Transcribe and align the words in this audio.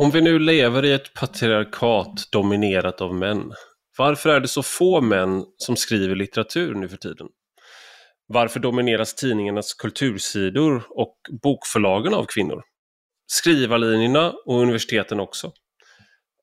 Om 0.00 0.10
vi 0.10 0.20
nu 0.20 0.38
lever 0.38 0.84
i 0.84 0.92
ett 0.92 1.14
patriarkat 1.14 2.32
dominerat 2.32 3.00
av 3.00 3.14
män, 3.14 3.52
varför 3.98 4.30
är 4.30 4.40
det 4.40 4.48
så 4.48 4.62
få 4.62 5.00
män 5.00 5.44
som 5.56 5.76
skriver 5.76 6.14
litteratur 6.14 6.74
nu 6.74 6.88
för 6.88 6.96
tiden? 6.96 7.28
Varför 8.26 8.60
domineras 8.60 9.14
tidningarnas 9.14 9.74
kultursidor 9.74 10.82
och 10.90 11.16
bokförlagen 11.42 12.14
av 12.14 12.24
kvinnor? 12.24 12.62
Skrivarlinjerna 13.26 14.32
och 14.46 14.60
universiteten 14.60 15.20
också. 15.20 15.52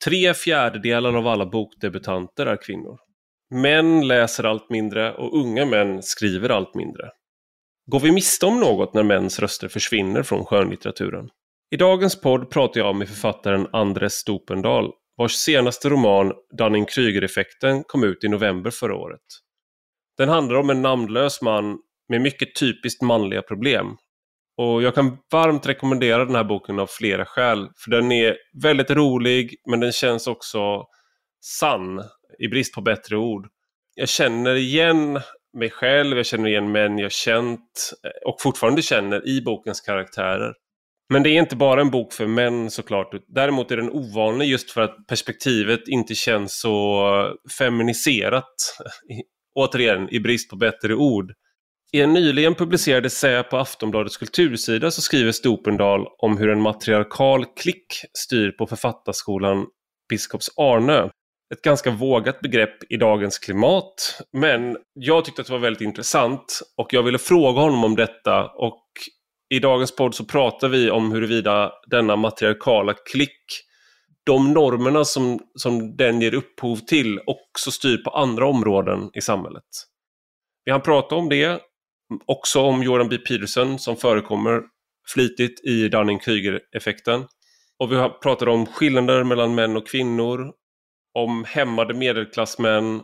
Tre 0.06 0.34
fjärdedelar 0.34 1.18
av 1.18 1.28
alla 1.28 1.46
bokdebutanter 1.46 2.46
är 2.46 2.58
kvinnor. 2.62 2.98
Män 3.56 4.08
läser 4.08 4.44
allt 4.44 4.70
mindre 4.70 5.14
och 5.14 5.40
unga 5.40 5.66
män 5.66 6.04
skriver 6.04 6.50
allt 6.50 6.76
mindre. 6.76 7.10
Går 7.92 8.00
vi 8.00 8.12
miste 8.12 8.46
om 8.46 8.60
något 8.60 8.94
när 8.94 9.04
mäns 9.04 9.40
röster 9.40 9.68
försvinner 9.68 10.24
från 10.24 10.46
skönlitteraturen? 10.46 11.30
I 11.72 11.78
dagens 11.78 12.22
podd 12.22 12.50
pratar 12.50 12.80
jag 12.80 12.96
med 12.96 13.10
författaren 13.10 13.68
Andres 13.74 14.14
Stopendal 14.14 14.92
vars 15.18 15.32
senaste 15.32 15.90
roman 15.90 16.34
Dunning-Kruger-effekten 16.58 17.84
kom 17.84 18.04
ut 18.04 18.24
i 18.24 18.28
november 18.28 18.72
förra 18.72 18.96
året. 18.96 19.22
Den 20.18 20.30
handlar 20.30 20.56
om 20.56 20.70
en 20.70 20.82
namnlös 20.82 21.42
man 21.42 21.80
med 22.10 22.22
mycket 22.22 22.56
typiskt 22.56 23.02
manliga 23.02 23.42
problem. 23.42 23.98
Och 24.58 24.84
jag 24.84 24.96
kan 24.96 25.18
varmt 25.32 25.68
rekommendera 25.68 26.26
den 26.26 26.36
här 26.36 26.44
boken 26.44 26.80
av 26.80 26.88
flera 26.88 27.26
skäl. 27.26 27.70
För 27.78 27.92
den 27.92 28.12
är 28.12 28.38
väldigt 28.64 28.92
rolig 28.92 29.56
men 29.70 29.80
den 29.80 29.92
känns 29.92 30.28
också 30.28 30.86
sann 31.42 32.04
i 32.40 32.48
brist 32.48 32.74
på 32.74 32.82
bättre 32.82 33.18
ord. 33.18 33.48
Jag 33.96 34.10
känner 34.10 34.56
igen 34.56 35.20
mig 35.54 35.70
själv, 35.70 36.18
jag 36.18 36.26
känner 36.26 36.50
igen 36.50 36.72
män 36.72 36.98
jag 36.98 37.12
känt 37.12 37.92
och 38.26 38.42
fortfarande 38.42 38.82
känner 38.82 39.28
i 39.28 39.42
bokens 39.42 39.82
karaktärer. 39.82 40.54
Men 41.10 41.24
det 41.24 41.30
är 41.30 41.40
inte 41.40 41.56
bara 41.56 41.82
en 41.82 41.92
bok 41.92 42.14
för 42.14 42.28
män 42.28 42.72
såklart. 42.72 43.12
Däremot 43.28 43.72
är 43.72 43.78
den 43.78 43.90
ovanlig 43.90 44.46
just 44.46 44.72
för 44.72 44.82
att 44.82 45.08
perspektivet 45.08 45.88
inte 45.88 46.16
känns 46.16 46.60
så 46.60 47.38
feminiserat. 47.60 48.78
Återigen, 49.56 50.10
i 50.10 50.20
brist 50.20 50.50
på 50.50 50.56
bättre 50.56 50.96
ord. 50.96 51.34
I 51.92 52.02
en 52.02 52.14
nyligen 52.14 52.56
publicerad 52.56 53.06
essä 53.06 53.44
på 53.44 53.58
Aftonbladets 53.58 54.18
kultursida 54.18 54.92
så 54.92 55.02
skriver 55.02 55.32
Stopendal 55.32 56.08
om 56.18 56.38
hur 56.38 56.50
en 56.50 56.62
matriarkal 56.62 57.46
klick 57.46 57.86
styr 58.14 58.52
på 58.52 58.68
författarskolan 58.68 59.66
Biskops 60.10 60.50
Arnö. 60.58 61.10
Ett 61.54 61.62
ganska 61.62 61.92
vågat 61.92 62.42
begrepp 62.42 62.92
i 62.92 62.98
dagens 62.98 63.40
klimat, 63.40 64.22
men 64.34 64.78
jag 64.94 65.26
tyckte 65.26 65.42
att 65.42 65.48
det 65.48 65.54
var 65.54 65.60
väldigt 65.60 65.82
intressant 65.82 66.62
och 66.78 66.94
jag 66.94 67.04
ville 67.04 67.18
fråga 67.18 67.62
honom 67.62 67.84
om 67.84 67.96
detta 67.96 68.46
och 68.46 68.84
i 69.50 69.60
dagens 69.60 69.96
podd 69.96 70.16
så 70.16 70.26
pratar 70.26 70.70
vi 70.70 70.92
om 70.92 71.12
huruvida 71.12 71.72
denna 71.88 72.16
matriarkala 72.16 72.94
klick, 72.94 73.46
de 74.26 74.54
normerna 74.54 75.06
som, 75.06 75.40
som 75.56 75.98
den 75.98 76.22
ger 76.22 76.34
upphov 76.34 76.76
till, 76.76 77.20
också 77.26 77.72
styr 77.72 77.98
på 77.98 78.10
andra 78.10 78.48
områden 78.48 79.10
i 79.14 79.22
samhället. 79.22 79.64
Vi 80.66 80.72
har 80.72 80.80
pratat 80.80 81.12
om 81.12 81.30
det, 81.30 81.62
också 82.26 82.62
om 82.62 82.84
Jordan 82.84 83.10
B. 83.10 83.18
Peterson 83.18 83.80
som 83.80 83.96
förekommer 83.96 84.62
flitigt 85.14 85.66
i 85.66 85.90
Dunning-Kruger-effekten. 85.90 87.26
Och 87.80 87.92
vi 87.92 87.96
har 87.96 88.10
pratat 88.10 88.48
om 88.48 88.66
skillnader 88.66 89.24
mellan 89.24 89.56
män 89.56 89.78
och 89.78 89.88
kvinnor, 89.88 90.52
om 91.14 91.44
hämmade 91.44 91.94
medelklassmän 91.94 93.02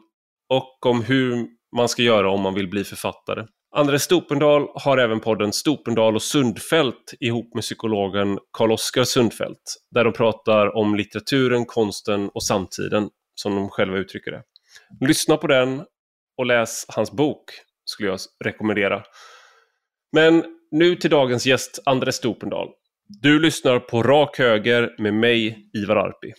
och 0.49 0.85
om 0.85 1.01
hur 1.03 1.47
man 1.75 1.89
ska 1.89 2.01
göra 2.01 2.31
om 2.31 2.41
man 2.41 2.53
vill 2.53 2.67
bli 2.69 2.83
författare. 2.83 3.45
Andres 3.75 4.03
Stopendal 4.03 4.67
har 4.75 4.97
även 4.97 5.19
podden 5.19 5.53
Stopendal 5.53 6.15
och 6.15 6.21
Sundfält 6.21 7.13
ihop 7.19 7.53
med 7.53 7.61
psykologen 7.61 8.39
Karl-Oskar 8.57 9.03
Sundfält. 9.03 9.75
Där 9.91 10.03
de 10.03 10.13
pratar 10.13 10.77
om 10.77 10.95
litteraturen, 10.95 11.65
konsten 11.65 12.29
och 12.29 12.43
samtiden, 12.43 13.09
som 13.35 13.55
de 13.55 13.69
själva 13.69 13.97
uttrycker 13.97 14.31
det. 14.31 14.43
Lyssna 15.07 15.37
på 15.37 15.47
den 15.47 15.83
och 16.37 16.45
läs 16.45 16.85
hans 16.87 17.11
bok, 17.11 17.43
skulle 17.85 18.09
jag 18.09 18.19
rekommendera. 18.45 19.03
Men 20.11 20.43
nu 20.71 20.95
till 20.95 21.09
dagens 21.09 21.45
gäst, 21.45 21.79
Andres 21.85 22.15
Stopendal. 22.15 22.67
Du 23.07 23.39
lyssnar 23.39 23.79
på 23.79 24.03
Rak 24.03 24.39
Höger 24.39 24.95
med 24.97 25.13
mig, 25.13 25.69
Ivar 25.73 25.95
Arpi. 25.95 26.33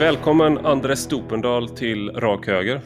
Välkommen 0.00 0.66
Andres 0.66 1.00
Stopendal 1.00 1.68
till 1.68 2.10
Rak 2.10 2.46
Höger. 2.46 2.80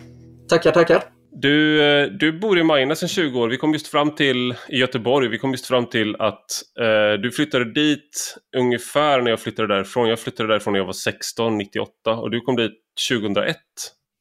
Tackar, 0.49 0.73
tackar. 0.73 1.05
Du, 1.31 1.83
eh, 1.83 2.07
du 2.07 2.39
bor 2.41 2.59
i 2.59 2.63
Majorna 2.63 2.95
sedan 2.95 3.09
20 3.09 3.41
år. 3.41 3.49
Vi 3.49 3.57
kom 3.57 3.73
just 3.73 3.87
fram 3.87 4.15
till, 4.15 4.55
i 4.69 4.77
Göteborg, 4.77 5.29
vi 5.29 5.39
kom 5.39 5.51
just 5.51 5.67
fram 5.67 5.87
till 5.87 6.17
att 6.17 6.45
eh, 6.81 7.21
du 7.23 7.31
flyttade 7.31 7.73
dit 7.73 8.37
ungefär 8.57 9.23
när 9.23 9.31
jag 9.31 9.41
flyttade 9.41 9.75
därifrån. 9.75 10.09
Jag 10.09 10.21
flyttade 10.21 10.49
därifrån 10.49 10.73
när 10.73 10.81
jag 10.81 10.87
var 10.87 10.93
16, 10.93 11.59
98 11.59 12.15
och 12.15 12.31
du 12.31 12.41
kom 12.41 12.57
dit 12.57 12.73
2001. 13.11 13.57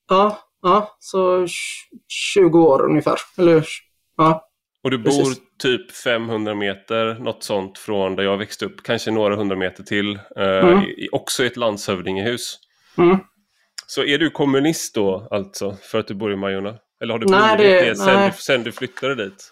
Ja, 0.09 0.39
ja 0.61 0.97
så 0.99 1.47
20 2.07 2.59
år 2.59 2.85
ungefär. 2.85 3.17
Eller, 3.37 3.65
ja. 4.17 4.49
Och 4.83 4.91
du 4.91 4.97
bor 4.97 5.11
Precis. 5.11 5.41
typ 5.59 5.91
500 5.91 6.55
meter, 6.55 7.19
något 7.19 7.43
sånt, 7.43 7.77
från 7.77 8.15
där 8.15 8.23
jag 8.23 8.37
växte 8.37 8.65
upp. 8.65 8.83
Kanske 8.83 9.11
några 9.11 9.35
hundra 9.35 9.55
meter 9.55 9.83
till. 9.83 10.19
Eh, 10.37 10.57
mm. 10.57 10.83
i, 10.83 11.09
också 11.11 11.43
i 11.43 11.47
ett 11.47 11.57
landshövdingehus. 11.57 12.59
Mm. 12.97 13.17
Så 13.87 14.03
är 14.03 14.17
du 14.17 14.29
kommunist 14.29 14.95
då 14.95 15.27
alltså, 15.31 15.77
för 15.81 15.99
att 15.99 16.07
du 16.07 16.13
bor 16.13 16.33
i 16.33 16.35
Majorna? 16.35 16.75
Eller 17.01 17.13
har 17.13 17.19
du 17.19 17.25
blivit 17.25 17.45
nej, 17.45 17.57
det, 17.57 17.89
det 17.89 17.95
sen, 17.95 18.05
nej. 18.05 18.31
Du, 18.31 18.37
sen 18.37 18.63
du 18.63 18.71
flyttade 18.71 19.25
dit? 19.25 19.51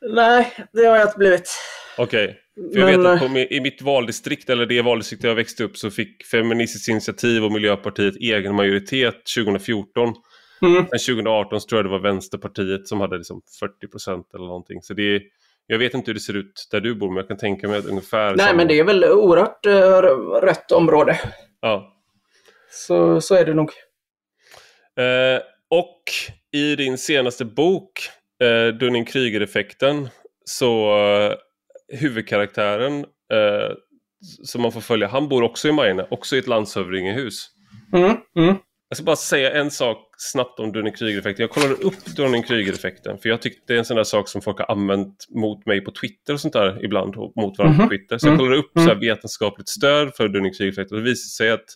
Nej, 0.00 0.52
det 0.72 0.86
har 0.86 0.96
jag 0.96 1.06
inte 1.06 1.18
blivit. 1.18 1.50
Okej. 1.98 2.24
Okay. 2.24 2.36
För 2.72 2.80
jag 2.80 2.90
Men... 2.90 3.02
vet 3.02 3.22
att 3.22 3.32
på, 3.32 3.38
i 3.38 3.60
mitt 3.60 3.82
valdistrikt, 3.82 4.50
eller 4.50 4.66
det 4.66 4.82
valdistrikt 4.82 5.22
där 5.22 5.28
jag 5.28 5.36
växte 5.36 5.64
upp, 5.64 5.76
så 5.76 5.90
fick 5.90 6.26
Feministiskt 6.26 6.88
initiativ 6.88 7.44
och 7.44 7.52
Miljöpartiet 7.52 8.16
egen 8.16 8.54
majoritet 8.54 9.14
2014. 9.36 10.14
Mm. 10.62 10.74
Men 10.74 10.84
2018 10.84 11.60
så 11.60 11.68
tror 11.68 11.78
jag 11.78 11.86
det 11.86 11.90
var 11.90 11.98
Vänsterpartiet 11.98 12.88
som 12.88 13.00
hade 13.00 13.16
liksom 13.16 13.42
40 13.60 13.88
procent 13.88 14.34
eller 14.34 14.46
någonting. 14.46 14.82
Så 14.82 14.94
det 14.94 15.16
är, 15.16 15.22
jag 15.66 15.78
vet 15.78 15.94
inte 15.94 16.10
hur 16.10 16.14
det 16.14 16.20
ser 16.20 16.36
ut 16.36 16.68
där 16.70 16.80
du 16.80 16.94
bor, 16.94 17.08
men 17.08 17.16
jag 17.16 17.28
kan 17.28 17.36
tänka 17.36 17.68
mig 17.68 17.78
att 17.78 17.86
ungefär... 17.86 18.36
Nej, 18.36 18.46
samma... 18.46 18.56
men 18.56 18.68
det 18.68 18.78
är 18.78 18.84
väl 18.84 19.04
oerhört 19.04 19.66
uh, 19.66 19.72
rött 20.46 20.72
område. 20.72 21.20
Ja. 21.60 21.95
Så, 22.76 23.20
så 23.20 23.34
är 23.34 23.44
det 23.44 23.54
nog. 23.54 23.70
Eh, 24.98 25.40
och 25.70 26.02
i 26.52 26.76
din 26.76 26.98
senaste 26.98 27.44
bok, 27.44 27.92
eh, 28.42 28.74
Dunning-Kruger-effekten, 28.74 30.08
så 30.44 30.98
eh, 30.98 31.34
huvudkaraktären 31.98 32.98
eh, 33.32 33.76
som 34.44 34.62
man 34.62 34.72
får 34.72 34.80
följa, 34.80 35.08
han 35.08 35.28
bor 35.28 35.42
också 35.42 35.68
i 35.68 35.72
Majorna, 35.72 36.06
också 36.10 36.36
i 36.36 36.38
ett 36.38 36.46
landshövdingehus. 36.46 37.50
Mm, 37.94 38.16
mm. 38.38 38.56
Jag 38.88 38.96
ska 38.96 39.04
bara 39.04 39.16
säga 39.16 39.52
en 39.52 39.70
sak 39.70 39.98
snabbt 40.18 40.60
om 40.60 40.72
Dunning-Kruger-effekten. 40.72 41.42
Jag 41.42 41.50
kollade 41.50 41.74
upp 41.74 42.06
Dunning-Kruger-effekten 42.16 43.18
för 43.18 43.28
jag 43.28 43.42
tyckte 43.42 43.64
det 43.66 43.74
är 43.74 43.78
en 43.78 43.84
sån 43.84 43.96
där 43.96 44.04
sak 44.04 44.28
som 44.28 44.42
folk 44.42 44.58
har 44.58 44.70
använt 44.70 45.26
mot 45.28 45.66
mig 45.66 45.80
på 45.80 45.90
Twitter 45.90 46.32
och 46.32 46.40
sånt 46.40 46.52
där 46.52 46.84
ibland, 46.84 47.16
mot 47.16 47.58
varandra 47.58 47.84
på 47.84 47.90
Twitter. 47.90 48.18
Så 48.18 48.26
jag 48.26 48.34
mm. 48.34 48.38
kollade 48.38 48.58
upp 48.58 48.70
så 48.74 48.80
mm. 48.80 49.00
vetenskapligt 49.00 49.68
stöd 49.68 50.14
för 50.14 50.28
Dunning-Kruger-effekten 50.28 50.98
och 50.98 51.04
det 51.04 51.10
visade 51.10 51.30
sig 51.30 51.50
att 51.50 51.66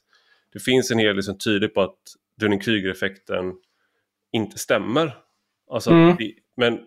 det 0.53 0.61
finns 0.61 0.91
en 0.91 0.99
hel 0.99 1.17
del 1.17 1.23
som 1.23 1.39
tyder 1.39 1.69
på 1.69 1.81
att 1.83 1.99
Dunning-Kruger-effekten 2.41 3.55
inte 4.33 4.59
stämmer. 4.59 5.17
Alltså, 5.71 5.91
mm. 5.91 6.17
det, 6.19 6.33
men 6.57 6.79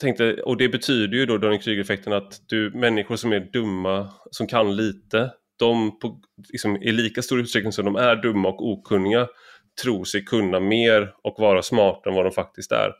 tänkte, 0.00 0.42
och 0.42 0.56
det 0.56 0.68
betyder 0.68 1.16
ju 1.16 1.26
då 1.26 1.38
Dunning-Kruger-effekten 1.38 2.12
att 2.12 2.40
du, 2.46 2.70
människor 2.70 3.16
som 3.16 3.32
är 3.32 3.40
dumma, 3.40 4.12
som 4.30 4.46
kan 4.46 4.76
lite, 4.76 5.30
de 5.58 5.98
på, 5.98 6.20
liksom, 6.48 6.76
i 6.76 6.92
lika 6.92 7.22
stor 7.22 7.40
utsträckning 7.40 7.72
som 7.72 7.84
de 7.84 7.96
är 7.96 8.16
dumma 8.16 8.48
och 8.48 8.68
okunniga 8.68 9.28
tror 9.82 10.04
sig 10.04 10.24
kunna 10.24 10.60
mer 10.60 11.14
och 11.22 11.34
vara 11.38 11.62
smarta 11.62 12.10
än 12.10 12.16
vad 12.16 12.24
de 12.24 12.32
faktiskt 12.32 12.72
är. 12.72 12.92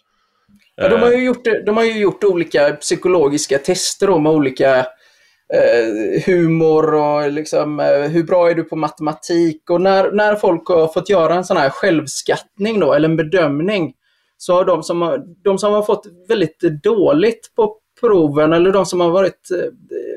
Ja, 0.74 0.88
de, 0.88 1.00
har 1.00 1.12
ju 1.12 1.24
gjort, 1.24 1.44
de 1.66 1.76
har 1.76 1.84
ju 1.84 1.98
gjort 1.98 2.24
olika 2.24 2.72
psykologiska 2.72 3.58
tester 3.58 4.18
med 4.20 4.32
olika 4.32 4.86
eh, 5.54 6.22
humor 6.26 6.94
och 6.94 7.32
liksom, 7.32 7.80
eh, 7.80 8.00
hur 8.00 8.22
bra 8.22 8.50
är 8.50 8.54
du 8.54 8.64
på 8.64 8.76
matematik? 8.76 9.70
Och 9.70 9.80
när, 9.80 10.12
när 10.12 10.34
folk 10.34 10.68
har 10.68 10.88
fått 10.88 11.08
göra 11.08 11.34
en 11.34 11.44
sån 11.44 11.56
här 11.56 11.70
självskattning 11.70 12.80
då, 12.80 12.92
eller 12.92 13.08
en 13.08 13.16
bedömning, 13.16 13.94
så 14.36 14.54
har 14.54 14.64
de 14.64 14.82
som 14.82 15.02
har, 15.02 15.22
de 15.44 15.58
som 15.58 15.72
har 15.72 15.82
fått 15.82 16.06
väldigt 16.28 16.60
dåligt 16.82 17.52
på 17.56 17.76
proven 18.00 18.52
eller 18.52 18.72
de 18.72 18.86
som 18.86 19.00
har 19.00 19.10
varit 19.10 19.50
eh, 19.50 19.70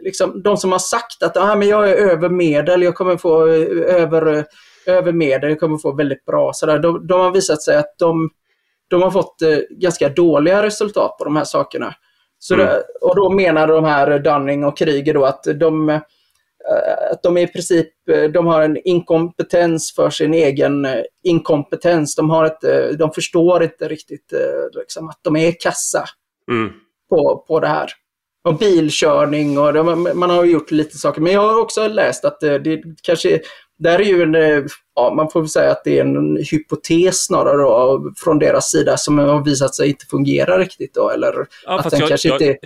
liksom, 0.04 0.44
de 0.44 0.58
som 0.58 0.72
har 0.72 0.80
sagt 0.80 1.24
att 1.24 1.38
ah, 1.38 1.56
men 1.56 1.68
jag 1.68 1.90
är 1.90 1.96
över 1.96 2.30
medel, 2.30 2.84
jag 2.84 2.96
kommer 2.96 3.18
få 3.18 3.48
eh, 3.48 3.96
över, 3.96 4.38
eh, 4.38 4.44
över 4.88 5.12
medel, 5.12 5.50
jag 5.50 5.60
kommer 5.60 5.78
få 5.78 5.92
väldigt 5.96 6.26
bra. 6.26 6.54
Så 6.54 6.66
där, 6.66 6.80
de, 6.80 7.08
de 7.08 7.20
har 7.20 7.32
visat 7.32 7.62
sig 7.62 7.78
att 7.78 7.96
de, 8.00 8.30
de 8.88 9.02
har 9.02 9.12
fått 9.12 9.36
ganska 9.70 10.10
dåliga 10.10 10.64
resultat 10.64 11.18
på 11.18 11.24
de 11.24 11.36
här 11.36 11.44
sakerna. 11.44 11.96
Så 12.40 12.54
Mm. 12.54 12.66
det, 12.66 12.84
och 13.02 13.16
då 13.16 13.30
menar 13.30 13.68
de 13.68 13.84
här 13.86 14.20
Dunning 14.20 14.64
och 14.64 14.78
Kryger 14.78 15.14
då 15.14 15.26
att 15.26 15.44
de, 15.44 15.90
eh, 15.90 16.02
att 17.12 17.24
de 17.24 17.38
i 17.38 17.48
princip 17.48 18.10
eh, 18.10 18.24
de 18.24 18.48
har 18.48 18.62
en 18.62 18.78
inkompetens 18.88 19.94
för 19.96 20.10
sin 20.10 20.34
egen 20.34 20.86
eh, 20.86 21.02
inkompetens. 21.24 22.16
De, 22.16 22.30
har 22.30 22.46
ett, 22.46 22.98
de 23.00 23.12
förstår 23.12 23.64
inte 23.64 23.88
riktigt 23.88 24.34
liksom, 24.74 25.10
att 25.10 25.20
de 25.22 25.36
är 25.36 25.52
kassa 25.60 26.04
Mm. 26.52 26.72
på, 27.10 27.46
på 27.48 27.60
det 27.60 27.68
här. 27.68 27.92
Och 28.44 28.58
bilkörning 28.58 29.58
och 29.60 29.74
de, 29.74 30.10
man 30.14 30.30
har 30.30 30.44
gjort 30.46 30.72
lite 30.72 30.98
saker. 30.98 31.22
Men 31.22 31.34
jag 31.34 31.42
har 31.42 31.62
också 31.62 31.88
läst 31.88 32.26
att 32.26 32.40
det, 32.40 32.60
det 32.60 32.82
kanske, 33.04 33.40
där 33.80 34.00
är 34.00 34.04
ju 34.04 34.22
en, 34.24 34.36
eh, 34.36 34.64
ja 34.96 35.14
man 35.16 35.30
får 35.30 35.40
väl 35.42 35.50
säga 35.50 35.72
att 35.72 35.84
det 35.84 35.98
är 36.00 36.06
en 36.06 36.38
hypotes 36.52 37.26
snarare 37.26 37.58
då, 37.62 38.12
från 38.18 38.40
deras 38.40 38.72
sida 38.72 38.98
som 38.98 39.18
har 39.18 39.46
visat 39.46 39.76
sig 39.76 39.90
inte 39.90 40.06
fungera 40.06 40.58
riktigt 40.60 40.94
då. 40.94 41.10
Eller 41.10 41.48
Ja, 41.66 41.80
att 41.80 41.90
den 41.92 42.00
jag, 42.00 42.10
kanske 42.10 42.28
jag, 42.30 42.42
inte... 42.42 42.58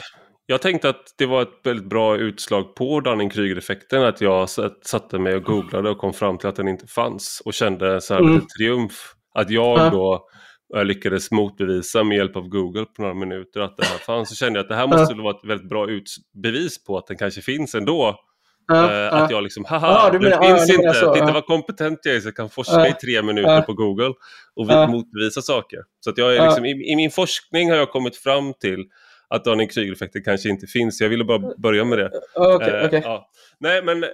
jag 0.46 0.62
tänkte 0.62 0.90
att 0.90 1.14
det 1.18 1.26
var 1.26 1.42
ett 1.42 1.60
väldigt 1.64 1.86
bra 1.90 2.18
utslag 2.18 2.76
på 2.76 3.00
Dunning-Kruger-effekten. 3.02 4.04
Att 4.04 4.22
jag 4.22 4.50
satt- 4.50 4.88
satte 4.88 5.20
mig 5.20 5.36
och 5.36 5.44
googlade 5.44 5.90
och 5.90 5.98
kom 5.98 6.14
fram 6.14 6.38
till 6.38 6.48
att 6.50 6.56
den 6.56 6.68
inte 6.68 6.88
fanns. 6.88 7.42
Och 7.46 7.54
kände 7.54 8.02
så 8.02 8.14
här 8.14 8.22
Mm. 8.22 8.34
lite 8.34 8.46
triumf. 8.58 9.14
Att 9.36 9.50
jag 9.50 9.80
Ja. 9.80 9.90
då 9.90 10.28
eh, 10.76 10.86
lyckades 10.86 11.32
motbevisa 11.32 12.04
med 12.04 12.18
hjälp 12.18 12.36
av 12.36 12.48
Google 12.48 12.86
på 12.96 13.02
några 13.02 13.14
minuter 13.14 13.60
att 13.60 13.78
det 13.78 13.86
här 13.86 13.98
fanns. 13.98 14.30
Så 14.30 14.36
kände 14.36 14.60
jag 14.60 14.64
att 14.64 14.70
det 14.70 14.76
här 14.76 14.88
måste 14.88 15.14
vara 15.16 15.36
ett 15.36 15.50
väldigt 15.50 15.70
bra 15.70 15.88
bevis 16.44 16.84
på 16.84 16.98
att 16.98 17.08
den 17.08 17.18
kanske 17.18 17.42
finns 17.42 17.76
ändå. 17.76 18.16
Eh, 18.72 18.78
ja. 18.78 19.10
Att 19.10 19.32
jag 19.32 19.44
liksom, 19.44 19.66
haha, 19.66 20.02
Ja, 20.06 20.10
du 20.12 20.20
menar- 20.20 20.42
finns 20.42 20.78
menar 20.78 20.84
inte. 20.90 21.00
så, 21.00 21.14
Titta 21.14 21.32
vad 21.32 21.46
kompetent 21.46 22.00
jag 22.04 22.16
är 22.16 22.20
så 22.20 22.28
jag 22.28 22.36
kan 22.36 22.50
forska 22.50 22.88
i 22.88 22.94
tre 22.94 23.22
minuter 23.22 23.62
på 23.62 23.74
Google 23.74 24.14
och 24.56 24.90
motbevisa 24.90 25.42
saker. 25.42 25.80
Så 26.00 26.10
att 26.10 26.18
jag 26.18 26.36
är 26.36 26.46
liksom, 26.46 26.66
i, 26.66 26.92
i 26.92 26.96
min 26.96 27.12
forskning 27.12 27.70
har 27.70 27.78
jag 27.78 27.90
kommit 27.92 28.18
fram 28.18 28.54
till 28.54 28.86
att 29.28 29.46
Dunning-Kruger-effekten 29.46 30.24
kanske 30.24 30.50
inte 30.50 30.68
finns. 30.68 31.02
Jag 31.02 31.10
ville 31.10 31.24
bara 31.24 31.40
börja 31.58 31.86
med 31.86 31.98
det. 31.98 32.12
Okej, 32.36 32.70
Eh, 32.70 32.86
okej. 32.86 33.02
ja. 33.04 33.30
Nej, 33.60 33.84
men 33.84 34.04
eh, 34.04 34.10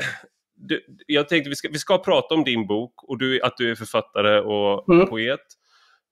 du, 0.56 0.80
jag 1.06 1.28
tänkte 1.28 1.50
vi 1.50 1.56
ska, 1.56 1.68
vi 1.72 1.78
ska 1.78 1.98
prata 1.98 2.34
om 2.34 2.44
din 2.44 2.66
bok 2.66 2.92
och 3.02 3.18
du, 3.18 3.40
att 3.42 3.56
du 3.56 3.70
är 3.70 3.74
författare 3.74 4.40
och 4.40 4.88
Mm. 4.94 5.06
poet. 5.08 5.40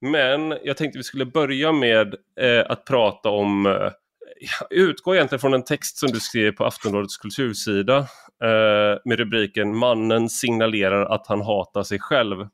Men 0.01 0.55
jag 0.63 0.77
tänkte 0.77 0.99
vi 0.99 1.03
skulle 1.05 1.25
börja 1.25 1.73
med 1.73 2.15
eh, 2.41 2.65
att 2.69 2.85
prata 2.85 3.29
om 3.29 3.67
eh, 3.67 3.91
jag 4.41 4.73
utgår 4.79 5.15
egentligen 5.15 5.41
från 5.41 5.55
en 5.55 5.65
text 5.65 5.99
som 5.99 6.11
du 6.11 6.21
skrev 6.21 6.53
på 6.53 6.65
Aftonbladets 6.65 7.17
kultursida 7.17 7.99
eh, 8.45 8.99
med 9.05 9.19
rubriken 9.19 9.77
Mannen 9.77 10.29
signalerar 10.29 11.15
att 11.15 11.27
han 11.27 11.41
hatar 11.41 11.83
sig 11.83 11.99
själv. 11.99 12.49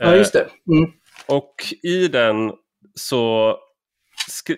Ja, 0.00 0.16
just 0.16 0.32
det. 0.32 0.46
Mm. 0.72 0.90
Och 1.28 1.54
i 1.82 2.08
den 2.08 2.52
så, 2.94 3.56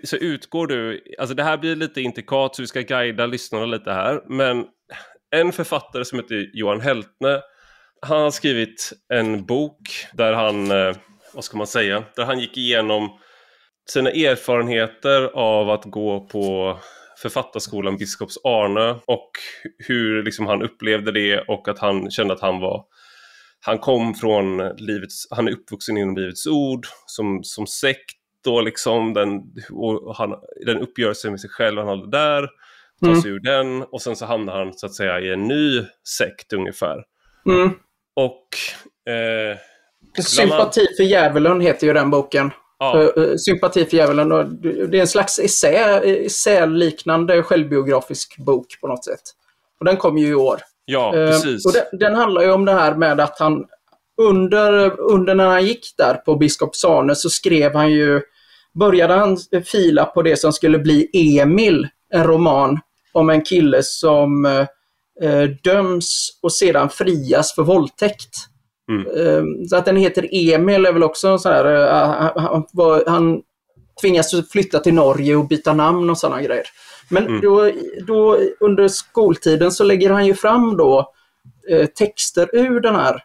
så 0.05 0.17
utgår 0.17 0.67
du, 0.67 1.05
alltså 1.19 1.35
det 1.35 1.43
här 1.43 1.59
blir 1.59 1.77
lite 1.77 2.01
intrikat 2.01 2.57
så 2.57 2.63
vi 2.63 2.69
ska 2.69 2.81
guida 2.81 3.27
lyssnarna 3.27 3.67
lite 3.67 3.93
här, 3.93 4.23
men 4.29 4.67
en 5.31 5.53
författare 5.53 6.05
som 6.05 6.19
heter 6.19 6.51
Johan 6.53 6.81
Heltne, 6.81 7.41
han 8.07 8.23
har 8.23 8.31
skrivit 8.31 8.93
en 9.09 9.47
bok 9.47 10.07
där 10.13 10.33
han, 10.33 10.71
eh, 10.71 10.97
vad 11.35 11.45
ska 11.45 11.57
man 11.57 11.67
säga, 11.67 12.05
där 12.17 12.25
han 12.25 12.39
gick 12.39 12.57
igenom 12.57 13.19
sina 13.91 14.11
erfarenheter 14.11 15.31
av 15.35 15.71
att 15.71 15.85
gå 15.85 16.21
på 16.21 16.79
författarskolan 17.23 17.97
Biskops 17.97 18.39
Arne 18.45 19.01
och 19.07 19.31
hur 19.79 20.23
liksom 20.23 20.47
han 20.47 20.63
upplevde 20.63 21.13
det 21.13 21.39
och 21.39 21.69
att 21.69 21.79
han 21.79 22.11
kände 22.11 22.35
att 22.35 22.41
han 22.41 22.61
var 22.61 22.85
han 23.61 23.79
kom 23.79 24.15
från 24.15 24.59
livets, 24.77 25.27
han 25.31 25.49
är 25.49 25.53
uppvuxen 25.53 25.97
inom 25.97 26.17
Livets 26.17 26.47
Ord 26.47 26.87
som, 27.07 27.41
som 27.45 27.67
sekt 27.67 28.47
och 28.47 28.63
liksom 28.63 29.15
den, 29.15 29.31
han, 30.15 30.35
den 30.67 30.79
uppgörelsen 30.79 31.31
med 31.31 31.41
sig 31.41 31.51
själv 31.51 31.79
han 31.79 31.89
hade 31.89 32.11
där, 32.11 32.49
tar 33.01 33.09
Mm. 33.09 33.21
sig 33.21 33.31
ur 33.31 33.41
den 33.41 33.83
och 33.83 34.03
sen 34.03 34.17
så 34.17 34.27
hamnar 34.27 34.59
han 34.59 34.75
så 34.75 34.87
att 34.87 34.95
säga 34.95 35.21
i 35.21 35.33
en 35.33 35.49
ny 35.49 35.85
sekt 36.19 36.53
ungefär. 36.53 37.05
Mm. 37.47 37.71
Och 38.17 38.49
eh, 39.13 39.59
Sympati 40.23 40.87
för 40.97 41.05
djävulen 41.05 41.61
heter 41.61 41.87
ju 41.87 41.93
den 41.93 42.11
boken. 42.11 42.51
Ja, 42.79 43.03
Eh, 43.03 43.25
eh, 43.25 43.37
Sympati 43.37 43.85
för 43.85 43.97
djävulen. 43.97 44.33
och 44.33 44.47
Det 44.89 44.97
är 44.97 45.01
en 45.01 45.09
slags 45.09 45.39
essä, 45.39 46.01
essäliknande 46.01 47.43
självbiografisk 47.43 48.39
bok 48.39 48.67
på 48.81 48.89
något 48.89 49.05
sätt. 49.05 49.23
Och 49.79 49.85
den 49.85 49.97
kom 49.97 50.19
ju 50.19 50.29
i 50.29 50.35
år. 50.35 50.61
ja 50.85 51.17
Eh, 51.17 51.31
precis. 51.31 51.67
Och 51.67 51.73
den, 51.73 51.99
den 51.99 52.15
handlar 52.15 52.43
ju 52.43 52.51
om 52.51 52.65
det 52.65 52.73
här 52.73 52.95
med 52.95 53.21
att 53.21 53.39
han 53.39 53.65
under, 54.23 55.01
under 55.01 55.35
när 55.35 55.47
han 55.47 55.67
gick 55.67 55.95
där 55.97 56.15
på 56.15 56.37
Biskop 56.37 56.77
Sane 56.77 57.15
så 57.15 57.31
skrev 57.31 57.75
han 57.75 57.93
ju, 57.93 58.21
började 58.75 59.15
han 59.15 59.39
fila 59.65 60.05
på 60.05 60.23
det 60.23 60.37
som 60.37 60.53
skulle 60.53 60.79
bli 60.79 61.11
Emil, 61.39 61.89
en 62.15 62.25
roman 62.25 62.79
om 63.13 63.31
en 63.31 63.43
kille 63.43 63.83
som 63.83 64.45
eh, 65.23 65.43
döms 65.65 66.39
och 66.43 66.53
sedan 66.53 66.89
frias 66.89 67.55
för 67.55 67.63
våldtäkt. 67.63 68.35
Mm. 68.89 69.07
Eh, 69.07 69.67
så 69.69 69.77
att 69.77 69.85
den 69.85 69.97
heter 69.97 70.29
Emil 70.33 70.87
är 70.87 70.93
väl 70.93 71.03
också 71.03 71.39
sån 71.39 71.53
här, 71.53 71.65
eh, 71.65 72.33
han, 72.37 72.65
han, 72.77 73.03
han 73.07 73.43
tvingas 74.01 74.51
flytta 74.53 74.79
till 74.79 74.95
Norge 74.95 75.37
och 75.37 75.49
byta 75.49 75.73
namn 75.73 76.11
och 76.11 76.19
sådana 76.19 76.43
grejer. 76.43 76.65
Men 77.11 77.27
Mm. 77.27 77.41
då, 77.41 77.71
då 78.07 78.39
under 78.61 78.89
skoltiden 78.89 79.73
så 79.73 79.85
lägger 79.85 80.11
han 80.11 80.27
ju 80.27 80.35
fram 80.35 80.77
då 80.77 81.13
eh, 81.71 81.87
texter 81.87 82.49
ur 82.53 82.81
den 82.81 82.95
här 82.95 83.23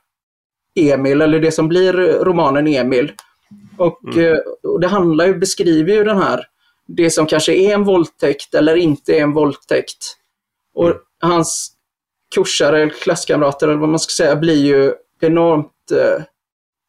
Emil, 0.79 1.21
eller 1.21 1.39
det 1.39 1.51
som 1.51 1.67
blir 1.67 1.93
romanen 2.23 2.67
Emil. 2.67 3.11
Och, 3.77 3.99
Mm. 4.03 4.33
eh, 4.33 4.39
och 4.63 4.79
det 4.79 4.87
handlar 4.87 5.25
ju, 5.27 5.33
beskriver 5.35 5.93
ju 5.93 6.03
den 6.03 6.17
här, 6.17 6.45
det 6.87 7.09
som 7.09 7.25
kanske 7.25 7.53
är 7.55 7.73
en 7.73 7.83
våldtäkt 7.83 8.55
eller 8.55 8.75
inte 8.75 9.13
är 9.17 9.21
en 9.21 9.33
våldtäkt. 9.33 10.17
Och 10.75 10.85
Mm. 10.85 10.97
hans 11.21 11.71
kursare, 12.35 12.81
eller 12.81 12.93
klasskamrater 12.93 13.67
eller 13.67 13.77
vad 13.79 13.89
man 13.89 13.99
ska 13.99 14.23
säga, 14.23 14.35
blir 14.35 14.65
ju 14.65 14.93
enormt 15.23 15.71
eh, 15.91 16.23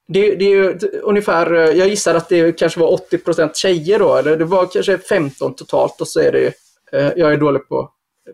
det, 0.08 0.34
det 0.34 0.44
är 0.44 0.50
ju 0.50 0.78
ungefär, 1.02 1.54
eh, 1.54 1.60
jag 1.78 1.88
gissar 1.88 2.14
att 2.14 2.28
det 2.28 2.52
kanske 2.58 2.80
var 2.80 2.98
80% 3.10 3.50
tjejer 3.54 3.98
då, 3.98 4.14
eller 4.16 4.36
det 4.36 4.44
var 4.44 4.66
kanske 4.66 4.98
15 4.98 5.54
totalt 5.54 6.00
och 6.00 6.08
så 6.08 6.20
är 6.20 6.32
det, 6.32 6.46
eh, 6.92 7.12
jag 7.16 7.32
är 7.32 7.36
dålig 7.36 7.68
på 7.68 7.90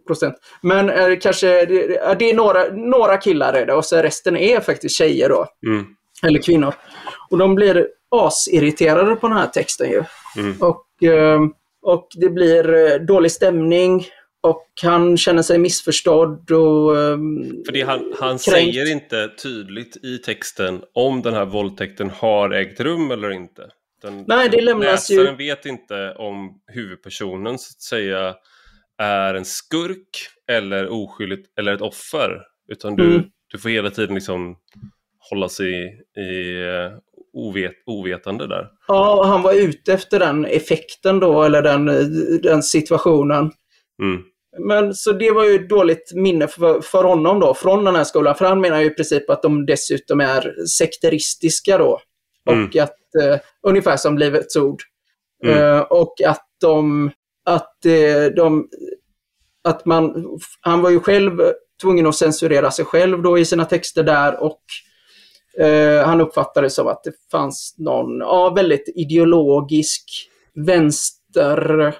procent. 0.06 0.34
Men 0.62 1.16
kanske, 1.20 1.46
det, 1.66 1.86
det- 2.18 2.30
är 2.30 2.34
några, 2.34 2.64
några 2.72 3.16
killar 3.16 3.52
är 3.52 3.66
det 3.66 3.74
och 3.74 3.84
så 3.84 3.96
resten 3.96 4.36
är 4.36 4.60
faktiskt 4.60 4.98
tjejer 4.98 5.28
då, 5.28 5.46
Mm. 5.66 5.84
eller 6.22 6.42
kvinnor. 6.42 6.74
Och 7.30 7.38
de 7.38 7.54
blir 7.54 7.88
asirriterade 8.10 9.16
på 9.16 9.28
den 9.28 9.36
här 9.36 9.46
texten 9.46 9.90
ju. 9.90 10.02
Mm. 10.36 10.56
Och, 10.60 10.84
och 11.82 12.08
det 12.14 12.28
blir 12.28 12.98
dålig 12.98 13.32
stämning 13.32 14.06
och 14.42 14.66
han 14.82 15.16
känner 15.16 15.42
sig 15.42 15.58
missförstådd 15.58 16.50
och 16.50 16.98
ehm, 17.00 17.64
För 17.66 17.72
det, 17.72 17.82
han, 17.82 18.12
han 18.20 18.28
kränkt. 18.28 18.42
säger 18.42 18.90
inte 18.92 19.28
tydligt 19.42 19.96
i 20.04 20.18
texten 20.18 20.82
om 20.94 21.22
den 21.22 21.34
här 21.34 21.44
våldtäkten 21.44 22.10
har 22.10 22.50
ägt 22.50 22.80
rum 22.80 23.10
eller 23.10 23.30
inte. 23.30 23.68
Den, 24.02 24.24
Nej, 24.28 24.48
det 24.48 24.60
lämnas 24.60 25.10
ju- 25.10 25.16
läsaren 25.18 25.36
vet 25.36 25.66
inte 25.66 26.14
om 26.18 26.60
huvudpersonen 26.72 27.58
så 27.58 27.72
att 27.76 27.80
säga 27.82 28.34
är 28.98 29.34
en 29.34 29.44
skurk 29.44 30.08
eller 30.50 30.88
oskyldigt 30.88 31.58
eller 31.58 31.72
ett 31.74 31.80
offer. 31.80 32.42
Utan 32.68 32.96
du, 32.96 33.04
Mm. 33.04 33.22
du 33.52 33.58
får 33.58 33.68
hela 33.68 33.90
tiden 33.90 34.14
liksom 34.14 34.56
hålla 35.30 35.48
sig 35.48 35.72
i 36.18 36.60
eh, 36.62 36.98
ovet, 37.32 37.72
ovetande 37.86 38.46
där. 38.46 38.68
Ja, 38.88 39.24
han 39.26 39.42
var 39.42 39.54
ute 39.54 39.92
efter 39.92 40.18
den 40.18 40.44
effekten 40.44 41.20
då, 41.20 41.42
eller 41.42 41.62
den, 41.62 41.84
den 42.42 42.62
situationen. 42.62 43.52
Mm. 44.02 44.22
Men 44.58 44.94
så 44.94 45.12
det 45.12 45.30
var 45.30 45.44
ju 45.44 45.54
ett 45.54 45.68
dåligt 45.68 46.12
minne 46.14 46.48
för, 46.48 46.80
för 46.80 47.04
honom 47.04 47.40
då, 47.40 47.54
från 47.54 47.84
den 47.84 47.96
här 47.96 48.04
skolan. 48.04 48.34
För 48.34 48.44
han 48.44 48.60
menar 48.60 48.80
ju 48.80 48.86
i 48.86 48.94
princip 48.94 49.30
att 49.30 49.42
de 49.42 49.66
dessutom 49.66 50.20
är 50.20 50.66
sekteristiska 50.66 51.78
då. 51.78 52.00
Mm. 52.50 52.64
Och 52.64 52.76
att, 52.76 52.96
eh, 53.22 53.38
ungefär 53.62 53.96
som 53.96 54.18
Livets 54.18 54.56
Ord. 54.56 54.82
Mm. 55.44 55.58
Eh, 55.58 55.80
och 55.80 56.14
att 56.26 56.46
de, 56.60 57.10
att 57.44 57.84
eh, 57.84 58.24
de, 58.36 58.68
att 59.64 59.84
man, 59.84 60.26
han 60.60 60.82
var 60.82 60.90
ju 60.90 61.00
själv 61.00 61.40
tvungen 61.82 62.06
att 62.06 62.16
censurera 62.16 62.70
sig 62.70 62.84
själv 62.84 63.22
då 63.22 63.38
i 63.38 63.44
sina 63.44 63.64
texter 63.64 64.02
där 64.02 64.42
och 64.42 64.62
eh, 65.64 66.06
han 66.06 66.20
uppfattade 66.20 66.66
det 66.66 66.70
som 66.70 66.86
att 66.86 67.04
det 67.04 67.12
fanns 67.30 67.74
någon, 67.78 68.18
ja, 68.18 68.50
väldigt 68.50 68.92
ideologisk 68.96 70.04
vänster, 70.54 71.94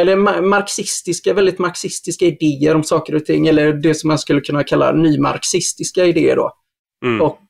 eller 0.00 0.16
ma- 0.16 0.42
marxistiska, 0.42 1.34
väldigt 1.34 1.58
marxistiska 1.58 2.24
idéer 2.24 2.74
om 2.74 2.84
saker 2.84 3.14
och 3.14 3.24
ting, 3.24 3.46
eller 3.46 3.72
det 3.72 3.94
som 3.94 4.08
man 4.08 4.18
skulle 4.18 4.40
kunna 4.40 4.64
kalla 4.64 4.92
nymarxistiska 4.92 6.04
idéer 6.04 6.36
då. 6.36 6.52
Mm. 7.04 7.20
Och 7.20 7.40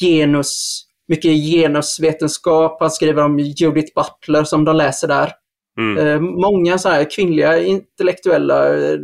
genus, 0.00 0.82
mycket 1.08 1.30
genusvetenskap, 1.30 2.76
han 2.80 2.90
skriver 2.90 3.24
om 3.24 3.38
Judith 3.38 3.92
Butler 3.94 4.44
som 4.44 4.64
de 4.64 4.76
läser 4.76 5.08
där. 5.08 5.32
Mm. 5.78 6.06
Eh, 6.06 6.20
många 6.20 6.78
så 6.78 6.88
här 6.88 7.10
kvinnliga 7.10 7.58
intellektuella, 7.58 8.74
eh, 8.74 8.98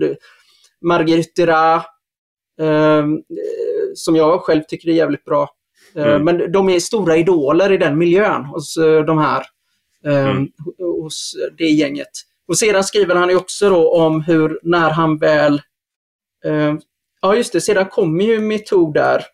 Marguerite 0.81 1.43
Duras, 1.43 1.85
eh, 2.61 2.99
eh, 2.99 3.05
som 3.95 4.17
jag 4.17 4.41
själv 4.41 4.63
tycker 4.69 4.89
är 4.89 4.93
jävligt 4.93 5.25
bra. 5.25 5.49
Mm. 5.95 6.25
Men 6.25 6.53
de 6.53 6.69
är 6.69 6.81
stora 6.81 7.17
idoler 7.17 7.73
i 7.73 7.77
den 7.77 7.99
miljön 7.99 8.45
hos 8.45 8.75
de 9.07 9.19
här, 9.19 9.47
mm. 10.05 10.49
hos 10.79 11.37
det 11.59 11.65
gänget. 11.65 12.09
Och 12.49 12.59
sedan 12.59 12.85
skriver 12.85 13.15
han 13.15 13.29
ju 13.29 13.37
också 13.37 13.71
då 13.71 13.93
om 13.95 14.21
hur 14.21 14.61
när 14.63 14.91
han 14.91 15.19
väl... 15.19 15.63
ja 17.21 17.37
just 17.37 17.53
det, 17.53 17.61
sedan 17.61 17.87
kommer 17.87 18.25
ju 18.25 18.41
metoo 18.41 18.93
där. 18.93 19.25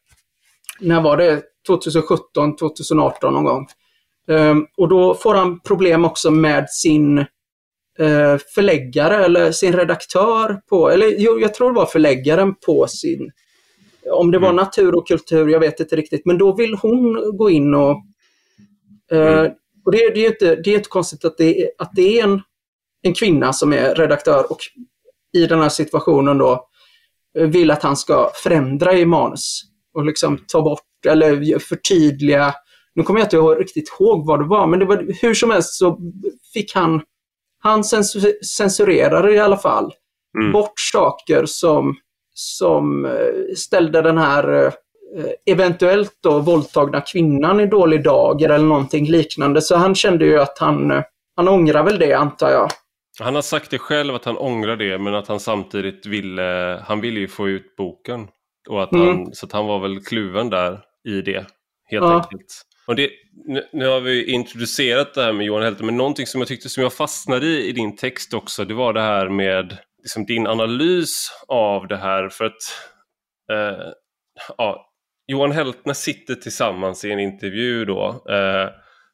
När 0.80 1.00
var 1.00 1.16
det? 1.16 1.42
2017, 1.66 2.56
2018 2.56 3.34
någon 3.34 3.44
gång. 3.44 3.66
och 4.76 4.88
då 4.88 5.14
får 5.14 5.34
han 5.34 5.60
problem 5.60 6.04
också 6.04 6.30
med 6.30 6.70
sin 6.70 7.26
Eh, 7.98 8.38
förläggare 8.54 9.24
eller 9.24 9.52
sin 9.52 9.72
redaktör 9.72 10.60
på, 10.68 10.90
eller 10.90 11.06
jo, 11.18 11.38
jag 11.40 11.54
tror 11.54 11.72
det 11.72 11.76
var 11.76 11.86
förläggaren 11.86 12.54
på 12.66 12.86
sin, 12.86 13.30
om 14.10 14.30
det 14.30 14.38
var 14.38 14.48
mm. 14.48 14.56
natur 14.56 14.94
och 14.94 15.08
kultur, 15.08 15.48
jag 15.48 15.60
vet 15.60 15.80
inte 15.80 15.96
riktigt, 15.96 16.26
men 16.26 16.38
då 16.38 16.54
vill 16.54 16.74
hon 16.74 17.36
gå 17.36 17.50
in 17.50 17.74
och, 17.74 17.96
eh, 19.10 19.38
mm. 19.38 19.52
och 19.84 19.92
det, 19.92 20.10
det, 20.14 20.26
är 20.26 20.28
inte, 20.28 20.56
det 20.56 20.70
är 20.70 20.74
inte 20.74 20.88
konstigt 20.88 21.24
att 21.24 21.38
det, 21.38 21.70
att 21.78 21.90
det 21.94 22.20
är 22.20 22.24
en, 22.24 22.40
en 23.04 23.14
kvinna 23.14 23.52
som 23.52 23.72
är 23.72 23.94
redaktör 23.94 24.52
och 24.52 24.58
i 25.32 25.46
den 25.46 25.60
här 25.60 25.68
situationen 25.68 26.38
då 26.38 26.68
eh, 27.38 27.46
vill 27.46 27.70
att 27.70 27.82
han 27.82 27.96
ska 27.96 28.30
förändra 28.34 28.92
i 28.94 29.06
manus 29.06 29.62
och 29.94 30.04
liksom 30.04 30.38
ta 30.48 30.62
bort 30.62 31.06
eller 31.06 31.58
förtydliga. 31.58 32.54
Nu 32.94 33.02
kommer 33.02 33.20
jag 33.20 33.26
inte 33.26 33.36
riktigt 33.36 33.92
ihåg 34.00 34.26
vad 34.26 34.40
det 34.40 34.46
var, 34.46 34.66
men 34.66 34.78
det 34.78 34.84
var 34.84 35.06
hur 35.22 35.34
som 35.34 35.50
helst 35.50 35.74
så 35.74 35.98
fick 36.54 36.74
han 36.74 37.02
han 37.64 37.84
censurerar 38.42 39.34
i 39.34 39.38
alla 39.38 39.56
fall 39.56 39.92
mm. 40.38 40.52
bort 40.52 40.80
saker 40.92 41.46
som, 41.46 41.96
som 42.34 43.04
eh, 43.04 43.54
ställde 43.56 44.02
den 44.02 44.18
här 44.18 44.66
eh, 44.66 44.72
eventuellt 45.46 46.12
då 46.22 46.38
våldtagna 46.38 47.00
kvinnan 47.00 47.60
i 47.60 47.66
dålig 47.66 48.04
dager 48.04 48.48
eller 48.48 48.66
någonting 48.66 49.06
liknande. 49.06 49.62
Så 49.62 49.76
han 49.76 49.94
kände 49.94 50.24
ju 50.24 50.40
att 50.40 50.58
han, 50.58 51.02
han 51.36 51.48
ångrar 51.48 51.84
väl 51.84 51.98
det 51.98 52.12
antar 52.12 52.50
jag. 52.50 52.70
Han 53.20 53.34
har 53.34 53.42
sagt 53.42 53.70
det 53.70 53.78
själv 53.78 54.14
att 54.14 54.24
han 54.24 54.38
ångrar 54.38 54.76
det 54.76 54.98
men 54.98 55.14
att 55.14 55.28
han 55.28 55.40
samtidigt 55.40 56.06
ville, 56.06 56.82
han 56.86 57.00
ville 57.00 57.20
ju 57.20 57.28
få 57.28 57.48
ut 57.48 57.76
boken. 57.76 58.28
Och 58.68 58.82
att 58.82 58.92
mm. 58.92 59.06
han, 59.06 59.34
Så 59.34 59.46
att 59.46 59.52
han 59.52 59.66
var 59.66 59.78
väl 59.78 60.04
kluven 60.04 60.50
där 60.50 60.80
i 61.08 61.22
det 61.22 61.46
helt 61.90 62.04
ja. 62.04 62.14
enkelt. 62.14 62.62
Och 62.86 62.96
det, 62.96 63.10
nu, 63.46 63.68
nu, 63.72 63.86
har 63.86 64.00
vi 64.00 64.32
introducerat 64.32 65.14
det 65.14 65.22
här 65.22 65.32
med 65.32 65.46
Johan 65.46 65.62
Helte, 65.62 65.84
men 65.84 65.96
någonting 65.96 66.26
som 66.26 66.40
jag 66.40 66.48
tyckte 66.48 66.68
som 66.68 66.82
jag 66.82 66.92
fastnade 66.92 67.46
i 67.46 67.68
i 67.68 67.72
din 67.72 67.96
text 67.96 68.34
också, 68.34 68.64
det 68.64 68.74
var 68.74 68.92
det 68.92 69.00
här 69.00 69.28
med 69.28 69.78
liksom, 70.02 70.26
din 70.26 70.46
analys 70.46 71.30
av 71.48 71.88
det 71.88 71.96
här. 71.96 72.28
För 72.28 72.44
att 72.44 72.62
eh, 73.52 73.86
ja, 74.58 74.86
Johan 75.26 75.52
Heltner 75.52 75.94
sitter 75.94 76.34
tillsammans 76.34 77.04
i 77.04 77.10
en 77.10 77.20
intervju 77.20 77.84
då 77.84 78.24
eh, 78.28 78.68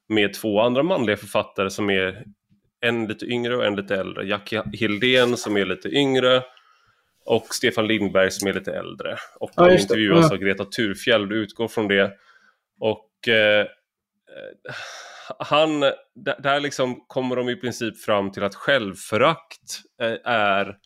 med 0.09 0.35
två 0.35 0.61
andra 0.61 0.83
manliga 0.83 1.16
författare 1.16 1.71
som 1.71 1.90
är 1.90 2.25
en 2.81 3.07
lite 3.07 3.27
yngre 3.27 3.57
och 3.57 3.67
en 3.67 3.77
lite 3.77 3.97
äldre. 3.97 4.25
Jack 4.25 4.53
Hildén 4.73 5.37
som 5.37 5.57
är 5.57 5.65
lite 5.65 5.89
yngre 5.89 6.43
och 7.25 7.55
Stefan 7.55 7.87
Lindberg 7.87 8.31
som 8.31 8.49
är 8.49 8.53
lite 8.53 8.73
äldre. 8.73 9.17
Och 9.41 9.51
ja, 9.57 9.65
de 9.65 9.79
intervjuas 9.79 10.27
ja. 10.29 10.35
av 10.35 10.41
Greta 10.43 10.65
Thurfjell, 10.65 11.29
du 11.29 11.37
utgår 11.37 11.69
från 11.69 11.89
det. 11.89 12.13
Och 12.81 13.29
eh, 13.29 13.67
han, 15.39 15.81
där 16.39 16.61
liksom 16.61 17.05
kommer 17.07 17.37
de 17.37 17.49
i 17.49 17.57
princip 17.57 17.99
fram 17.99 18.33
till 18.33 18.45
att 18.45 18.55
självförakt 18.55 19.81
eh, 20.03 20.33
är, 20.33 20.77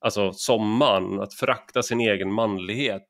alltså 0.00 0.32
som 0.32 0.76
man, 0.76 1.20
att 1.20 1.34
förakta 1.34 1.82
sin 1.82 2.00
egen 2.00 2.32
manlighet, 2.32 3.08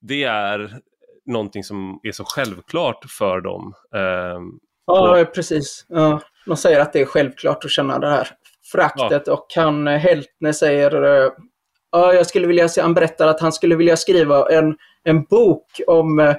det 0.00 0.24
är 0.24 0.80
någonting 1.26 1.64
som 1.64 2.00
är 2.02 2.12
så 2.12 2.24
självklart 2.24 3.04
för 3.18 3.40
dem. 3.40 3.74
Eh, 3.94 4.40
ja, 4.86 5.20
och... 5.20 5.34
precis. 5.34 5.86
Ja, 5.88 6.20
de 6.46 6.56
säger 6.56 6.80
att 6.80 6.92
det 6.92 7.00
är 7.00 7.06
självklart 7.06 7.64
att 7.64 7.70
känna 7.70 7.98
det 7.98 8.08
här 8.08 8.28
föraktet 8.72 9.22
ja. 9.26 9.32
och 9.32 9.46
han 9.54 9.86
Heltner 9.86 10.52
säger 10.52 11.30
Ja, 11.92 12.14
jag 12.14 12.26
skulle 12.26 12.46
vilja 12.46 12.68
se, 12.68 12.80
han 12.80 12.94
berättar 12.94 13.26
att 13.28 13.40
han 13.40 13.52
skulle 13.52 13.76
vilja 13.76 13.96
skriva 13.96 14.48
en, 14.50 14.76
en 15.04 15.24
bok 15.24 15.80
om 15.86 16.34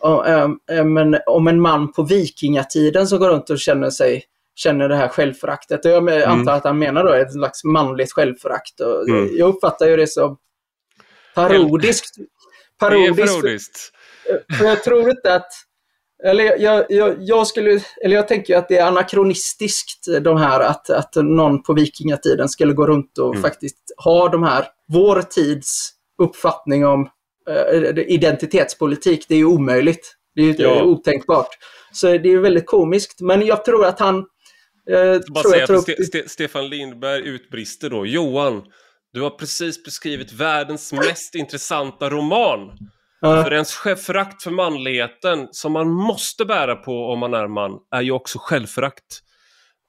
om, 0.00 0.58
en, 0.70 1.18
om 1.26 1.48
en 1.48 1.60
man 1.60 1.92
på 1.92 2.02
vikingatiden 2.02 3.06
som 3.06 3.18
går 3.18 3.28
runt 3.28 3.50
och 3.50 3.58
känner 3.58 3.90
sig 3.90 4.24
känner 4.54 4.88
det 4.88 4.96
här 4.96 5.08
självföraktet. 5.08 5.84
Jag 5.84 5.96
mm. 5.96 6.30
antar 6.30 6.52
att 6.52 6.64
han 6.64 6.78
menar 6.78 7.04
då 7.04 7.12
ett 7.12 7.32
slags 7.32 7.64
manligt 7.64 8.12
självförakt. 8.12 8.80
Mm. 8.80 9.36
Jag 9.36 9.48
uppfattar 9.48 9.86
ju 9.86 9.96
det 9.96 10.06
som 10.06 10.36
parodiskt. 11.34 12.16
parodiskt. 12.78 13.16
Det 13.18 13.22
är 13.22 13.26
parodiskt. 13.26 13.92
För 14.58 14.64
jag 14.64 14.84
tror 14.84 15.10
inte 15.10 15.34
att 15.34 15.52
eller 16.24 16.58
jag, 16.58 16.84
jag, 16.88 17.16
jag, 17.20 17.46
skulle, 17.46 17.80
eller 18.04 18.16
jag 18.16 18.28
tänker 18.28 18.56
att 18.56 18.68
det 18.68 18.78
är 18.78 18.86
anakronistiskt 18.86 20.06
de 20.22 20.36
här 20.36 20.60
att, 20.60 20.90
att 20.90 21.14
någon 21.16 21.62
på 21.62 21.74
vikingatiden 21.74 22.48
skulle 22.48 22.72
gå 22.72 22.86
runt 22.86 23.18
och 23.18 23.34
mm. 23.34 23.42
faktiskt 23.42 23.94
ha 24.04 24.28
de 24.28 24.42
här, 24.42 24.66
vår 24.92 25.22
tids 25.22 25.90
uppfattning 26.22 26.86
om 26.86 27.08
Eh, 27.48 27.98
identitetspolitik, 28.06 29.26
det 29.28 29.34
är 29.34 29.38
ju 29.38 29.44
omöjligt. 29.44 30.16
Det 30.34 30.42
är 30.42 30.46
ju 30.46 30.54
ja. 30.58 30.82
otänkbart. 30.82 31.48
Så 31.92 32.06
det 32.06 32.28
är 32.28 32.38
väldigt 32.38 32.66
komiskt. 32.66 33.20
Men 33.20 33.46
jag 33.46 33.64
tror 33.64 33.86
att 33.86 34.00
han... 34.00 34.16
Eh, 34.16 35.20
Bara 35.28 35.42
tror 35.42 35.52
säga 35.52 35.66
jag 35.68 35.82
Ste 35.82 36.04
Ste 36.04 36.28
Stefan 36.28 36.68
Lindberg 36.68 37.28
utbrister 37.28 37.90
då. 37.90 38.06
Johan, 38.06 38.62
du 39.12 39.20
har 39.20 39.30
precis 39.30 39.84
beskrivit 39.84 40.32
världens 40.32 40.92
mest 40.92 41.34
intressanta 41.34 42.10
roman. 42.10 42.60
Uh. 43.26 43.42
För 43.42 43.52
ens 43.52 43.74
förakt 43.74 44.42
för 44.42 44.50
manligheten 44.50 45.48
som 45.50 45.72
man 45.72 45.90
måste 45.90 46.44
bära 46.44 46.76
på 46.76 47.12
om 47.12 47.18
man 47.18 47.34
är 47.34 47.48
man 47.48 47.78
är 47.90 48.02
ju 48.02 48.12
också 48.12 48.38
självförakt. 48.38 49.20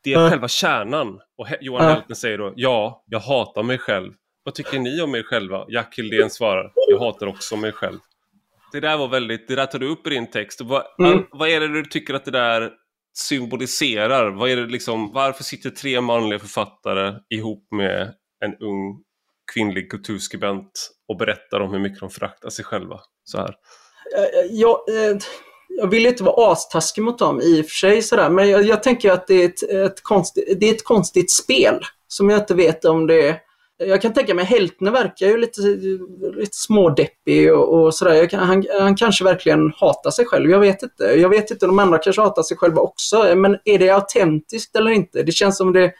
Det 0.04 0.14
är 0.14 0.24
uh. 0.24 0.30
själva 0.30 0.48
kärnan. 0.48 1.20
Och 1.38 1.48
Johan 1.62 1.82
uh. 1.82 1.88
Heltner 1.88 2.16
säger 2.16 2.38
då, 2.38 2.54
ja, 2.56 3.04
jag 3.06 3.20
hatar 3.20 3.64
mig 3.64 3.78
själv. 3.78 4.14
Vad 4.44 4.56
tycker 4.56 4.80
ni 4.80 5.02
om 5.02 5.16
er 5.16 5.24
själva? 5.24 5.66
Jack 5.70 5.98
Hildén 5.98 6.30
svarar, 6.30 6.72
jag 6.88 7.00
hatar 7.00 7.28
också 7.28 7.56
mig 7.56 7.72
själv. 7.72 8.00
Det 8.72 8.80
där 8.80 8.98
var 8.98 9.08
väldigt, 9.08 9.48
det 9.48 9.56
där 9.56 9.66
tar 9.66 9.80
du 9.80 9.90
upp 9.90 10.08
i 10.08 10.10
din 10.10 10.30
text. 10.30 10.62
Vad, 10.62 10.84
mm. 11.00 11.26
vad 11.32 11.50
är 11.50 11.60
det 11.60 11.68
du 11.68 11.86
tycker 11.86 12.14
att 12.14 12.26
det 12.26 12.32
där 12.32 12.72
symboliserar? 13.18 14.32
Vad 14.32 14.50
är 14.50 14.56
det 14.56 14.66
liksom, 14.66 15.12
varför 15.14 15.44
sitter 15.44 15.70
tre 15.70 16.02
manliga 16.02 16.40
författare 16.40 17.14
ihop 17.30 17.68
med 17.72 18.14
en 18.46 18.56
ung 18.56 19.04
kvinnlig 19.54 19.92
kulturskribent 19.92 20.92
och 21.08 21.18
berättar 21.18 21.60
om 21.60 21.72
hur 21.72 21.80
mycket 21.80 22.00
de 22.00 22.10
föraktar 22.10 22.50
sig 22.50 22.66
själva 22.66 23.00
så 23.30 23.38
här? 23.38 23.56
Eh, 24.16 24.40
eh, 24.40 24.46
jag, 24.52 24.78
eh, 24.90 25.18
jag 25.70 25.88
vill 25.88 26.06
inte 26.06 26.24
vara 26.24 26.52
astaskig 26.52 27.02
mot 27.02 27.20
dem 27.20 27.42
i 27.42 27.62
och 27.62 27.66
för 27.66 27.74
sig 27.74 28.02
sådär, 28.02 28.30
men 28.30 28.50
jag, 28.50 28.64
jag 28.64 28.84
tänker 28.84 29.12
att 29.12 29.28
det 29.28 29.44
är 29.44 29.46
ett, 29.46 29.64
ett, 29.64 30.04
konstigt, 30.04 30.60
det 30.60 30.70
är 30.70 30.74
ett 30.74 30.84
konstigt 30.84 31.32
spel 31.32 31.80
som 32.08 32.30
jag 32.30 32.40
inte 32.40 32.56
vet 32.56 32.86
om 32.86 33.08
det 33.08 33.28
är 33.28 33.40
jag 33.86 34.02
kan 34.02 34.14
tänka 34.14 34.34
mig 34.34 34.46
Heltner 34.46 34.92
verkar 34.92 35.28
ju 35.28 35.38
lite, 35.38 35.62
lite 36.36 36.58
smådeppig 36.58 37.54
och, 37.54 37.74
och 37.74 37.96
sådär. 37.96 38.38
Han, 38.38 38.66
han 38.80 38.96
kanske 38.96 39.24
verkligen 39.24 39.74
hatar 39.76 40.12
sig 40.12 40.26
själv. 40.26 40.50
Jag 40.52 40.60
vet 40.60 40.84
inte. 40.84 41.04
Jag 41.04 41.30
vet 41.30 41.52
inte, 41.52 41.66
de 41.66 41.80
andra 41.80 41.98
kanske 41.98 42.22
hatar 42.22 42.44
sig 42.44 42.58
själva 42.58 42.82
också. 42.82 43.36
Men 43.36 43.58
är 43.66 43.80
det 43.80 43.90
autentiskt 43.90 44.76
eller 44.76 44.92
inte? 44.92 45.24
Det 45.24 45.32
känns 45.32 45.58
som 45.58 45.74
det, 45.74 45.92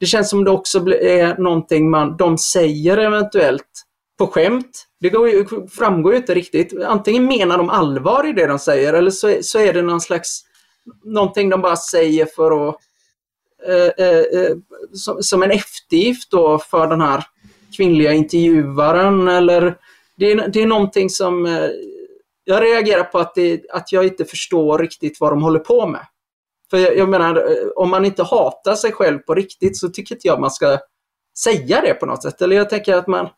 det, 0.00 0.06
känns 0.06 0.30
som 0.30 0.44
det 0.44 0.50
också 0.50 0.78
är 0.92 1.38
någonting 1.38 1.90
man, 1.90 2.16
de 2.16 2.38
säger 2.38 2.98
eventuellt 2.98 3.86
på 4.20 4.26
skämt. 4.26 4.86
Det 5.00 5.08
går, 5.08 5.68
framgår 5.68 6.12
ju 6.12 6.18
inte 6.18 6.34
riktigt. 6.34 6.82
Antingen 6.82 7.24
menar 7.24 7.58
de 7.58 7.70
allvar 7.70 8.28
i 8.28 8.32
det 8.32 8.46
de 8.46 8.58
säger 8.58 8.94
eller 8.94 9.10
så, 9.10 9.38
så 9.42 9.58
är 9.58 9.72
det 9.72 9.82
någon 9.82 10.00
slags 10.00 10.42
någonting 11.04 11.50
de 11.50 11.60
bara 11.60 11.76
säger 11.76 12.26
för 12.26 12.68
att 12.68 12.76
eh, 13.68 14.06
eh, 14.06 14.18
eh, 14.18 14.56
som, 14.92 15.22
som, 15.22 15.42
en 15.42 15.50
eftergift 15.50 16.30
då 16.30 16.58
för 16.58 16.86
den 16.86 17.00
här 17.00 17.24
kvinnliga 17.76 18.12
intervjuaren 18.12 19.28
eller 19.28 19.76
det 20.16 20.32
är, 20.32 20.48
det 20.48 20.62
är 20.62 20.66
någonting 20.66 21.10
som 21.10 21.46
eh, 21.46 21.70
jag 22.44 22.62
reagerar 22.62 23.04
på 23.04 23.18
att, 23.18 23.34
det, 23.34 23.70
att 23.70 23.92
jag 23.92 24.04
inte 24.04 24.24
förstår 24.24 24.78
riktigt 24.78 25.20
vad 25.20 25.32
de 25.32 25.42
håller 25.42 25.58
på 25.58 25.86
med. 25.86 26.06
För 26.70 26.78
jag, 26.78 26.96
jag 26.96 27.08
menar, 27.08 27.36
eh, 27.36 27.68
om 27.76 27.90
man 27.90 28.04
inte 28.04 28.22
hatar 28.22 28.74
sig 28.74 28.92
själv 28.92 29.18
på 29.18 29.34
riktigt 29.34 29.76
så 29.78 29.88
tycker 29.88 30.14
inte 30.14 30.28
jag 30.28 30.40
man 30.40 30.50
ska 30.50 30.78
säga 31.38 31.80
det 31.80 31.94
på 31.94 32.06
något 32.06 32.22
sätt. 32.22 32.42
Eller 32.42 32.56
jag 32.56 32.70
tänker 32.70 32.94
att 32.94 33.06
man, 33.06 33.28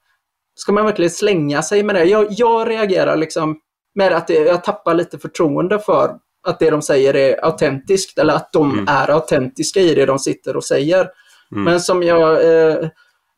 ska 0.62 0.72
man 0.72 0.84
verkligen 0.84 1.10
slänga 1.10 1.62
sig 1.62 1.82
med 1.82 1.94
det? 1.94 2.04
Jag, 2.04 2.26
jag 2.30 2.68
reagerar 2.68 3.16
liksom 3.16 3.58
med 3.94 4.12
att 4.12 4.30
jag 4.30 4.64
tappar 4.64 4.94
lite 4.94 5.18
förtroende 5.18 5.78
för 5.78 6.16
att 6.48 6.58
det 6.58 6.70
de 6.70 6.82
säger 6.82 7.16
är 7.16 7.44
autentiskt 7.44 8.18
eller 8.18 8.34
att 8.34 8.52
de 8.52 8.72
mm. 8.72 8.88
är 8.88 9.10
autentiska 9.10 9.80
i 9.80 9.94
det 9.94 10.06
de 10.06 10.18
sitter 10.18 10.56
och 10.56 10.64
säger. 10.64 11.08
Mm. 11.52 11.64
Men 11.64 11.80
som 11.80 12.02
jag 12.02 12.44
eh, 12.44 12.76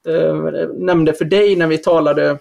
eh, 0.09 0.35
nämnde 0.79 1.13
för 1.13 1.25
dig 1.25 1.57
när 1.57 1.67
vi 1.67 1.79
talade 1.79 2.39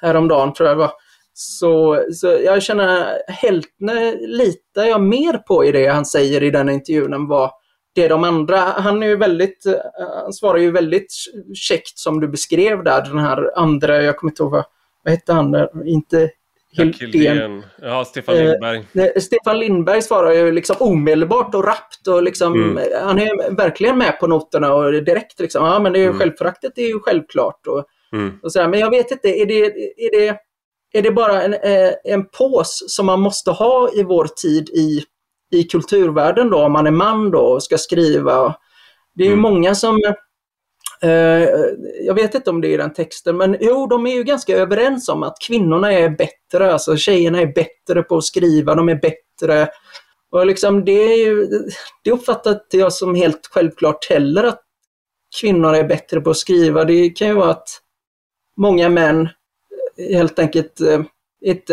häromdagen, 0.00 0.52
tror 0.52 0.68
jag 0.68 0.76
var, 0.76 0.90
så, 1.34 2.04
så 2.12 2.26
jag 2.26 2.62
känner 2.62 3.18
Heltner 3.28 4.26
litar 4.26 4.84
jag 4.84 5.02
mer 5.02 5.38
på 5.38 5.64
i 5.64 5.72
det 5.72 5.86
han 5.86 6.06
säger 6.06 6.42
i 6.42 6.50
den 6.50 6.68
intervjun 6.68 7.12
än 7.12 7.28
vad 7.28 7.50
det 7.94 8.08
de 8.08 8.24
andra, 8.24 8.56
han 8.56 9.02
är 9.02 9.06
ju 9.06 9.16
väldigt, 9.16 9.66
han 10.22 10.32
svarar 10.32 10.58
ju 10.58 10.70
väldigt 10.70 11.12
käckt 11.54 11.98
som 11.98 12.20
du 12.20 12.28
beskrev 12.28 12.84
där, 12.84 13.02
den 13.02 13.18
här 13.18 13.58
andra, 13.58 14.02
jag 14.02 14.16
kommer 14.16 14.30
inte 14.30 14.42
ihåg 14.42 14.52
vad, 14.52 14.64
vad 15.04 15.12
hette 15.12 15.32
han, 15.32 15.68
inte 15.86 16.30
Hildén. 16.76 17.62
Ja, 17.82 18.04
Stefan 18.04 18.36
Lindberg. 18.36 18.84
Eh, 18.94 19.20
Stefan 19.20 19.58
Lindberg 19.58 20.02
svarar 20.02 20.32
ju 20.32 20.52
liksom 20.52 20.76
omedelbart 20.78 21.54
och 21.54 21.64
rappt 21.64 22.08
och 22.08 22.22
liksom, 22.22 22.54
mm. 22.54 22.84
han 23.02 23.18
är 23.18 23.56
verkligen 23.56 23.98
med 23.98 24.20
på 24.20 24.26
noterna 24.26 24.74
och 24.74 24.92
direkt 24.92 25.40
liksom, 25.40 25.64
ja 25.64 25.78
men 25.78 25.92
det 25.92 25.98
är 25.98 26.00
ju 26.00 26.06
mm. 26.06 26.18
självföraktet 26.18 26.78
är 26.78 26.86
ju 26.86 27.00
självklart. 27.00 27.66
Och, 27.66 27.84
mm. 28.12 28.38
och 28.42 28.52
så 28.52 28.60
här, 28.60 28.68
men 28.68 28.80
jag 28.80 28.90
vet 28.90 29.10
inte, 29.10 29.28
är 29.28 29.46
det, 29.46 29.64
är 29.96 30.20
det, 30.20 30.36
är 30.92 31.02
det 31.02 31.10
bara 31.10 31.42
en, 31.42 31.54
eh, 31.54 31.92
en 32.04 32.28
pås 32.28 32.84
som 32.88 33.06
man 33.06 33.20
måste 33.20 33.50
ha 33.50 33.90
i 33.94 34.02
vår 34.02 34.24
tid 34.24 34.68
i, 34.68 35.04
i 35.52 35.64
kulturvärlden 35.64 36.50
då, 36.50 36.58
om 36.58 36.72
man 36.72 36.86
är 36.86 36.90
man 36.90 37.30
då 37.30 37.40
och 37.40 37.62
ska 37.62 37.78
skriva? 37.78 38.56
Det 39.14 39.22
är 39.22 39.26
ju 39.26 39.32
mm. 39.32 39.42
många 39.42 39.74
som 39.74 39.98
Eh, 41.02 41.48
jag 42.06 42.14
vet 42.14 42.34
inte 42.34 42.50
om 42.50 42.60
det 42.60 42.68
är 42.68 42.74
i 42.74 42.76
den 42.76 42.92
texten, 42.92 43.36
men 43.36 43.56
jo, 43.60 43.86
de 43.86 44.06
är 44.06 44.14
ju 44.14 44.24
ganska 44.24 44.56
överens 44.56 45.08
om 45.08 45.22
att 45.22 45.36
kvinnorna 45.46 45.92
är 45.92 46.08
bättre, 46.08 46.72
alltså 46.72 46.96
tjejerna 46.96 47.40
är 47.40 47.46
bättre 47.46 48.02
på 48.02 48.16
att 48.16 48.24
skriva, 48.24 48.74
de 48.74 48.88
är 48.88 48.94
bättre. 48.94 49.68
Och 50.30 50.46
liksom 50.46 50.84
det, 50.84 51.12
är 51.12 51.16
ju, 51.16 51.48
det 52.04 52.10
uppfattar 52.10 52.52
inte 52.52 52.78
jag 52.78 52.92
som 52.92 53.14
helt 53.14 53.48
självklart 53.52 54.10
heller 54.10 54.44
att 54.44 54.60
kvinnor 55.40 55.74
är 55.74 55.84
bättre 55.84 56.20
på 56.20 56.30
att 56.30 56.36
skriva. 56.36 56.84
Det 56.84 57.10
kan 57.10 57.28
ju 57.28 57.34
vara 57.34 57.50
att 57.50 57.68
många 58.56 58.88
män 58.88 59.28
helt 59.98 60.38
enkelt 60.38 60.80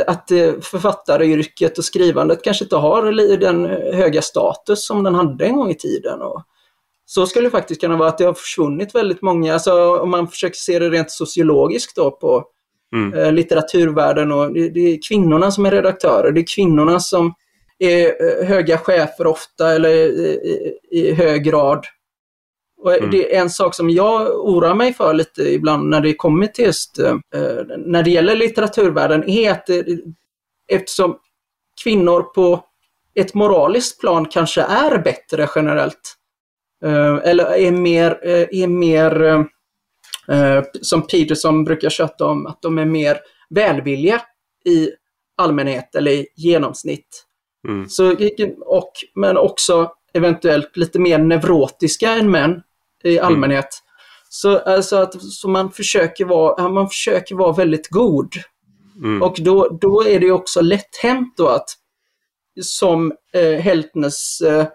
att 0.08 0.32
eh, 0.32 0.54
författaryrket 0.62 1.78
och 1.78 1.86
skrivandet 1.86 2.44
kanske 2.44 2.66
inte 2.66 2.76
har 2.76 3.38
den 3.38 3.66
höga 3.94 4.22
status 4.22 4.86
som 4.86 5.04
den 5.04 5.16
hade 5.16 5.46
en 5.46 5.56
gång 5.56 5.70
i 5.70 5.76
tiden. 5.76 6.22
Och 6.22 6.44
så 7.06 7.26
skulle 7.26 7.48
det 7.48 7.52
faktiskt 7.52 7.82
kunna 7.82 7.98
vara 7.98 8.10
att 8.10 8.18
det 8.18 8.24
har 8.24 8.34
försvunnit 8.34 8.96
väldigt 8.96 9.22
många, 9.22 9.54
alltså 9.54 9.98
om 9.98 10.10
man 10.10 10.28
försöker 10.28 10.56
se 10.56 10.80
det 10.80 10.90
rent 10.90 11.12
sociologiskt 11.12 11.96
då 11.96 12.12
på 12.12 12.44
mm. 12.96 13.14
eh, 13.14 13.32
litteraturvärlden 13.32 14.32
och 14.32 14.54
det, 14.54 14.70
det, 14.70 14.80
är 14.80 14.98
kvinnorna 15.10 15.52
som 15.52 15.66
är 15.66 15.72
redaktörer, 15.72 16.32
det 16.32 16.42
är 16.42 16.56
kvinnorna 16.56 17.00
som 17.00 17.34
är 17.80 18.06
eh, 18.06 18.48
höga 18.48 18.78
chefer 18.78 19.28
ofta 19.28 19.76
eller 19.76 19.90
i, 19.90 20.74
i 20.92 21.14
hög 21.14 21.44
grad. 21.44 21.86
Och 22.80 22.94
mm. 22.94 23.12
Det 23.12 23.36
är 23.36 23.42
en 23.42 23.50
sak 23.50 23.76
som 23.76 23.90
jag 23.90 24.40
oroar 24.48 24.76
mig 24.76 24.94
för 24.94 25.14
lite 25.14 25.42
ibland 25.42 25.90
när 25.90 26.02
det 26.02 26.14
kommer 26.14 26.48
till 26.48 26.66
just 26.66 27.00
eh, 27.00 27.18
när 27.78 28.04
det 28.04 28.10
gäller 28.10 28.36
litteraturvärlden 28.36 29.30
är 29.30 29.52
att 29.52 29.66
det, 29.66 29.86
eftersom 30.72 31.18
kvinnor 31.84 32.22
på 32.22 32.64
ett 33.16 33.34
moraliskt 33.34 34.00
plan 34.00 34.26
kanske 34.26 34.62
är 34.62 34.98
bättre 34.98 35.50
generellt 35.56 36.20
Eh, 36.86 37.16
eller 37.24 37.46
är 37.46 37.72
mer, 37.72 38.20
eh, 38.24 38.62
är 38.64 38.68
mer 38.68 39.22
eh, 40.28 40.64
som 40.82 41.08
Peterson 41.08 41.64
brukar 41.64 41.90
köta 41.90 42.26
om, 42.26 42.46
att 42.46 42.62
de 42.62 42.78
är 42.78 42.86
mer 42.86 43.18
välvilliga 43.50 44.22
i 44.66 44.90
allmänhet 45.38 45.96
eller 45.96 46.12
i 46.12 46.28
genomsnitt. 46.36 47.26
Mm. 47.68 47.90
Så, 47.90 48.16
och, 48.66 48.92
men 49.16 49.38
också 49.38 49.92
eventuellt 50.14 50.78
lite 50.78 51.00
mer 51.00 51.18
neurotiska 51.18 52.12
än 52.12 52.32
män 52.32 52.62
i 53.04 53.20
allmänhet. 53.20 53.66
Mm. 53.66 53.90
Så, 54.30 54.58
alltså 54.58 54.96
att, 54.96 55.22
så 55.22 55.50
man, 55.50 55.72
försöker 55.72 56.26
vara, 56.26 56.70
man 56.70 56.90
försöker 56.90 57.36
vara 57.36 57.52
väldigt 57.52 57.90
god. 57.90 58.34
Mm. 59.04 59.22
Och 59.22 59.36
då, 59.40 59.78
då 59.82 60.04
är 60.04 60.20
det 60.20 60.32
också 60.32 60.62
lätt 60.62 60.98
hänt 61.02 61.34
då 61.38 61.48
att 61.48 61.70
som 62.62 63.14
eh, 63.34 63.60
Heltnes 63.60 64.42
eh, 64.42 64.68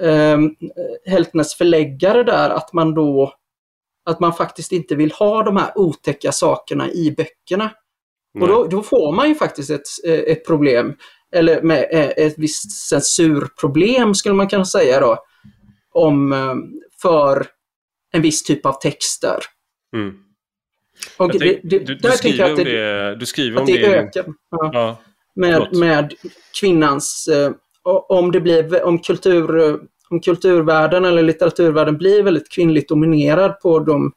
eh, 0.00 0.38
Heltnes 1.06 1.54
förläggare 1.54 2.22
där 2.22 2.50
att 2.50 2.72
man 2.72 2.94
då 2.94 3.34
att 4.06 4.20
man 4.20 4.32
faktiskt 4.32 4.72
inte 4.72 4.94
vill 4.94 5.12
ha 5.12 5.42
de 5.42 5.56
här 5.56 5.72
otäcka 5.78 6.32
sakerna 6.32 6.90
i 6.90 7.14
böckerna. 7.16 7.70
Nej. 8.34 8.42
Och 8.42 8.48
då, 8.48 8.64
då, 8.64 8.82
får 8.82 9.12
man 9.12 9.28
ju 9.28 9.34
faktiskt 9.34 9.70
ett, 9.70 9.86
ett 10.04 10.46
problem, 10.46 10.94
eller 11.34 11.62
med 11.62 11.88
eh, 11.90 12.26
ett 12.26 12.34
visst 12.36 12.88
censurproblem 12.88 14.14
skulle 14.14 14.34
man 14.34 14.48
kunna 14.48 14.64
säga 14.64 15.00
då, 15.00 15.18
om, 15.92 16.32
eh, 16.32 16.54
för 17.02 17.46
en 18.14 18.22
viss 18.22 18.42
typ 18.42 18.66
av 18.66 18.72
texter. 18.72 19.36
Mm. 19.96 20.14
Och 21.16 21.32
det, 21.32 21.38
det, 21.38 21.78
du, 21.78 21.94
du, 21.94 22.10
skriver 22.10 22.50
om 22.50 22.56
det, 22.56 22.64
det, 22.64 23.16
du 23.16 23.26
skriver 23.26 23.60
om 23.60 23.66
det, 23.66 23.78
det 23.78 23.86
ökar. 23.86 24.24
Ja, 24.50 24.70
ja, 24.72 24.98
med, 25.34 25.76
med 25.76 26.14
kvinnans 26.60 27.28
eh, 27.28 27.52
om 28.08 28.32
det 28.32 28.40
blir, 28.40 28.84
om 28.84 28.98
kultur, 28.98 29.80
om 30.10 30.20
kulturvärlden 30.20 31.04
eller 31.04 31.22
litteraturvärlden 31.22 31.98
blir 31.98 32.22
väldigt 32.22 32.52
kvinnligt 32.52 32.88
dominerad 32.88 33.60
på 33.60 33.78
de 33.78 34.12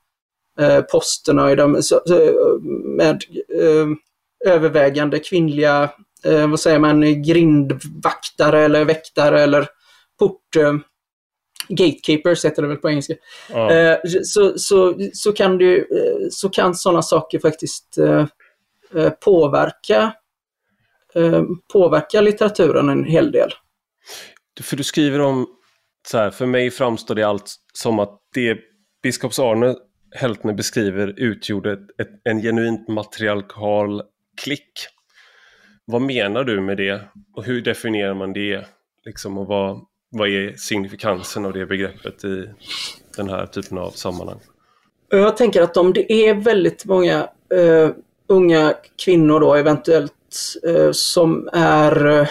eh, 0.60 0.82
posterna 0.82 1.52
i 1.52 1.56
de, 1.56 1.84
så, 1.84 2.02
med 2.98 3.24
eh, 3.62 3.88
övervägande 4.54 5.20
kvinnliga, 5.20 5.90
eh, 6.24 6.50
vad 6.50 6.60
säger 6.60 6.80
man, 6.80 7.24
grindvaktare 7.24 8.60
eller 8.60 8.86
väktare 8.86 9.42
eller 9.42 9.68
port... 10.20 10.56
Gatekeepers 11.70 12.46
heter 12.46 12.62
det 12.62 12.68
väl 12.68 12.78
på 12.78 12.90
engelska. 12.90 13.14
Ja. 13.50 13.72
Eh, 13.72 13.98
så, 14.24 14.58
så, 14.58 15.00
så 15.14 15.32
kan, 15.32 15.58
det, 15.58 15.78
eh, 15.78 16.28
så 16.32 16.50
kan 16.50 16.76
sådana 16.76 17.02
saker 17.02 17.40
faktiskt 17.40 17.98
påverka 19.26 20.14
Eh, 21.18 21.44
påverkar 21.74 22.22
litteraturen 22.22 22.90
en 22.90 23.04
hel 23.04 23.32
del. 23.32 23.50
För 24.62 24.78
du 24.78 24.84
skriver 24.84 25.20
om, 25.20 25.48
så 26.08 26.18
här, 26.18 26.32
för 26.32 26.46
mig 26.46 26.72
framstår 26.72 27.16
det 27.16 27.24
allt 27.24 27.56
som 27.74 28.00
att 28.00 28.20
det 28.34 28.58
biskops 29.04 29.40
Arne 29.40 29.76
Heltner 30.16 30.54
beskriver 30.54 31.14
utgjorde 31.18 31.74
ett, 31.74 32.00
ett, 32.02 32.22
en 32.24 32.42
genuint 32.42 32.88
matriarkal 32.88 34.02
klick. 34.42 34.72
Vad 35.86 36.02
menar 36.02 36.44
du 36.44 36.62
med 36.62 36.78
det 36.78 37.02
och 37.36 37.44
hur 37.44 37.62
definierar 37.62 38.14
man 38.14 38.34
det? 38.34 38.68
Liksom, 39.06 39.38
och 39.38 39.48
vad, 39.48 39.86
vad 40.18 40.30
är 40.30 40.56
signifikansen 40.58 41.46
av 41.46 41.54
det 41.54 41.66
begreppet 41.66 42.24
i 42.24 42.50
den 43.18 43.30
här 43.30 43.46
typen 43.46 43.78
av 43.78 43.92
sammanhang? 43.92 44.40
Jag 45.10 45.38
tänker 45.38 45.62
att 45.62 45.78
om 45.78 45.94
det 45.94 46.12
är 46.12 46.34
väldigt 46.34 46.86
många 46.86 47.30
uh, 47.54 47.90
unga 48.28 48.74
kvinnor 49.06 49.40
då 49.40 49.56
eventuellt 49.56 50.14
uh, 50.68 50.92
som 50.92 51.50
är 51.54 52.08
uh, 52.08 52.28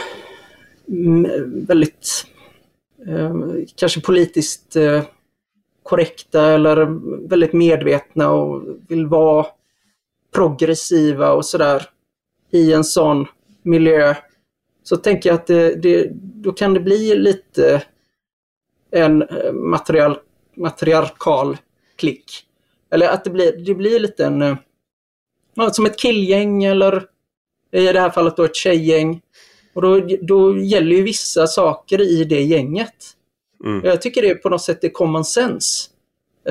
väldigt 1.46 2.27
eh, 3.07 3.35
kanske 3.77 4.01
politiskt 4.01 4.77
korrekta 5.83 6.46
eller 6.46 6.87
väldigt 7.29 7.53
medvetna 7.53 8.31
och 8.31 8.62
vill 8.88 9.07
vara 9.07 9.46
progressiva 10.35 11.33
och 11.33 11.44
sådär 11.44 11.83
i 12.51 12.72
en 12.72 12.85
sån 12.85 13.27
miljö 13.62 14.14
så 14.88 14.96
tänker 14.96 15.29
jag 15.29 15.35
att 15.35 15.46
det, 15.46 15.75
det, 15.75 16.11
då 16.14 16.53
kan 16.53 16.75
det 16.75 16.81
bli 16.81 17.14
lite 17.14 17.83
en 18.90 19.22
eh, 19.22 19.53
material, 19.53 20.18
matriarkal 20.57 21.57
klick. 21.96 22.46
Eller 22.90 23.09
att 23.09 23.25
det 23.25 23.31
blir, 23.31 23.53
det 23.53 23.75
blir 23.75 24.01
lite 24.01 24.25
en, 24.27 24.42
eh, 24.42 24.57
som 25.72 25.87
ett 25.87 25.99
killgäng 25.99 26.64
eller 26.64 27.05
i 27.72 27.92
det 27.92 28.01
här 28.01 28.11
fallet 28.11 28.37
då 28.37 28.44
ett 28.44 28.57
tjejgäng. 28.57 29.20
Och 29.75 29.83
då, 29.83 30.01
då 30.22 30.59
gäller 30.59 30.96
ju 30.96 31.03
vissa 31.03 31.46
saker 31.46 32.01
i 32.01 32.25
det 32.25 32.42
gänget. 32.42 33.16
Mm. 33.64 33.85
Jag 33.85 34.03
tycker 34.03 34.22
det 34.22 34.35
på 34.35 34.49
något 34.49 34.62
sätt 34.62 34.85
är 34.85 34.88
common 34.88 35.25
sense. 35.25 35.90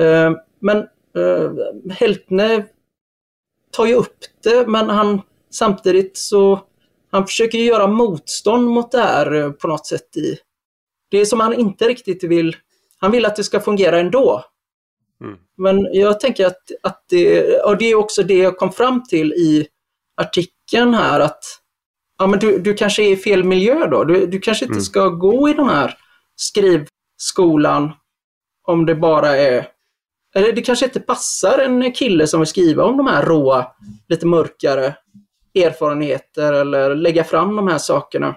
Uh, 0.00 0.30
men 0.60 0.86
Heltne 1.90 2.64
tar 3.70 3.86
ju 3.86 3.94
upp 3.94 4.18
det, 4.42 4.66
men 4.66 4.88
han 4.88 5.20
samtidigt 5.50 6.16
så 6.16 6.60
han 7.16 7.26
försöker 7.26 7.58
göra 7.58 7.86
motstånd 7.86 8.68
mot 8.68 8.92
det 8.92 9.00
här 9.00 9.34
uh, 9.34 9.52
på 9.52 9.68
något 9.68 9.86
sätt. 9.86 10.16
i 10.16 10.38
Det 11.10 11.18
är 11.18 11.24
som 11.24 11.40
han 11.40 11.54
inte 11.54 11.88
riktigt 11.88 12.24
vill. 12.24 12.56
Han 12.98 13.10
vill 13.10 13.26
att 13.26 13.36
det 13.36 13.44
ska 13.44 13.60
fungera 13.60 14.00
ändå. 14.00 14.44
Mm. 15.20 15.36
Men 15.56 15.88
jag 15.92 16.20
tänker 16.20 16.46
att, 16.46 16.62
att 16.82 17.04
det, 17.08 17.60
och 17.60 17.78
det 17.78 17.84
är 17.84 17.94
också 17.94 18.22
det 18.22 18.38
jag 18.38 18.56
kom 18.56 18.72
fram 18.72 19.04
till 19.04 19.32
i 19.32 19.68
artikeln 20.16 20.94
här 20.94 21.20
att 21.20 21.44
ja, 22.18 22.26
men 22.26 22.38
du, 22.38 22.58
du 22.58 22.74
kanske 22.74 23.02
är 23.02 23.12
i 23.12 23.16
fel 23.16 23.44
miljö 23.44 23.86
då. 23.86 24.04
Du, 24.04 24.26
du 24.26 24.40
kanske 24.40 24.64
inte 24.64 24.72
mm. 24.72 24.84
ska 24.84 25.08
gå 25.08 25.48
i 25.48 25.52
den 25.52 25.68
här 25.68 25.98
skrivskolan 26.36 27.92
om 28.66 28.86
det 28.86 28.94
bara 28.94 29.36
är... 29.36 29.68
Eller 30.34 30.52
det 30.52 30.62
kanske 30.62 30.84
inte 30.84 31.00
passar 31.00 31.58
en 31.58 31.92
kille 31.92 32.26
som 32.26 32.40
vill 32.40 32.46
skriva 32.46 32.84
om 32.84 32.96
de 32.96 33.06
här 33.06 33.26
råa, 33.26 33.66
lite 34.08 34.26
mörkare 34.26 34.94
erfarenheter 35.56 36.52
eller 36.52 36.94
lägga 36.94 37.24
fram 37.24 37.56
de 37.56 37.68
här 37.68 37.78
sakerna. 37.78 38.36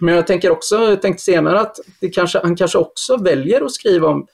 Men 0.00 0.14
jag 0.14 0.26
tänker 0.26 0.50
också, 0.50 0.76
jag 0.76 1.02
tänkte 1.02 1.22
senare 1.22 1.60
att 1.60 1.76
det 2.00 2.08
kanske, 2.08 2.38
han 2.38 2.56
kanske 2.56 2.78
också 2.78 3.16
väljer 3.16 3.64
att 3.64 3.72
skriva 3.72 4.08
om, 4.08 4.26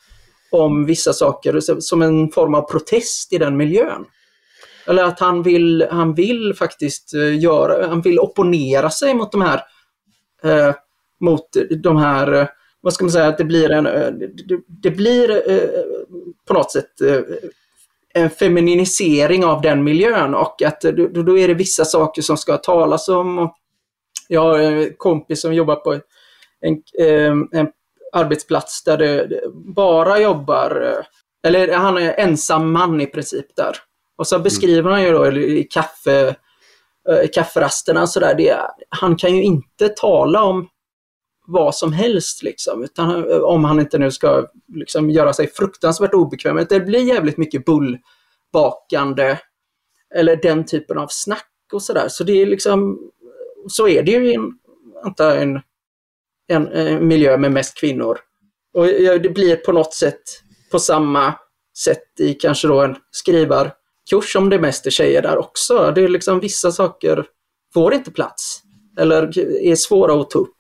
om 0.50 0.86
vissa 0.86 1.12
saker 1.12 1.80
som 1.80 2.02
en 2.02 2.32
form 2.32 2.54
av 2.54 2.70
protest 2.70 3.32
i 3.32 3.38
den 3.38 3.56
miljön. 3.56 4.04
Eller 4.86 5.04
att 5.04 5.20
han 5.20 5.42
vill, 5.42 5.86
han 5.90 6.14
vill 6.14 6.54
faktiskt 6.54 7.14
eh, 7.14 7.38
göra, 7.38 7.86
han 7.88 8.00
vill 8.00 8.18
opponera 8.18 8.90
sig 8.90 9.14
mot 9.14 9.32
de 9.32 9.40
här, 9.40 9.62
eh, 10.42 10.74
mot 11.20 11.46
de 11.82 11.96
här, 11.96 12.32
eh, 12.32 12.46
vad 12.80 12.92
ska 12.92 13.04
man 13.04 13.12
säga, 13.12 13.26
att 13.26 13.38
det 13.38 13.44
blir 13.44 13.70
en, 13.70 13.86
eh, 13.86 14.10
det, 14.10 14.60
det 14.82 14.90
blir 14.90 15.50
eh, 15.50 15.68
på 16.48 16.54
något 16.54 16.72
sätt 16.72 17.00
eh, 17.00 17.20
en 18.16 18.30
feminisering 18.30 19.44
av 19.44 19.60
den 19.62 19.84
miljön 19.84 20.34
och 20.34 20.62
att 20.62 20.80
då, 20.80 21.22
då 21.22 21.38
är 21.38 21.48
det 21.48 21.54
vissa 21.54 21.84
saker 21.84 22.22
som 22.22 22.36
ska 22.36 22.56
talas 22.56 23.08
om. 23.08 23.50
Jag 24.28 24.40
har 24.40 24.58
en 24.58 24.92
kompis 24.96 25.40
som 25.40 25.54
jobbar 25.54 25.76
på 25.76 26.00
en, 26.60 26.82
en 27.52 27.68
arbetsplats 28.12 28.84
där 28.84 28.98
det 28.98 29.40
bara 29.76 30.20
jobbar, 30.20 31.02
eller 31.46 31.72
han 31.72 31.96
är 31.96 32.14
ensam 32.18 32.72
man 32.72 33.00
i 33.00 33.06
princip 33.06 33.56
där. 33.56 33.76
Och 34.16 34.26
så 34.26 34.38
beskriver 34.38 34.90
han 34.90 35.02
ju 35.02 35.12
då 35.12 35.32
i 35.32 35.66
kaffe, 35.70 36.34
kafferasterna 37.34 38.06
så 38.06 38.20
där, 38.20 38.34
det, 38.34 38.56
han 38.88 39.16
kan 39.16 39.36
ju 39.36 39.42
inte 39.42 39.88
tala 39.88 40.42
om 40.42 40.68
vad 41.46 41.74
som 41.74 41.92
helst 41.92 42.42
liksom. 42.42 42.84
Utan, 42.84 43.30
eh, 43.30 43.38
om 43.38 43.64
han 43.64 43.80
inte 43.80 43.98
nu 43.98 44.10
ska 44.10 44.46
liksom, 44.74 45.10
göra 45.10 45.32
sig 45.32 45.46
fruktansvärt 45.46 46.14
obekväm. 46.14 46.66
Det 46.68 46.80
blir 46.80 47.00
jävligt 47.00 47.36
mycket 47.36 47.64
bullbakande 47.64 49.38
eller 50.14 50.36
den 50.36 50.64
typen 50.64 50.98
av 50.98 51.06
snack 51.10 51.50
och 51.72 51.82
sådär. 51.82 52.08
Så 52.08 52.24
det 52.24 52.42
är 52.42 52.46
liksom, 52.46 52.98
så 53.68 53.88
är 53.88 54.02
det 54.02 54.12
ju 54.12 54.30
i 54.30 54.34
en, 54.34 54.52
en, 55.18 55.60
en, 56.48 56.68
en 56.68 57.08
miljö 57.08 57.38
med 57.38 57.52
mest 57.52 57.80
kvinnor. 57.80 58.18
Och 58.74 58.86
det 59.20 59.34
blir 59.34 59.56
på 59.56 59.72
något 59.72 59.94
sätt 59.94 60.22
på 60.70 60.78
samma 60.78 61.34
sätt 61.78 62.20
i 62.20 62.34
kanske 62.34 62.68
då 62.68 62.80
en 62.80 62.96
skrivarkurs 63.10 64.36
om 64.36 64.50
det 64.50 64.58
mest 64.58 64.86
är 64.86 64.90
tjejer 64.90 65.22
där 65.22 65.38
också. 65.38 65.92
Det 65.94 66.00
är 66.00 66.08
liksom 66.08 66.40
vissa 66.40 66.72
saker 66.72 67.26
får 67.74 67.94
inte 67.94 68.10
plats 68.10 68.62
eller 68.98 69.38
är 69.62 69.74
svåra 69.74 70.20
att 70.20 70.30
ta 70.30 70.38
upp. 70.38 70.58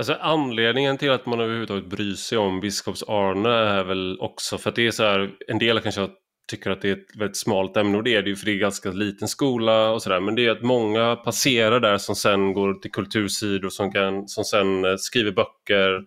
Alltså 0.00 0.14
anledningen 0.20 0.98
till 0.98 1.10
att 1.10 1.26
man 1.26 1.40
överhuvudtaget 1.40 1.86
bryr 1.86 2.14
sig 2.14 2.38
om 2.38 2.60
biskops 2.60 3.02
Arne 3.02 3.48
är 3.48 3.84
väl 3.84 4.20
också 4.20 4.58
för 4.58 4.70
att 4.70 4.76
det 4.76 4.86
är 4.86 4.90
så 4.90 5.04
här, 5.04 5.30
en 5.48 5.58
del 5.58 5.80
kanske 5.80 6.08
tycker 6.50 6.70
att 6.70 6.82
det 6.82 6.88
är 6.88 6.92
ett 6.92 7.16
väldigt 7.16 7.36
smalt 7.36 7.76
ämne 7.76 7.96
och 7.96 8.04
det 8.04 8.14
är 8.14 8.22
det 8.22 8.30
ju 8.30 8.36
för 8.36 8.46
det 8.46 8.52
är 8.52 8.56
ganska 8.56 8.90
liten 8.90 9.28
skola 9.28 9.90
och 9.90 10.02
sådär. 10.02 10.20
Men 10.20 10.34
det 10.34 10.46
är 10.46 10.50
att 10.50 10.62
många 10.62 11.16
passerar 11.16 11.80
där 11.80 11.98
som 11.98 12.14
sen 12.14 12.52
går 12.52 12.74
till 12.74 12.90
kultursidor 12.90 13.68
som, 13.68 13.92
kan, 13.92 14.28
som 14.28 14.44
sen 14.44 14.84
eh, 14.84 14.96
skriver 14.96 15.32
böcker 15.32 16.04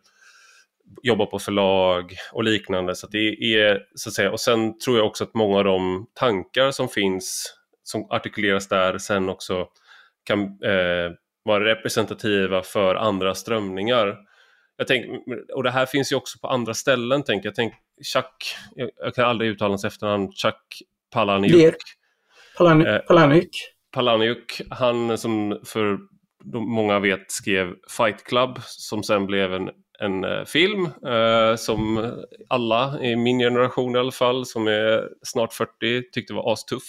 jobbar 1.04 1.26
på 1.26 1.40
förlag 1.40 2.14
och 2.32 2.44
liknande. 2.44 2.96
Så 2.96 3.08
det 3.08 3.56
är 3.56 3.80
så 3.96 4.10
att 4.10 4.14
säga 4.14 4.32
och 4.32 4.40
sen 4.40 4.80
tror 4.80 4.98
jag 4.98 5.08
också 5.08 5.24
att 5.24 5.34
många 5.34 5.58
av 5.58 5.64
de 5.64 6.06
tankar 6.14 6.72
som 6.72 6.90
finns 6.90 7.56
som 7.84 8.08
artikuleras 8.10 8.68
där 8.68 8.98
sen 8.98 9.30
också 9.30 9.68
kan 10.24 10.40
eh, 10.42 11.12
vara 11.44 11.66
representativa 11.66 12.62
för 12.62 12.96
andra 12.96 13.36
strömningar. 13.36 14.18
Jag 14.78 14.88
tänk, 14.88 15.06
och 15.54 15.64
det 15.64 15.72
här 15.72 15.86
finns 15.86 16.12
ju 16.12 16.16
också 16.16 16.40
på 16.40 16.48
andra 16.48 16.74
ställen, 16.74 17.24
tänker 17.24 17.48
jag. 17.48 17.56
Tänk 17.56 17.74
Chuck, 18.14 18.56
jag, 18.76 18.90
jag 18.98 19.16
kan 19.16 19.26
aldrig 19.26 19.52
uttala 19.52 19.70
hans 19.70 19.86
efternamn, 19.86 20.32
Chuck 20.32 20.82
Palahniuk. 21.14 21.76
Palahniuk. 22.58 22.88
Eh, 22.88 23.74
Palahniuk, 23.92 24.62
han 24.70 25.18
som 25.18 25.60
för 25.66 25.98
många 26.54 27.00
vet 27.00 27.32
skrev 27.32 27.74
Fight 27.98 28.24
Club 28.24 28.60
som 28.64 29.04
sen 29.04 29.26
blev 29.26 29.54
en, 29.54 29.70
en 30.00 30.26
uh, 30.26 30.46
film 30.46 30.86
uh, 31.08 31.56
som 31.56 32.12
alla 32.50 33.00
i 33.02 33.16
min 33.16 33.40
generation 33.40 33.96
i 33.96 34.00
alla 34.00 34.12
fall 34.12 34.46
som 34.46 34.68
är 34.68 35.10
snart 35.22 35.54
40 35.54 36.12
tyckte 36.12 36.34
var 36.34 36.54
astuff. 36.54 36.84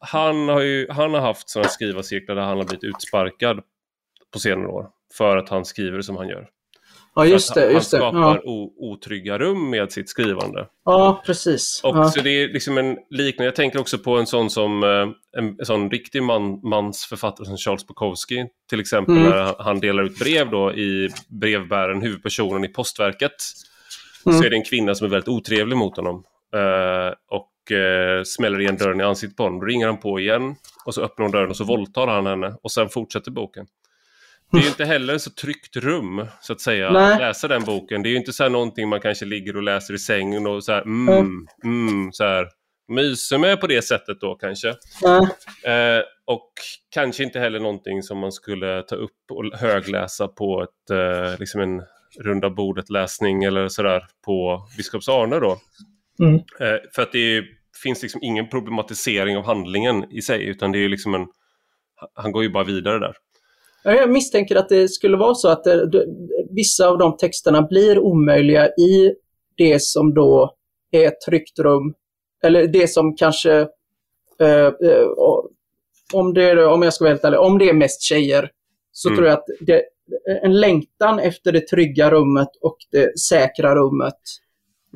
Han 0.00 0.48
har, 0.48 0.60
ju, 0.60 0.86
han 0.90 1.14
har 1.14 1.20
haft 1.20 1.48
sådana 1.48 1.68
skrivarcirklar 1.68 2.34
där 2.34 2.42
han 2.42 2.56
har 2.56 2.64
blivit 2.64 2.84
utsparkad 2.84 3.60
på 4.34 4.38
senare 4.38 4.66
år 4.66 4.86
för 5.18 5.36
att 5.36 5.48
han 5.48 5.64
skriver 5.64 6.00
som 6.00 6.16
han 6.16 6.28
gör. 6.28 6.48
Ja, 7.14 7.26
just 7.26 7.54
det. 7.54 7.72
Just 7.72 7.92
han 7.92 8.00
skapar 8.00 8.40
ja. 8.44 8.70
otrygga 8.76 9.38
rum 9.38 9.70
med 9.70 9.92
sitt 9.92 10.08
skrivande. 10.08 10.66
Ja, 10.84 11.22
precis. 11.26 11.80
Och 11.84 11.96
ja. 11.96 12.08
så 12.08 12.20
det 12.20 12.30
är 12.30 12.48
liksom 12.48 12.78
en 12.78 12.96
liknande, 13.10 13.44
jag 13.44 13.56
tänker 13.56 13.80
också 13.80 13.98
på 13.98 14.16
en 14.16 14.26
sån 14.26 14.50
som 14.50 14.82
eh, 14.82 15.38
en, 15.40 15.56
en 15.58 15.66
sån 15.66 15.90
riktig 15.90 16.22
man, 16.22 16.60
mansförfattare 16.62 17.46
som 17.46 17.56
Charles 17.56 17.86
Bukowski 17.86 18.46
till 18.70 18.80
exempel, 18.80 19.16
mm. 19.16 19.30
när 19.30 19.54
han 19.62 19.80
delar 19.80 20.02
ut 20.02 20.18
brev 20.18 20.50
då 20.50 20.72
i 20.72 21.10
brevbäraren, 21.28 22.02
huvudpersonen 22.02 22.64
i 22.64 22.68
postverket. 22.68 23.36
Mm. 24.26 24.38
Så 24.38 24.44
är 24.44 24.50
det 24.50 24.56
en 24.56 24.64
kvinna 24.64 24.94
som 24.94 25.06
är 25.06 25.10
väldigt 25.10 25.28
otrevlig 25.28 25.76
mot 25.76 25.96
honom. 25.96 26.24
Uh, 26.56 27.12
och 27.30 27.50
uh, 27.72 28.22
smäller 28.24 28.60
igen 28.60 28.76
dörren 28.76 29.00
i 29.00 29.04
ansiktet 29.04 29.36
på 29.36 29.42
honom. 29.42 29.60
Då 29.60 29.66
ringer 29.66 29.86
han 29.86 30.00
på 30.00 30.20
igen 30.20 30.54
och 30.84 30.94
så 30.94 31.02
öppnar 31.02 31.22
hon 31.24 31.32
dörren 31.32 31.50
och 31.50 31.56
så 31.56 31.64
våldtar 31.64 32.06
han 32.06 32.26
henne 32.26 32.56
och 32.62 32.72
sen 32.72 32.88
fortsätter 32.88 33.30
boken. 33.30 33.66
Det 34.52 34.58
är 34.58 34.62
ju 34.62 34.68
inte 34.68 34.84
heller 34.84 35.18
så 35.18 35.30
tryggt 35.30 35.76
rum, 35.76 36.26
så 36.40 36.52
att 36.52 36.60
säga, 36.60 36.90
Nej. 36.92 37.12
att 37.12 37.18
läsa 37.18 37.48
den 37.48 37.64
boken. 37.64 38.02
Det 38.02 38.08
är 38.08 38.10
ju 38.10 38.16
inte 38.16 38.32
så 38.32 38.42
här 38.42 38.50
någonting 38.50 38.88
man 38.88 39.00
kanske 39.00 39.24
ligger 39.24 39.56
och 39.56 39.62
läser 39.62 39.94
i 39.94 39.98
sängen 39.98 40.46
och 40.46 40.64
så 40.64 40.72
här, 40.72 40.82
mm, 40.82 41.08
mm, 41.08 41.46
mm 41.64 42.12
så 42.12 42.24
här, 42.24 42.48
myser 42.88 43.38
med 43.38 43.60
på 43.60 43.66
det 43.66 43.82
sättet 43.82 44.20
då 44.20 44.34
kanske. 44.34 44.68
Eh, 45.64 46.02
och 46.24 46.52
kanske 46.90 47.24
inte 47.24 47.40
heller 47.40 47.60
någonting 47.60 48.02
som 48.02 48.18
man 48.18 48.32
skulle 48.32 48.82
ta 48.82 48.94
upp 48.94 49.30
och 49.30 49.58
högläsa 49.58 50.28
på 50.28 50.62
ett, 50.62 50.90
eh, 50.90 51.38
liksom 51.38 51.60
en 51.60 51.82
runda 52.20 52.50
bordet-läsning 52.50 53.44
eller 53.44 53.68
sådär 53.68 54.06
på 54.24 54.66
Biskops 54.76 55.08
Arne 55.08 55.38
då. 55.38 55.58
Mm. 56.18 56.34
Eh, 56.34 56.80
för 56.94 57.02
att 57.02 57.12
det 57.12 57.36
är, 57.36 57.44
finns 57.82 58.02
liksom 58.02 58.20
ingen 58.22 58.48
problematisering 58.48 59.36
av 59.36 59.44
handlingen 59.44 60.12
i 60.12 60.22
sig, 60.22 60.44
utan 60.44 60.72
det 60.72 60.78
är 60.78 60.88
liksom 60.88 61.14
en, 61.14 61.26
han 62.14 62.32
går 62.32 62.42
ju 62.42 62.48
bara 62.48 62.64
vidare 62.64 62.98
där. 62.98 63.16
Jag 63.84 64.10
misstänker 64.10 64.56
att 64.56 64.68
det 64.68 64.88
skulle 64.88 65.16
vara 65.16 65.34
så 65.34 65.48
att 65.48 65.64
det, 65.64 65.90
det, 65.90 66.06
vissa 66.50 66.88
av 66.88 66.98
de 66.98 67.16
texterna 67.16 67.62
blir 67.62 67.98
omöjliga 67.98 68.66
i 68.68 69.14
det 69.56 69.82
som 69.82 70.14
då 70.14 70.54
är 70.90 71.06
ett 71.06 71.20
tryckt 71.26 71.58
rum. 71.58 71.94
Eller 72.44 72.66
det 72.66 72.88
som 72.88 73.16
kanske, 73.16 73.52
eh, 74.40 74.66
eh, 74.66 75.06
om, 76.12 76.34
det, 76.34 76.66
om 76.66 76.82
jag 76.82 76.94
ska 76.94 77.04
vara 77.04 77.12
helt 77.12 77.24
ärlig, 77.24 77.40
om 77.40 77.58
det 77.58 77.68
är 77.68 77.74
mest 77.74 78.02
tjejer, 78.02 78.50
så 78.92 79.08
mm. 79.08 79.16
tror 79.16 79.28
jag 79.28 79.38
att 79.38 79.46
det, 79.60 79.82
en 80.42 80.60
längtan 80.60 81.18
efter 81.18 81.52
det 81.52 81.68
trygga 81.68 82.10
rummet 82.10 82.48
och 82.60 82.76
det 82.90 83.18
säkra 83.18 83.74
rummet. 83.74 84.20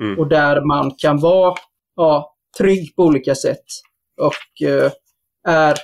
Mm. 0.00 0.18
Och 0.18 0.28
där 0.28 0.60
man 0.60 0.90
kan 0.98 1.20
vara 1.20 1.54
ja, 1.96 2.36
trygg 2.58 2.96
på 2.96 3.02
olika 3.02 3.34
sätt. 3.34 3.64
Och 4.20 4.68
eh, 4.68 4.92
är 5.48 5.76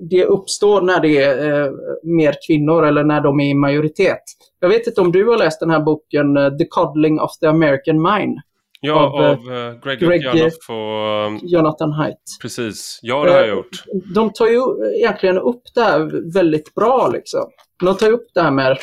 det 0.00 0.24
uppstår 0.24 0.80
när 0.80 1.00
det 1.00 1.22
är 1.22 1.64
eh, 1.64 1.72
mer 2.02 2.34
kvinnor 2.46 2.86
eller 2.86 3.04
när 3.04 3.20
de 3.20 3.40
är 3.40 3.50
i 3.50 3.54
majoritet. 3.54 4.22
Jag 4.60 4.68
vet 4.68 4.86
inte 4.86 5.00
om 5.00 5.12
du 5.12 5.28
har 5.28 5.38
läst 5.38 5.60
den 5.60 5.70
här 5.70 5.80
boken 5.80 6.36
eh, 6.36 6.56
The 6.56 6.64
Coddling 6.64 7.20
of 7.20 7.38
the 7.38 7.46
American 7.46 8.02
Mind? 8.02 8.38
Ja, 8.80 8.94
av, 8.94 9.24
av 9.24 9.38
uh, 9.38 9.80
Greg, 9.80 10.00
Greg 10.00 10.22
Jonoff 10.22 10.70
och... 10.70 11.48
Jonathan 11.48 11.92
Haidt. 11.92 12.16
Precis, 12.42 12.98
ja 13.02 13.24
det 13.24 13.30
har 13.30 13.38
jag 13.38 13.48
gjort. 13.48 13.84
De 14.14 14.32
tar 14.32 14.46
ju 14.46 14.62
egentligen 14.96 15.38
upp 15.38 15.62
det 15.74 15.80
här 15.80 16.32
väldigt 16.34 16.74
bra 16.74 17.10
liksom. 17.12 17.50
De 17.84 17.96
tar 17.96 18.10
upp 18.10 18.26
det 18.34 18.40
här 18.40 18.50
med 18.50 18.78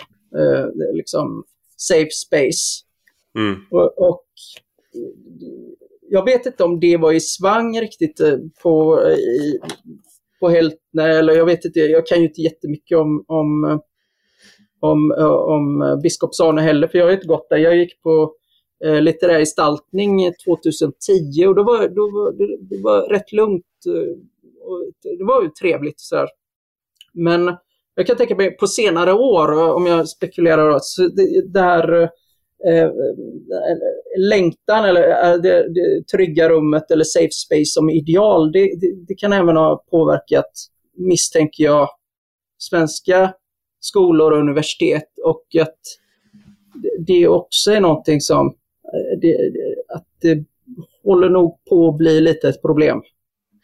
liksom 0.94 1.44
safe 1.78 2.10
space. 2.12 2.84
Mm. 3.38 3.56
Och, 3.72 4.10
och 4.10 4.24
jag 6.10 6.26
vet 6.26 6.46
inte 6.46 6.64
om 6.64 6.80
det 6.80 6.98
var 6.98 7.14
i 7.14 7.20
svang 7.20 7.80
riktigt 7.82 8.22
på, 8.64 9.02
i, 9.12 9.60
på 10.40 10.50
Heltne 10.50 11.04
eller 11.04 11.34
jag 11.34 11.46
vet 11.46 11.66
inte, 11.66 11.80
jag 11.80 12.08
kan 12.08 12.18
ju 12.18 12.28
inte 12.28 12.42
jättemycket 12.42 12.98
om, 12.98 13.26
om, 13.28 13.80
om, 14.80 15.12
om 15.48 16.00
Biskops-Arne 16.04 16.62
heller 16.62 16.88
för 16.88 16.98
jag 16.98 17.06
har 17.06 17.14
inte 17.14 17.28
gått 17.28 17.50
där. 17.50 17.58
Jag 17.58 17.78
gick 17.78 18.02
på 18.02 18.34
eh, 18.86 19.02
litterär 19.02 19.40
gestaltning 19.40 20.34
2010 20.46 21.46
och 21.48 21.56
då 21.56 21.64
var, 21.64 21.88
då 21.88 22.12
var, 22.12 22.32
det, 22.32 22.58
det 22.76 22.84
var 22.84 23.10
rätt 23.10 23.32
lugnt. 23.32 23.66
Eh, 23.88 24.12
och 24.68 24.92
det 25.18 25.24
var 25.24 25.44
ju 25.44 25.50
trevligt 25.50 26.00
så 26.00 26.16
här. 26.16 26.28
Men 27.14 27.56
jag 27.96 28.08
kan 28.08 28.18
tänka 28.18 28.36
mig 28.36 28.58
på 28.58 28.68
senare 28.68 29.14
år, 29.14 29.74
om 29.74 29.86
jag 29.86 30.10
spekulerar, 30.10 30.80
så 30.82 31.08
det, 31.08 31.54
där 31.54 32.10
eh, 32.66 32.92
längtan 34.18 34.86
eller 34.86 35.34
äh, 35.34 35.42
det, 35.42 35.74
det 35.74 36.08
trygga 36.08 36.50
rummet 36.50 36.92
eller 36.92 37.04
safe 37.04 37.32
space 37.32 37.66
som 37.66 37.90
ideal, 37.90 38.52
det, 38.52 38.60
det, 38.60 39.06
det, 39.08 39.16
kan 39.16 39.34
även 39.34 39.56
ha 39.56 39.84
påverkat, 39.92 40.52
misstänker 40.98 41.64
jag, 41.64 41.90
svenska 42.58 43.34
skolor 43.80 44.32
och 44.32 44.40
universitet 44.40 45.08
och 45.24 45.44
att 45.62 45.80
det 47.00 47.28
också 47.28 47.72
är 47.72 47.80
någonting 47.80 48.22
som 48.22 48.56
det, 49.22 49.38
att 49.88 50.08
det 50.22 50.44
håller 51.04 51.30
nog 51.30 51.60
på 51.70 51.90
att 51.90 51.98
bli 51.98 52.22
lite 52.22 52.50
ett 52.50 52.62
problem. 52.62 53.02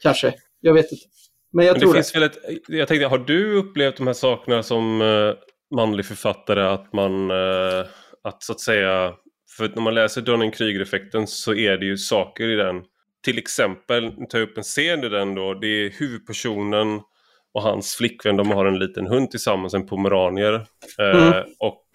Kanske. 0.01 0.33
Jag 0.59 0.73
vet 0.73 0.91
inte. 0.91 1.05
Men 1.51 1.65
jag 1.65 1.73
Men 1.73 1.81
tror 1.81 1.93
det. 1.93 1.97
Finns 1.97 2.15
Väl 2.15 2.23
ett, 2.23 2.37
jag 2.67 2.87
tänkte, 2.87 3.07
har 3.07 3.17
du 3.17 3.57
upplevt 3.57 3.97
de 3.97 4.07
här 4.07 4.13
sakerna 4.13 4.63
som 4.63 4.97
manlig 5.75 6.05
författare 6.05 6.61
att 6.61 6.93
man 6.93 7.31
att 8.23 8.43
så 8.43 8.53
att 8.53 8.59
säga, 8.59 9.13
för 9.57 9.69
när 9.75 9.81
man 9.81 9.93
läser 9.93 10.21
Dunning-Kruger-effekten 10.21 11.27
så 11.27 11.53
är 11.53 11.77
det 11.77 11.85
ju 11.85 11.97
saker 11.97 12.47
i 12.47 12.55
den. 12.55 12.83
Till 13.23 13.37
exempel, 13.37 14.13
ta 14.29 14.37
upp 14.37 14.57
en 14.57 14.63
scen 14.63 15.03
i 15.03 15.09
den 15.09 15.35
då, 15.35 15.53
det 15.53 15.67
är 15.67 15.89
huvudpersonen 15.89 17.01
och 17.53 17.61
hans 17.61 17.95
flickvän, 17.95 18.37
de 18.37 18.51
har 18.51 18.65
en 18.65 18.79
liten 18.79 19.07
hund 19.07 19.31
tillsammans, 19.31 19.73
en 19.73 19.85
pomeranier. 19.85 20.53
Eh, 20.99 21.27
mm. 21.27 21.43
och 21.59 21.85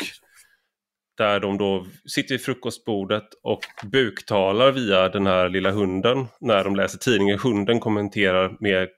där 1.19 1.41
de 1.41 1.59
då 1.59 1.87
sitter 2.07 2.35
vid 2.35 2.45
frukostbordet 2.45 3.29
och 3.43 3.61
buktalar 3.93 4.73
via 4.73 5.09
den 5.09 5.27
här 5.27 5.49
lilla 5.49 5.71
hunden 5.71 6.27
när 6.41 6.65
de 6.65 6.77
läser 6.77 6.99
tidningen. 6.99 7.39
Hunden 7.39 7.81
kommenterar 7.81 8.57
med 8.61 8.89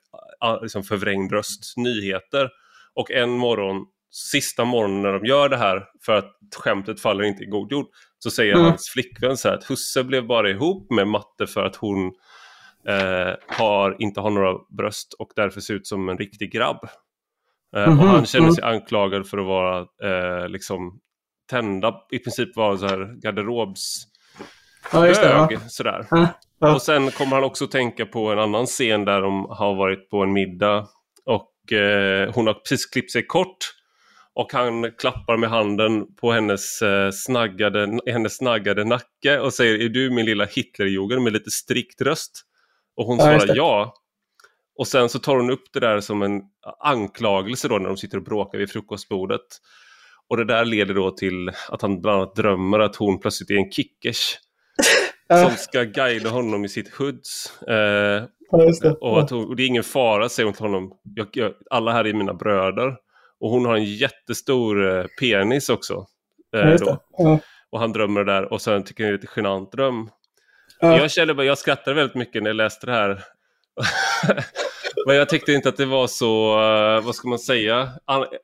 liksom 0.62 0.83
förvrängd 0.83 1.33
röst 1.33 1.77
nyheter. 1.77 2.51
Och 2.95 3.11
en 3.11 3.31
morgon, 3.31 3.87
sista 4.11 4.64
morgonen 4.64 5.03
när 5.03 5.12
de 5.12 5.27
gör 5.27 5.49
det 5.49 5.57
här 5.57 5.85
för 6.07 6.12
att 6.12 6.37
skämtet 6.57 7.01
faller 7.01 7.25
inte 7.25 7.42
i 7.42 7.46
god 7.46 7.73
jord, 7.73 7.87
så 8.18 8.31
säger 8.31 8.53
mm. 8.53 8.64
hans 8.64 8.88
flickvän 8.88 9.37
så 9.37 9.49
här 9.49 9.57
att 9.57 9.70
husse 9.70 10.05
blev 10.05 10.27
bara 10.27 10.51
ihop 10.51 10.90
med 10.90 11.09
matte 11.09 11.46
för 11.46 11.64
att 11.64 11.77
hon 11.77 12.12
eh, 12.88 13.35
har, 13.49 13.96
inte 13.99 14.20
har 14.20 14.31
några 14.31 14.55
bröst 14.77 15.12
och 15.18 15.31
därför 15.37 15.61
ser 15.61 15.75
ut 15.75 15.87
som 15.87 16.09
en 16.09 16.18
riktig 16.18 16.53
grabb. 16.53 16.85
Eh, 17.77 17.83
mm 17.83 17.99
-hmm. 17.99 18.03
Och 18.03 18.09
han 18.09 18.27
känner 18.27 18.46
mhm. 18.46 18.55
sig 18.55 18.64
anklagad 18.64 19.29
för 19.29 19.38
att 19.38 19.46
vara 19.46 19.79
eh, 19.81 20.49
liksom 20.49 21.01
tända, 21.51 21.94
i 22.11 22.18
princip 22.18 22.57
vara 22.57 22.79
så 22.79 22.87
här 22.87 23.20
garderobs 23.23 24.07
ja, 24.92 25.07
just 25.07 25.23
det, 25.23 25.29
ja. 25.29 25.61
sådär. 25.68 26.07
Ja, 26.11 26.29
ja. 26.59 26.75
Och 26.75 26.83
sen 26.83 27.11
kommer 27.11 27.37
han 27.37 27.44
också 27.44 27.66
tänka 27.66 28.07
på 28.07 28.33
en 28.33 28.38
annan 28.38 28.66
scen 28.66 29.05
där 29.05 29.23
de 29.23 29.46
har 29.51 29.75
varit 29.75 30.11
på 30.11 30.23
en 30.23 30.33
middag 30.33 30.88
och 31.25 31.73
eh, 31.73 32.33
hon 32.35 32.46
har 32.46 32.55
precis 32.55 32.87
klippt 32.87 33.12
sig 33.12 33.27
kort 33.27 33.57
och 34.40 34.53
han 34.53 34.90
klappar 34.98 35.37
med 35.37 35.50
handen 35.50 36.14
på 36.14 36.33
hennes, 36.33 36.83
eh, 36.83 37.11
snaggade, 37.11 37.98
hennes 38.07 38.37
snaggade 38.37 38.85
nacke 38.85 39.38
och 39.38 39.55
säger 39.55 39.85
är 39.85 39.88
du 39.88 40.11
min 40.11 40.26
lilla 40.26 40.44
Hitlerjugend 40.44 41.22
med 41.22 41.33
lite 41.33 41.50
strikt 41.50 42.00
röst? 42.00 42.42
Och 42.96 43.07
hon 43.07 43.18
svarar 43.18 43.57
ja. 43.57 43.94
Och 44.79 44.88
sen 44.88 45.09
så 45.09 45.18
tar 45.18 45.37
hon 45.37 45.50
upp 45.50 45.72
det 45.72 45.81
där 45.81 46.00
som 46.00 46.22
en 46.22 46.42
anklagelse 46.79 47.68
då 47.68 47.79
när 47.79 47.88
de 47.88 47.96
sitter 47.96 48.18
och 48.18 48.24
bråkar 48.24 48.59
vid 48.59 48.70
frukostbordet. 48.70 49.46
Och 50.29 50.37
det 50.37 50.44
där 50.44 50.64
leder 50.64 50.94
då 50.94 51.11
till 51.11 51.50
att 51.68 51.83
han 51.83 52.00
bland 52.00 52.16
annat 52.16 52.37
drömmer 52.37 52.79
att 52.79 52.96
hon 52.96 53.20
plötsligt 53.20 53.50
är 53.50 53.55
en 53.55 53.70
kickers. 53.70 54.38
som 55.42 55.50
ska 55.57 55.83
guida 55.83 56.31
honom 56.31 56.64
i 56.64 56.68
sitt 56.68 56.94
hoods. 56.94 57.59
Eh, 57.68 58.24
ja. 58.50 58.96
Och, 59.00 59.20
att 59.20 59.31
hon, 59.31 59.48
och 59.48 59.57
det 59.57 59.62
är 59.62 59.66
ingen 59.66 59.85
fara, 59.85 60.29
säger 60.29 60.44
hon 60.44 60.55
till 60.55 60.64
honom. 60.64 60.92
Jag, 61.14 61.29
jag, 61.33 61.53
alla 61.70 61.92
här 61.92 62.07
är 62.07 62.12
mina 62.12 62.35
bröder. 62.35 62.96
Och 63.40 63.50
hon 63.50 63.64
har 63.64 63.76
en 63.76 63.85
jättestor 63.85 64.98
eh, 64.98 65.05
penis 65.20 65.68
också. 65.68 66.07
Eh, 66.57 66.76
ja, 66.81 67.40
och 67.70 67.81
han 67.81 67.92
drömmer 67.92 68.24
det 68.24 68.33
där 68.33 68.53
och 68.53 68.62
sen 68.62 68.85
tycker 68.85 69.05
han 69.05 69.12
det 69.12 69.16
är 69.16 69.20
lite 69.20 69.33
genant 69.37 69.72
dröm. 69.72 70.11
Jag 70.81 71.11
känner 71.11 71.35
bara, 71.35 71.46
jag 71.46 71.59
skrattade 71.59 71.96
väldigt 71.96 72.16
mycket 72.16 72.42
när 72.42 72.50
jag 72.50 72.57
läste 72.57 72.87
det 72.87 72.92
här. 72.92 73.22
Men 75.07 75.16
jag 75.16 75.29
tyckte 75.29 75.53
inte 75.53 75.68
att 75.68 75.76
det 75.76 75.87
var 75.87 76.07
så, 76.07 76.61
uh, 76.61 77.05
vad 77.05 77.14
ska 77.14 77.29
man 77.29 77.38
säga? 77.38 77.88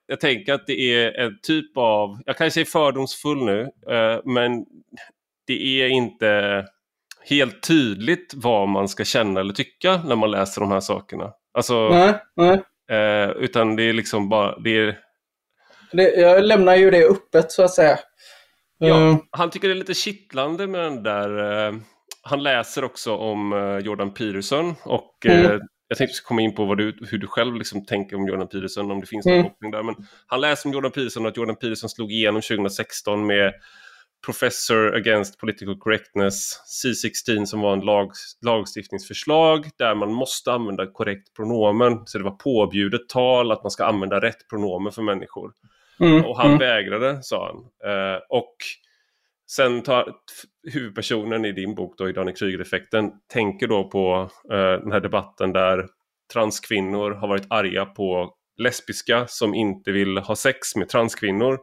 Jag 0.06 0.20
tänker 0.20 0.54
att 0.54 0.66
det 0.66 0.80
är 0.94 1.20
en 1.20 1.38
typ 1.42 1.76
av, 1.76 2.22
jag 2.26 2.37
kan 2.37 2.50
säga 2.50 2.66
fördomsfull 2.66 3.44
nu, 3.44 3.61
uh, 3.61 4.20
men 4.24 4.64
det 5.46 5.82
är 5.82 5.88
inte 5.88 6.64
helt 7.24 7.62
tydligt 7.62 8.35
vad 8.37 8.68
man 8.68 8.88
ska 8.88 9.04
känna 9.04 9.40
eller 9.40 9.54
tycka 9.54 10.00
när 10.04 10.16
man 10.16 10.30
läser 10.30 10.61
de 10.61 10.70
här 10.70 10.80
sakerna. 10.80 11.32
Alltså, 11.54 11.88
nej, 11.88 12.14
nej. 12.37 12.62
Uh, 12.92 13.31
utan 13.37 13.77
det 13.77 13.83
är 13.83 13.92
liksom 13.92 14.29
bara, 14.29 14.59
det 14.59 14.79
är... 14.79 14.99
Det, 15.92 16.14
jag 16.14 16.44
lämnar 16.44 16.77
ju 16.77 16.90
det 16.90 17.05
öppet 17.05 17.53
så 17.53 17.62
att 17.62 17.75
säga. 17.75 17.99
Ja, 18.79 19.18
han 19.31 19.51
tycker 19.51 19.68
det 19.68 19.75
är 19.75 19.79
lite 19.79 19.94
kittlande 19.94 20.66
med 20.66 20.81
den 20.81 21.03
där 21.03 21.81
han 22.22 22.42
läser 22.42 22.85
också 22.85 23.16
om 23.16 23.53
Jordan 23.85 24.14
Peterson 24.14 24.75
och 24.85 25.27
mm 25.27 25.61
jag 25.88 25.99
tänkte 25.99 26.22
komma 26.25 26.40
in 26.40 26.55
på 26.55 26.64
vad 26.64 26.79
du, 26.79 26.96
hur 27.11 27.18
du 27.18 27.27
själv 27.27 27.55
liksom 27.55 27.85
tänker 27.85 28.16
om 28.16 28.29
Jordan 28.29 28.49
Peterson, 28.49 28.90
om 28.90 29.01
det 29.01 29.07
finns 29.07 29.27
någon 29.27 29.35
mm. 29.35 29.51
koppling 29.51 29.70
där. 29.70 29.83
Men 29.83 29.94
han 30.27 30.40
läser 30.40 30.68
om 30.68 30.72
Jordan 30.72 30.92
Peterson 30.92 31.22
och 31.25 31.31
att 31.31 31.37
Jordan 31.37 31.57
Peterson 31.57 31.90
slog 31.90 32.12
igenom 32.12 32.42
2016 32.42 33.27
med 33.27 33.53
Professor 34.27 34.95
Against 34.95 35.39
Political 35.39 35.79
Correctness, 35.79 36.61
C16 36.85 37.45
som 37.45 37.61
var 37.61 37.73
en 37.73 37.81
lag, 37.81 38.11
lagstiftningsförslag 38.47 39.69
där 39.79 39.95
man 39.95 40.12
måste 40.12 40.53
använda 40.53 40.87
korrekt 40.87 41.35
pronomen. 41.37 42.07
Så 42.07 42.19
det 42.19 42.25
var 42.25 42.31
påbjudet 42.31 43.09
tal 43.09 43.53
att 43.53 43.62
man 43.62 43.71
ska 43.71 43.85
använda 43.85 44.21
rätt 44.21 44.49
pronomen 44.51 44.93
för 44.93 45.03
människor. 45.03 45.53
Mm. 46.01 46.25
Och 46.25 46.37
han 46.37 46.47
mm. 46.47 46.59
vägrade, 46.59 47.19
sa 47.23 47.47
han. 47.47 47.57
Eh, 47.93 48.21
och 48.29 48.57
Sen 49.51 49.83
tar 49.83 50.12
huvudpersonen 50.73 51.45
i 51.45 51.53
din 51.53 51.75
bok, 51.75 51.95
då, 51.99 52.09
i 52.09 52.12
Daniel 52.12 52.37
Kryger-effekten, 52.37 53.12
tänker 53.33 53.69
då 53.69 53.91
på 53.91 54.31
eh, 54.53 54.83
den 54.83 54.93
här 54.93 55.01
debatten 55.01 55.53
där 55.53 55.87
transkvinnor 56.33 57.11
har 57.11 57.29
varit 57.29 57.47
arga 57.51 57.85
på 57.85 58.35
lesbiska 58.57 59.27
som 59.27 59.55
inte 59.55 59.93
vill 59.93 60.19
ha 60.19 60.37
sex 60.37 60.77
med 60.77 60.89
transkvinnor 60.89 61.59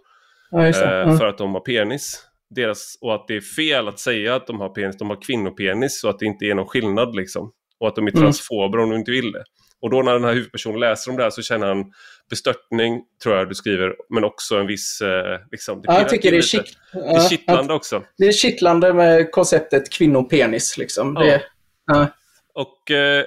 ja, 0.51 0.65
eh, 0.65 1.17
för 1.17 1.25
att 1.25 1.37
de 1.37 1.53
har 1.53 1.61
penis. 1.61 2.25
Deras, 2.55 2.97
och 3.01 3.15
att 3.15 3.27
det 3.27 3.35
är 3.35 3.41
fel 3.41 3.87
att 3.87 3.99
säga 3.99 4.35
att 4.35 4.47
de 4.47 4.59
har 4.59 4.69
penis, 4.69 4.97
de 4.97 5.09
har 5.09 5.21
kvinnopenis 5.21 6.03
och 6.03 6.09
att 6.09 6.19
det 6.19 6.25
inte 6.25 6.45
är 6.45 6.55
någon 6.55 6.67
skillnad 6.67 7.15
liksom. 7.15 7.51
Och 7.79 7.87
att 7.87 7.95
de 7.95 8.07
är 8.07 8.11
mm. 8.11 8.21
transfober 8.21 8.77
mm. 8.77 8.83
om 8.83 8.89
de 8.89 8.99
inte 8.99 9.11
vill 9.11 9.31
det. 9.31 9.43
Och 9.81 9.89
då 9.89 10.01
när 10.01 10.13
den 10.13 10.23
här 10.23 10.33
huvudpersonen 10.33 10.79
läser 10.79 11.11
om 11.11 11.17
det 11.17 11.23
här 11.23 11.29
så 11.29 11.41
känner 11.41 11.67
han 11.67 11.85
bestörtning, 12.29 13.01
tror 13.23 13.35
jag 13.35 13.49
du 13.49 13.55
skriver, 13.55 13.95
men 14.09 14.23
också 14.23 14.55
en 14.55 14.67
viss... 14.67 15.01
Eh, 15.01 15.39
liksom, 15.51 15.81
det 15.81 15.87
ja, 15.87 15.99
jag 15.99 16.09
tycker 16.09 16.31
det 16.31 16.37
är, 16.37 16.41
kitt, 16.41 16.77
det 16.93 16.99
är 16.99 17.29
kittlande 17.29 17.73
också. 17.73 18.03
Det 18.17 18.25
är 18.25 18.31
kittlande 18.31 18.93
med 18.93 19.31
konceptet 19.31 19.93
kvinnopenis. 19.93 20.77
Liksom. 20.77 21.15
Ja. 21.19 21.25
Det, 21.25 21.41
ja. 21.85 22.07
Och 22.53 22.91
eh, 22.91 23.25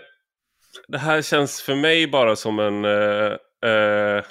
det 0.89 0.99
här 0.99 1.23
känns 1.23 1.63
för 1.63 1.75
mig 1.75 2.07
bara 2.07 2.37
som 2.37 2.59
en 2.59 2.85
eh, 2.85 3.33
eh 3.71 4.25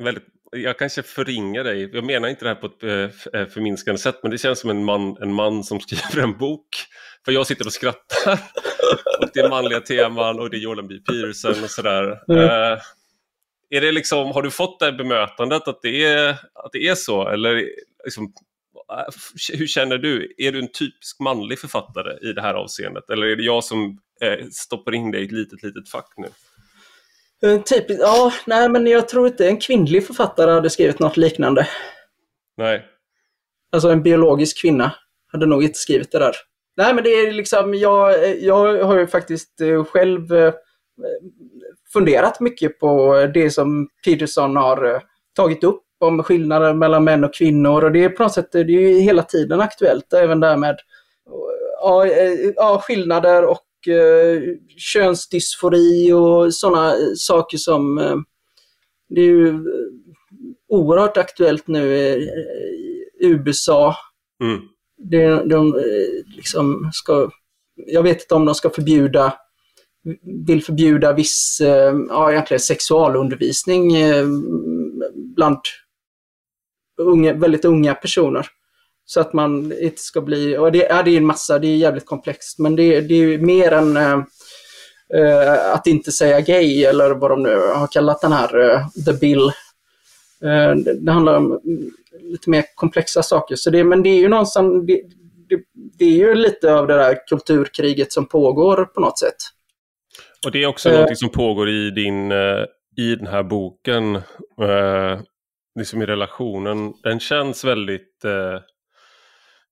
väldigt 0.00 0.33
jag 0.54 0.78
kanske 0.78 1.02
förringar 1.02 1.64
dig. 1.64 1.90
Jag 1.92 2.04
menar 2.04 2.28
inte 2.28 2.44
det 2.44 2.48
här 2.48 2.54
på 2.54 2.66
ett 2.66 2.82
eh, 2.82 3.40
eh, 3.40 3.48
förminskande 3.48 3.98
sätt, 3.98 4.18
men 4.22 4.30
det 4.30 4.38
känns 4.38 4.58
som 4.58 4.70
en 4.70 4.84
man, 4.84 5.16
en 5.20 5.32
man 5.32 5.64
som 5.64 5.80
skriver 5.80 6.22
en 6.22 6.38
bok. 6.38 6.68
För 7.24 7.32
jag 7.32 7.46
sitter 7.46 7.66
och 7.66 7.72
skrattar. 7.72 8.32
och 9.20 9.28
det 9.34 9.40
är 9.40 9.48
manliga 9.48 9.80
teman 9.80 10.40
och 10.40 10.50
det 10.50 10.56
är 10.56 10.60
Jordan 10.60 10.88
B. 10.88 10.94
Peterson 10.94 11.64
och 11.64 11.70
sådär. 11.70 12.20
Mm. 12.28 12.44
Uh, 12.44 12.78
är 13.70 13.80
det 13.80 13.92
liksom, 13.92 14.32
har 14.32 14.42
du 14.42 14.50
fått 14.50 14.80
det 14.80 14.92
bemötandet 14.92 15.68
att 15.68 15.82
det 15.82 16.04
är, 16.04 16.30
att 16.54 16.72
det 16.72 16.88
är 16.88 16.94
så? 16.94 17.28
Eller 17.28 17.68
liksom, 18.04 18.32
hur 19.52 19.66
känner 19.66 19.98
du? 19.98 20.34
Är 20.38 20.52
du 20.52 20.58
en 20.58 20.72
typisk 20.72 21.20
manlig 21.20 21.58
författare 21.58 22.28
i 22.30 22.32
det 22.32 22.42
här 22.42 22.54
avseendet? 22.54 23.10
Eller 23.10 23.26
är 23.26 23.36
det 23.36 23.42
jag 23.42 23.64
som 23.64 23.98
eh, 24.20 24.46
stoppar 24.50 24.94
in 24.94 25.10
dig 25.10 25.22
i 25.22 25.24
ett 25.24 25.32
litet, 25.32 25.62
litet 25.62 25.88
fack 25.88 26.12
nu? 26.16 26.28
Typiskt, 27.44 28.02
ja, 28.02 28.32
nej 28.46 28.68
men 28.68 28.86
jag 28.86 29.08
tror 29.08 29.26
inte 29.26 29.48
en 29.48 29.56
kvinnlig 29.56 30.06
författare 30.06 30.50
hade 30.50 30.70
skrivit 30.70 30.98
något 30.98 31.16
liknande. 31.16 31.68
Nej. 32.56 32.84
Alltså 33.72 33.88
en 33.88 34.02
biologisk 34.02 34.60
kvinna 34.60 34.94
hade 35.32 35.46
nog 35.46 35.64
inte 35.64 35.78
skrivit 35.78 36.12
det 36.12 36.18
där. 36.18 36.36
Nej 36.76 36.94
men 36.94 37.04
det 37.04 37.10
är 37.10 37.32
liksom, 37.32 37.74
jag, 37.74 38.36
jag 38.40 38.84
har 38.84 38.98
ju 38.98 39.06
faktiskt 39.06 39.60
eh, 39.60 39.84
själv 39.84 40.34
eh, 40.34 40.54
funderat 41.92 42.40
mycket 42.40 42.78
på 42.78 43.14
det 43.34 43.50
som 43.50 43.88
Peterson 44.04 44.56
har 44.56 44.94
eh, 44.94 45.00
tagit 45.36 45.64
upp 45.64 45.82
om 46.00 46.22
skillnader 46.22 46.74
mellan 46.74 47.04
män 47.04 47.24
och 47.24 47.34
kvinnor 47.34 47.84
och 47.84 47.92
det 47.92 48.04
är 48.04 48.08
på 48.08 48.22
något 48.22 48.32
sätt 48.32 48.52
det 48.52 48.58
är 48.58 48.64
ju 48.64 48.98
hela 48.98 49.22
tiden 49.22 49.60
aktuellt 49.60 50.12
även 50.12 50.40
där 50.40 50.56
med 50.56 50.76
ja, 51.80 52.06
ja, 52.56 52.82
skillnader 52.82 53.44
och 53.44 53.60
eh, 53.88 54.42
könsdysfori 54.76 56.12
och 56.12 56.54
sådana 56.54 56.94
saker 57.16 57.58
som 57.58 57.98
eh, 57.98 58.16
det 59.08 59.20
är 59.20 59.24
ju 59.24 59.64
oerhört 60.68 61.16
aktuellt 61.16 61.66
nu 61.66 61.94
i 61.94 62.30
USA. 63.20 63.96
Mm. 64.42 64.60
Det, 64.96 65.44
de 65.44 65.82
liksom 66.36 66.90
ska, 66.92 67.30
jag 67.74 68.02
vet 68.02 68.22
inte 68.22 68.34
om 68.34 68.44
de 68.44 68.54
ska 68.54 68.70
förbjuda 68.70 69.34
vill 70.46 70.64
förbjuda 70.64 71.12
viss, 71.12 71.58
ja 72.08 72.32
egentligen 72.32 72.60
sexualundervisning 72.60 73.92
bland 75.14 75.58
unga, 76.98 77.32
väldigt 77.32 77.64
unga 77.64 77.94
personer. 77.94 78.46
Så 79.06 79.20
att 79.20 79.32
man 79.32 79.72
inte 79.80 80.00
ska 80.00 80.20
bli, 80.20 80.56
och 80.56 80.72
det, 80.72 80.86
ja, 80.90 81.02
det 81.02 81.10
är 81.10 81.16
en 81.16 81.26
massa, 81.26 81.58
det 81.58 81.66
är 81.66 81.76
jävligt 81.76 82.06
komplext, 82.06 82.58
men 82.58 82.76
det, 82.76 83.00
det 83.00 83.14
är 83.14 83.38
mer 83.38 83.72
än 83.72 83.96
äh, 85.14 85.74
att 85.74 85.86
inte 85.86 86.12
säga 86.12 86.40
gay 86.40 86.84
eller 86.84 87.10
vad 87.10 87.30
de 87.30 87.42
nu 87.42 87.56
har 87.74 87.86
kallat 87.86 88.20
den 88.20 88.32
här 88.32 88.70
äh, 88.70 88.88
the 89.06 89.12
bill. 89.12 89.46
Äh, 90.42 90.74
det, 90.74 91.00
det, 91.00 91.12
handlar 91.12 91.36
om 91.36 91.60
lite 92.20 92.50
mer 92.50 92.64
komplexa 92.74 93.22
saker. 93.22 93.56
Så 93.56 93.70
det, 93.70 93.84
men 93.84 94.02
det 94.02 94.08
är 94.08 94.20
ju 94.20 94.28
någonstans, 94.28 94.86
det, 94.86 95.02
det, 95.98 96.04
är 96.04 96.16
ju 96.16 96.34
lite 96.34 96.74
av 96.74 96.86
det 96.86 96.94
där 96.94 97.26
kulturkriget 97.28 98.12
som 98.12 98.26
pågår 98.26 98.84
på 98.84 99.00
något 99.00 99.18
sätt. 99.18 99.36
Och 100.46 100.52
det 100.52 100.62
är 100.62 100.66
också 100.66 100.90
uh, 100.90 101.00
något 101.00 101.18
som 101.18 101.28
pågår 101.28 101.68
i, 101.68 101.90
din, 101.90 102.32
i 102.96 103.16
den 103.16 103.26
här 103.26 103.42
boken, 103.42 104.20
liksom 105.78 106.02
i 106.02 106.06
relationen. 106.06 106.92
Den 107.02 107.20
känns 107.20 107.64
väldigt 107.64 108.24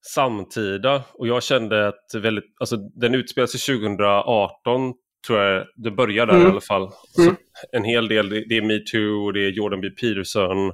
samtida 0.03 1.03
och 1.15 1.29
jag 1.29 1.43
kände 1.43 1.88
att 1.88 2.15
väldigt, 2.15 2.45
alltså 2.61 2.77
den 2.77 3.15
utspelar 3.15 3.47
sig 3.47 3.77
2018 3.77 4.93
tror 5.27 5.41
jag, 5.41 5.67
det 5.77 5.91
börjar 5.91 6.27
där 6.27 6.35
mm. 6.35 6.47
i 6.47 6.51
alla 6.51 6.61
fall. 6.61 6.91
Mm. 7.19 7.37
en 7.73 7.85
hel 7.85 8.09
del, 8.09 8.29
det, 8.29 8.57
är 8.57 8.62
metoo 8.62 9.25
och 9.25 9.33
det 9.33 9.41
är 9.41 9.51
Jordan 9.51 9.81
B. 9.81 9.91
Peterson. 9.91 10.67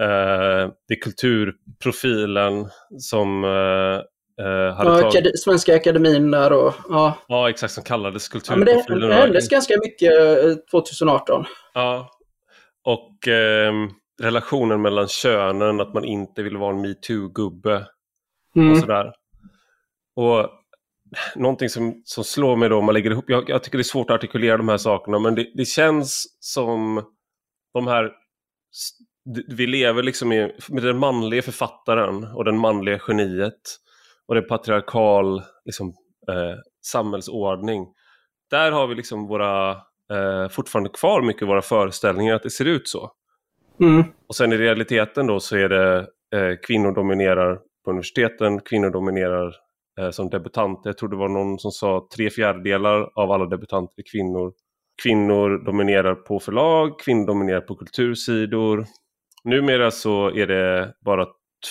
eh, 0.00 0.72
det 0.88 0.94
är 0.94 1.00
kulturprofilen 1.00 2.68
som 2.98 3.44
eh, 3.44 4.00
eh 4.46 4.74
hade 4.74 4.90
ja, 4.90 5.10
tagit... 5.10 5.40
Svenska 5.40 5.76
Akademin 5.76 6.30
där 6.30 6.52
och... 6.52 6.74
Ja, 6.88 7.18
ja 7.28 7.50
exakt, 7.50 7.72
som 7.72 7.84
kallades 7.84 8.28
kulturprofilen. 8.28 8.76
Ja, 8.86 8.94
men 8.94 9.00
det, 9.00 9.06
det 9.08 9.14
händes 9.14 9.48
ganska 9.48 9.74
mycket 9.84 10.12
2018. 10.70 11.44
Ja, 11.74 12.10
och 12.84 13.28
eh, 13.28 13.72
relationen 14.22 14.82
mellan 14.82 15.08
könen, 15.08 15.80
att 15.80 15.94
man 15.94 16.04
inte 16.04 16.42
vill 16.42 16.56
vara 16.56 16.74
en 16.74 16.86
metoo-gubbe 16.86 17.84
mm. 18.56 18.72
och 18.72 18.78
sådär. 18.78 19.12
Och 20.16 20.50
någonting 21.36 21.68
som, 21.68 22.02
som 22.04 22.24
slår 22.24 22.56
mig 22.56 22.68
då 22.68 22.78
om 22.78 22.84
man 22.84 22.94
lägger 22.94 23.10
ihop, 23.10 23.24
jag, 23.28 23.50
jag 23.50 23.62
tycker 23.62 23.78
det 23.78 23.82
är 23.82 23.84
svårt 23.84 24.10
att 24.10 24.14
artikulera 24.14 24.56
de 24.56 24.68
här 24.68 24.76
sakerna, 24.76 25.18
men 25.18 25.34
det, 25.34 25.50
det 25.54 25.64
känns 25.64 26.36
som 26.40 27.04
de 27.72 27.86
här 27.86 28.12
vi 29.48 29.66
lever 29.66 30.02
liksom 30.02 30.28
med, 30.28 30.52
med 30.68 30.82
den 30.82 30.98
manliga 30.98 31.42
författaren 31.42 32.24
och 32.24 32.44
den 32.44 32.58
manliga 32.58 33.00
geniet 33.08 33.60
och 34.26 34.34
den 34.34 34.46
patriarkal 34.46 35.42
liksom, 35.64 35.88
eh, 36.28 36.58
samhällsordning. 36.84 37.86
Där 38.50 38.72
har 38.72 38.86
vi 38.86 38.94
liksom 38.94 39.26
våra, 39.26 39.70
eh, 40.10 40.48
fortfarande 40.50 40.90
kvar 40.90 41.22
mycket 41.22 41.48
våra 41.48 41.62
föreställningar 41.62 42.34
att 42.34 42.42
det 42.42 42.50
ser 42.50 42.64
ut 42.64 42.88
så. 42.88 43.12
Mm. 43.80 44.04
Och 44.28 44.36
sen 44.36 44.52
i 44.52 44.56
realiteten 44.56 45.26
då 45.26 45.40
så 45.40 45.56
är 45.56 45.68
det 45.68 45.98
eh, 46.34 46.56
kvinnor 46.66 46.92
dominerar 46.92 47.58
på 47.84 47.90
universiteten, 47.90 48.60
kvinnor 48.60 48.90
dominerar 48.90 49.54
eh, 50.00 50.10
som 50.10 50.30
debutanter. 50.30 50.88
Jag 50.88 50.98
tror 50.98 51.08
det 51.08 51.16
var 51.16 51.28
någon 51.28 51.58
som 51.58 51.70
sa 51.70 52.08
tre 52.16 52.30
fjärdedelar 52.30 53.10
av 53.14 53.32
alla 53.32 53.46
debutanter 53.46 53.94
är 53.96 54.10
kvinnor. 54.12 54.52
Kvinnor 55.02 55.64
dominerar 55.64 56.14
på 56.14 56.40
förlag, 56.40 57.00
kvinnor 57.00 57.26
dominerar 57.26 57.60
på 57.60 57.74
kultursidor. 57.74 58.86
Numera 59.44 59.90
så 59.90 60.30
är 60.30 60.46
det 60.46 60.94
bara 61.04 61.26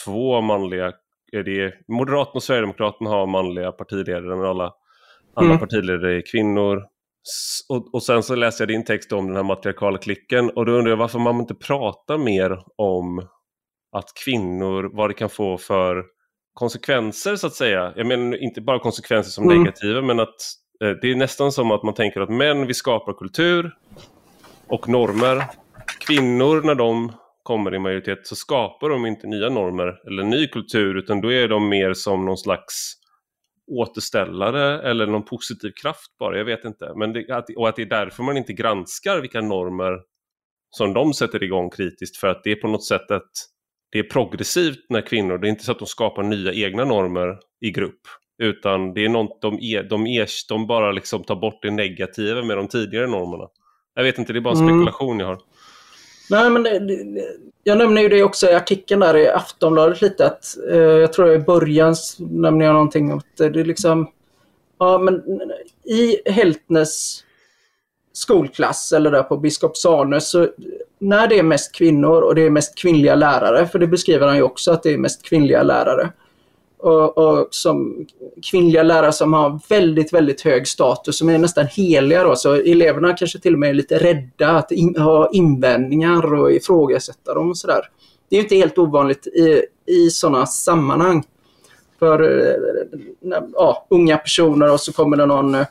två 0.05 0.41
manliga, 0.41 0.93
är 1.31 1.43
det, 1.43 1.73
Moderaterna 1.87 2.33
och 2.33 2.43
Sverigedemokraterna 2.43 3.09
har 3.09 3.27
manliga 3.27 3.71
partiledare 3.71 4.35
men 4.35 4.45
alla 4.45 4.73
andra 5.35 5.51
mm. 5.51 5.59
partiledare 5.59 6.17
är 6.17 6.23
kvinnor. 6.31 6.83
Och, 7.69 7.93
och, 7.93 8.03
sen 8.03 8.23
så 8.23 8.35
läste 8.35 8.63
jag 8.63 8.67
din 8.67 8.85
text 8.85 9.11
om 9.13 9.27
den 9.27 9.35
här 9.35 9.43
matriarkala 9.43 9.97
klicken 9.97 10.49
och 10.49 10.65
då 10.65 10.71
undrar 10.71 10.91
jag 10.91 10.97
varför 10.97 11.19
man 11.19 11.39
inte 11.39 11.55
pratar 11.55 12.17
mer 12.17 12.59
om 12.75 13.27
att 13.91 14.13
kvinnor, 14.25 14.89
vad 14.93 15.09
det 15.09 15.13
kan 15.13 15.29
få 15.29 15.57
för 15.57 16.03
konsekvenser 16.53 17.35
så 17.35 17.47
att 17.47 17.53
säga. 17.53 17.93
Jag 17.95 18.07
menar 18.07 18.43
inte 18.43 18.61
bara 18.61 18.79
konsekvenser 18.79 19.31
som 19.31 19.43
mm. 19.43 19.57
negativa 19.57 20.01
men 20.01 20.19
att 20.19 20.35
eh, 20.83 20.89
det 21.01 21.11
är 21.11 21.15
nästan 21.15 21.51
som 21.51 21.71
att 21.71 21.83
man 21.83 21.93
tänker 21.93 22.21
att 22.21 22.29
män 22.29 22.67
vi 22.67 22.73
skapar 22.73 23.13
kultur 23.13 23.75
och 24.67 24.89
normer. 24.89 25.43
Kvinnor 25.99 26.61
när 26.61 26.75
de 26.75 27.11
kommer 27.43 27.75
i 27.75 27.79
majoritet 27.79 28.27
så 28.27 28.35
skapar 28.35 28.89
de 28.89 29.05
inte 29.05 29.27
nya 29.27 29.49
normer 29.49 30.07
eller 30.07 30.23
ny 30.23 30.47
kultur 30.47 30.97
utan 30.97 31.21
då 31.21 31.33
är 31.33 31.47
de 31.47 31.69
mer 31.69 31.93
som 31.93 32.25
någon 32.25 32.37
slags 32.37 32.93
återställare 33.71 34.89
eller 34.89 35.07
någon 35.07 35.25
positiv 35.25 35.71
kraft 35.81 36.17
bara, 36.19 36.37
jag 36.37 36.45
vet 36.45 36.65
inte. 36.65 36.93
Men 36.95 37.13
det, 37.13 37.25
och 37.57 37.69
att 37.69 37.75
det 37.75 37.81
är 37.81 37.85
därför 37.85 38.23
man 38.23 38.37
inte 38.37 38.53
granskar 38.53 39.21
vilka 39.21 39.41
normer 39.41 39.99
som 40.69 40.93
de 40.93 41.13
sätter 41.13 41.43
igång 41.43 41.69
kritiskt 41.69 42.17
för 42.17 42.27
att 42.27 42.43
det 42.43 42.51
är 42.51 42.55
på 42.55 42.67
något 42.67 42.85
sätt 42.85 43.11
att 43.11 43.31
det 43.91 43.99
är 43.99 44.03
progressivt 44.03 44.85
när 44.89 45.01
kvinnor, 45.01 45.37
det 45.37 45.47
är 45.47 45.49
inte 45.49 45.63
så 45.63 45.71
att 45.71 45.79
de 45.79 45.87
skapar 45.87 46.23
nya 46.23 46.53
egna 46.53 46.85
normer 46.85 47.37
i 47.61 47.71
grupp 47.71 48.01
utan 48.39 48.93
det 48.93 49.05
är 49.05 49.09
något 49.09 49.41
de, 49.41 49.59
är, 49.61 49.83
de, 49.83 50.07
är, 50.07 50.27
de 50.49 50.67
bara 50.67 50.91
liksom 50.91 51.23
tar 51.23 51.35
bort 51.35 51.59
det 51.61 51.71
negativa 51.71 52.43
med 52.43 52.57
de 52.57 52.67
tidigare 52.67 53.07
normerna. 53.07 53.47
Jag 53.95 54.03
vet 54.03 54.17
inte, 54.17 54.33
det 54.33 54.39
är 54.39 54.41
bara 54.41 54.53
en 54.53 54.61
mm. 54.61 54.79
spekulation 54.79 55.13
mm. 55.13 55.19
jag 55.19 55.27
har. 55.27 55.41
Nej, 56.29 56.49
men 56.49 56.63
det, 56.63 56.79
det, 56.79 57.21
jag 57.63 57.77
nämner 57.77 58.01
ju 58.01 58.09
det 58.09 58.23
också 58.23 58.47
i 58.49 58.53
artikeln 58.53 58.99
där 58.99 59.17
i 59.17 59.27
Aftonbladet 59.27 60.01
lite 60.01 60.25
att 60.25 60.57
eh, 60.71 60.77
jag 60.77 61.13
tror 61.13 61.33
i 61.33 61.39
början 61.39 61.95
nämner 62.19 62.65
jag 62.65 62.73
någonting 62.73 63.11
om 63.11 63.17
att 63.17 63.37
det 63.37 63.59
är 63.59 63.65
liksom 63.65 64.11
ja 64.79 64.97
men 64.97 65.23
i 65.83 66.31
Heltnes 66.31 67.23
skolklass 68.13 68.91
eller 68.91 69.11
där 69.11 69.23
på 69.23 69.37
Biskop 69.37 69.77
Sarne 69.77 70.21
så 70.21 70.47
när 70.99 71.27
det 71.27 71.39
är 71.39 71.43
mest 71.43 71.75
kvinnor 71.75 72.21
och 72.21 72.35
det 72.35 72.41
är 72.41 72.49
mest 72.49 72.77
kvinnliga 72.77 73.15
lärare, 73.15 73.67
för 73.67 73.79
det 73.79 73.87
beskriver 73.87 74.27
han 74.27 74.35
ju 74.35 74.41
också 74.41 74.71
att 74.71 74.83
det 74.83 74.93
är 74.93 74.97
mest 74.97 75.23
kvinnliga 75.23 75.63
lärare, 75.63 76.09
och, 76.79 77.17
och, 77.17 77.47
som 77.51 78.05
kvinnliga 78.51 78.83
lärare 78.83 79.11
som 79.11 79.33
har 79.33 79.59
väldigt, 79.69 80.13
väldigt 80.13 80.41
hög 80.41 80.67
status, 80.67 81.17
som 81.17 81.29
är 81.29 81.37
nästan 81.37 81.67
heliga 81.67 82.23
då, 82.23 82.35
så 82.35 82.53
eleverna 82.53 83.13
kanske 83.13 83.39
till 83.39 83.53
och 83.53 83.59
med 83.59 83.69
är 83.69 83.73
lite 83.73 83.97
rädda 83.97 84.49
att 84.49 84.71
in, 84.71 84.95
ha 84.97 85.29
invändningar 85.31 86.33
och 86.33 86.51
ifrågasätta 86.51 87.33
dem 87.33 87.49
och 87.49 87.57
sådär. 87.57 87.81
Det 88.29 88.37
är 88.37 88.41
inte 88.41 88.55
helt 88.55 88.77
ovanligt 88.77 89.27
i, 89.27 89.65
i 89.85 90.09
sådana 90.09 90.45
sammanhang. 90.45 91.23
För 91.99 92.23
eh, 92.23 92.55
ja, 93.53 93.87
unga 93.89 94.17
personer 94.17 94.73
och 94.73 94.79
så 94.79 94.93
kommer 94.93 95.17
det 95.17 95.25
någon 95.25 95.55
eh, 95.55 95.65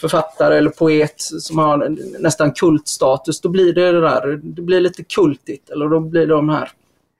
författare 0.00 0.58
eller 0.58 0.70
poet 0.70 1.14
som 1.18 1.58
har 1.58 1.96
nästan 2.20 2.52
kultstatus, 2.52 3.40
då 3.40 3.48
blir 3.48 3.72
det, 3.72 3.92
det 3.92 4.00
där, 4.00 4.40
det 4.42 4.62
blir 4.62 4.80
lite 4.80 5.04
kultigt, 5.04 5.70
eller 5.70 5.88
då 5.88 6.00
blir 6.00 6.26
det 6.26 6.34
de 6.34 6.48
här 6.48 6.70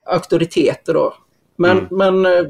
auktoriteter 0.05 0.93
då. 0.93 1.13
Men, 1.55 1.77
mm. 1.77 1.87
men 1.91 2.25
eh, 2.25 2.43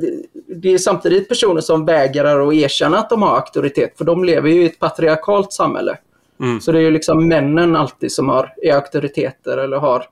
det 0.55 0.73
är 0.73 0.77
samtidigt 0.77 1.29
personer 1.29 1.61
som 1.61 1.85
vägrar 1.85 2.47
att 2.47 2.53
erkänna 2.53 2.97
att 2.97 3.09
de 3.09 3.21
har 3.21 3.35
auktoritet, 3.35 3.97
för 3.97 4.05
de 4.05 4.23
lever 4.23 4.49
ju 4.49 4.63
i 4.63 4.65
ett 4.65 4.79
patriarkalt 4.79 5.53
samhälle. 5.53 5.97
Mm. 6.39 6.61
Så 6.61 6.71
det 6.71 6.79
är 6.79 6.81
ju 6.81 6.91
liksom 6.91 7.27
männen 7.27 7.75
alltid 7.75 8.11
som 8.11 8.29
har, 8.29 8.53
är 8.61 8.73
auktoriteter 8.73 9.57
eller 9.57 9.77
har, 9.77 10.05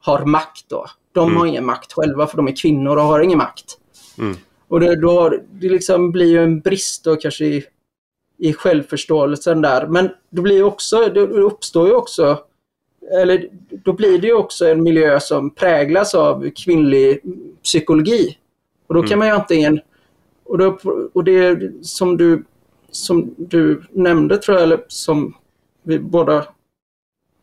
har 0.00 0.24
makt. 0.24 0.64
Då. 0.68 0.86
De 1.12 1.28
mm. 1.28 1.36
har 1.36 1.46
ingen 1.46 1.66
makt 1.66 1.92
själva 1.92 2.26
för 2.26 2.36
de 2.36 2.48
är 2.48 2.56
kvinnor 2.56 2.96
och 2.96 3.02
har 3.02 3.20
ingen 3.20 3.38
makt. 3.38 3.78
Mm. 4.18 4.36
Och 4.68 4.80
det, 4.80 5.00
då, 5.00 5.38
det 5.52 5.68
liksom 5.68 6.12
blir 6.12 6.26
ju 6.26 6.44
en 6.44 6.60
brist 6.60 7.04
då 7.04 7.16
kanske 7.16 7.44
i, 7.44 7.64
i 8.38 8.52
självförståelsen 8.52 9.62
där. 9.62 9.86
Men 9.86 10.10
det, 10.30 10.40
blir 10.40 10.62
också, 10.62 11.08
det 11.14 11.20
uppstår 11.20 11.88
ju 11.88 11.94
också 11.94 12.38
eller 13.10 13.48
då 13.70 13.92
blir 13.92 14.18
det 14.18 14.26
ju 14.26 14.34
också 14.34 14.68
en 14.68 14.82
miljö 14.82 15.20
som 15.20 15.50
präglas 15.50 16.14
av 16.14 16.50
kvinnlig 16.50 17.20
psykologi. 17.62 18.38
Och 18.86 18.94
då 18.94 19.02
kan 19.02 19.12
mm. 19.12 19.18
man 19.18 19.28
ju 19.28 19.34
antingen, 19.34 19.80
och, 20.44 20.58
då, 20.58 20.78
och 21.12 21.24
det 21.24 21.72
som 21.82 22.16
du, 22.16 22.44
som 22.90 23.34
du 23.38 23.82
nämnde 23.90 24.38
tror 24.38 24.56
jag, 24.56 24.64
eller 24.64 24.84
som 24.88 25.34
vi 25.82 25.98
båda 25.98 26.34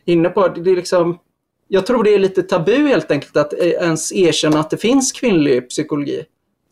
är 0.05 0.13
inne 0.13 0.29
på, 0.29 0.47
det 0.47 0.71
är 0.71 0.75
liksom, 0.75 1.19
jag 1.67 1.85
tror 1.85 2.03
det 2.03 2.13
är 2.13 2.19
lite 2.19 2.43
tabu 2.43 2.87
helt 2.87 3.11
enkelt 3.11 3.37
att 3.37 3.53
ens 3.53 4.13
erkänna 4.13 4.59
att 4.59 4.69
det 4.69 4.77
finns 4.77 5.11
kvinnlig 5.11 5.69
psykologi. 5.69 6.25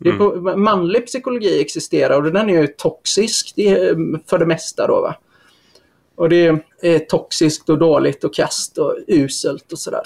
Mm. 0.05 0.61
manlig 0.63 1.05
psykologi 1.05 1.61
existerar 1.61 2.15
och 2.15 2.33
den 2.33 2.49
är 2.49 2.61
ju 2.61 2.67
toxisk 2.67 3.55
för 4.27 4.37
det 4.37 4.45
mesta 4.45 4.87
då 4.87 5.01
va. 5.01 5.15
Och 6.15 6.29
det 6.29 6.63
är 6.81 6.99
toxiskt 6.99 7.69
och 7.69 7.77
dåligt 7.77 8.23
och 8.23 8.33
kast 8.33 8.77
och 8.77 8.95
uselt 9.07 9.71
och 9.71 9.79
sådär. 9.79 10.03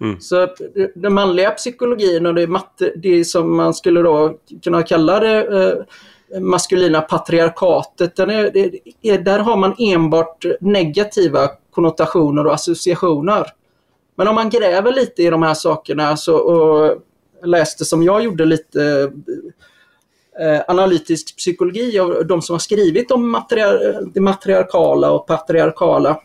Mm. 0.00 0.20
Så 0.20 0.48
den 0.94 1.14
manliga 1.14 1.50
psykologin 1.50 2.26
och 2.26 2.34
det, 2.34 2.46
matte, 2.46 2.92
det 2.96 3.24
som 3.24 3.56
man 3.56 3.74
skulle 3.74 4.02
då 4.02 4.38
kunna 4.62 4.82
kalla 4.82 5.20
det 5.20 5.46
eh, 5.46 6.40
maskulina 6.40 7.00
patriarkatet, 7.00 8.16
den 8.16 8.30
är, 8.30 8.50
det, 8.50 8.78
är, 9.02 9.18
där 9.18 9.38
har 9.38 9.56
man 9.56 9.74
enbart 9.78 10.44
negativa 10.60 11.48
konnotationer 11.70 12.46
och 12.46 12.54
associationer. 12.54 13.46
Men 14.14 14.28
om 14.28 14.34
man 14.34 14.50
gräver 14.50 14.92
lite 14.92 15.22
i 15.22 15.30
de 15.30 15.42
här 15.42 15.54
sakerna 15.54 16.16
så, 16.16 16.36
och 16.36 17.02
läste 17.44 17.84
som 17.84 18.02
jag 18.02 18.24
gjorde 18.24 18.44
lite 18.44 19.12
eh, 20.40 20.60
analytisk 20.68 21.36
psykologi 21.36 21.98
av 21.98 22.26
de 22.26 22.42
som 22.42 22.54
har 22.54 22.58
skrivit 22.58 23.10
om 23.10 23.30
matriar 23.30 24.02
det 24.14 24.20
matriarkala 24.20 25.10
och 25.10 25.26
patriarkala 25.26 26.20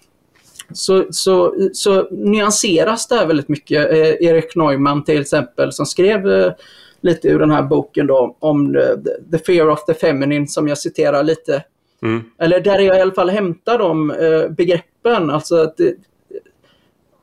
så, 0.74 1.06
så, 1.10 1.56
så 1.74 2.08
nyanseras 2.12 3.08
det 3.08 3.16
här 3.16 3.26
väldigt 3.26 3.50
mycket. 3.50 3.92
Eh, 3.92 4.28
Erik 4.28 4.56
Neumann 4.56 5.04
till 5.04 5.22
exempel 5.22 5.74
som 5.74 5.86
skrev 5.86 6.30
eh, 6.30 6.54
lite 7.02 7.28
ur 7.28 7.40
den 7.40 7.52
här 7.52 7.64
boken 7.64 8.08
då 8.08 8.38
om 8.40 8.74
the, 8.74 9.38
the 9.38 9.44
fear 9.44 9.70
of 9.70 9.86
the 9.86 9.94
feminine 9.94 10.48
som 10.48 10.68
jag 10.68 10.78
citerar 10.78 11.24
lite. 11.24 11.64
Mm. 12.02 12.24
Eller 12.38 12.60
där 12.60 12.80
jag 12.80 12.98
i 12.98 13.02
alla 13.02 13.12
fall 13.12 13.30
hämtar 13.30 13.78
de 13.78 14.12
eh, 14.12 14.50
begreppen. 14.50 15.30
Alltså 15.30 15.56
att 15.56 15.80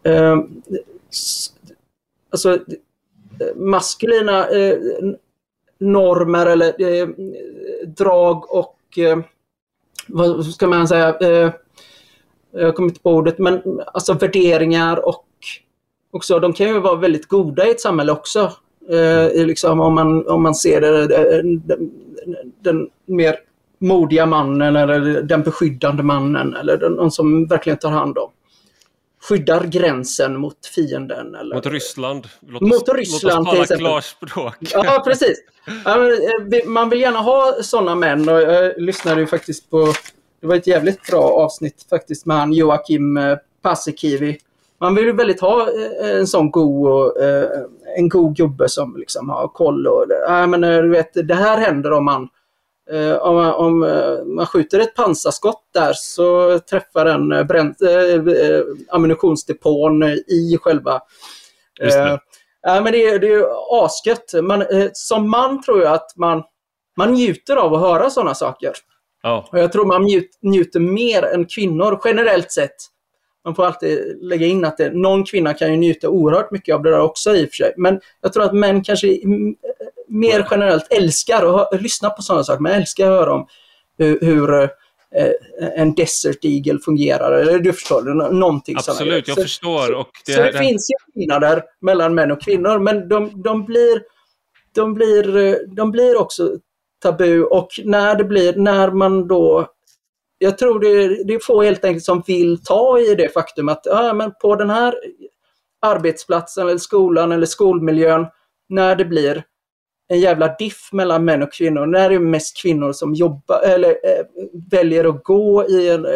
eh, 0.03 0.38
alltså, 2.30 2.59
maskulina 3.57 4.49
eh, 4.49 4.78
normer 5.78 6.47
eller 6.47 6.83
eh, 6.83 7.09
drag 7.87 8.55
och 8.55 8.99
eh, 8.99 9.18
vad 10.09 10.47
ska 10.47 10.66
man 10.66 10.89
säga, 10.89 11.18
eh, 11.20 11.53
jag 12.51 12.76
kommer 12.76 12.89
inte 12.89 13.01
på 13.01 13.11
ordet, 13.11 13.39
men 13.39 13.80
alltså 13.87 14.12
värderingar 14.12 15.09
och 15.09 15.24
också, 16.11 16.39
de 16.39 16.53
kan 16.53 16.66
ju 16.66 16.80
vara 16.80 16.97
väldigt 16.97 17.28
goda 17.28 17.66
i 17.66 17.70
ett 17.70 17.80
samhälle 17.80 18.12
också. 18.12 18.53
Eh, 18.89 19.47
liksom 19.47 19.80
om, 19.80 19.95
man, 19.95 20.28
om 20.28 20.43
man 20.43 20.55
ser 20.55 20.80
det, 20.80 21.16
eh, 21.16 21.45
den, 21.45 21.91
den 22.61 22.89
mer 23.07 23.37
modiga 23.78 24.26
mannen 24.26 24.76
eller 24.76 25.22
den 25.22 25.43
beskyddande 25.43 26.03
mannen 26.03 26.55
eller 26.55 26.76
den, 26.76 26.93
någon 26.93 27.11
som 27.11 27.47
verkligen 27.47 27.78
tar 27.78 27.91
hand 27.91 28.18
om 28.18 28.30
skyddar 29.23 29.64
gränsen 29.64 30.37
mot 30.37 30.66
fienden. 30.75 31.35
Eller, 31.35 31.55
mot 31.55 31.66
Ryssland. 31.66 32.29
Låt 32.41 32.62
oss, 32.62 32.68
mot 32.68 32.97
Ryssland 32.97 33.47
låt 33.47 33.59
oss 33.59 33.68
tala 33.68 33.79
klarspråk. 33.79 34.57
Ja, 34.61 35.03
precis. 35.07 35.39
Man 36.66 36.91
vill 36.91 37.01
gärna 37.01 37.18
ha 37.18 37.55
sådana 37.62 37.95
män 37.95 38.29
och 38.29 38.41
jag 38.41 38.73
lyssnade 38.77 39.20
ju 39.20 39.27
faktiskt 39.27 39.70
på 39.70 39.93
det 40.41 40.47
var 40.47 40.57
ett 40.57 40.66
jävligt 40.66 41.07
bra 41.07 41.23
avsnitt 41.23 41.87
faktiskt 41.91 42.27
med 42.27 42.37
han 42.37 42.53
Joakim 42.53 43.18
Paasikivi 43.62 44.39
man 44.83 44.95
vill 44.95 45.05
ju 45.05 45.12
väldigt 45.12 45.41
ha 45.41 45.61
eh, 45.61 46.16
en 46.18 46.27
sån 46.27 46.51
god, 46.51 47.23
eh, 47.23 47.49
en 47.97 48.09
god 48.09 48.37
gubbe 48.37 48.68
som 48.68 48.97
liksom 48.97 49.29
har 49.29 49.49
koll. 49.49 49.87
Och, 49.87 50.05
men, 50.49 50.61
du 50.61 50.89
vet, 50.89 51.29
det 51.29 51.35
här 51.35 51.59
händer 51.59 51.93
om 51.93 52.05
man, 52.05 52.29
eh, 52.93 53.16
om, 53.16 53.36
om 53.36 53.78
man 54.36 54.47
skjuter 54.47 54.80
ett 54.80 54.95
pansarskott 54.95 55.62
där 55.74 55.93
så 55.93 56.59
träffar 56.59 57.05
den 57.05 57.47
bränt, 57.47 57.82
äh, 57.82 58.62
ammunitionsdepån 58.90 60.03
i 60.05 60.59
själva... 60.61 61.01
Äh, 61.80 62.16
ja, 62.62 62.80
men 62.80 62.93
det, 62.93 63.18
det 63.18 63.34
är 63.34 63.47
asgött. 63.84 64.34
Man, 64.43 64.64
som 64.93 65.30
man 65.30 65.62
tror 65.62 65.82
jag 65.82 65.93
att 65.93 66.16
man, 66.16 66.43
man 66.97 67.12
njuter 67.12 67.57
av 67.57 67.74
att 67.74 67.80
höra 67.80 68.11
sådana 68.11 68.34
saker. 68.34 68.72
Oh. 69.22 69.49
Och 69.53 69.59
jag 69.59 69.72
tror 69.72 69.84
man 69.84 70.03
njut, 70.03 70.38
njuter 70.43 70.80
mer 70.80 71.22
än 71.22 71.47
kvinnor 71.47 72.01
generellt 72.05 72.53
sett 72.53 72.76
man 73.45 73.55
får 73.55 73.64
alltid 73.64 74.18
lägga 74.22 74.47
in 74.47 74.64
att 74.64 74.76
det, 74.76 74.90
någon 74.90 75.24
kvinna 75.24 75.55
kan 75.55 75.70
ju 75.70 75.76
njuta 75.76 76.09
oerhört 76.09 76.51
mycket 76.51 76.74
av 76.74 76.82
det 76.82 76.90
där 76.90 77.01
också 77.01 77.36
i 77.36 77.45
och 77.45 77.49
för 77.49 77.57
sig. 77.57 77.74
Men 77.76 78.01
jag 78.20 78.32
tror 78.32 78.45
att 78.45 78.55
män 78.55 78.82
kanske 78.82 79.07
mer 80.09 80.47
generellt 80.51 80.93
älskar 80.93 81.61
att 81.61 81.82
lyssna 81.82 82.11
på 82.11 82.22
sådana 82.22 82.45
saker. 82.45 82.61
Man 82.61 82.72
älskar 82.72 83.11
att 83.11 83.18
höra 83.18 83.34
om 83.34 83.47
hur, 83.99 84.18
hur 84.20 84.62
eh, 84.62 84.68
en 85.76 85.95
Desert 85.95 86.45
Eagle 86.45 86.78
fungerar. 86.84 87.32
Eller 87.32 87.59
du 87.59 87.72
förstår, 87.72 88.32
någonting 88.32 88.76
Absolut, 88.76 89.28
jag 89.28 89.36
så, 89.36 89.43
förstår. 89.43 89.93
Och 89.95 90.11
det, 90.26 90.32
så 90.32 90.43
det, 90.43 90.51
det 90.51 90.59
finns 90.59 90.90
ju 90.90 91.12
skillnader 91.12 91.62
mellan 91.80 92.14
män 92.14 92.30
och 92.30 92.43
kvinnor, 92.43 92.78
men 92.78 93.09
de, 93.09 93.43
de, 93.43 93.64
blir, 93.64 94.03
de, 94.74 94.95
blir, 94.95 95.59
de 95.76 95.90
blir 95.90 96.20
också 96.20 96.57
tabu 97.03 97.43
och 97.43 97.68
när 97.84 98.14
det 98.14 98.24
blir, 98.24 98.57
när 98.57 98.90
man 98.90 99.28
då 99.28 99.68
jag 100.43 100.59
tror 100.59 100.80
det, 100.80 101.24
det 101.24 101.34
är 101.34 101.38
få 101.38 101.62
helt 101.62 101.84
enkelt 101.84 102.05
som 102.05 102.22
vill 102.26 102.64
ta 102.64 102.99
i 102.99 103.14
det 103.14 103.28
faktum 103.28 103.68
att 103.68 103.80
ja, 103.84 104.12
men 104.12 104.32
på 104.43 104.57
den 104.57 104.70
här 104.70 104.95
arbetsplatsen 105.86 106.68
eller 106.68 106.78
skolan 106.78 107.32
eller 107.32 107.47
skolmiljön 107.47 108.26
när 108.68 108.97
det 108.97 109.05
blir 109.05 109.45
en 110.09 110.20
jävla 110.20 110.55
diff 110.59 110.93
mellan 110.93 111.24
män 111.24 111.43
och 111.43 111.53
kvinnor, 111.53 111.86
när 111.86 112.09
det 112.09 112.14
är 112.14 112.18
mest 112.18 112.62
kvinnor 112.62 112.93
som 112.93 113.14
jobbar 113.14 113.61
eller 113.62 113.88
äh, 113.88 114.24
väljer 114.70 115.05
att 115.05 115.24
gå 115.24 115.68
i 115.68 115.88
en 115.88 116.05
äh, 116.05 116.12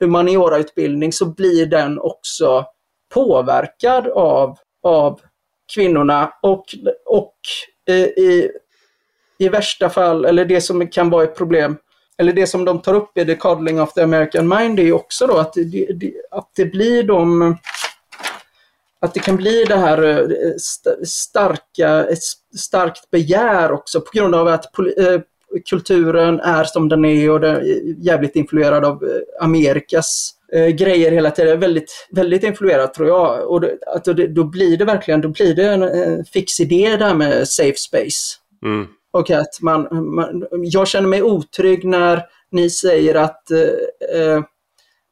humaniorautbildning 0.00 1.12
så 1.12 1.26
blir 1.26 1.66
den 1.66 1.98
också 1.98 2.64
påverkad 3.14 4.06
av, 4.06 4.58
av 4.82 5.20
kvinnorna 5.74 6.32
och, 6.42 6.64
och 7.06 7.36
äh, 7.88 7.96
i, 7.96 8.50
i 9.38 9.48
värsta 9.48 9.90
fall, 9.90 10.24
eller 10.24 10.44
det 10.44 10.60
som 10.60 10.88
kan 10.88 11.10
vara 11.10 11.24
ett 11.24 11.36
problem, 11.36 11.76
eller 12.18 12.32
det 12.32 12.46
som 12.46 12.64
de 12.64 12.82
tar 12.82 12.94
upp 12.94 13.18
i 13.18 13.24
The 13.24 13.34
Coddling 13.34 13.80
of 13.80 13.92
the 13.92 14.02
American 14.02 14.48
Mind, 14.48 14.80
är 14.80 14.92
också 14.92 15.26
då 15.26 15.36
att 15.36 15.52
det, 15.52 15.92
det, 15.92 16.12
att 16.30 16.50
det 16.56 16.64
blir 16.64 17.02
de 17.02 17.56
att 19.00 19.14
det 19.14 19.20
kan 19.20 19.36
bli 19.36 19.64
det 19.64 19.76
här 19.76 20.02
eh, 20.30 20.54
starka, 21.04 22.04
ett 22.04 22.22
starkt 22.58 23.10
begär 23.10 23.72
också 23.72 24.00
på 24.00 24.10
grund 24.12 24.34
av 24.34 24.48
att 24.48 24.78
eh, 24.78 25.20
kulturen 25.70 26.40
är 26.40 26.64
som 26.64 26.88
den 26.88 27.04
är 27.04 27.30
och 27.30 27.40
den 27.40 27.56
är 27.56 28.04
jävligt 28.06 28.36
influerad 28.36 28.84
av 28.84 29.04
Amerikas 29.40 30.32
grejer 30.78 31.10
hela 31.10 31.30
tiden. 31.30 31.60
Väldigt, 31.60 32.06
väldigt 32.10 32.42
influerad 32.42 32.94
tror 32.94 33.08
jag. 33.08 33.50
Och 33.50 33.64
att 33.86 34.04
då 34.34 34.44
blir 34.44 34.76
det 34.76 34.84
verkligen 34.84 35.20
då 35.20 35.28
blir 35.28 35.54
det 35.54 35.68
en 35.68 36.24
fix 36.24 36.60
idé 36.60 36.96
där 36.96 37.14
med 37.14 37.48
safe 37.48 37.76
space. 37.76 38.36
Mm 38.64 38.86
och 39.16 39.30
att 39.30 39.60
man, 39.60 39.88
man, 40.14 40.46
jag 40.50 40.88
känner 40.88 41.08
mig 41.08 41.22
otrygg 41.22 41.84
när 41.84 42.22
ni 42.50 42.70
säger 42.70 43.14
att 43.14 43.50
eh, 43.50 44.42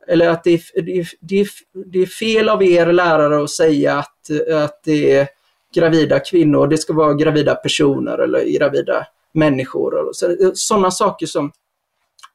eller 0.08 0.28
att 0.28 0.44
det, 0.44 0.62
det, 0.74 1.06
det, 1.20 1.46
det, 1.92 1.98
är 1.98 2.06
fel 2.06 2.48
av 2.48 2.62
er 2.62 2.92
lärare 2.92 3.42
att 3.42 3.50
säga 3.50 3.94
att, 3.94 4.30
att 4.54 4.80
det 4.84 5.12
är 5.12 5.28
gravida 5.74 6.20
kvinnor, 6.20 6.66
det 6.66 6.78
ska 6.78 6.92
vara 6.92 7.14
gravida 7.14 7.54
personer 7.54 8.18
eller 8.18 8.58
gravida 8.58 9.06
människor. 9.34 10.08
Så, 10.12 10.52
sådana 10.54 10.90
saker 10.90 11.26
som, 11.26 11.52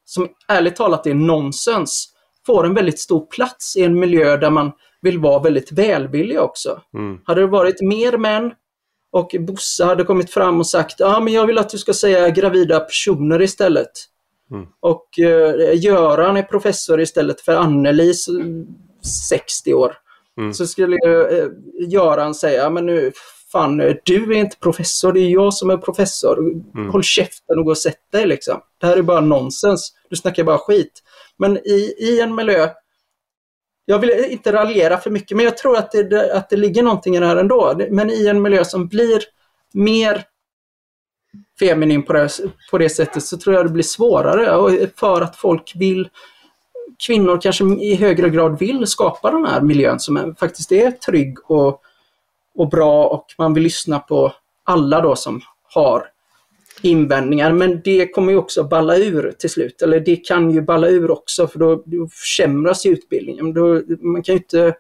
som 0.06 0.30
ärligt 0.48 0.76
talat 0.76 1.08
är 1.08 1.14
nonsens 1.14 2.10
får 2.46 2.66
en 2.66 2.74
väldigt 2.74 3.00
stor 3.00 3.26
plats 3.26 3.78
i 3.78 3.84
en 3.84 4.00
miljö 4.00 4.38
där 4.38 4.50
man 4.50 4.72
vill 5.02 5.20
vara 5.20 5.44
väldigt 5.44 5.72
välvillig 5.72 6.40
också. 6.40 6.82
Mm. 6.94 7.20
Hade 7.24 7.42
det 7.42 7.48
varit 7.48 7.82
mer 7.82 8.18
män 8.18 8.52
och 9.12 9.36
Bosse 9.40 9.86
hade 9.86 10.04
kommit 10.04 10.32
fram 10.32 10.60
och 10.60 10.68
sagt 10.68 10.96
ja 11.00 11.20
men 11.20 11.34
jag 11.34 11.46
vill 11.46 11.58
att 11.58 11.70
du 11.70 11.78
ska 11.78 11.94
säga 11.94 12.30
gravida 12.30 12.80
personer 12.80 13.42
istället. 13.42 13.92
Mm. 14.52 14.66
Och 14.80 15.20
eh, 15.20 15.76
Göran 15.84 16.38
är 16.38 16.44
professor 16.44 17.02
istället 17.02 17.42
för 17.42 17.56
Anneli, 17.56 18.14
60 19.30 19.74
år. 19.74 19.96
Mm. 20.38 20.54
Så 20.54 20.68
skulle 20.68 20.96
eh, 20.96 21.48
Göran 21.88 22.36
säga, 22.36 22.70
men 22.70 22.86
nu 22.86 23.12
fan, 23.52 23.78
du 24.06 24.34
är 24.34 24.40
inte 24.40 24.58
professor, 24.58 25.14
det 25.14 25.20
är 25.20 25.30
jag 25.30 25.54
som 25.54 25.70
är 25.70 25.78
professor. 25.78 26.40
Mm. 26.40 26.90
Håll 26.92 27.04
käften 27.04 27.60
och 27.60 27.66
gå 27.66 27.72
och 27.72 27.78
sätt 27.78 28.12
dig 28.12 28.28
liksom. 28.28 28.62
Det 28.78 28.88
här 28.88 28.98
är 28.98 29.02
bara 29.02 29.22
nonsens. 29.22 29.94
Du 30.10 30.16
snackar 30.16 30.44
bara 30.44 30.58
skit. 30.58 31.04
Men 31.38 31.58
i, 31.58 31.96
i 32.00 32.22
en 32.22 32.36
miljö 32.36 32.70
jag 33.90 34.00
vill 34.00 34.26
inte 34.30 34.52
raljera 34.52 34.98
för 34.98 35.10
mycket, 35.10 35.38
men 35.38 35.46
jag 35.46 35.58
tror 35.58 35.78
att 35.78 35.92
det, 35.92 36.34
att 36.34 36.50
det 36.50 36.58
ligger 36.58 36.84
någonting 36.84 37.16
i 37.16 37.20
det 37.20 37.26
här 37.26 37.38
ändå. 37.38 37.82
Men 37.90 38.10
i 38.10 38.28
en 38.28 38.42
miljö 38.42 38.66
som 38.66 38.88
blir 38.88 39.24
mer 39.74 40.24
feminin 41.60 42.04
på 42.04 42.14
det, 42.14 42.30
på 42.72 42.78
det 42.78 42.90
sättet 42.90 43.24
så 43.24 43.38
tror 43.38 43.56
jag 43.56 43.66
det 43.66 43.72
blir 43.72 43.84
svårare 43.84 44.88
för 44.96 45.22
att 45.22 45.36
folk 45.36 45.72
vill 45.76 46.10
kvinnor 47.08 47.40
kanske 47.42 47.64
i 47.64 47.96
högre 47.96 48.30
grad 48.30 48.60
vill 48.60 48.88
skapa 48.88 49.32
den 49.32 49.46
här 49.46 49.62
miljön 49.62 50.00
som 50.00 50.18
är, 50.18 50.36
faktiskt 50.40 50.72
är 50.72 50.92
trygg 50.92 51.52
och, 51.52 51.82
och 52.56 52.70
bra 52.70 53.06
och 53.06 53.26
man 53.38 53.54
vill 53.54 53.64
lyssna 53.64 54.00
på 54.00 54.34
alla 54.64 55.02
då 55.02 55.16
som 55.16 55.42
har 55.74 56.04
invändningar. 56.82 57.52
Men 57.54 57.82
det 57.84 58.08
kommer 58.08 58.32
ju 58.32 58.38
också 58.38 58.64
balla 58.64 58.98
ur 58.98 59.32
till 59.40 59.50
slut. 59.50 59.82
Eller 59.82 60.00
det 60.00 60.16
kan 60.16 60.52
ju 60.52 60.62
balla 60.62 60.88
ur 60.88 61.12
också 61.12 61.48
för 61.48 61.60
då, 61.60 61.84
då 61.86 62.08
försämras 62.08 62.86
ju 62.86 62.92
utbildningen. 62.92 63.54
Då, 63.54 63.82
man 64.00 64.24
kan 64.24 64.36
inte, 64.36 64.76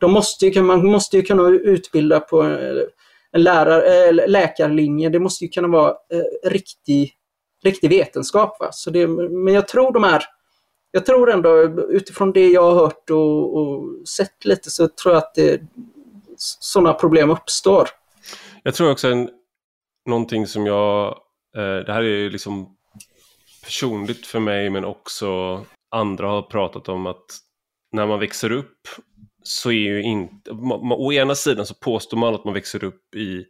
då 0.00 0.08
måste 0.08 0.46
ju, 0.46 0.62
man 0.62 0.86
måste 0.86 1.16
ju 1.16 1.22
kunna 1.22 1.48
utbilda 1.48 2.20
på 2.20 2.42
en 2.42 3.42
lärar, 3.42 4.08
eh, 4.08 4.28
läkarlinje. 4.28 5.08
Det 5.08 5.18
måste 5.18 5.44
ju 5.44 5.50
kunna 5.50 5.68
vara 5.68 5.90
eh, 5.90 6.50
riktig, 6.50 7.12
riktig 7.64 7.90
vetenskap. 7.90 8.56
Va? 8.60 8.68
Så 8.72 8.90
det, 8.90 9.06
men 9.06 9.54
jag 9.54 9.68
tror 9.68 9.92
de 9.92 10.04
här 10.04 10.22
jag 10.92 11.06
tror 11.06 11.30
ändå 11.30 11.62
utifrån 11.88 12.32
det 12.32 12.48
jag 12.48 12.62
har 12.62 12.74
hört 12.74 13.10
och, 13.10 13.56
och 13.56 14.08
sett 14.08 14.44
lite 14.44 14.70
så 14.70 14.88
tror 14.88 15.14
jag 15.14 15.22
att 15.22 15.34
det, 15.34 15.60
sådana 16.36 16.92
problem 16.92 17.30
uppstår. 17.30 17.88
Jag 18.62 18.74
tror 18.74 18.90
också 18.90 19.08
en, 19.08 19.30
någonting 20.06 20.46
som 20.46 20.66
jag 20.66 21.18
Eh, 21.56 21.84
det 21.84 21.92
här 21.92 22.02
är 22.02 22.16
ju 22.16 22.30
liksom 22.30 22.76
personligt 23.64 24.26
för 24.26 24.40
mig 24.40 24.70
men 24.70 24.84
också 24.84 25.60
andra 25.90 26.28
har 26.28 26.42
pratat 26.42 26.88
om 26.88 27.06
att 27.06 27.24
när 27.92 28.06
man 28.06 28.20
växer 28.20 28.52
upp 28.52 28.88
så 29.42 29.70
är 29.70 29.74
ju 29.74 30.02
inte, 30.02 30.50
å 30.82 31.12
ena 31.12 31.34
sidan 31.34 31.66
så 31.66 31.74
påstår 31.74 32.16
man 32.16 32.34
att 32.34 32.44
man 32.44 32.54
växer 32.54 32.84
upp 32.84 33.14
i 33.14 33.44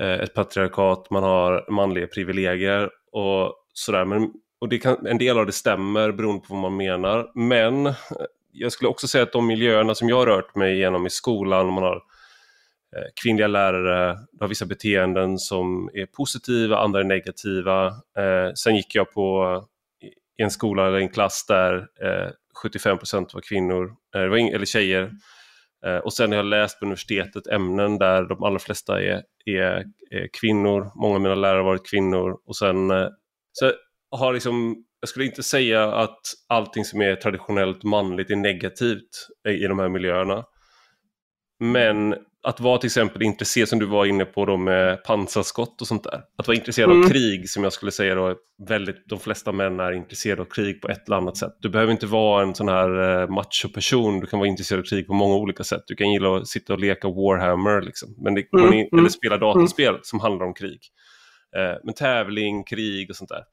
eh, 0.00 0.20
ett 0.20 0.34
patriarkat, 0.34 1.10
man 1.10 1.22
har 1.22 1.70
manliga 1.70 2.06
privilegier 2.06 2.90
och 3.12 3.54
sådär. 3.72 4.04
Men, 4.04 4.32
och 4.60 4.68
det 4.68 4.78
kan, 4.78 5.06
en 5.06 5.18
del 5.18 5.38
av 5.38 5.46
det 5.46 5.52
stämmer 5.52 6.12
beroende 6.12 6.46
på 6.46 6.54
vad 6.54 6.62
man 6.62 6.76
menar. 6.76 7.30
Men 7.34 7.86
eh, 7.86 7.94
jag 8.52 8.72
skulle 8.72 8.88
också 8.88 9.08
säga 9.08 9.22
att 9.22 9.32
de 9.32 9.46
miljöerna 9.46 9.94
som 9.94 10.08
jag 10.08 10.16
har 10.16 10.26
rört 10.26 10.54
mig 10.54 10.74
igenom 10.74 11.06
i 11.06 11.10
skolan, 11.10 11.72
man 11.72 11.82
har 11.82 11.96
Eh, 11.96 12.13
Eh, 12.96 13.06
kvinnliga 13.22 13.46
lärare 13.46 14.18
har 14.40 14.48
vissa 14.48 14.66
beteenden 14.66 15.38
som 15.38 15.90
är 15.94 16.06
positiva, 16.06 16.78
andra 16.78 17.00
är 17.00 17.04
negativa. 17.04 17.86
Eh, 18.18 18.52
sen 18.54 18.76
gick 18.76 18.94
jag 18.94 19.12
på 19.12 19.64
i 20.38 20.42
en 20.42 20.50
skola 20.50 20.86
eller 20.86 20.98
en 20.98 21.08
klass 21.08 21.44
där 21.48 21.74
eh, 21.76 22.30
75% 22.64 23.34
var 23.34 23.40
kvinnor, 23.40 23.96
eh, 24.14 24.20
eller 24.22 24.64
tjejer. 24.64 25.10
Eh, 25.86 25.96
och 25.96 26.12
sen 26.12 26.30
har 26.30 26.36
jag 26.36 26.46
läst 26.46 26.78
på 26.78 26.84
universitetet 26.84 27.46
ämnen 27.46 27.98
där 27.98 28.22
de 28.22 28.42
allra 28.42 28.58
flesta 28.58 29.02
är, 29.02 29.22
är, 29.44 29.84
är 30.10 30.28
kvinnor. 30.40 30.90
Många 30.94 31.14
av 31.14 31.20
mina 31.20 31.34
lärare 31.34 31.56
har 31.56 31.64
varit 31.64 31.90
kvinnor. 31.90 32.38
Och 32.46 32.56
sen 32.56 32.90
eh, 32.90 33.08
så 33.52 33.72
har 34.10 34.32
liksom, 34.32 34.84
jag 35.00 35.08
skulle 35.08 35.24
inte 35.26 35.42
säga 35.42 35.92
att 35.92 36.20
allting 36.48 36.84
som 36.84 37.00
är 37.00 37.16
traditionellt 37.16 37.82
manligt 37.82 38.30
är 38.30 38.36
negativt 38.36 39.28
i 39.48 39.66
de 39.66 39.78
här 39.78 39.88
miljöerna. 39.88 40.44
Men 41.60 42.14
att 42.44 42.60
vara 42.60 42.78
till 42.78 42.86
exempel 42.86 43.22
intresserad, 43.22 43.68
som 43.68 43.78
du 43.78 43.86
var 43.86 44.06
inne 44.06 44.24
på 44.24 44.44
då 44.46 44.56
med 44.56 45.04
pansarskott 45.04 45.80
och 45.80 45.86
sånt 45.86 46.04
där. 46.04 46.20
Att 46.38 46.46
vara 46.48 46.56
intresserad 46.56 46.90
Mm. 46.90 47.04
av 47.04 47.08
krig, 47.08 47.48
som 47.50 47.62
jag 47.64 47.72
skulle 47.72 47.92
säga 47.92 48.14
då, 48.14 48.34
väldigt, 48.68 49.08
de 49.08 49.18
flesta 49.18 49.52
män 49.52 49.80
är 49.80 49.92
intresserade 49.92 50.42
av 50.42 50.46
krig 50.46 50.82
på 50.82 50.88
ett 50.88 51.06
eller 51.06 51.16
annat 51.16 51.36
sätt. 51.36 51.52
Du 51.60 51.68
behöver 51.68 51.92
inte 51.92 52.06
vara 52.06 52.42
en 52.42 52.54
sån 52.54 52.68
här 52.68 53.20
eh, 53.22 53.28
macho-person, 53.28 54.20
du 54.20 54.26
kan 54.26 54.38
vara 54.38 54.48
intresserad 54.48 54.80
av 54.80 54.84
krig 54.84 55.06
på 55.06 55.14
många 55.14 55.34
olika 55.34 55.64
sätt. 55.64 55.82
Du 55.86 55.94
kan 55.94 56.12
gilla 56.12 56.36
att 56.36 56.48
sitta 56.48 56.72
och 56.72 56.80
leka 56.80 57.08
Warhammer, 57.08 57.80
liksom. 57.82 58.14
Men 58.24 58.34
det, 58.34 58.40
Mm, 58.52 58.64
man 58.66 58.74
är- 58.74 58.88
mm. 58.92 58.98
eller 58.98 59.08
spela 59.08 59.36
dataspel 59.38 59.98
som 60.02 60.20
handlar 60.20 60.46
om 60.46 60.54
krig. 60.54 60.78
Eh, 61.56 61.76
men 61.84 61.94
tävling, 61.94 62.64
krig 62.64 63.10
och 63.10 63.16
sånt 63.16 63.30
där. 63.30 63.44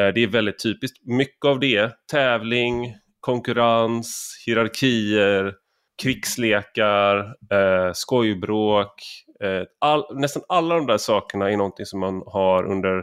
Eh, 0.00 0.14
det 0.14 0.22
är 0.22 0.26
väldigt 0.26 0.62
typiskt. 0.62 1.06
Mycket 1.06 1.44
av 1.44 1.60
det, 1.60 1.90
tävling, 2.12 2.94
konkurrens, 3.20 4.36
hierarkier, 4.46 5.54
krigslekar, 6.02 7.18
eh, 7.50 7.92
skojbråk. 7.94 9.02
Eh, 9.40 9.62
all, 9.78 10.04
nästan 10.14 10.42
alla 10.48 10.74
de 10.74 10.86
där 10.86 10.98
sakerna 10.98 11.50
är 11.50 11.56
någonting 11.56 11.86
som 11.86 12.00
man 12.00 12.22
har 12.26 12.64
under 12.64 13.02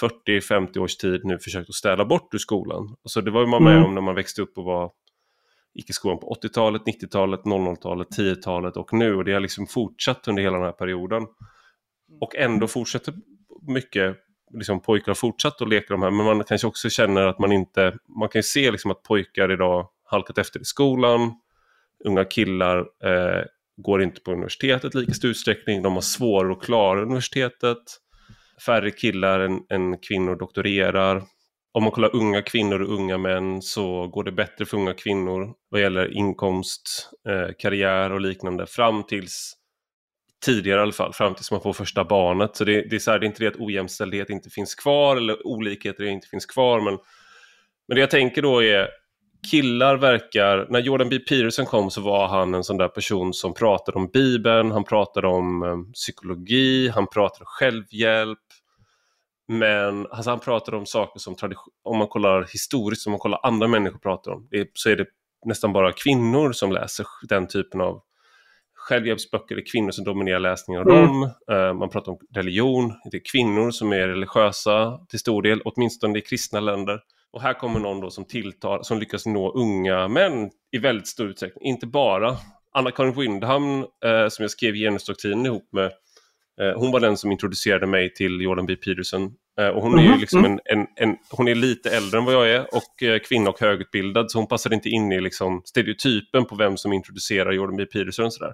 40-50 0.00 0.78
års 0.78 0.96
tid 0.96 1.20
nu 1.24 1.38
försökt 1.38 1.68
att 1.68 1.74
städa 1.74 2.04
bort 2.04 2.34
ur 2.34 2.38
skolan. 2.38 2.96
Alltså 3.04 3.20
det 3.20 3.30
var 3.30 3.40
ju 3.40 3.46
man 3.46 3.64
med 3.64 3.72
Mm. 3.72 3.84
om 3.84 3.94
när 3.94 4.02
man 4.02 4.14
växte 4.14 4.42
upp 4.42 4.58
och 4.58 4.64
var 4.64 4.90
gick 5.74 5.90
i 5.90 5.92
skolan 5.92 6.18
på 6.18 6.32
80-talet, 6.42 6.82
90-talet, 6.86 7.40
00-talet, 7.40 8.08
10-talet 8.18 8.76
och 8.76 8.92
nu. 8.92 9.14
Och 9.14 9.24
det 9.24 9.32
har 9.32 9.40
liksom 9.40 9.66
fortsatt 9.66 10.28
under 10.28 10.42
hela 10.42 10.56
den 10.56 10.64
här 10.64 10.72
perioden. 10.72 11.26
Och 12.20 12.36
ändå 12.36 12.66
fortsätter 12.66 13.14
mycket, 13.68 14.16
liksom 14.52 14.80
pojkar 14.80 15.06
har 15.06 15.14
fortsatt 15.14 15.62
att 15.62 15.68
leka 15.68 15.94
de 15.94 16.02
här. 16.02 16.10
Men 16.10 16.26
man 16.26 16.44
kanske 16.44 16.66
också 16.66 16.90
känner 16.90 17.26
att 17.26 17.38
man 17.38 17.52
inte, 17.52 17.98
man 18.18 18.28
kan 18.28 18.38
ju 18.38 18.42
se 18.42 18.70
liksom 18.70 18.90
att 18.90 19.02
pojkar 19.02 19.52
idag 19.52 19.88
halkat 20.04 20.38
efter 20.38 20.60
i 20.60 20.64
skolan. 20.64 21.34
Unga 22.04 22.24
killar 22.24 22.78
eh, 22.78 23.44
går 23.76 24.02
inte 24.02 24.20
på 24.20 24.32
universitetet 24.32 24.94
i 24.94 24.98
lika 24.98 25.12
stor 25.12 25.30
utsträckning. 25.30 25.82
De 25.82 25.94
har 25.94 26.00
svårare 26.00 26.52
att 26.52 26.62
klara 26.62 27.02
universitetet. 27.02 27.78
Färre 28.66 28.90
killar 28.90 29.40
än, 29.40 29.60
än 29.70 29.98
kvinnor 29.98 30.36
doktorerar. 30.36 31.22
Om 31.72 31.82
man 31.82 31.92
kollar 31.92 32.16
unga 32.16 32.42
kvinnor 32.42 32.82
och 32.82 32.94
unga 32.94 33.18
män 33.18 33.62
så 33.62 34.08
går 34.08 34.24
det 34.24 34.32
bättre 34.32 34.66
för 34.66 34.76
unga 34.76 34.94
kvinnor 34.94 35.54
vad 35.68 35.80
gäller 35.80 36.16
inkomst, 36.16 37.10
eh, 37.28 37.54
karriär 37.58 38.12
och 38.12 38.20
liknande 38.20 38.66
fram 38.66 39.04
tills 39.04 39.52
tidigare 40.44 40.78
i 40.78 40.82
alla 40.82 40.92
fall, 40.92 41.12
fram 41.12 41.34
tills 41.34 41.50
man 41.50 41.60
får 41.60 41.72
första 41.72 42.04
barnet. 42.04 42.56
Så 42.56 42.64
det, 42.64 42.82
det 42.82 42.96
är, 42.96 43.00
så 43.00 43.10
här, 43.10 43.18
det 43.18 43.24
är 43.24 43.28
inte 43.28 43.42
det 43.42 43.48
att 43.48 43.60
ojämställdhet 43.60 44.30
inte 44.30 44.50
finns 44.50 44.74
kvar 44.74 45.16
eller 45.16 45.46
olikheter 45.46 46.04
inte 46.04 46.28
finns 46.28 46.46
kvar. 46.46 46.80
Men, 46.80 46.98
men 47.88 47.94
det 47.94 48.00
jag 48.00 48.10
tänker 48.10 48.42
då 48.42 48.62
är, 48.62 48.88
killar 49.50 49.96
verkar, 49.96 50.66
när 50.70 50.80
Jordan 50.80 51.08
B. 51.08 51.18
Peterson 51.18 51.66
kom 51.66 51.90
så 51.90 52.00
var 52.00 52.28
han 52.28 52.54
en 52.54 52.64
sån 52.64 52.76
där 52.76 52.88
person 52.88 53.34
som 53.34 53.54
pratade 53.54 53.98
om 53.98 54.06
Bibeln, 54.12 54.70
han 54.70 54.84
pratade 54.84 55.28
om 55.28 55.62
eh, 55.62 55.92
psykologi, 55.94 56.88
han 56.88 57.06
pratade 57.06 57.40
om 57.40 57.46
självhjälp. 57.46 58.38
Men 59.48 60.06
alltså, 60.06 60.30
han 60.30 60.40
pratade 60.40 60.76
om 60.76 60.86
saker 60.86 61.20
som 61.20 61.36
om 61.84 61.98
man 61.98 62.08
kollar 62.08 62.42
historiskt, 62.52 63.06
om 63.06 63.10
man 63.10 63.18
kollar 63.20 63.40
andra 63.42 63.68
människor 63.68 63.98
pratar 63.98 64.32
om, 64.32 64.48
det, 64.50 64.70
så 64.74 64.90
är 64.90 64.96
det 64.96 65.06
nästan 65.44 65.72
bara 65.72 65.92
kvinnor 65.92 66.52
som 66.52 66.72
läser 66.72 67.06
den 67.28 67.48
typen 67.48 67.80
av 67.80 68.02
självhjälpsböcker, 68.74 69.54
det 69.54 69.60
är 69.62 69.72
kvinnor 69.72 69.90
som 69.90 70.04
dominerar 70.04 70.38
läsningen 70.38 70.82
av 70.82 70.88
Mm. 70.88 71.06
dem. 71.06 71.30
Eh, 71.50 71.74
man 71.74 71.90
pratar 71.90 72.12
om 72.12 72.18
religion, 72.34 72.92
det 73.10 73.16
är 73.16 73.22
kvinnor 73.32 73.70
som 73.70 73.92
är 73.92 74.08
religiösa 74.08 74.98
till 75.08 75.18
stor 75.18 75.42
del, 75.42 75.62
åtminstone 75.64 76.18
i 76.18 76.22
kristna 76.22 76.60
länder. 76.60 77.00
Och 77.36 77.42
här 77.42 77.54
kommer 77.54 77.80
någon 77.80 78.00
då 78.00 78.10
som 78.10 78.24
tilltar, 78.24 78.82
som 78.82 78.98
lyckas 78.98 79.26
nå 79.26 79.52
unga 79.52 80.08
män 80.08 80.50
i 80.72 80.78
väldigt 80.78 81.06
stor 81.06 81.28
utsträckning. 81.28 81.64
Inte 81.64 81.86
bara 81.86 82.36
Anna-Karin 82.74 83.12
Windham, 83.12 83.80
eh, 83.80 84.28
som 84.28 84.42
jag 84.42 84.50
skrev 84.50 84.74
genusdoktrinen 84.74 85.46
ihop 85.46 85.68
med, 85.72 85.84
eh, 86.60 86.78
hon 86.78 86.92
var 86.92 87.00
den 87.00 87.16
som 87.16 87.32
introducerade 87.32 87.86
mig 87.86 88.14
till 88.14 88.40
Jordan 88.40 88.66
B. 88.66 88.76
Peterson. 88.76 89.32
Eh, 89.60 89.68
och 89.68 89.82
hon 89.82 89.98
är 89.98 90.02
ju 90.02 90.08
Mhm, 90.08 90.20
liksom 90.20 90.44
en, 90.44 90.60
en, 90.64 90.86
en, 90.96 91.16
hon 91.30 91.48
är 91.48 91.54
lite 91.54 91.96
äldre 91.96 92.18
än 92.18 92.24
vad 92.24 92.34
jag 92.34 92.50
är 92.50 92.74
och 92.74 93.02
eh, 93.02 93.18
kvinna 93.18 93.50
och 93.50 93.60
högutbildad, 93.60 94.30
så 94.30 94.38
hon 94.38 94.48
passade 94.48 94.74
inte 94.74 94.88
in 94.88 95.12
i 95.12 95.20
liksom, 95.20 95.62
stereotypen 95.64 96.44
på 96.44 96.56
vem 96.56 96.76
som 96.76 96.92
introducerar 96.92 97.52
Jordan 97.52 97.76
B. 97.76 97.86
Peterson. 97.86 98.30
Sådär. 98.30 98.52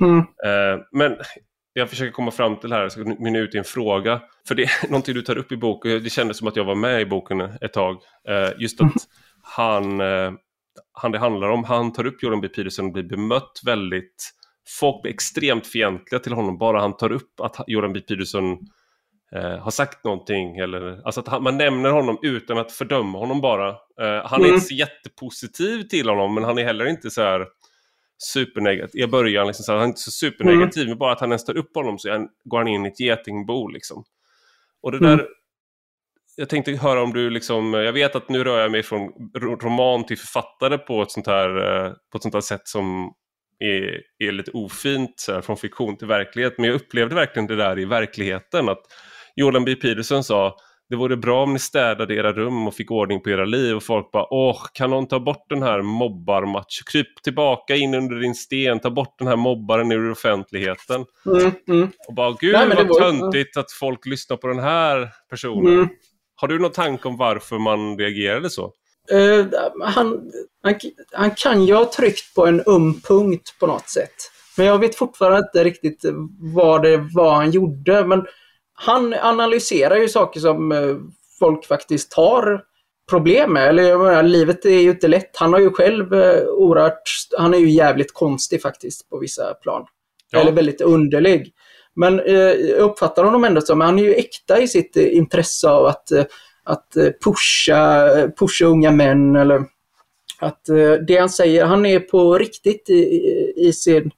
Mm. 0.00 0.18
Eh, 0.18 0.84
men 0.92 1.16
jag 1.76 1.90
försöker 1.90 2.12
komma 2.12 2.30
fram 2.30 2.56
till 2.56 2.72
här, 2.72 2.88
ska 2.88 3.00
mynna 3.18 3.38
ut 3.38 3.54
i 3.54 3.58
en 3.58 3.64
fråga. 3.64 4.20
För 4.48 4.54
det 4.54 4.62
är 4.62 4.70
någonting 4.88 5.14
du 5.14 5.22
tar 5.22 5.38
upp 5.38 5.52
i 5.52 5.56
boken, 5.56 6.02
det 6.04 6.10
kändes 6.10 6.38
som 6.38 6.48
att 6.48 6.56
jag 6.56 6.64
var 6.64 6.74
med 6.74 7.00
i 7.00 7.06
boken 7.06 7.40
ett 7.40 7.72
tag. 7.72 7.96
Eh, 8.28 8.50
just 8.58 8.80
att 8.80 8.92
han, 9.42 10.00
eh, 10.00 10.32
han 10.92 11.12
det 11.12 11.18
handlar 11.18 11.48
om, 11.48 11.64
han 11.64 11.92
tar 11.92 12.06
upp 12.06 12.22
Jordan 12.22 12.40
B. 12.40 12.48
Peterson 12.48 12.86
och 12.86 12.92
blir 12.92 13.02
bemött 13.02 13.60
väldigt, 13.64 14.30
folk 14.80 15.02
blir 15.02 15.12
extremt 15.12 15.66
fientliga 15.66 16.18
till 16.20 16.32
honom 16.32 16.58
bara 16.58 16.80
han 16.80 16.96
tar 16.96 17.12
upp 17.12 17.40
att 17.40 17.56
Jordan 17.66 17.92
B. 17.92 18.00
Peterson 18.00 18.58
eh, 19.34 19.58
har 19.58 19.70
sagt 19.70 20.04
någonting. 20.04 20.56
Eller, 20.56 21.00
alltså 21.04 21.20
att 21.20 21.28
han, 21.28 21.42
man 21.42 21.56
nämner 21.58 21.90
honom 21.90 22.18
utan 22.22 22.58
att 22.58 22.72
fördöma 22.72 23.18
honom 23.18 23.40
bara. 23.40 23.68
Eh, 23.68 24.24
han 24.24 24.40
är 24.40 24.44
Mm. 24.44 24.54
inte 24.54 24.66
så 24.66 24.74
jättepositiv 24.74 25.82
till 25.82 26.08
honom 26.08 26.34
men 26.34 26.44
han 26.44 26.58
är 26.58 26.64
heller 26.64 26.84
inte 26.86 27.10
så 27.10 27.22
här 27.22 27.46
supernegativ. 28.18 29.00
I 29.00 29.06
början 29.06 29.46
liksom, 29.46 29.64
så 29.64 29.72
han 29.72 29.82
är 29.82 29.86
inte 29.86 30.00
så 30.00 30.10
supernegativ 30.10 30.88
men 30.88 30.98
bara 30.98 31.12
att 31.12 31.20
han 31.20 31.30
ens 31.30 31.44
tar 31.44 31.56
upp 31.56 31.74
honom 31.74 31.98
så 31.98 32.10
han, 32.12 32.28
går 32.44 32.58
han 32.58 32.68
in 32.68 32.86
i 32.86 32.88
ett 32.88 33.00
getingbo. 33.00 33.68
Liksom. 33.68 34.04
Och 34.82 34.92
det 34.92 34.98
Mm. 34.98 35.10
där, 35.16 35.26
jag 36.36 36.48
tänkte 36.48 36.72
höra 36.72 37.02
om 37.02 37.12
du 37.12 37.30
liksom, 37.30 37.74
jag 37.74 37.92
vet 37.92 38.16
att 38.16 38.28
nu 38.28 38.44
rör 38.44 38.60
jag 38.60 38.70
mig 38.70 38.82
från 38.82 39.00
ro- 39.34 39.56
roman 39.56 40.06
till 40.06 40.18
författare 40.18 40.78
på 40.78 41.02
ett 41.02 41.10
sånt 41.10 41.26
här, 41.26 41.56
eh, 41.86 41.92
på 42.12 42.16
ett 42.16 42.22
sånt 42.22 42.34
här 42.34 42.40
sätt 42.40 42.68
som 42.68 43.12
är, 43.58 44.00
är 44.18 44.32
lite 44.32 44.50
ofint, 44.50 45.14
så 45.16 45.32
här, 45.32 45.40
från 45.40 45.56
fiktion 45.56 45.96
till 45.96 46.06
verklighet. 46.06 46.54
Men 46.58 46.66
jag 46.66 46.74
upplevde 46.74 47.14
verkligen 47.14 47.46
det 47.46 47.56
där 47.56 47.78
i 47.78 47.84
verkligheten. 47.84 48.68
Att 48.68 48.82
Jordan 49.36 49.64
B. 49.64 49.74
Peterson 49.74 50.24
sa 50.24 50.56
det 50.90 50.96
vore 50.96 51.16
bra 51.16 51.42
om 51.42 51.52
ni 51.52 51.58
städade 51.58 52.14
era 52.14 52.32
rum 52.32 52.66
och 52.66 52.74
fick 52.74 52.90
ordning 52.90 53.20
på 53.20 53.30
era 53.30 53.44
liv. 53.44 53.76
Och 53.76 53.82
folk 53.82 54.10
bara, 54.10 54.26
åh, 54.30 54.58
kan 54.72 54.90
någon 54.90 55.08
ta 55.08 55.20
bort 55.20 55.46
den 55.48 55.62
här 55.62 55.82
mobbarmatch? 55.82 56.82
Kryp 56.82 57.22
tillbaka 57.22 57.76
in 57.76 57.94
under 57.94 58.16
din 58.16 58.34
sten, 58.34 58.80
ta 58.80 58.90
bort 58.90 59.18
den 59.18 59.28
här 59.28 59.36
mobbaren 59.36 59.92
ur 59.92 60.10
offentligheten. 60.10 61.04
Mm. 61.26 61.52
Mm. 61.68 61.90
Och 62.08 62.14
bara, 62.14 62.36
gud 62.40 62.52
Nej, 62.52 62.68
vad 62.68 62.88
var 62.88 63.00
töntigt 63.00 63.56
att 63.56 63.72
folk 63.72 64.06
lyssnar 64.06 64.36
på 64.36 64.46
den 64.46 64.58
här 64.58 65.10
personen. 65.30 65.74
Mm. 65.74 65.88
Har 66.36 66.48
du 66.48 66.58
någon 66.58 66.72
tanke 66.72 67.08
om 67.08 67.16
varför 67.16 67.58
man 67.58 67.98
reagerade 67.98 68.50
så? 68.50 68.72
Eh, 69.10 69.46
han, 69.80 70.30
han, 70.62 70.80
han 71.12 71.30
kan 71.30 71.64
ju 71.64 71.74
ha 71.74 71.92
tryckt 71.92 72.34
på 72.34 72.46
en 72.46 72.62
um 72.66 73.00
punkt 73.00 73.56
på 73.60 73.66
något 73.66 73.88
sätt. 73.88 74.14
Men 74.56 74.66
jag 74.66 74.78
vet 74.78 74.94
fortfarande 74.94 75.38
inte 75.38 75.64
riktigt 75.64 76.04
vad 76.54 76.82
det 76.82 76.96
var 76.96 77.34
han 77.34 77.50
gjorde. 77.50 78.04
Men 78.04 78.26
han 78.74 79.14
analyserar 79.14 79.96
ju 79.96 80.08
saker 80.08 80.40
som 80.40 80.72
eh, 80.72 80.96
folk 81.38 81.66
faktiskt 81.66 82.14
har 82.14 82.64
problem 83.10 83.52
med. 83.52 83.68
Eller 83.68 83.82
jag 83.82 84.00
menar, 84.00 84.22
livet 84.22 84.64
är 84.64 84.80
ju 84.80 84.90
inte 84.90 85.08
lätt. 85.08 85.36
Han 85.36 85.52
har 85.52 85.60
ju 85.60 85.70
själv 85.70 86.14
eh, 86.14 86.44
oerhört... 86.44 87.02
Han 87.38 87.54
är 87.54 87.58
ju 87.58 87.70
jävligt 87.70 88.14
konstig 88.14 88.62
faktiskt 88.62 89.10
på 89.10 89.18
vissa 89.18 89.54
plan. 89.54 89.86
Ja. 90.30 90.40
Eller 90.40 90.52
väldigt 90.52 90.80
underlig. 90.80 91.54
Men 91.96 92.20
eh, 92.20 92.34
jag 92.36 92.78
uppfattar 92.78 93.24
honom 93.24 93.44
ändå 93.44 93.60
som, 93.60 93.80
han 93.80 93.98
är 93.98 94.02
ju 94.02 94.14
äkta 94.14 94.60
i 94.60 94.68
sitt 94.68 94.96
eh, 94.96 95.16
intresse 95.16 95.68
av 95.68 95.86
att, 95.86 96.12
att 96.64 96.96
pusha, 97.24 98.08
pusha 98.38 98.64
unga 98.64 98.90
män 98.90 99.36
eller 99.36 99.64
att 100.38 100.64
det 101.06 101.16
han 101.16 101.28
säger, 101.28 101.64
han 101.64 101.86
är 101.86 102.00
på 102.00 102.38
riktigt 102.38 102.90
i, 102.90 103.22
i, 103.56 103.72
sin 103.72 104.10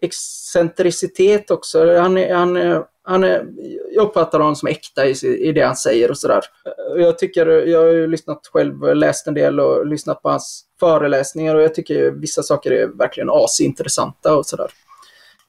excentricitet 0.00 1.50
också. 1.50 1.98
Han 1.98 2.16
han 2.16 2.56
är, 2.56 2.84
han 3.08 3.24
är, 3.24 3.46
jag 3.94 4.06
uppfattar 4.06 4.38
honom 4.38 4.56
som 4.56 4.68
äkta 4.68 5.06
i, 5.06 5.14
i 5.48 5.52
det 5.52 5.62
han 5.62 5.76
säger 5.76 6.10
och 6.10 6.18
sådär. 6.18 6.42
Eh, 6.66 7.02
jag 7.02 7.18
tycker, 7.18 7.46
jag 7.46 7.80
har 7.80 7.86
ju 7.86 8.06
lyssnat 8.06 8.40
själv, 8.52 8.94
läst 8.94 9.26
en 9.26 9.34
del 9.34 9.60
och 9.60 9.86
lyssnat 9.86 10.22
på 10.22 10.30
hans 10.30 10.64
föreläsningar 10.80 11.54
och 11.54 11.62
jag 11.62 11.74
tycker 11.74 12.10
vissa 12.10 12.42
saker 12.42 12.70
är 12.70 12.86
verkligen 12.86 13.30
asintressanta 13.32 14.36
och 14.36 14.46
sådär. 14.46 14.70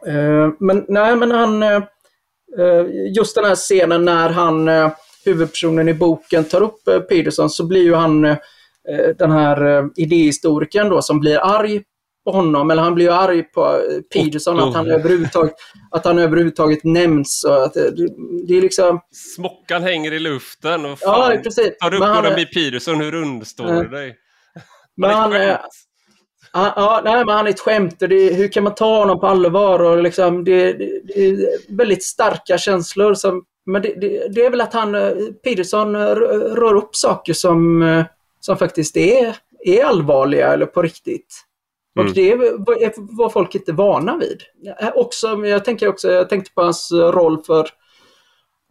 Eh, 0.07 0.49
men 0.59 0.85
nej, 0.87 1.15
men 1.15 1.31
han... 1.31 1.63
Eh, 1.63 1.81
just 3.15 3.35
den 3.35 3.45
här 3.45 3.55
scenen 3.55 4.05
när 4.05 4.29
han, 4.29 4.69
huvudpersonen 5.25 5.89
i 5.89 5.93
boken, 5.93 6.43
tar 6.43 6.61
upp 6.61 7.09
Peterson 7.09 7.49
så 7.49 7.67
blir 7.67 7.83
ju 7.83 7.93
han 7.93 8.21
den 9.17 9.31
här 9.31 9.89
idéhistorikern 9.95 10.89
då 10.89 11.01
som 11.01 11.19
blir 11.19 11.37
arg 11.37 11.83
honom, 12.25 12.71
eller 12.71 12.81
han 12.83 12.95
blir 12.95 13.05
ju 13.05 13.11
arg 13.11 13.43
på 13.43 13.65
eh, 13.65 14.01
Peterson, 14.13 14.59
att 14.59 14.73
han 14.73 14.91
överhuvudtaget, 14.91 15.53
att 15.91 16.05
han 16.05 16.19
överhuvudtaget 16.19 16.83
nämns. 16.83 17.43
Och 17.43 17.63
att 17.63 17.73
det, 17.73 17.91
det 18.47 18.57
är 18.57 18.61
liksom... 18.61 18.99
Smockan 19.35 19.83
hänger 19.83 20.11
i 20.13 20.19
luften 20.19 20.85
och 20.85 20.97
Ja, 21.01 21.27
fan, 21.31 21.41
precis. 21.43 21.77
tar 21.77 21.89
du 21.89 21.97
upp 21.97 22.03
han 22.03 22.15
Jordan 22.15 22.33
B. 22.35 22.45
Peterson, 22.45 22.99
hur 23.01 23.13
undstår 23.15 23.67
Ja. 23.67 23.83
du 23.83 23.89
dig? 23.89 24.15
Men 24.97 25.09
han, 25.09 25.33
är 25.33 25.39
är- 25.39 25.47
skämt. 25.47 25.61
Ja, 26.53 26.73
ja, 26.75 27.01
nej, 27.05 27.25
men 27.25 27.35
han 27.35 27.45
är 27.45 27.49
ett 27.49 27.59
skämt. 27.59 28.01
Och 28.01 28.09
det, 28.09 28.33
hur 28.33 28.47
kan 28.47 28.63
man 28.63 28.75
ta 28.75 28.97
honom 28.99 29.19
på 29.19 29.27
allvar? 29.27 29.79
Och 29.79 30.03
liksom, 30.03 30.43
det, 30.43 30.73
det, 30.73 31.01
det 31.03 31.25
är 31.29 31.37
väldigt 31.77 32.03
starka 32.03 32.57
känslor. 32.57 33.13
Som, 33.13 33.43
men 33.65 33.81
det, 33.81 34.45
är 34.45 34.49
väl 34.49 34.61
att 34.61 34.73
han, 34.73 34.95
eh, 34.95 35.11
Peterson 35.43 35.95
eh, 35.95 36.01
rör 36.55 36.75
upp 36.75 36.95
saker 36.95 37.33
som, 37.33 38.03
som 38.39 38.57
faktiskt 38.57 38.97
är, 38.97 39.35
är 39.65 39.83
allvarliga 39.83 40.53
eller 40.53 40.65
på 40.65 40.81
riktigt. 40.81 41.41
Och 41.95 42.01
mm. 42.01 42.13
det 42.13 42.35
var 42.97 43.29
folk 43.29 43.55
inte 43.55 43.71
vana 43.71 44.17
vid. 44.17 44.41
Också, 44.95 45.27
jag, 45.45 45.65
tänker 45.65 45.87
också, 45.87 46.11
jag 46.11 46.29
tänkte 46.29 46.51
på 46.53 46.61
hans 46.61 46.91
roll 46.91 47.43
för... 47.43 47.67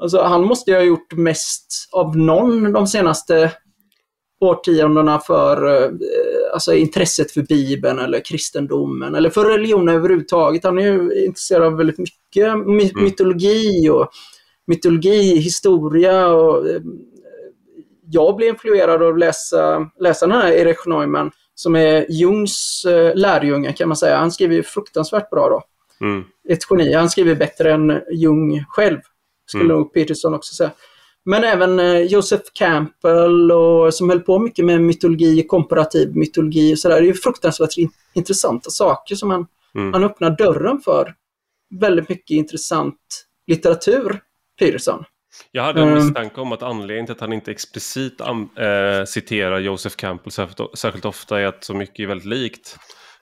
Alltså, 0.02 0.22
han 0.22 0.44
måste 0.44 0.70
ju 0.70 0.76
ha 0.76 0.84
gjort 0.84 1.12
mest 1.12 1.88
av 1.92 2.16
någon 2.16 2.72
de 2.72 2.86
senaste 2.86 3.52
årtiondena 4.40 5.18
för 5.18 5.84
eh, 5.84 5.90
alltså, 6.52 6.74
intresset 6.74 7.30
för 7.30 7.42
Bibeln 7.42 7.98
eller 7.98 8.20
kristendomen 8.20 9.14
eller 9.14 9.30
för 9.30 9.44
religion 9.44 9.88
överhuvudtaget. 9.88 10.64
Han 10.64 10.78
är 10.78 10.82
ju 10.82 11.24
intresserad 11.24 11.62
av 11.62 11.76
väldigt 11.76 11.98
mycket 11.98 12.58
my 12.66 12.90
mm. 12.90 13.04
mytologi 13.04 13.88
och 13.90 14.08
mytologi, 14.66 15.36
historia 15.36 16.28
och 16.28 16.68
eh, 16.68 16.80
jag 18.10 18.36
blev 18.36 18.48
influerad 18.48 19.02
av 19.02 19.08
att 19.14 19.18
läsa, 19.18 19.90
läsa 20.00 20.26
den 20.26 20.36
här 20.36 20.52
Erich 20.52 20.86
Neumann 20.86 21.30
som 21.58 21.76
är 21.76 22.06
Jungs 22.10 22.84
eh, 22.84 23.14
lärjunge 23.14 23.72
kan 23.72 23.88
man 23.88 23.96
säga. 23.96 24.16
Han 24.16 24.32
skriver 24.32 24.54
ju 24.54 24.62
fruktansvärt 24.62 25.30
bra 25.30 25.48
då. 25.48 25.62
Mm. 26.06 26.24
Ett 26.48 26.58
geni. 26.70 26.94
Han 26.94 27.10
skriver 27.10 27.34
bättre 27.34 27.72
än 27.72 28.00
Jung 28.12 28.64
själv, 28.68 28.98
skulle 29.46 29.64
mm. 29.64 29.76
nog 29.76 29.92
Peterson 29.92 30.34
också 30.34 30.54
säga. 30.54 30.70
Men 31.24 31.44
även 31.44 31.78
eh, 31.78 32.00
Joseph 32.00 32.44
Campbell 32.52 33.52
och, 33.52 33.94
som 33.94 34.08
höll 34.08 34.20
på 34.20 34.38
mycket 34.38 34.64
med 34.64 34.80
mytologi, 34.80 35.46
komparativ 35.46 36.16
mytologi 36.16 36.74
och 36.74 36.78
sådär. 36.78 37.02
Det 37.02 37.08
är 37.08 37.14
fruktansvärt 37.14 37.74
intressanta 38.14 38.70
saker 38.70 39.14
som 39.14 39.30
han, 39.30 39.46
mm. 39.74 39.92
han 39.92 40.04
öppnar 40.04 40.30
dörren 40.30 40.80
för. 40.80 41.14
Väldigt 41.80 42.08
mycket 42.08 42.30
intressant 42.30 43.26
litteratur, 43.46 44.20
Peterson. 44.58 45.04
Jag 45.52 45.62
hade 45.62 45.82
en 45.82 45.88
ehm. 45.88 45.94
misstanke 45.94 46.40
om 46.40 46.52
att 46.52 46.62
anledningen 46.62 47.06
till 47.06 47.14
att 47.14 47.20
han 47.20 47.32
inte 47.32 47.50
explicit 47.50 48.20
äh, 48.20 49.04
citerar 49.06 49.58
Joseph 49.58 49.96
Campbell 49.96 50.32
särskilt, 50.32 50.78
särskilt, 50.78 51.04
ofta 51.04 51.40
är 51.40 51.46
att 51.46 51.64
så 51.64 51.74
mycket 51.74 52.00
är 52.00 52.06
väldigt 52.06 52.26
likt. 52.26 52.76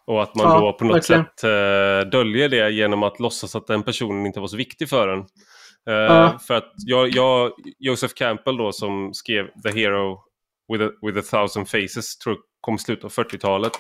Och 0.06 0.22
att 0.22 0.34
man 0.34 0.46
ja, 0.46 0.60
då 0.60 0.72
på 0.72 0.84
något 0.84 0.96
verkligen. 0.96 1.24
sätt 1.24 1.44
äh, 1.44 2.10
döljer 2.10 2.48
det 2.48 2.70
genom 2.70 3.02
att 3.02 3.20
låtsas 3.20 3.56
att 3.56 3.66
den 3.66 3.82
personen 3.82 4.26
inte 4.26 4.40
var 4.40 4.46
så 4.46 4.56
viktig 4.56 4.88
för 4.88 5.08
en. 5.08 5.18
Uh, 5.18 5.94
ja. 5.94 6.38
För 6.46 6.54
att 6.54 6.72
jag, 6.76 7.08
jag, 7.08 7.52
Joseph 7.78 8.14
Campbell 8.14 8.56
då 8.56 8.72
som 8.72 9.14
skrev 9.14 9.46
The 9.62 9.70
Hero 9.80 10.18
with 10.72 10.84
a, 10.84 10.90
with 11.06 11.18
a 11.18 11.22
thousand 11.30 11.68
faces, 11.68 12.18
tror 12.18 12.34
jag 12.34 12.42
kom 12.60 12.74
i 12.74 12.78
slutet 12.78 13.04
av 13.04 13.12
40-talet. 13.12 13.72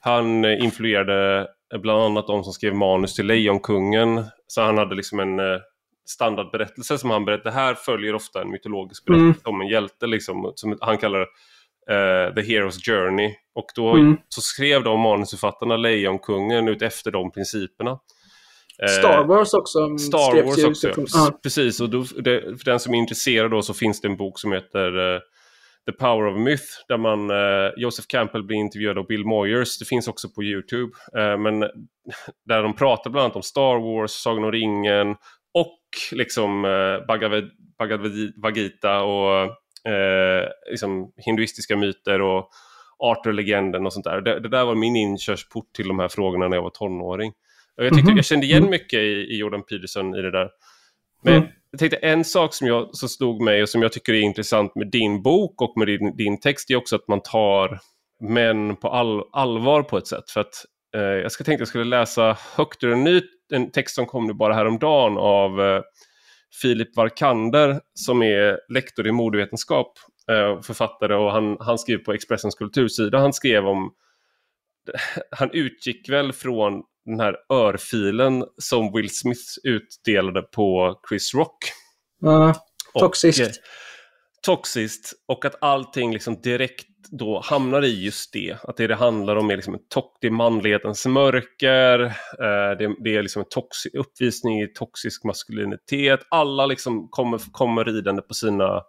Han 0.00 0.44
influerade 0.44 1.46
bland 1.82 2.02
annat 2.02 2.26
de 2.26 2.44
som 2.44 2.52
skrev 2.52 2.74
manus 2.74 3.14
till 3.14 3.26
Lejonkungen. 3.26 4.24
Så 4.46 4.62
han 4.62 4.78
hade 4.78 4.94
liksom 4.94 5.20
en 5.20 5.40
standardberättelse 6.10 6.98
som 6.98 7.10
han 7.10 7.24
berättade. 7.24 7.50
Det 7.50 7.54
här 7.54 7.74
följer 7.74 8.14
ofta 8.14 8.42
en 8.42 8.50
mytologisk 8.50 9.04
berättelse 9.04 9.48
mm. 9.48 9.54
om 9.54 9.60
en 9.60 9.68
hjälte, 9.68 10.06
liksom, 10.06 10.52
som 10.54 10.78
han 10.80 10.98
kallar 10.98 11.20
uh, 11.20 12.34
The 12.34 12.40
Hero's 12.40 12.80
Journey. 12.84 13.34
Och 13.54 13.66
då 13.74 13.94
mm. 13.94 14.16
så 14.28 14.40
skrev 14.40 14.84
de 14.84 15.00
manusförfattarna 15.00 15.76
Lejonkungen 15.76 16.68
ut 16.68 16.82
efter 16.82 17.10
de 17.10 17.32
principerna. 17.32 17.98
Star 18.86 19.24
Wars 19.24 19.54
också. 19.54 19.98
Star 19.98 20.42
Wars 20.42 20.64
också, 20.64 20.92
ja. 21.12 21.38
Precis. 21.42 21.80
Och 21.80 21.90
då, 21.90 21.98
det, 22.00 22.40
för 22.40 22.64
den 22.64 22.80
som 22.80 22.94
är 22.94 22.98
intresserad 22.98 23.50
då 23.50 23.62
så 23.62 23.74
finns 23.74 24.00
det 24.00 24.08
en 24.08 24.16
bok 24.16 24.38
som 24.38 24.52
heter 24.52 24.98
uh, 24.98 25.20
The 25.86 25.92
Power 25.92 26.26
of 26.26 26.38
Myth 26.38 26.64
där 26.88 26.96
man, 26.96 27.30
uh, 27.30 27.72
Joseph 27.76 28.06
Campbell 28.08 28.42
blir 28.42 28.56
intervjuad 28.56 28.98
av 28.98 29.06
Bill 29.06 29.24
Moyers. 29.24 29.78
Det 29.78 29.84
finns 29.84 30.08
också 30.08 30.28
på 30.28 30.42
YouTube. 30.42 30.92
Uh, 31.18 31.38
men 31.38 31.60
där 32.48 32.62
de 32.62 32.76
pratar 32.76 33.10
bland 33.10 33.24
annat 33.24 33.36
om 33.36 33.42
Star 33.42 33.78
Wars, 33.78 34.10
Sagan 34.10 34.44
om 34.44 34.52
ringen 34.52 35.16
liksom 36.12 36.64
uh, 36.64 37.06
Bhagavad, 37.06 37.50
Bhagavad 37.78 38.56
Gita 38.56 39.02
och 39.02 39.50
liksom 40.70 41.12
hinduistiska 41.16 41.76
myter 41.76 42.22
och 42.22 42.50
Arthur-legenden 42.98 43.86
och 43.86 43.92
sånt 43.92 44.04
där. 44.04 44.20
Det, 44.20 44.40
det, 44.40 44.48
där 44.48 44.64
var 44.64 44.74
min 44.74 44.96
inkörsport 44.96 45.72
till 45.72 45.88
de 45.88 45.98
här 45.98 46.08
frågorna 46.08 46.48
när 46.48 46.56
jag 46.56 46.62
var 46.62 46.70
tonåring. 46.70 47.32
Jag, 47.76 47.84
tyckte, 47.84 48.00
mm 48.00 48.12
-hmm. 48.12 48.18
jag 48.18 48.24
kände 48.24 48.46
igen 48.46 48.70
mycket 48.70 48.98
i, 48.98 49.26
i 49.34 49.38
Jordan 49.38 49.62
Peterson 49.62 50.14
i 50.14 50.22
det 50.22 50.30
där. 50.30 50.48
Men 51.22 51.34
mm. 51.34 51.48
jag 51.70 51.78
tänkte 51.78 51.96
en 51.96 52.24
sak 52.24 52.54
som, 52.54 52.66
jag, 52.66 52.96
som 52.96 53.08
stod 53.08 53.42
mig 53.42 53.62
och 53.62 53.68
som 53.68 53.82
jag 53.82 53.92
tycker 53.92 54.12
är 54.12 54.20
intressant 54.20 54.74
med 54.74 54.90
din 54.90 55.22
bok 55.22 55.62
och 55.62 55.72
med 55.76 55.86
din, 55.86 56.16
din 56.16 56.40
text 56.40 56.70
är 56.70 56.76
också 56.76 56.96
att 56.96 57.08
man 57.08 57.20
tar 57.22 57.80
män 58.20 58.76
på 58.76 58.88
all, 58.88 59.22
allvar 59.32 59.82
på 59.82 59.98
ett 59.98 60.06
sätt. 60.06 60.30
För 60.30 60.40
att 60.40 60.64
eh, 60.94 61.00
jag 61.00 61.32
ska 61.32 61.44
tänkte 61.44 61.54
att 61.54 61.60
jag 61.60 61.68
skulle 61.68 61.84
läsa 61.84 62.36
högt 62.56 62.84
ur 62.84 62.92
en 62.92 63.04
ny 63.04 63.20
en 63.52 63.70
text 63.70 63.94
som 63.94 64.06
kom 64.06 64.26
nu 64.26 64.32
bara 64.32 64.54
häromdagen 64.54 65.18
av 65.18 65.60
eh, 65.60 65.82
Filip 66.62 66.96
Varkander 66.96 67.80
som 67.94 68.22
är 68.22 68.72
lektor 68.72 69.06
i 69.06 69.12
modevetenskap, 69.12 69.98
eh, 70.30 70.60
författare 70.60 71.14
och 71.14 71.32
han, 71.32 71.56
han 71.60 71.78
skriver 71.78 72.04
på 72.04 72.12
Expressens 72.12 72.54
kultursida. 72.54 73.18
Han 73.18 73.32
skrev 73.32 73.66
om 73.66 73.94
han 75.30 75.50
utgick 75.52 76.08
väl 76.08 76.32
från 76.32 76.82
den 77.04 77.20
här 77.20 77.36
örfilen 77.52 78.44
som 78.58 78.92
Will 78.92 79.10
Smith 79.16 79.42
utdelade 79.64 80.42
på 80.42 80.98
Chris 81.08 81.34
Rock. 81.34 81.58
Uh, 82.24 82.52
toxiskt. 82.98 83.40
Och, 83.40 83.46
eh, 83.46 83.52
toxiskt 84.42 85.12
och 85.26 85.44
att 85.44 85.62
allting 85.62 86.12
liksom 86.12 86.40
direkt 86.40 86.87
då 87.10 87.40
hamnar 87.40 87.84
i 87.84 88.04
just 88.04 88.32
det. 88.32 88.56
Att 88.62 88.76
det 88.76 88.86
det 88.86 88.94
handlar 88.94 89.36
om 89.36 89.50
är 89.50 89.56
liksom 89.56 89.74
en 89.74 89.80
det 90.20 90.26
är 90.26 90.30
manlighetens 90.30 91.06
mörker, 91.06 92.00
eh, 92.04 92.78
det, 92.78 92.94
det, 93.04 93.16
är 93.16 93.22
liksom 93.22 93.42
en 93.42 93.48
toxisk 93.50 93.94
uppvisning 93.94 94.62
i 94.62 94.72
toxisk 94.72 95.24
maskulinitet. 95.24 96.20
Alla 96.28 96.66
liksom 96.66 97.08
kommer, 97.08 97.40
kommer 97.52 97.84
ridande 97.84 98.22
på 98.22 98.34
sina 98.34 98.82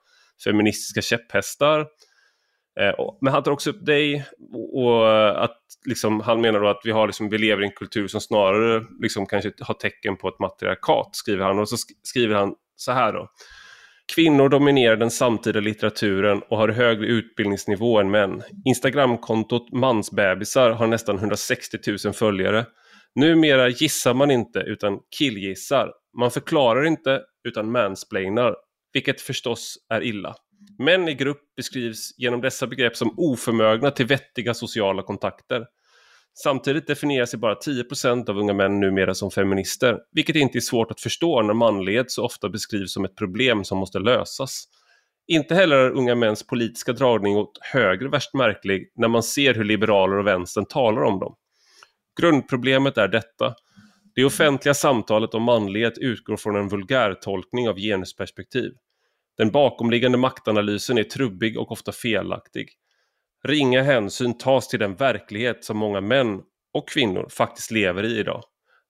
feministiska 0.43 1.01
käpphästar. 1.01 1.79
Eh, 2.79 2.93
men 3.21 3.33
han 3.33 3.43
tar 3.43 3.51
också 3.51 3.69
upp 3.69 3.85
dig 3.85 4.25
och 4.73 5.43
att 5.43 5.57
liksom, 5.85 6.21
han 6.21 6.41
menar 6.41 6.59
då 6.59 6.67
att 6.67 6.81
vi, 6.83 6.91
har 6.91 7.07
liksom, 7.07 7.29
vi 7.29 7.37
lever 7.37 7.63
i 7.63 7.65
en 7.65 7.71
kultur 7.71 8.07
som 8.07 8.21
snarare 8.21 8.85
liksom, 9.01 9.25
kanske 9.25 9.51
har 9.59 9.73
tecken 9.73 10.17
på 10.17 10.27
ett 10.27 10.39
matriarkat, 10.39 11.09
skriver 11.15 11.45
han. 11.45 11.59
Och 11.59 11.69
så 11.69 11.77
skriver 12.03 12.35
han 12.35 12.55
så 12.75 12.91
här 12.91 13.13
då. 13.13 13.29
Kvinnor 14.15 14.49
dominerar 14.49 14.95
den 14.95 15.11
samtida 15.11 15.59
litteraturen 15.59 16.41
och 16.49 16.57
har 16.57 16.69
högre 16.69 17.05
utbildningsnivå 17.05 17.99
än 17.99 18.11
män. 18.11 18.43
Instagramkontot 18.65 19.71
mansbebisar 19.71 20.69
har 20.69 20.87
nästan 20.87 21.17
160 21.17 21.77
000 22.05 22.13
följare. 22.13 22.65
Numera 23.15 23.69
gissar 23.69 24.13
man 24.13 24.31
inte 24.31 24.59
utan 24.59 24.99
killgissar. 25.17 25.91
Man 26.17 26.31
förklarar 26.31 26.85
inte 26.85 27.21
utan 27.47 27.71
mansplainar, 27.71 28.55
vilket 28.93 29.21
förstås 29.21 29.75
är 29.89 30.03
illa. 30.03 30.35
Män 30.79 31.07
i 31.07 31.13
grupp 31.13 31.41
beskrivs 31.55 32.13
genom 32.17 32.41
dessa 32.41 32.67
begrepp 32.67 32.95
som 32.95 33.13
oförmögna 33.17 33.91
till 33.91 34.05
vettiga 34.05 34.53
sociala 34.53 35.03
kontakter. 35.03 35.65
Samtidigt 36.33 36.87
definierar 36.87 37.25
sig 37.25 37.39
bara 37.39 37.55
10% 37.55 38.29
av 38.29 38.37
unga 38.37 38.53
män 38.53 38.79
numera 38.79 39.13
som 39.13 39.31
feminister, 39.31 39.99
vilket 40.11 40.35
inte 40.35 40.57
är 40.57 40.61
svårt 40.61 40.91
att 40.91 41.01
förstå 41.01 41.41
när 41.41 41.53
manlighet 41.53 42.11
så 42.11 42.25
ofta 42.25 42.49
beskrivs 42.49 42.93
som 42.93 43.05
ett 43.05 43.15
problem 43.15 43.63
som 43.63 43.77
måste 43.77 43.99
lösas. 43.99 44.63
Inte 45.27 45.55
heller 45.55 45.75
är 45.75 45.91
unga 45.91 46.15
mäns 46.15 46.47
politiska 46.47 46.93
dragning 46.93 47.37
åt 47.37 47.57
höger 47.61 48.07
värst 48.07 48.33
märklig 48.33 48.91
när 48.95 49.07
man 49.07 49.23
ser 49.23 49.53
hur 49.53 49.63
liberaler 49.63 50.17
och 50.17 50.27
vänstern 50.27 50.65
talar 50.65 51.01
om 51.01 51.19
dem. 51.19 51.35
Grundproblemet 52.21 52.97
är 52.97 53.07
detta. 53.07 53.55
Det 54.15 54.25
offentliga 54.25 54.73
samtalet 54.73 55.33
om 55.33 55.43
manlighet 55.43 55.97
utgår 55.97 56.37
från 56.37 56.55
en 56.55 56.67
vulgärtolkning 56.67 57.69
av 57.69 57.75
genusperspektiv. 57.75 58.71
Den 59.37 59.51
bakomliggande 59.51 60.17
maktanalysen 60.17 60.97
är 60.97 61.03
trubbig 61.03 61.59
och 61.59 61.71
ofta 61.71 61.91
felaktig. 61.91 62.69
Ringa 63.47 63.81
hänsyn 63.81 64.37
tas 64.37 64.67
till 64.67 64.79
den 64.79 64.95
verklighet 64.95 65.65
som 65.65 65.77
många 65.77 66.01
män 66.01 66.41
och 66.73 66.89
kvinnor 66.89 67.27
faktiskt 67.29 67.71
lever 67.71 68.03
i 68.03 68.19
idag. 68.19 68.43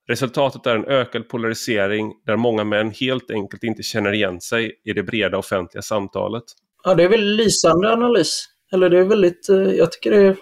Resultatet 0.08 0.66
är 0.66 0.76
en 0.76 0.84
ökad 0.84 1.28
polarisering 1.28 2.12
där 2.26 2.36
många 2.36 2.64
män 2.64 2.90
helt 3.00 3.30
enkelt 3.30 3.62
inte 3.62 3.82
känner 3.82 4.12
igen 4.12 4.40
sig 4.40 4.80
i 4.84 4.92
det 4.92 5.02
breda 5.02 5.38
offentliga 5.38 5.82
samtalet. 5.82 6.44
Ja, 6.84 6.94
det 6.94 7.04
är 7.04 7.08
väl 7.08 7.36
lysande 7.36 7.92
analys. 7.92 8.44
Eller 8.72 8.90
det 8.90 8.98
är 8.98 9.04
väldigt, 9.04 9.48
eh, 9.48 9.56
jag 9.56 9.92
tycker 9.92 10.10
det 10.10 10.16
är 10.16 10.36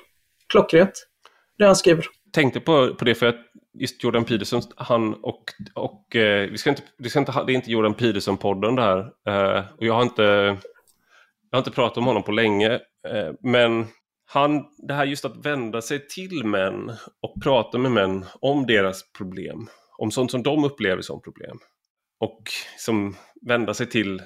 klockrent, 0.48 1.08
det 1.58 1.66
han 1.66 1.76
skriver. 1.76 2.04
Tänkte 2.32 2.60
på, 2.60 2.94
på 2.94 3.04
det 3.04 3.14
för 3.14 3.26
att 3.26 3.36
just 3.78 4.04
Jordan 4.04 4.24
Peterson, 4.24 4.62
han 4.76 5.14
och, 5.14 5.44
och 5.74 6.16
eh, 6.16 6.50
vi 6.50 6.58
ska 6.58 6.70
inte, 6.70 6.82
vi 6.98 7.10
ska 7.10 7.18
inte, 7.18 7.44
det 7.46 7.52
är 7.52 7.54
inte 7.54 7.72
Jordan 7.72 7.94
Peterson-podden 7.94 8.76
det 8.76 8.82
här. 8.82 8.98
Eh, 8.98 9.64
och 9.78 9.86
jag 9.86 9.94
har 9.94 10.02
inte, 10.02 10.22
jag 10.22 11.56
har 11.56 11.58
inte 11.58 11.70
pratat 11.70 11.98
om 11.98 12.06
honom 12.06 12.22
på 12.22 12.32
länge. 12.32 12.80
Men 13.42 13.86
han, 14.30 14.64
det 14.88 14.94
här 14.94 15.04
just 15.04 15.24
att 15.24 15.46
vända 15.46 15.82
sig 15.82 16.06
till 16.08 16.44
män 16.44 16.92
och 17.22 17.42
prata 17.42 17.78
med 17.78 17.92
män 17.92 18.24
om 18.40 18.66
deras 18.66 19.12
problem. 19.12 19.68
Om 19.98 20.10
sånt 20.10 20.30
som 20.30 20.42
de 20.42 20.64
upplever 20.64 21.02
som 21.02 21.22
problem. 21.22 21.58
Och 22.20 22.42
som 22.78 23.16
vända 23.46 23.74
sig 23.74 23.86
till 23.86 24.22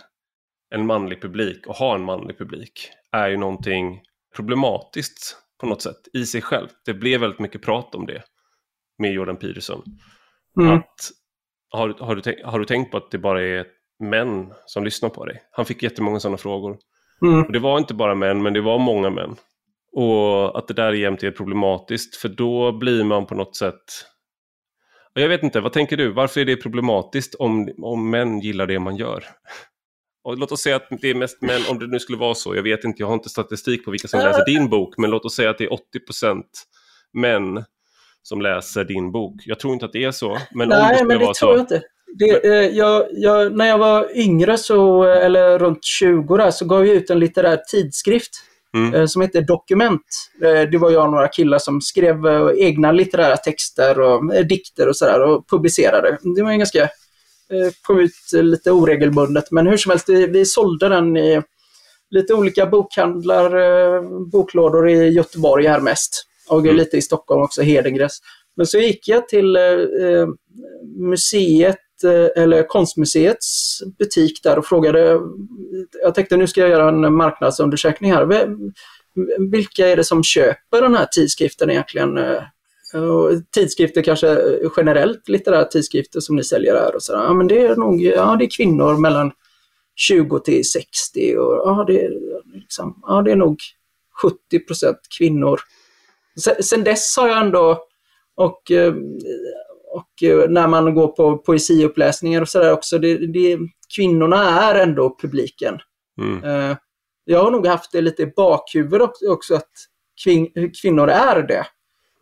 en 0.75 0.87
manlig 0.87 1.23
publik 1.23 1.67
och 1.67 1.75
ha 1.75 1.95
en 1.95 2.05
manlig 2.05 2.39
publik 2.39 2.91
är 3.13 3.29
ju 3.29 3.37
någonting 3.37 4.01
problematiskt 4.37 5.37
på 5.61 5.67
något 5.67 5.83
sätt 5.83 6.09
i 6.13 6.27
sig 6.27 6.43
själv. 6.43 6.69
Det 6.85 6.95
blev 6.95 7.21
väldigt 7.21 7.41
mycket 7.41 7.63
prat 7.63 7.95
om 7.95 8.07
det 8.07 8.23
med 8.99 9.13
Jordan 9.13 9.37
Peterson. 9.37 9.83
Mm. 10.61 10.79
Att, 10.79 11.11
har, 11.69 11.89
har, 11.89 12.17
du 12.17 12.43
har 12.45 12.59
du 12.59 12.65
tänkt 12.65 12.91
på 12.91 12.97
att 12.97 13.11
det 13.11 13.19
bara 13.19 13.43
är 13.43 13.67
män 13.99 14.53
som 14.67 14.85
lyssnar 14.85 15.09
på 15.09 15.25
dig? 15.25 15.43
Han 15.51 15.65
fick 15.65 15.83
jättemånga 15.83 16.21
sådana 16.21 16.39
frågor. 16.39 16.79
Mm. 17.23 17.43
Och 17.43 17.53
det 17.53 17.59
var 17.59 17.79
inte 17.79 17.95
bara 17.95 18.15
män, 18.15 18.43
men 18.43 18.53
det 18.53 18.61
var 18.61 18.79
många 18.79 19.11
män. 19.11 19.37
Och 19.93 20.59
att 20.59 20.69
det 20.69 20.75
där 20.75 20.93
jämt 20.93 21.23
är 21.23 21.31
problematiskt, 21.31 22.17
för 22.17 22.29
då 22.29 22.73
blir 22.73 23.05
man 23.05 23.27
på 23.27 23.35
något 23.35 23.57
sätt... 23.57 23.83
Jag 25.15 25.29
vet 25.29 25.43
inte, 25.43 25.61
vad 25.61 25.73
tänker 25.73 25.97
du? 25.97 26.13
Varför 26.13 26.41
är 26.41 26.45
det 26.45 26.57
problematiskt 26.57 27.35
om, 27.35 27.69
om 27.83 28.11
män 28.11 28.41
gillar 28.41 28.67
det 28.67 28.79
man 28.79 28.97
gör? 28.97 29.25
Och 30.25 30.39
låt 30.39 30.53
oss 30.53 30.61
säga 30.61 30.77
att 30.77 30.89
det 31.01 31.11
är 31.11 31.15
mest 31.15 31.43
män, 31.43 31.61
om 31.71 31.79
det 31.79 31.87
nu 31.87 31.99
skulle 31.99 32.19
vara 32.19 32.35
så, 32.35 32.57
jag 32.57 32.63
vet 32.63 32.85
inte, 32.85 33.03
jag 33.03 33.07
har 33.07 33.15
inte 33.15 33.29
statistik 33.29 33.85
på 33.85 33.91
vilka 33.91 34.09
som 34.09 34.21
läser 34.21 34.45
din 34.45 34.69
bok, 34.69 34.95
men 34.99 35.11
låt 35.11 35.25
oss 35.25 35.35
säga 35.35 35.51
att 35.51 35.59
det 35.59 35.65
är 35.65 35.71
80% 35.71 36.43
män 37.13 37.65
som 38.23 38.43
läser 38.43 38.85
din 38.85 39.13
bok. 39.13 39.35
Jag 39.47 39.61
tror 39.61 39.73
inte 39.73 39.87
att 39.87 39.93
det 39.93 40.05
är 40.05 40.11
så, 40.11 40.39
men 40.55 40.69
Nej, 40.69 40.83
om 40.83 40.89
det 40.89 40.95
skulle 40.95 41.09
men 41.09 41.19
det 41.19 41.25
vara 41.25 41.35
tror 41.35 41.49
så. 41.49 41.55
jag 41.55 41.61
inte. 41.61 41.83
Det, 42.19 42.45
eh, 42.45 42.77
jag, 42.77 43.07
jag, 43.11 43.57
när 43.57 43.67
jag 43.67 43.79
var 43.79 44.17
yngre, 44.19 44.59
så, 44.59 45.05
eller 45.05 45.59
runt 45.59 45.85
20 45.85 46.37
där, 46.37 46.51
så 46.51 46.65
gav 46.65 46.87
jag 46.87 46.97
ut 46.97 47.11
en 47.11 47.19
litterär 47.19 47.57
tidskrift 47.57 48.31
Mm. 48.77 48.95
eh, 48.95 49.07
som 49.07 49.23
heter 49.23 49.43
Dokument. 49.43 50.03
Eh, 50.43 50.71
det 50.71 50.79
var 50.79 50.91
jag 50.91 51.05
och 51.05 51.11
några 51.11 51.29
killar 51.29 51.59
som 51.59 51.81
skrev 51.81 52.27
eh, 52.27 52.49
egna 52.57 52.93
litterära 52.93 53.37
texter 53.37 54.01
och 54.01 54.47
dikter 54.47 54.89
och 54.89 54.97
sådär 54.97 55.21
och 55.23 55.49
publicerade. 55.49 56.19
Det 56.37 56.43
var 56.43 56.51
en 56.51 56.59
ganska, 56.59 56.89
kom 57.83 57.99
ut 58.01 58.13
lite 58.33 58.71
oregelbundet, 58.71 59.51
men 59.51 59.67
hur 59.67 59.77
som 59.77 59.91
helst, 59.91 60.09
vi, 60.09 60.27
vi 60.27 60.45
sålde 60.45 60.89
den 60.89 61.17
i 61.17 61.43
lite 62.11 62.35
olika 62.35 62.67
bokhandlar, 62.67 63.51
boklådor 64.31 64.91
i 64.91 65.09
Göteborg 65.09 65.67
här 65.67 65.81
mest. 65.81 66.25
Och 66.49 66.61
Mm. 66.61 66.77
lite 66.77 66.97
i 66.97 67.03
Stockholm 67.03 67.43
också, 67.43 67.63
Hedengrens. 67.63 68.19
Men 68.57 68.67
så 68.67 68.79
gick 68.79 69.09
jag 69.09 69.29
till 69.29 69.57
museet, 70.99 71.79
Eh, 72.05 72.43
eller 72.43 72.63
konstmuseets 72.63 73.79
butik 73.99 74.43
där 74.43 74.59
och 74.59 74.67
frågade, 74.67 75.21
jag 76.03 76.15
tänkte 76.15 76.37
nu 76.37 76.47
ska 76.47 76.61
jag 76.61 76.71
göra 76.71 76.89
en 76.89 77.15
marknadsundersökning 77.15 78.13
här. 78.13 78.25
Vem- 78.25 78.73
Vilka 79.51 79.89
är 79.89 79.97
det 79.97 80.05
som 80.05 80.23
köper 80.25 80.83
den 80.83 80.95
här 80.95 81.07
tidskriften 81.07 81.71
egentligen? 81.71 82.19
Eh, 82.19 82.43
och 83.03 83.31
tidskrifter 83.55 84.03
kanske 84.03 84.39
generellt, 84.77 85.29
litterära 85.29 85.65
tidskrifter 85.65 86.21
som 86.21 86.37
ni 86.37 86.45
säljer 86.45 86.75
här. 86.75 86.95
Och 86.95 87.03
sådär. 87.03 87.23
ja, 87.25 87.35
men 87.35 87.47
det 87.49 87.61
är 87.67 87.77
nog 87.77 88.03
ja, 88.03 88.37
det 88.39 88.45
är 88.45 88.57
kvinnor 88.57 88.97
mellan 88.97 89.33
20 89.97 90.39
till 90.39 90.71
60 90.71 91.37
och 91.37 91.55
ja, 91.55 91.85
det, 91.87 92.05
är, 92.05 92.11
liksom, 92.55 93.03
ja, 93.07 93.23
det 93.23 93.33
är 93.33 93.37
nog 93.37 93.59
70% 94.53 94.95
kvinnor. 95.19 95.61
Sen, 96.41 96.63
sen 96.63 96.85
dess 96.85 97.17
har 97.17 97.29
jag 97.29 97.39
ändå, 97.41 97.85
och, 98.37 98.71
eh, 98.71 98.95
och 99.93 100.23
eh, 100.23 100.49
när 100.51 100.69
man 100.69 100.95
går 100.95 101.09
på 101.09 101.39
poesiuppläsningar 101.39 102.43
och 102.43 102.49
sådär 102.49 102.73
också, 102.73 102.99
det, 102.99 103.27
det, 103.27 103.59
kvinnorna 103.97 104.61
är 104.61 104.75
ändå 104.83 105.17
publiken. 105.23 105.79
Mm. 106.21 106.45
Eh, 106.45 106.77
Jag 107.25 107.43
har 107.45 107.51
nog 107.51 107.67
haft 107.67 107.93
det 107.93 108.01
lite 108.01 108.23
i 108.23 108.27
bakhuvudet 108.27 109.11
också, 109.29 109.55
att 109.55 109.71
kvin, 110.25 110.49
kvinnor 110.83 111.09
är 111.09 111.43
det. 111.43 111.67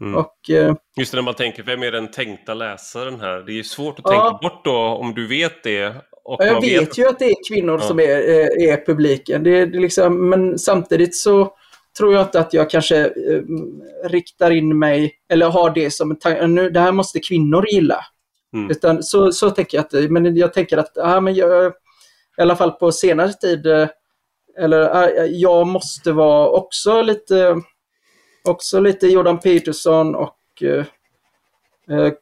Mm. 0.00 0.14
Och, 0.16 0.50
eh, 0.50 0.74
Just 0.96 1.12
det, 1.12 1.16
när 1.16 1.22
man 1.22 1.34
tänker, 1.34 1.62
vem 1.62 1.82
är 1.82 1.92
den 1.92 2.10
tänkta 2.10 2.54
läsaren 2.54 3.20
här? 3.20 3.40
Det 3.46 3.58
är 3.58 3.62
svårt 3.62 3.98
att 3.98 4.04
Ja. 4.04 4.10
tänka 4.10 4.48
bort 4.48 4.64
då 4.64 4.76
om 4.76 5.14
du 5.14 5.26
vet 5.26 5.62
det. 5.64 5.88
Och 6.24 6.36
Ja, 6.38 6.46
jag 6.46 6.60
vet 6.60 6.98
ju 6.98 7.08
att 7.08 7.18
det 7.18 7.24
är 7.24 7.36
kvinnor 7.52 7.78
Ja. 7.80 7.86
som 7.86 8.00
är, 8.00 8.04
är, 8.08 8.68
är 8.68 8.86
publiken. 8.86 9.42
Det, 9.42 9.66
det 9.66 9.78
liksom, 9.80 10.28
men 10.28 10.58
samtidigt 10.58 11.16
så 11.16 11.52
tror 11.98 12.14
jag 12.14 12.22
inte 12.22 12.40
att 12.40 12.54
jag 12.54 12.70
kanske 12.70 13.04
eh, 13.04 13.42
riktar 14.04 14.50
in 14.50 14.78
mig 14.78 15.12
eller 15.28 15.50
har 15.50 15.70
det 15.70 15.90
som. 15.90 16.18
Nu, 16.48 16.70
det 16.70 16.80
här 16.80 16.92
måste 16.92 17.20
kvinnor 17.20 17.66
gilla. 17.70 18.04
Mm. 18.52 18.70
Utan 18.70 19.02
så, 19.02 19.32
så 19.32 19.50
tänker 19.50 19.78
jag 19.78 19.84
inte. 19.84 20.12
Men 20.12 20.36
jag 20.36 20.52
tänker 20.52 20.78
att 20.78 20.92
ja, 20.94 21.20
men 21.20 21.34
jag, 21.34 21.72
i 22.38 22.42
alla 22.42 22.56
fall 22.56 22.70
på 22.70 22.92
senare 22.92 23.32
tid 23.32 23.66
eh, 23.66 23.88
eller 24.58 25.08
eh, 25.18 25.24
jag 25.24 25.66
måste 25.66 26.12
vara 26.12 26.48
också 26.48 27.02
lite 27.02 27.56
också 28.44 28.80
lite 28.80 29.06
Jordan 29.06 29.38
Peterson 29.38 30.14
och 30.14 30.62
eh, 30.62 30.84
eh, 31.90 32.12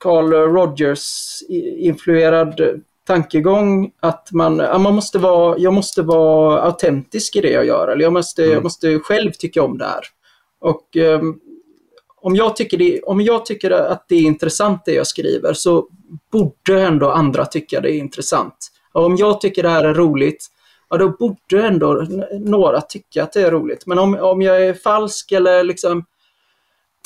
Carl 0.00 0.32
Rogers-influerad 0.32 2.82
tankegång 3.06 3.90
att 4.00 4.28
man, 4.32 4.58
ja, 4.58 4.78
man 4.78 4.94
måste 4.94 5.18
vara, 5.18 5.58
jag 5.58 5.72
måste 5.72 6.02
vara 6.02 6.62
autentisk 6.62 7.36
i 7.36 7.40
det 7.40 7.50
jag 7.50 7.66
gör. 7.66 7.88
Eller 7.88 8.02
jag 8.02 8.12
måste, 8.12 8.42
Mm. 8.42 8.54
jag 8.54 8.62
måste 8.62 8.98
själv 8.98 9.32
tycka 9.32 9.62
om 9.62 9.78
det 9.78 9.84
här. 9.84 10.04
Och 10.60 10.96
ehm, 10.96 11.34
om, 12.20 12.36
jag 12.36 12.56
tycker 12.56 12.78
det, 12.78 13.02
om 13.02 13.20
jag 13.20 13.46
tycker 13.46 13.70
att 13.70 14.04
det 14.08 14.14
är 14.16 14.22
intressant 14.22 14.82
det 14.84 14.92
jag 14.92 15.06
skriver 15.06 15.52
så 15.52 15.88
borde 16.32 16.82
ändå 16.82 17.10
andra 17.10 17.44
tycka 17.46 17.80
det 17.80 17.92
är 17.92 17.98
intressant. 17.98 18.70
Och 18.92 19.04
om 19.04 19.16
jag 19.16 19.40
tycker 19.40 19.62
det 19.62 19.68
här 19.68 19.84
är 19.84 19.94
roligt, 19.94 20.46
ja 20.90 20.96
då 20.96 21.08
borde 21.08 21.66
ändå 21.66 22.06
några 22.40 22.80
tycka 22.80 23.22
att 23.22 23.32
det 23.32 23.42
är 23.42 23.50
roligt. 23.50 23.86
Men 23.86 23.98
om, 23.98 24.18
om 24.20 24.42
jag 24.42 24.64
är 24.66 24.74
falsk 24.74 25.32
eller 25.32 25.64
liksom 25.64 26.04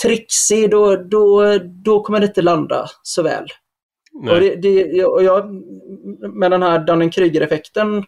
trixig, 0.02 0.70
då, 0.70 0.96
då, 0.96 1.58
då 1.64 2.02
kommer 2.02 2.20
det 2.20 2.26
inte 2.26 2.42
landa 2.42 2.90
så 3.02 3.22
väl. 3.22 3.46
Nej. 4.22 4.34
Och 4.34 4.40
det, 4.40 4.54
det, 4.56 5.04
och 5.04 5.22
jag, 5.22 5.52
med 6.34 6.50
den 6.50 6.62
här 6.62 6.78
Dunning-Kruger-effekten 6.78 8.04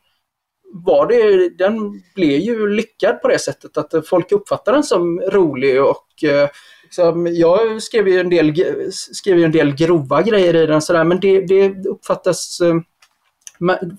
var 0.72 1.06
det, 1.06 1.48
den 1.48 2.00
blev 2.14 2.40
ju 2.40 2.68
lyckad 2.68 3.22
på 3.22 3.28
det 3.28 3.38
sättet 3.38 3.76
att 3.76 4.08
folk 4.08 4.32
uppfattar 4.32 4.72
den 4.72 4.82
som 4.82 5.20
rolig 5.20 5.82
och 5.82 6.24
eh, 6.24 6.48
liksom, 6.82 7.26
jag 7.30 7.82
skrev 7.82 8.08
ju 8.08 8.20
en 8.20 8.30
del, 8.30 8.54
skrev 8.92 9.38
ju 9.38 9.44
en 9.44 9.52
del 9.52 9.74
grova 9.74 10.22
grejer 10.22 10.56
i 10.56 10.66
den 10.66 10.82
sådär 10.82 11.04
men 11.04 11.20
det, 11.20 11.40
det 11.40 11.86
uppfattas 11.88 12.60
eh, 12.60 12.74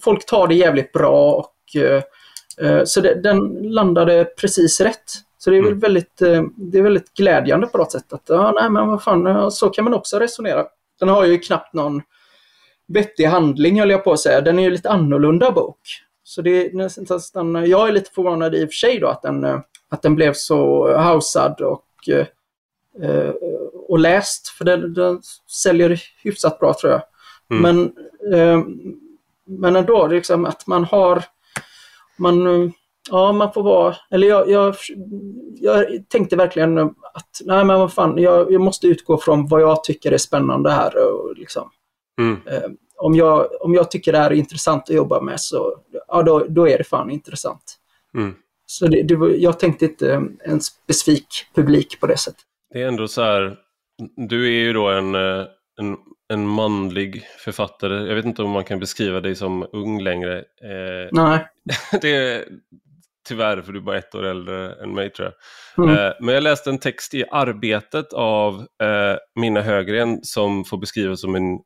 folk 0.01 0.26
tar 0.26 0.47
det 0.47 0.55
jävligt 0.55 0.91
bra 0.91 1.34
och 1.34 1.82
eh, 1.82 2.03
så 2.84 3.01
det, 3.01 3.22
den 3.22 3.39
landade 3.62 4.26
precis 4.26 4.82
rätt. 4.82 5.12
Så 5.38 5.49
det 5.49 5.57
är 5.57 5.62
väl 5.62 5.68
Mm. 5.68 5.80
väldigt, 5.80 6.18
det 6.55 6.78
är 6.78 6.82
väldigt 6.82 7.14
glädjande 7.14 7.68
på 7.68 7.78
något 7.78 7.91
sätt 7.91 8.14
att 8.14 8.24
ja, 8.28 8.51
nej 8.62 8.70
men 8.70 8.88
vad 8.88 9.03
fan, 9.03 9.51
så 9.51 9.70
kan 9.70 9.84
man 9.84 9.93
också 9.93 10.20
resonera. 10.20 10.66
Den 11.02 11.10
har 11.10 11.26
ju 11.26 11.39
knappt 11.39 11.74
någon 11.74 12.02
vettig 12.88 13.26
handling 13.26 13.80
höll 13.80 13.89
jag 13.89 14.04
på 14.04 14.12
att 14.12 14.20
säga. 14.20 14.41
Den 14.41 14.60
är 14.60 14.64
ju 14.64 14.70
lite 14.70 14.89
annorlunda 14.89 15.52
bok. 15.52 15.80
Så 16.24 16.41
det 16.41 16.49
är 16.49 16.74
nästan, 16.74 17.70
jag 17.70 17.88
är 17.88 17.91
lite 17.91 18.12
förvånad 18.12 18.56
i 18.56 18.66
och 18.66 18.70
för 18.70 18.74
sig 18.74 18.99
då 18.99 19.08
att 19.08 19.22
den, 19.22 19.43
eh, 19.43 19.60
att 19.89 20.02
den 20.02 20.16
blev 20.16 20.34
så 20.34 20.93
hausad 20.97 21.62
och, 21.62 22.10
eh, 22.10 22.28
eh, 23.10 23.30
och 23.88 23.99
läst. 23.99 24.47
För 24.47 24.66
den, 24.66 24.93
den 24.93 25.22
säljer 25.64 26.02
hyfsat 26.24 26.60
bra 26.60 26.74
tror 26.82 26.91
jag. 26.91 27.02
Mm. 27.52 27.62
Men, 27.62 27.93
men 29.45 29.76
ändå, 29.76 30.08
liksom 30.08 30.45
att 30.45 30.68
man 30.68 30.84
har 30.84 31.24
man, 32.18 32.74
ja, 33.10 33.32
man 33.32 33.54
får 33.54 33.64
vara, 33.64 33.95
eller 34.12 34.28
jag, 34.28 34.49
jag, 34.49 34.76
jag 35.56 35.86
tänkte 36.10 36.36
verkligen 36.36 36.78
att 36.78 37.41
nej 37.45 37.66
men 37.66 37.80
vad 37.80 37.93
fan, 37.93 38.18
jag, 38.18 38.52
jag 38.52 38.62
måste 38.62 38.88
utgå 38.88 39.18
från 39.18 39.47
vad 39.47 39.62
jag 39.62 39.84
tycker 39.84 40.12
är 40.12 40.18
spännande 40.18 40.72
här. 40.72 40.93
Och 41.14 41.36
liksom, 41.38 41.70
Mm. 42.22 42.39
eh, 42.45 42.70
om, 42.97 43.16
jag, 43.16 43.47
om 43.62 43.74
jag 43.74 43.91
tycker 43.91 44.12
det 44.12 44.18
här 44.18 44.32
är 44.32 44.36
intressant 44.36 44.84
att 44.89 44.95
jobba 44.95 45.22
med 45.22 45.39
så 45.39 45.78
ja, 46.08 46.24
då, 46.24 46.45
då 46.49 46.68
är 46.70 46.78
det 46.78 46.84
fan 46.84 47.10
intressant. 47.12 47.78
Mm. 48.18 48.36
Så 48.66 48.88
det, 48.88 49.04
det, 49.04 49.16
var- 49.16 49.30
jag 49.30 49.60
tänkte 49.60 49.86
inte 49.86 50.24
en 50.39 50.62
specifik 50.62 51.28
publik 51.56 51.99
på 51.99 52.08
det 52.08 52.18
sättet. 52.18 52.41
Det 52.74 52.82
är 52.82 52.88
ändå 52.88 53.08
så 53.08 53.22
här, 53.22 53.56
du 54.16 54.45
är 54.47 54.52
ju 54.60 54.74
då 54.74 54.88
en, 54.89 55.16
eh, 55.16 55.45
en, 55.80 55.97
en 56.34 56.47
manlig 56.47 57.24
författare. 57.43 58.08
Jag 58.08 58.16
vet 58.16 58.26
inte 58.26 58.43
om 58.43 58.49
man 58.52 58.64
kan 58.64 58.80
beskriva 58.80 59.20
dig 59.22 59.36
som 59.36 59.68
ung 59.72 60.02
längre. 60.02 60.38
Eh, 60.39 61.10
Nej. 61.12 61.45
det 62.02 62.45
tyvärr, 63.28 63.61
för 63.61 63.74
du 63.74 63.80
är 63.80 63.84
bara 63.84 63.97
ett 63.97 64.15
år 64.15 64.26
äldre 64.26 64.84
än 64.84 64.93
mig 64.93 65.09
tror 65.09 65.32
jag. 65.76 65.86
Mm. 65.86 65.97
Eh, 65.97 66.13
men 66.19 66.36
jag 66.36 66.43
läste 66.43 66.69
en 66.69 66.80
text 66.80 67.13
i 67.13 67.26
Arbetet 67.32 68.13
av 68.13 68.59
eh, 68.59 69.17
Minna 69.39 69.61
Högren 69.61 70.19
som 70.24 70.65
får 70.65 70.78
beskrivas 70.78 71.22
som 71.22 71.36
en 71.36 71.59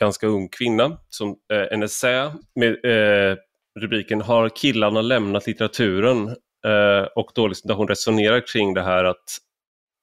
ganska 0.00 0.26
ung 0.26 0.48
kvinna. 0.48 0.98
Som 1.08 1.28
eh, 1.52 1.72
en 1.72 1.82
essä 1.82 2.32
med 2.54 2.76
rubriken 3.80 4.20
Har 4.20 4.48
killarna 4.48 5.00
lämnat 5.00 5.46
litteraturen? 5.46 6.36
Och 7.16 7.30
då 7.34 7.46
liksom, 7.46 7.68
där 7.68 7.74
hon 7.74 7.88
resonerar 7.88 8.42
kring 8.52 8.74
det 8.74 8.82
här 8.82 9.04
att 9.04 9.38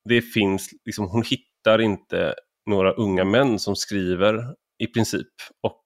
det 0.10 0.22
finns, 0.22 0.70
liksom, 0.86 1.10
hon 1.10 1.24
hittar 1.24 1.82
inte 1.82 2.36
några 2.70 2.92
unga 2.92 3.24
män 3.24 3.60
som 3.60 3.76
skriver 3.76 4.56
i 4.80 4.88
princip. 4.88 5.28
Och 5.62 5.84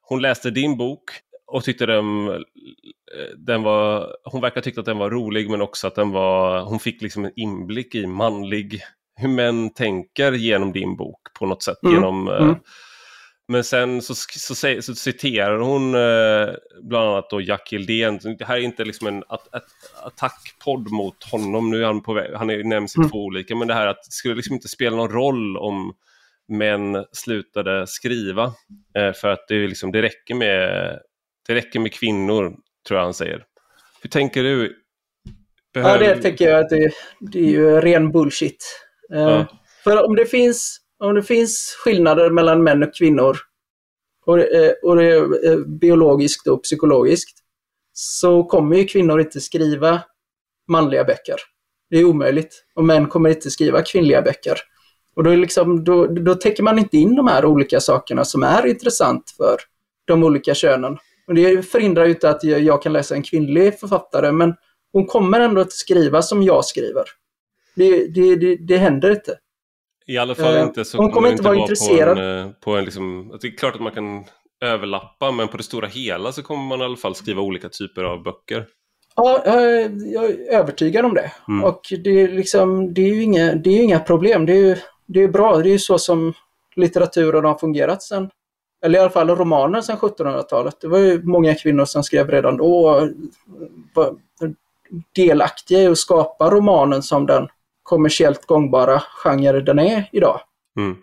hon 0.00 0.22
läste 0.22 0.50
din 0.50 0.76
bok 0.76 1.10
och 1.48 1.64
tyckte 1.64 1.86
den, 1.86 2.28
eh, 2.28 2.38
den 3.36 3.62
var, 3.62 4.16
hon 4.24 4.40
verkar 4.40 4.60
tycka 4.60 4.80
att 4.80 4.86
den 4.86 4.98
var 4.98 5.10
rolig 5.10 5.50
men 5.50 5.62
också 5.62 5.86
att 5.86 5.94
den 5.94 6.10
var, 6.10 6.60
hon 6.62 6.78
fick 6.78 7.02
liksom 7.02 7.24
en 7.24 7.32
inblick 7.36 7.94
i 7.94 8.06
manlig, 8.06 8.80
hur 9.16 9.28
män 9.28 9.74
tänker 9.74 10.32
genom 10.32 10.72
din 10.72 10.96
bok 10.96 11.20
på 11.38 11.46
något 11.46 11.62
sätt. 11.62 11.82
Mm, 11.82 11.94
Genom, 11.94 12.28
eh, 12.28 12.42
mm. 12.42 12.56
Men 13.50 13.64
sen 13.64 14.02
så, 14.02 14.14
så, 14.14 14.54
säger- 14.54 14.80
så 14.80 14.94
citerar 14.94 15.58
hon 15.58 15.94
eh, 15.94 16.54
bland 16.82 17.08
annat 17.08 17.30
då 17.30 17.40
Jack 17.40 17.72
Hildén. 17.72 18.18
Det 18.38 18.44
här 18.44 18.56
är 18.56 18.60
inte 18.60 18.84
liksom 18.84 19.06
en 19.06 19.24
att, 19.28 19.54
att, 19.54 19.64
attackpodd 20.04 20.90
mot 20.90 21.24
honom. 21.24 21.70
Nu 21.70 21.82
är 21.82 21.86
han 21.86 22.02
på 22.02 22.12
väg, 22.12 22.30
han 22.34 22.50
är 22.50 22.64
nämns 22.64 22.96
i 22.96 22.98
Mm. 22.98 23.10
två 23.10 23.24
olika, 23.24 23.56
men 23.56 23.68
det 23.68 23.74
här 23.74 23.86
att 23.86 23.96
det 24.04 24.10
skulle 24.12 24.34
liksom 24.34 24.54
inte 24.54 24.68
spela 24.68 24.96
någon 24.96 25.12
roll 25.12 25.56
om 25.56 25.92
män 26.48 27.04
slutade 27.12 27.86
skriva. 27.86 28.44
Eh, 28.98 29.12
för 29.12 29.28
att 29.28 29.48
det, 29.48 29.54
är 29.54 29.68
liksom, 29.68 29.92
det, 29.92 30.02
räcker 30.02 30.34
med, 30.34 30.98
det 31.48 31.54
räcker 31.54 31.80
med 31.80 31.92
kvinnor, 31.92 32.56
tror 32.88 32.98
jag 32.98 33.04
han 33.04 33.14
säger. 33.14 33.44
Hur 34.02 34.10
tänker 34.10 34.42
du 34.42 34.76
Behöver... 35.74 36.04
Ja, 36.04 36.14
det 36.14 36.22
tycker 36.22 36.50
jag 36.50 36.60
att 36.60 36.68
det, 36.68 36.92
det 37.20 37.38
är 37.38 37.50
ju 37.50 37.80
ren 37.80 38.12
bullshit. 38.12 38.80
Eh, 39.14 39.20
ja. 39.20 39.46
För 39.84 40.04
om 40.06 40.16
det, 40.16 40.26
finns, 40.26 40.80
om 40.98 41.14
det 41.14 41.22
finns 41.22 41.76
skillnader 41.84 42.30
mellan 42.30 42.62
män 42.62 42.82
och 42.82 42.94
kvinnor, 42.94 43.38
och, 44.26 44.34
och 44.82 44.96
det 44.96 45.04
är 45.04 45.78
biologiskt 45.78 46.46
och 46.46 46.62
psykologiskt, 46.62 47.38
så 47.92 48.44
kommer 48.44 48.76
ju 48.76 48.84
kvinnor 48.84 49.20
inte 49.20 49.40
skriva 49.40 50.02
manliga 50.68 51.04
böcker. 51.04 51.36
Det 51.90 51.98
är 51.98 52.04
omöjligt. 52.04 52.64
Och 52.74 52.84
män 52.84 53.06
kommer 53.06 53.30
inte 53.30 53.50
skriva 53.50 53.82
kvinnliga 53.82 54.22
böcker. 54.22 54.58
Och 55.16 55.24
då, 55.24 55.34
liksom, 55.34 55.84
då, 55.84 56.06
då 56.06 56.34
täcker 56.34 56.62
man 56.62 56.78
inte 56.78 56.96
in 56.96 57.16
de 57.16 57.26
här 57.26 57.44
olika 57.44 57.80
sakerna 57.80 58.24
som 58.24 58.42
är 58.42 58.66
intressant 58.66 59.34
för 59.36 59.56
de 60.04 60.24
olika 60.24 60.54
könen. 60.54 60.98
Och 61.28 61.34
det 61.34 61.62
förhindrar 61.62 62.04
ju 62.04 62.10
inte 62.10 62.30
att 62.30 62.44
jag 62.44 62.82
kan 62.82 62.92
läsa 62.92 63.14
en 63.14 63.22
kvinnlig 63.22 63.80
författare, 63.80 64.32
men 64.32 64.54
hon 64.92 65.06
kommer 65.06 65.40
ändå 65.40 65.60
att 65.60 65.72
skriva 65.72 66.22
som 66.22 66.42
jag 66.42 66.64
skriver. 66.64 67.04
Det, 67.76 68.06
det, 68.06 68.36
det, 68.36 68.56
det 68.56 68.76
händer 68.76 69.10
inte. 69.10 69.38
I 70.06 70.18
alla 70.18 70.34
fall 70.34 70.56
inte 70.56 70.84
så 70.84 70.98
hon 70.98 71.12
kommer 71.12 71.30
inte 71.30 71.42
vara, 71.42 71.54
vara 71.54 71.62
intresserad. 71.62 72.16
På 72.16 72.22
en, 72.22 72.46
eh, 72.46 72.50
på 72.60 72.76
en 72.76 72.84
liksom, 72.84 73.38
det 73.40 73.46
är 73.46 73.56
klart 73.56 73.74
att 73.74 73.80
man 73.80 73.92
kan 73.92 74.24
överlappa, 74.60 75.30
men 75.30 75.48
på 75.48 75.56
det 75.56 75.62
stora 75.62 75.86
hela 75.86 76.32
så 76.32 76.42
kommer 76.42 76.64
man 76.64 76.80
i 76.80 76.84
alla 76.84 76.96
fall 76.96 77.14
skriva 77.14 77.42
olika 77.42 77.68
typer 77.68 78.04
av 78.04 78.22
böcker. 78.22 78.66
Ja, 79.16 79.42
jag 79.44 80.24
är 80.24 80.52
övertygad 80.52 81.04
om 81.04 81.14
det. 81.14 81.32
Mm. 81.48 81.64
Och 81.64 81.80
det 82.04 82.10
är, 82.10 82.28
liksom, 82.28 82.94
det 82.94 83.00
är 83.00 83.14
ju 83.14 83.22
inga, 83.22 83.54
det 83.54 83.70
är 83.70 83.82
inga 83.82 84.00
problem. 84.00 84.46
Det 84.46 84.52
är, 84.52 84.78
det 85.06 85.22
är 85.22 85.28
bra. 85.28 85.56
Det 85.56 85.68
är 85.68 85.72
ju 85.72 85.78
så 85.78 85.98
som 85.98 86.32
litteraturen 86.76 87.44
har 87.44 87.58
fungerat 87.58 88.02
sen, 88.02 88.30
eller 88.84 88.98
i 88.98 89.02
alla 89.02 89.10
fall 89.10 89.30
romaner 89.30 89.80
sedan 89.80 89.96
1700-talet. 89.96 90.80
Det 90.80 90.88
var 90.88 90.98
ju 90.98 91.22
många 91.22 91.54
kvinnor 91.54 91.84
som 91.84 92.04
skrev 92.04 92.30
redan 92.30 92.56
då 92.56 93.08
var 93.94 94.16
delaktiga 95.14 95.82
i 95.82 95.86
att 95.86 95.98
skapa 95.98 96.50
romanen 96.50 97.02
som 97.02 97.26
den 97.26 97.48
kommersiellt 97.82 98.46
gångbara 98.46 99.02
genre 99.24 99.60
den 99.60 99.78
är 99.78 100.08
idag. 100.12 100.40
Mm. 100.76 100.96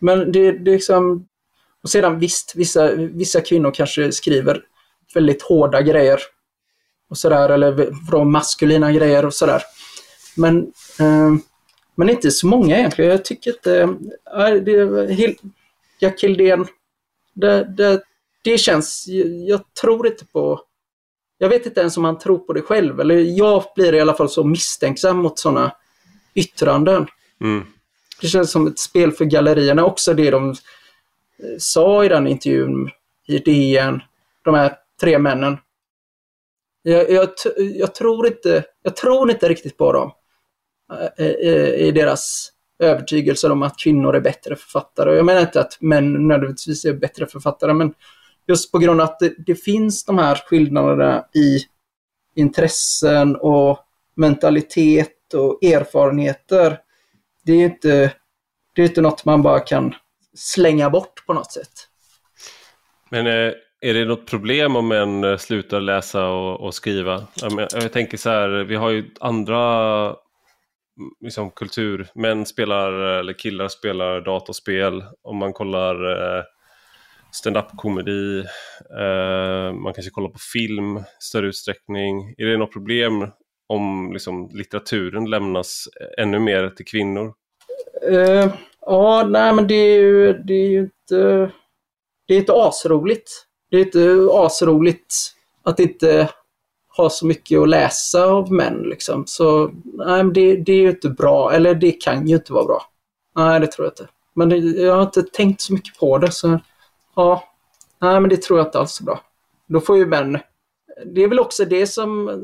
Men 0.00 0.32
det, 0.32 0.52
det 0.52 0.70
är 0.70 0.74
liksom... 0.74 1.28
Och 1.82 1.90
sedan 1.90 2.18
visst, 2.18 2.52
vissa, 2.56 2.94
vissa 2.94 3.40
kvinnor 3.40 3.70
kanske 3.70 4.12
skriver 4.12 4.62
väldigt 5.14 5.42
hårda 5.42 5.82
grejer 5.82 6.18
och 7.10 7.18
sådär, 7.18 7.48
eller 7.48 8.24
maskulina 8.24 8.92
grejer 8.92 9.24
och 9.24 9.34
sådär. 9.34 9.62
Men, 10.36 10.58
eh, 11.00 11.34
men 11.94 12.10
inte 12.10 12.30
så 12.30 12.46
många 12.46 12.78
egentligen. 12.78 13.10
Jag 13.10 13.24
tycker 13.24 13.50
inte... 13.50 13.80
Äh, 14.36 14.54
det, 14.54 15.36
Jack 16.00 16.22
Hildén, 16.22 16.66
det, 17.34 17.64
det, 17.64 18.02
det 18.44 18.58
känns... 18.58 19.04
Jag 19.48 19.74
tror 19.74 20.06
inte 20.06 20.26
på... 20.26 20.60
Jag 21.38 21.48
vet 21.48 21.66
inte 21.66 21.80
ens 21.80 21.96
om 21.96 22.04
han 22.04 22.18
tror 22.18 22.38
på 22.38 22.52
det 22.52 22.62
själv. 22.62 23.00
Eller 23.00 23.14
jag 23.14 23.64
blir 23.74 23.94
i 23.94 24.00
alla 24.00 24.14
fall 24.14 24.28
så 24.28 24.44
misstänksam 24.44 25.16
mot 25.16 25.38
sådana 25.38 25.72
yttranden. 26.34 27.06
Mm. 27.40 27.66
Det 28.20 28.28
känns 28.28 28.50
som 28.50 28.66
ett 28.66 28.78
spel 28.78 29.12
för 29.12 29.24
gallerierna. 29.24 29.84
Också 29.84 30.14
det 30.14 30.30
de 30.30 30.50
eh, 30.50 30.54
sa 31.58 32.04
i 32.04 32.08
den 32.08 32.26
intervjun 32.26 32.90
i 33.26 33.38
DN, 33.38 34.02
de 34.42 34.54
här 34.54 34.76
tre 35.00 35.18
männen. 35.18 35.58
Jag, 36.82 37.10
jag, 37.10 37.28
jag, 37.56 37.94
tror, 37.94 38.26
inte, 38.26 38.64
jag 38.82 38.96
tror 38.96 39.30
inte 39.30 39.48
riktigt 39.48 39.76
på 39.76 39.92
dem. 39.92 40.12
Eh, 41.18 41.26
eh, 41.26 41.74
I 41.74 41.90
deras 41.90 42.52
övertygelser 42.78 43.52
om 43.52 43.62
att 43.62 43.78
kvinnor 43.78 44.16
är 44.16 44.20
bättre 44.20 44.56
författare. 44.56 45.16
Jag 45.16 45.26
menar 45.26 45.40
inte 45.40 45.60
att 45.60 45.80
män 45.80 46.28
nödvändigtvis 46.28 46.84
är 46.84 46.92
bättre 46.92 47.26
författare, 47.26 47.72
men 47.72 47.94
just 48.46 48.72
på 48.72 48.78
grund 48.78 49.00
av 49.00 49.04
att 49.04 49.18
det, 49.18 49.34
det 49.46 49.54
finns 49.54 50.04
de 50.04 50.18
här 50.18 50.42
skillnaderna 50.46 51.24
i 51.34 51.58
intressen 52.34 53.36
och 53.36 53.78
mentalitet 54.16 55.34
och 55.34 55.64
erfarenheter. 55.64 56.78
Det 57.44 57.52
är 57.52 57.64
inte, 57.64 58.12
det 58.74 58.82
är 58.82 58.86
inte 58.86 59.00
något 59.00 59.24
man 59.24 59.42
bara 59.42 59.60
kan 59.60 59.94
slänga 60.34 60.90
bort 60.90 61.26
på 61.26 61.32
något 61.32 61.52
sätt. 61.52 61.72
Men 63.10 63.26
eh, 63.26 63.52
är 63.80 63.94
det 63.94 64.04
något 64.04 64.26
problem 64.26 64.76
om 64.76 64.88
män 64.88 65.24
eh, 65.24 65.36
slutar 65.36 65.80
läsa 65.80 66.26
och, 66.26 66.60
och 66.60 66.74
skriva? 66.74 67.26
Jag, 67.34 67.68
jag, 67.72 67.92
tänker 67.92 68.16
så 68.16 68.30
här, 68.30 68.48
vi 68.48 68.76
har 68.76 68.90
ju 68.90 69.10
andra 69.20 70.16
liksom, 71.20 71.50
kultur. 71.50 72.06
Män 72.14 72.46
spelar, 72.46 72.92
eller 72.92 73.32
killar 73.32 73.68
spelar 73.68 74.20
datorspel. 74.20 75.04
Om 75.22 75.36
man 75.36 75.52
kollar 75.52 75.94
eh, 76.38 76.44
stand-up 77.32 77.66
komedi, 77.76 78.38
eh, 78.98 79.72
man 79.72 79.94
kanske 79.94 80.10
kollar 80.10 80.28
på 80.28 80.38
film 80.52 80.96
i 80.96 81.02
större 81.18 81.46
utsträckning. 81.46 82.34
Är 82.38 82.46
det 82.46 82.56
något 82.56 82.72
problem 82.72 83.28
om 83.66 84.12
liksom, 84.12 84.50
litteraturen 84.52 85.30
lämnas 85.30 85.88
eh, 86.00 86.22
ännu 86.22 86.38
mer 86.38 86.68
till 86.68 86.86
kvinnor? 86.86 87.34
Uh, 88.08 88.54
ja, 88.80 89.26
nej 89.28 89.54
men 89.54 89.66
det 89.66 89.74
är 89.74 90.00
ju, 90.00 90.32
det 90.32 90.54
är 90.54 90.68
ju 90.68 90.80
inte... 90.80 91.50
Det 92.26 92.34
är 92.34 92.38
inte 92.38 92.52
asroligt 92.52 93.30
det 93.74 93.80
är 93.80 93.84
inte 93.84 94.28
asroligt 94.32 95.14
att 95.62 95.80
inte 95.80 96.28
ha 96.96 97.10
så 97.10 97.26
mycket 97.26 97.60
att 97.60 97.68
läsa 97.68 98.24
av 98.24 98.52
män. 98.52 98.82
Liksom. 98.82 99.26
Så 99.26 99.70
nej, 99.84 100.24
det, 100.24 100.56
det 100.56 100.72
är 100.72 100.80
ju 100.80 100.90
inte 100.90 101.08
bra. 101.08 101.52
Eller 101.52 101.74
det 101.74 101.92
kan 101.92 102.28
ju 102.28 102.36
inte 102.36 102.52
vara 102.52 102.64
bra. 102.64 102.82
Nej, 103.36 103.60
det 103.60 103.66
tror 103.66 103.86
jag 103.86 103.92
inte. 103.92 104.08
Men 104.34 104.48
det, 104.48 104.56
jag 104.56 104.94
har 104.94 105.02
inte 105.02 105.22
tänkt 105.22 105.60
så 105.60 105.72
mycket 105.72 105.98
på 105.98 106.18
det. 106.18 106.30
Så 106.30 106.60
ja, 107.16 107.44
nej, 108.00 108.20
men 108.20 108.30
det 108.30 108.42
tror 108.42 108.58
jag 108.58 108.68
inte 108.68 108.78
alls 108.78 109.00
är 109.00 109.04
bra. 109.04 109.20
Då 109.68 109.80
får 109.80 109.96
ju 109.96 110.06
män... 110.06 110.38
Det 111.14 111.22
är 111.22 111.28
väl 111.28 111.40
också 111.40 111.64
det 111.64 111.86
som... 111.86 112.42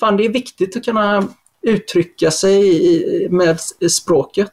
Fan, 0.00 0.16
det 0.16 0.24
är 0.24 0.32
viktigt 0.32 0.76
att 0.76 0.84
kunna 0.84 1.28
uttrycka 1.62 2.30
sig 2.30 3.28
med 3.30 3.60
språket. 3.90 4.52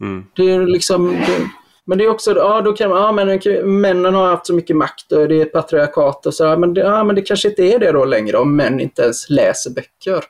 Mm. 0.00 0.24
Det 0.36 0.50
är 0.50 0.66
liksom... 0.66 1.08
Det, 1.08 1.50
men 1.90 1.98
det 1.98 2.04
är 2.04 2.08
också, 2.08 2.36
ja 2.36 2.60
då 2.60 2.72
kan 2.72 2.90
man, 2.90 3.02
ja 3.02 3.12
men 3.12 3.80
männen 3.80 4.14
har 4.14 4.26
haft 4.26 4.46
så 4.46 4.54
mycket 4.54 4.76
makt 4.76 5.12
och 5.12 5.28
det 5.28 5.40
är 5.40 5.44
patriarkat 5.44 6.26
och 6.26 6.34
så, 6.34 6.58
men 6.58 6.74
det, 6.74 6.80
ja, 6.80 7.04
men 7.04 7.16
det 7.16 7.22
kanske 7.22 7.48
inte 7.48 7.62
är 7.62 7.78
det 7.78 7.92
då 7.92 8.04
längre 8.04 8.36
om 8.36 8.56
män 8.56 8.80
inte 8.80 9.02
ens 9.02 9.30
läser 9.30 9.70
böcker. 9.70 10.24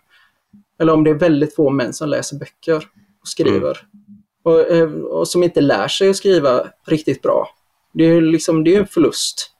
Eller 0.78 0.92
om 0.92 1.04
det 1.04 1.10
är 1.10 1.14
väldigt 1.14 1.54
få 1.54 1.70
män 1.70 1.92
som 1.92 2.08
läser 2.08 2.36
böcker 2.36 2.76
och 3.20 3.28
skriver. 3.28 3.78
Mm. 3.94 4.22
Och, 4.42 4.60
eh, 4.60 4.90
och, 4.90 5.28
som 5.28 5.42
inte 5.42 5.60
lär 5.60 5.88
sig 5.88 6.10
att 6.10 6.16
skriva 6.16 6.66
riktigt 6.86 7.22
bra. 7.22 7.48
Det 7.92 8.04
är 8.04 8.20
liksom, 8.20 8.64
det 8.64 8.74
är 8.74 8.80
en 8.80 8.86
förlust. 8.86 9.50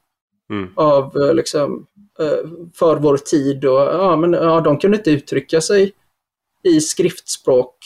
Mm. 0.51 0.69
Av 0.77 1.17
eh, 1.17 1.35
liksom, 1.35 1.87
eh, 2.21 2.51
för 2.75 2.97
vår 2.97 3.17
tid 3.17 3.65
och 3.65 3.81
ja, 3.81 4.17
men, 4.17 4.33
ja, 4.33 4.61
de 4.61 4.79
kunde 4.79 4.97
inte 4.97 5.11
uttrycka 5.11 5.61
sig 5.61 5.93
i 6.63 6.81
skriftspråk 6.81 7.77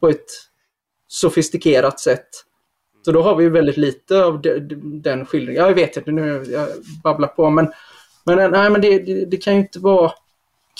på 0.00 0.08
ett 0.08 0.30
sofistikerat 1.08 2.00
sätt 2.00 2.28
så 3.06 3.12
då 3.12 3.22
har 3.22 3.34
vi 3.34 3.48
väldigt 3.48 3.76
lite 3.76 4.24
av 4.24 4.42
de, 4.42 4.58
de, 4.58 5.02
den 5.02 5.26
skildringen. 5.26 5.62
Jag 5.62 5.74
vet 5.74 5.96
inte, 5.96 6.12
nu 6.12 6.44
jag 6.48 6.68
babblar 7.02 7.28
på, 7.28 7.50
men, 7.50 7.72
men, 8.24 8.38
eh, 8.38 8.50
nej, 8.50 8.70
men 8.70 8.80
det, 8.80 8.98
det, 8.98 9.24
det 9.24 9.36
kan 9.36 9.54
ju 9.54 9.60
inte 9.60 9.78
vara, 9.78 10.12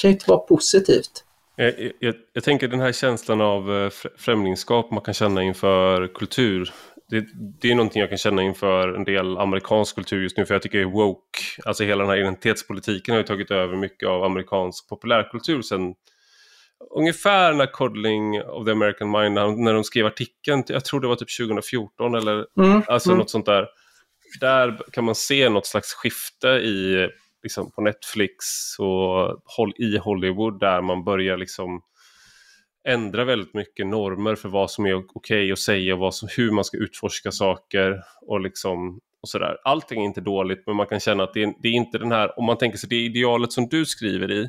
kan 0.01 0.11
inte 0.11 0.31
vara 0.31 0.39
positivt. 0.39 1.25
Jag, 1.57 1.93
jag, 1.99 2.15
jag, 2.33 2.45
tänker 2.45 2.69
den 2.69 2.81
här 2.81 2.93
känslan 2.93 3.41
av 3.41 3.77
eh, 3.77 3.91
främlingskap 4.19 4.91
man 4.91 5.01
kan 5.01 5.15
känna 5.15 5.43
inför 5.43 6.07
kultur. 6.07 6.73
Det, 7.11 7.27
det, 7.61 7.71
är 7.71 7.75
någonting 7.75 8.01
jag 8.01 8.09
kan 8.09 8.19
känna 8.19 8.43
inför 8.43 8.95
en 8.95 9.05
del 9.05 9.39
amerikansk 9.39 9.95
kultur 9.95 10.23
just 10.23 10.37
nu 10.37 10.47
för 10.47 10.55
jag 10.55 10.63
tycker 10.63 10.79
jag 10.79 10.89
är 10.89 10.93
woke. 10.93 11.39
Alltså 11.65 11.85
hela 11.85 12.03
den 12.03 12.11
här 12.11 12.19
identitetspolitiken 12.19 13.13
har 13.13 13.21
ju 13.21 13.27
tagit 13.27 13.51
över 13.51 13.77
mycket 13.77 14.09
av 14.09 14.25
amerikansk 14.25 14.89
populärkultur 14.89 15.63
sen 15.63 15.95
ungefär 16.91 17.53
när 17.53 17.67
Codling 17.67 18.43
of 18.43 18.65
the 18.65 18.71
American 18.71 19.11
Mind, 19.11 19.35
när 19.35 19.75
de 19.75 19.85
skrev 19.85 20.07
artikeln, 20.07 20.65
jag 20.69 20.85
tror 20.85 21.01
det 21.01 21.09
var 21.09 21.17
typ 21.17 21.39
2014 21.39 22.15
eller 22.15 22.47
mm, 22.61 22.83
alltså 22.89 23.11
mm. 23.11 23.19
något 23.19 23.31
sånt 23.31 23.47
där. 23.47 23.69
Där 24.41 24.81
kan 24.93 25.05
man 25.05 25.15
se 25.15 25.49
något 25.49 25.67
slags 25.67 25.95
skifte 25.95 26.49
i, 26.49 27.09
liksom 27.43 27.71
på 27.71 27.81
Netflix 27.81 28.37
och 28.79 29.73
i 29.77 29.99
Hollywood 29.99 30.61
där 30.61 30.83
man 30.83 31.05
börjar 31.05 31.37
liksom 31.37 31.81
ändra 32.89 33.25
väldigt 33.25 33.55
mycket 33.55 33.87
normer 33.87 34.35
för 34.35 34.49
vad 34.49 34.71
som 34.71 34.87
är 34.87 34.95
okej 34.95 35.11
okay 35.15 35.53
att 35.53 35.59
säga 35.59 35.95
och 35.95 36.01
vad 36.01 36.15
som, 36.15 36.29
hur 36.37 36.51
man 36.51 36.65
ska 36.65 36.77
utforska 36.77 37.33
saker 37.33 38.03
och 38.23 38.41
liksom 38.41 39.01
och 39.23 39.29
sådär. 39.29 39.57
Allting 39.65 40.01
är 40.01 40.05
inte 40.05 40.21
dåligt 40.21 40.67
men 40.67 40.77
man 40.77 40.87
kan 40.87 41.01
känna 41.01 41.23
att 41.23 41.35
det 41.35 41.43
är, 41.43 41.55
det 41.63 41.69
är 41.69 41.73
inte 41.73 41.99
den 41.99 42.13
här, 42.13 42.39
om 42.39 42.45
man 42.45 42.59
tänker 42.59 42.79
sig 42.79 42.89
det 42.89 42.97
idealet 42.97 43.53
som 43.53 43.69
du 43.69 43.87
skriver 43.87 44.31
i, 44.31 44.49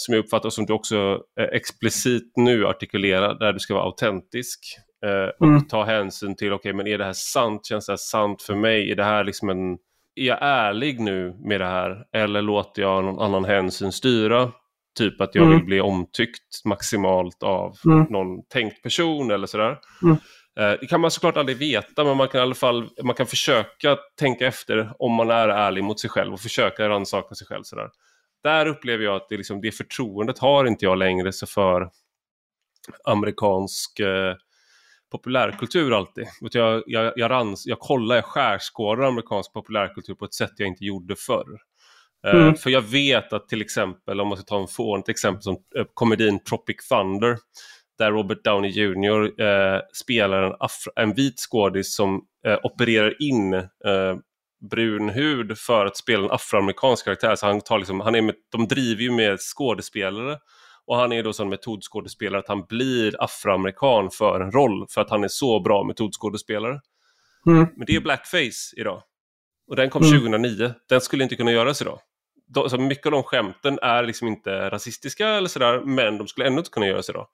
som 0.00 0.14
jag 0.14 0.24
uppfattar 0.24 0.50
som 0.50 0.66
du 0.66 0.72
också 0.72 1.22
eh, 1.40 1.44
explicit 1.52 2.32
nu 2.36 2.66
artikulerar, 2.66 3.38
där 3.38 3.52
du 3.52 3.58
ska 3.58 3.74
vara 3.74 3.84
autentisk. 3.84 4.60
Eh, 5.06 5.28
och 5.40 5.46
mm. 5.46 5.66
ta 5.66 5.84
hänsyn 5.84 6.36
till, 6.36 6.52
okej 6.52 6.56
okay, 6.56 6.72
men 6.72 6.86
är 6.86 6.98
det 6.98 7.04
här 7.04 7.12
sant? 7.12 7.66
Känns 7.66 7.86
det 7.86 7.92
här 7.92 7.96
sant 7.96 8.42
för 8.42 8.54
mig? 8.54 8.90
Är 8.90 8.96
det 8.96 9.04
här 9.04 9.24
liksom 9.24 9.48
en... 9.48 9.72
Är 10.14 10.24
jag 10.24 10.38
ärlig 10.40 11.00
nu 11.00 11.36
med 11.44 11.60
det 11.60 11.66
här? 11.66 12.04
Eller 12.12 12.42
låter 12.42 12.82
jag 12.82 13.04
någon 13.04 13.20
annan 13.20 13.44
hänsyn 13.44 13.92
styra? 13.92 14.52
Typ 14.98 15.20
att 15.20 15.34
jag 15.34 15.44
mm. 15.44 15.56
vill 15.56 15.66
bli 15.66 15.80
omtyckt 15.80 16.64
maximalt 16.64 17.42
av 17.42 17.76
mm. 17.84 18.06
någon 18.10 18.44
tänkt 18.52 18.82
person 18.82 19.30
eller 19.30 19.46
sådär. 19.46 19.78
Mm. 20.02 20.16
Eh, 20.60 20.78
det 20.80 20.86
kan 20.86 21.00
man 21.00 21.10
såklart 21.10 21.36
aldrig 21.36 21.58
veta, 21.58 22.04
men 22.04 22.16
man 22.16 22.28
kan 22.28 22.38
i 22.38 22.42
alla 22.42 22.54
fall 22.54 22.88
man 23.02 23.14
kan 23.14 23.26
försöka 23.26 23.98
tänka 24.18 24.46
efter 24.46 24.92
om 24.98 25.12
man 25.12 25.30
är 25.30 25.48
ärlig 25.48 25.84
mot 25.84 26.00
sig 26.00 26.10
själv 26.10 26.32
och 26.32 26.40
försöka 26.40 26.88
rannsaka 26.88 27.34
sig 27.34 27.46
själv. 27.46 27.62
Sådär. 27.62 27.88
Där 28.42 28.66
upplever 28.66 29.04
jag 29.04 29.16
att 29.16 29.28
det, 29.28 29.36
liksom, 29.36 29.60
det 29.60 29.72
förtroendet 29.72 30.38
har 30.38 30.64
inte 30.64 30.84
jag 30.84 30.98
längre 30.98 31.32
så 31.32 31.46
för 31.46 31.90
amerikansk 33.04 34.00
eh, 34.00 34.34
populärkultur 35.12 35.96
alltid. 35.96 36.26
Jag, 36.40 36.82
jag, 36.86 37.12
jag, 37.16 37.30
rans, 37.30 37.66
jag 37.66 37.78
kollar, 37.78 38.16
jag 38.16 38.24
skärskådar 38.24 39.02
amerikansk 39.02 39.52
populärkultur 39.52 40.14
på 40.14 40.24
ett 40.24 40.34
sätt 40.34 40.52
jag 40.56 40.68
inte 40.68 40.84
gjorde 40.84 41.16
förr. 41.16 41.58
Eh, 42.26 42.34
mm. 42.34 42.46
Uh, 42.46 42.54
för 42.54 42.70
jag 42.70 42.80
vet 42.80 43.32
att 43.32 43.48
till 43.48 43.60
exempel, 43.60 44.20
om 44.20 44.28
man 44.28 44.36
ska 44.38 44.44
ta 44.44 44.60
en 44.60 44.68
fånigt 44.68 45.08
exempel 45.08 45.42
som 45.42 45.54
uh, 45.78 45.84
komedin 45.94 46.44
Tropic 46.44 46.88
Thunder, 46.88 47.36
där 47.98 48.12
Robert 48.12 48.44
Downey 48.44 48.70
Jr. 48.70 49.42
Uh, 49.42 49.80
spelar 49.92 50.42
en, 50.42 50.54
en 50.96 51.14
vit 51.14 51.40
skådis 51.40 51.94
som 51.94 52.24
opererar 52.62 53.22
in 53.22 53.54
brun 54.70 55.08
hud 55.08 55.58
för 55.58 55.86
att 55.86 55.96
spela 55.96 56.24
en 56.24 56.30
afroamerikansk 56.30 57.04
karaktär. 57.04 57.36
Så 57.36 57.46
han, 57.46 57.60
tar 57.60 57.78
liksom, 57.78 58.00
han 58.00 58.14
är 58.14 58.22
med, 58.22 58.34
de 58.52 58.68
driver 58.68 59.02
ju 59.02 59.10
med 59.10 59.40
skådespelare 59.40 60.38
och 60.86 60.96
han 60.96 61.12
är 61.12 61.22
då 61.22 61.32
som 61.32 61.48
metodskådespelare 61.48 62.38
att 62.38 62.48
han 62.48 62.64
blir 62.68 63.22
afroamerikan 63.22 64.10
för 64.10 64.40
en 64.40 64.52
roll 64.52 64.86
för 64.90 65.00
att 65.00 65.10
han 65.10 65.24
är 65.24 65.28
så 65.28 65.60
bra 65.60 65.84
metodskådespelare. 65.84 66.80
Mm. 67.46 67.66
Men 67.76 67.86
det 67.86 67.96
är 67.96 68.00
blackface 68.00 68.74
idag. 68.76 69.02
Och 69.68 69.76
den 69.76 69.90
kom 69.90 70.02
mm. 70.02 70.20
2009. 70.20 70.74
Den 70.88 71.00
skulle 71.00 71.22
inte 71.22 71.36
kunna 71.36 71.52
göras 71.52 71.82
idag. 71.82 71.98
De, 72.46 72.70
så 72.70 72.78
mycket 72.78 73.06
av 73.06 73.12
de 73.12 73.22
skämten 73.22 73.78
är 73.82 74.02
liksom 74.02 74.28
inte 74.28 74.70
rasistiska 74.70 75.28
eller 75.28 75.48
sådär, 75.48 75.80
men 75.80 76.18
de 76.18 76.28
skulle 76.28 76.46
ändå 76.46 76.58
inte 76.58 76.70
kunna 76.70 76.86
göras 76.86 77.10
idag. 77.10 77.26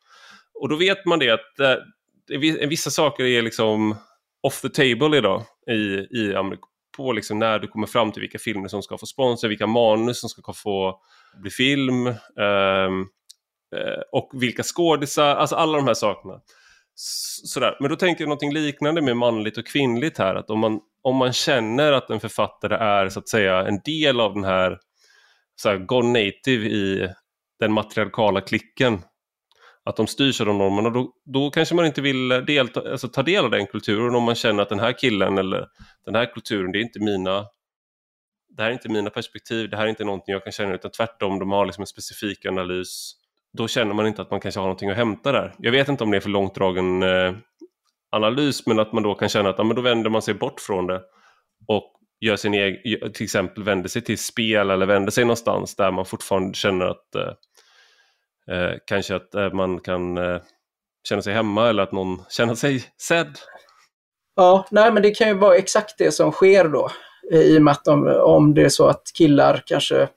Och 0.54 0.68
då 0.68 0.76
vet 0.76 1.04
man 1.04 1.18
det 1.18 1.30
att 1.30 1.60
eh, 1.60 2.68
vissa 2.68 2.90
saker 2.90 3.24
är 3.24 3.42
liksom 3.42 3.96
off 4.42 4.60
the 4.60 4.68
table 4.68 5.18
idag 5.18 5.42
i, 5.70 6.06
i 6.20 6.34
på 6.96 7.12
liksom 7.12 7.38
när 7.38 7.58
du 7.58 7.68
kommer 7.68 7.86
fram 7.86 8.12
till 8.12 8.20
vilka 8.20 8.38
filmer 8.38 8.68
som 8.68 8.82
ska 8.82 8.98
få 8.98 9.06
sponsor, 9.06 9.48
vilka 9.48 9.66
manus 9.66 10.20
som 10.20 10.28
ska 10.28 10.52
få 10.52 11.00
bli 11.42 11.50
film 11.50 12.06
um, 12.06 13.08
och 14.12 14.30
vilka 14.32 14.62
skådisar, 14.62 15.36
alltså 15.36 15.56
alla 15.56 15.78
de 15.78 15.86
här 15.86 15.94
sakerna. 15.94 16.40
Sådär. 17.44 17.76
Men 17.80 17.90
då 17.90 17.96
tänker 17.96 18.22
jag 18.22 18.28
någonting 18.28 18.52
liknande 18.52 19.02
med 19.02 19.16
manligt 19.16 19.58
och 19.58 19.66
kvinnligt 19.66 20.18
här, 20.18 20.34
att 20.34 20.50
om 20.50 20.58
man, 20.58 20.80
om 21.02 21.16
man 21.16 21.32
känner 21.32 21.92
att 21.92 22.10
en 22.10 22.20
författare 22.20 22.74
är 22.74 23.08
så 23.08 23.18
att 23.18 23.28
säga 23.28 23.66
en 23.66 23.80
del 23.84 24.20
av 24.20 24.34
den 24.34 24.44
här, 24.44 24.78
så 25.56 25.68
här 25.68 25.78
gone 25.78 26.08
native 26.08 26.66
i 26.66 27.08
den 27.60 27.72
matriarkala 27.72 28.40
klicken, 28.40 29.02
att 29.84 29.96
de 29.96 30.06
styrs 30.06 30.40
av 30.40 30.46
de 30.46 30.58
normerna, 30.58 30.90
då, 30.90 31.12
då 31.24 31.50
kanske 31.50 31.74
man 31.74 31.86
inte 31.86 32.00
vill 32.00 32.28
delta, 32.28 32.90
alltså, 32.90 33.08
ta 33.08 33.22
del 33.22 33.44
av 33.44 33.50
den 33.50 33.66
kulturen 33.66 34.14
om 34.14 34.22
man 34.22 34.34
känner 34.34 34.62
att 34.62 34.68
den 34.68 34.80
här 34.80 34.92
killen 34.98 35.38
eller 35.38 35.66
den 36.04 36.14
här 36.14 36.26
kulturen, 36.34 36.72
det 36.72 36.78
är 36.78 36.82
inte 36.82 37.00
mina 37.00 37.46
det 38.56 38.62
här 38.62 38.70
är 38.70 38.72
inte 38.72 38.88
mina 38.88 39.10
perspektiv, 39.10 39.70
det 39.70 39.76
här 39.76 39.84
är 39.84 39.88
inte 39.88 40.04
någonting 40.04 40.32
jag 40.32 40.44
kan 40.44 40.52
känna 40.52 40.74
utan 40.74 40.90
tvärtom, 40.90 41.38
de 41.38 41.50
har 41.50 41.66
liksom 41.66 41.82
en 41.82 41.86
specifik 41.86 42.46
analys. 42.46 43.12
Då 43.52 43.68
känner 43.68 43.94
man 43.94 44.06
inte 44.06 44.22
att 44.22 44.30
man 44.30 44.40
kanske 44.40 44.60
har 44.60 44.66
någonting 44.66 44.90
att 44.90 44.96
hämta 44.96 45.32
där. 45.32 45.54
Jag 45.58 45.72
vet 45.72 45.88
inte 45.88 46.04
om 46.04 46.10
det 46.10 46.16
är 46.16 46.20
för 46.20 46.30
långtdragen 46.30 47.02
eh, 47.02 47.34
analys, 48.10 48.66
men 48.66 48.78
att 48.78 48.92
man 48.92 49.02
då 49.02 49.14
kan 49.14 49.28
känna 49.28 49.48
att 49.48 49.58
ja, 49.58 49.64
men 49.64 49.76
då 49.76 49.82
vänder 49.82 50.10
man 50.10 50.22
sig 50.22 50.34
bort 50.34 50.60
från 50.60 50.86
det 50.86 51.02
och 51.66 51.92
gör 52.20 52.36
sin 52.36 52.54
egen, 52.54 53.12
till 53.12 53.24
exempel 53.24 53.64
vänder 53.64 53.88
sig 53.88 54.02
till 54.02 54.18
spel 54.18 54.70
eller 54.70 54.86
vänder 54.86 55.10
sig 55.10 55.24
någonstans 55.24 55.76
där 55.76 55.90
man 55.90 56.04
fortfarande 56.04 56.54
känner 56.54 56.86
att 56.86 57.14
eh, 57.14 57.32
Eh, 58.50 58.78
kanske 58.84 59.16
att 59.16 59.34
eh, 59.34 59.52
man 59.52 59.80
kan 59.80 60.18
eh, 60.18 60.40
känna 61.08 61.22
sig 61.22 61.34
hemma 61.34 61.68
eller 61.68 61.82
att 61.82 61.92
någon 61.92 62.22
känner 62.28 62.54
sig 62.54 62.84
sedd. 63.00 63.38
Ja, 64.36 64.66
nej 64.70 64.92
men 64.92 65.02
det 65.02 65.10
kan 65.10 65.28
ju 65.28 65.34
vara 65.34 65.56
exakt 65.56 65.98
det 65.98 66.12
som 66.12 66.32
sker 66.32 66.68
då. 66.68 66.90
I 67.32 67.58
och 67.58 67.62
med 67.62 67.72
att 67.72 67.88
om, 67.88 68.06
om 68.06 68.54
det 68.54 68.62
är 68.62 68.68
så 68.68 68.86
att 68.86 69.02
killar 69.14 69.62
kanske 69.66 70.08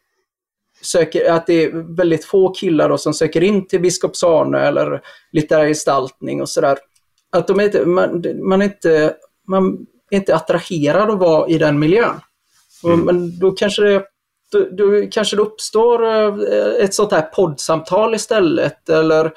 söker, 0.82 1.32
att 1.32 1.48
det 1.48 1.64
är 1.64 1.96
väldigt 1.96 2.26
få 2.26 2.54
killar 2.54 2.90
då 2.90 2.98
som 2.98 3.14
söker 3.14 3.44
in 3.44 3.68
till 3.68 3.82
Biskops-Arne 3.82 4.60
eller 4.60 5.02
litterär 5.32 5.68
gestaltning 5.68 6.42
och 6.42 6.50
sådär. 6.50 6.78
Att 7.32 7.48
de 7.48 7.60
är 7.60 7.64
inte, 7.64 7.86
man, 7.86 8.24
man, 8.44 8.62
är 8.62 8.66
inte, 8.66 9.16
man 9.48 9.88
är 10.10 10.18
inte 10.18 10.36
attraherad 10.36 11.10
att 11.10 11.20
vara 11.20 11.50
i 11.50 11.58
den 11.58 11.80
miljön. 11.80 12.22
Mm. 12.84 13.00
Men 13.00 13.40
då 13.40 13.52
kanske 13.52 13.82
det 13.82 14.04
då, 14.52 14.68
då 14.72 15.08
kanske 15.12 15.36
det 15.36 15.42
uppstår 15.42 16.06
eh, 16.06 16.36
ett 16.84 16.94
sånt 16.94 17.12
här 17.12 17.22
poddsamtal 17.22 18.16
istället 18.16 18.90
eller 18.90 19.32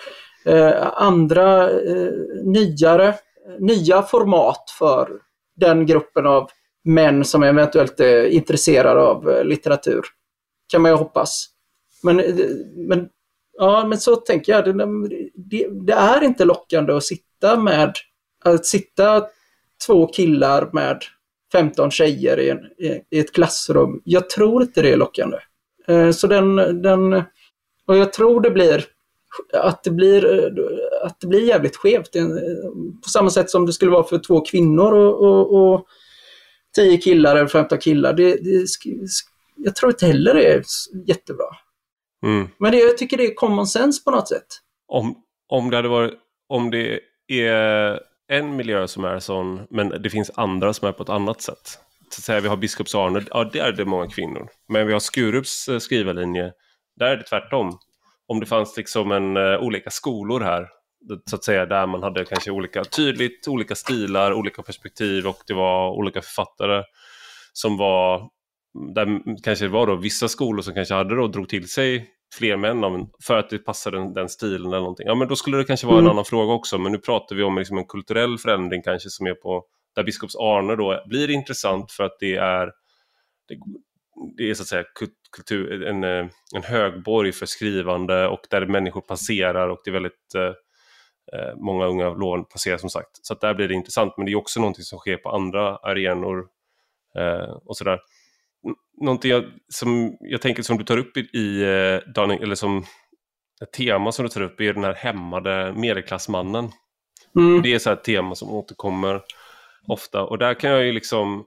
eh, 0.45 0.87
andra 0.93 1.71
eh, 1.71 2.13
nyare, 2.45 3.15
nya 3.59 4.03
format 4.03 4.71
för 4.79 5.11
den 5.57 5.87
gruppen 5.87 6.27
av 6.27 6.51
män 6.85 7.25
som 7.25 7.43
eventuellt 7.43 8.01
är 8.01 8.25
intresserade 8.25 9.01
av 9.01 9.31
eh, 9.31 9.45
litteratur. 9.45 10.03
Kan 10.73 10.83
man 10.83 10.91
ju 10.91 10.97
hoppas. 10.97 11.47
Men, 12.03 12.21
eh, 12.21 12.35
men, 12.77 13.09
ja, 13.59 13.87
men 13.87 13.99
så 13.99 14.17
tänker 14.17 14.53
jag. 14.53 14.65
Det, 14.65 14.73
det, 15.35 15.69
det 15.87 15.93
är 15.93 16.25
inte 16.25 16.45
lockande 16.45 16.93
att 16.93 17.05
sitta 17.05 17.57
med 17.57 17.95
att 18.45 18.67
sitta 18.67 19.25
två 19.87 20.07
killar 20.07 20.71
med 20.73 20.99
15 21.53 21.91
tjejer 21.91 22.41
i, 22.41 22.51
en, 22.51 22.59
i 23.11 23.19
ett 23.19 23.35
klassrum. 23.35 24.03
Jag 24.05 24.31
tror 24.31 24.63
inte 24.63 24.83
det 24.83 24.93
är 24.93 24.97
lockande. 24.97 25.39
Eh, 25.89 26.11
så 26.11 26.27
den, 26.27 26.57
den, 26.83 27.13
och 27.87 27.97
jag 27.97 28.13
tror 28.13 28.41
det 28.41 28.51
blir 28.51 28.85
att 29.53 29.85
det 29.85 29.91
blir, 29.91 30.51
att 31.03 31.21
det 31.21 31.27
blir 31.27 31.49
jävligt 31.49 31.77
skevt. 31.77 32.13
På 33.03 33.09
samma 33.09 33.31
sätt 33.31 33.51
som 33.51 33.67
det 33.67 33.73
skulle 33.73 33.91
vara 33.91 34.05
för 34.05 34.19
två 34.19 34.41
kvinnor 34.41 34.93
och, 34.93 35.23
och, 35.23 35.73
och 35.73 35.87
tio 36.77 36.97
killar 36.99 37.37
eller 37.37 37.47
15 37.47 37.79
killar. 37.79 38.13
Det, 38.13 38.35
det, 38.35 38.67
jag 39.57 39.77
tror 39.77 39.93
inte 39.93 40.07
heller 40.07 40.35
det 40.35 40.53
är 40.53 40.63
jättebra. 41.07 41.47
Mm. 42.27 42.49
Men 42.59 42.73
det, 42.73 42.79
jag 42.79 42.99
tycker 42.99 43.17
det 43.17 43.27
är 43.27 43.35
common 43.35 43.67
sense 43.67 44.05
på 44.05 44.11
något 44.11 44.29
sätt. 44.29 44.47
Om, 44.89 45.23
om 45.49 45.71
det 45.71 45.77
hade 45.77 45.89
varit, 45.89 46.15
om 46.49 46.71
det 46.71 47.01
är 47.29 48.01
en 48.31 48.57
miljö 48.57 48.89
som 48.89 49.05
är 49.05 49.19
sån, 49.19 49.67
men 49.71 49.89
det 49.89 50.11
finns 50.11 50.31
andra 50.35 50.73
som 50.73 50.89
är 50.89 50.93
på 50.93 51.03
ett 51.03 51.09
annat 51.09 51.43
sätt. 51.43 51.79
Så 52.11 52.21
att 52.21 52.25
säga, 52.25 52.41
vi 52.41 52.49
har 52.49 52.57
Biskops 52.57 52.95
Arne, 52.95 53.23
ja 53.31 53.45
där 53.45 53.61
är 53.61 53.73
det 53.73 53.85
många 53.85 54.07
kvinnor. 54.07 54.49
Men 54.69 54.87
vi 54.87 54.93
har 54.93 55.01
Skurups 55.01 55.69
eh, 55.69 55.79
skrivarlinje, 55.79 56.53
där 56.97 57.07
är 57.07 57.17
det 57.17 57.23
tvärtom. 57.23 57.79
Om 58.27 58.41
det 58.41 58.47
fanns 58.47 58.77
liksom 58.77 59.13
en, 59.13 59.37
uh, 59.37 59.59
olika 59.59 59.91
skolor 59.91 60.41
här, 60.41 60.69
så 61.31 61.37
att 61.37 61.45
säga, 61.45 61.67
där 61.67 61.87
man 61.87 62.03
hade 62.03 62.25
kanske 62.25 62.51
olika, 62.51 62.85
tydligt 62.85 63.49
olika 63.49 63.75
stilar, 63.75 64.33
olika 64.33 64.63
perspektiv 64.63 65.27
och 65.27 65.39
det 65.47 65.55
var 65.55 65.91
olika 65.91 66.23
författare 66.23 66.85
som 67.53 67.77
var, 67.77 68.29
där 68.95 69.23
kanske 69.43 69.65
det 69.65 69.69
var 69.69 69.87
då 69.87 69.97
vissa 69.97 70.29
skolor 70.29 70.63
som 70.63 70.75
kanske 70.75 70.95
hade 70.95 71.17
då 71.17 71.29
drog 71.29 71.49
till 71.49 71.69
sig 71.69 72.11
fler 72.33 72.57
män 72.57 73.07
för 73.23 73.39
att 73.39 73.51
det 73.51 73.59
passar 73.59 73.91
den, 73.91 74.13
den 74.13 74.29
stilen 74.29 74.67
eller 74.67 74.81
någonting. 74.81 75.07
Ja 75.07 75.15
men 75.15 75.29
då 75.29 75.37
skulle 75.37 75.57
det 75.57 75.65
kanske 75.65 75.87
vara 75.87 75.99
mm. 75.99 76.07
en 76.07 76.11
annan 76.11 76.25
fråga 76.25 76.53
också 76.53 76.79
men 76.79 76.93
nu 76.93 76.99
pratar 76.99 77.37
vi 77.37 77.43
om 77.43 77.59
liksom 77.59 77.79
en 77.79 77.87
kulturell 77.87 78.39
förändring 78.39 78.83
kanske 78.83 79.11
som 79.11 79.27
är 79.27 79.35
på 79.35 79.65
där 79.95 80.05
biskops 80.05 80.37
Arne 80.37 80.77
då 80.77 81.05
blir 81.07 81.31
intressant 81.31 81.93
för 81.93 82.05
att 82.05 82.17
det 82.21 82.37
är 82.37 82.67
det, 83.49 83.59
det 84.37 84.51
är 84.51 84.55
så 84.55 84.63
att 84.63 84.69
säga 84.69 84.85
kultur, 85.33 85.85
en, 85.85 86.05
eh, 86.05 86.27
en 86.55 86.63
högborg 86.63 87.33
för 87.33 87.47
skrivande 87.47 88.29
och 88.29 88.41
där 88.51 88.67
människor 88.67 89.01
passerar 89.01 89.69
och 89.69 89.81
det 89.85 89.91
är 89.91 89.93
väldigt 89.93 90.35
eh, 90.35 90.53
eh 91.33 91.57
många 91.57 91.87
unga 91.87 92.11
lån 92.11 92.45
passerar 92.45 92.79
som 92.79 92.91
sagt. 92.91 93.11
Så 93.23 93.33
att 93.33 93.41
där 93.41 93.55
blir 93.55 93.69
det 93.69 93.75
intressant 93.75 94.15
men 94.17 94.27
det 94.27 94.33
är 94.33 94.37
också 94.37 94.61
någonting 94.61 94.85
som 94.85 94.99
sker 94.99 95.17
på 95.17 95.31
andra 95.31 95.77
arenor 95.77 96.47
eh, 97.19 97.57
och 97.65 97.77
sådär 97.77 98.01
någonting 99.01 99.31
jag, 99.31 99.45
som 99.69 100.17
jag 100.21 100.43
tänker 100.43 100.63
som 100.63 100.79
du 100.79 100.85
tar 100.85 100.99
upp 100.99 101.17
i, 101.17 101.21
i 101.21 101.63
eh, 101.63 102.25
eller 102.43 102.55
som 102.55 102.85
ett 103.63 103.73
tema 103.73 104.13
som 104.13 104.23
du 104.23 104.29
tar 104.29 104.43
upp 104.43 104.61
är 104.61 104.73
den 104.73 104.85
här 104.85 104.95
hämmade 104.95 105.73
medelklassmannen. 105.77 106.69
Mm. 107.37 107.63
Det 107.63 107.75
är 107.75 107.79
så 107.79 107.91
ett 107.91 108.05
tema 108.05 108.35
som 108.35 108.51
återkommer 108.51 109.23
ofta 109.87 110.23
och 110.23 110.39
där 110.39 110.55
kan 110.55 110.71
jag 110.71 110.85
ju 110.85 110.93
liksom 110.93 111.45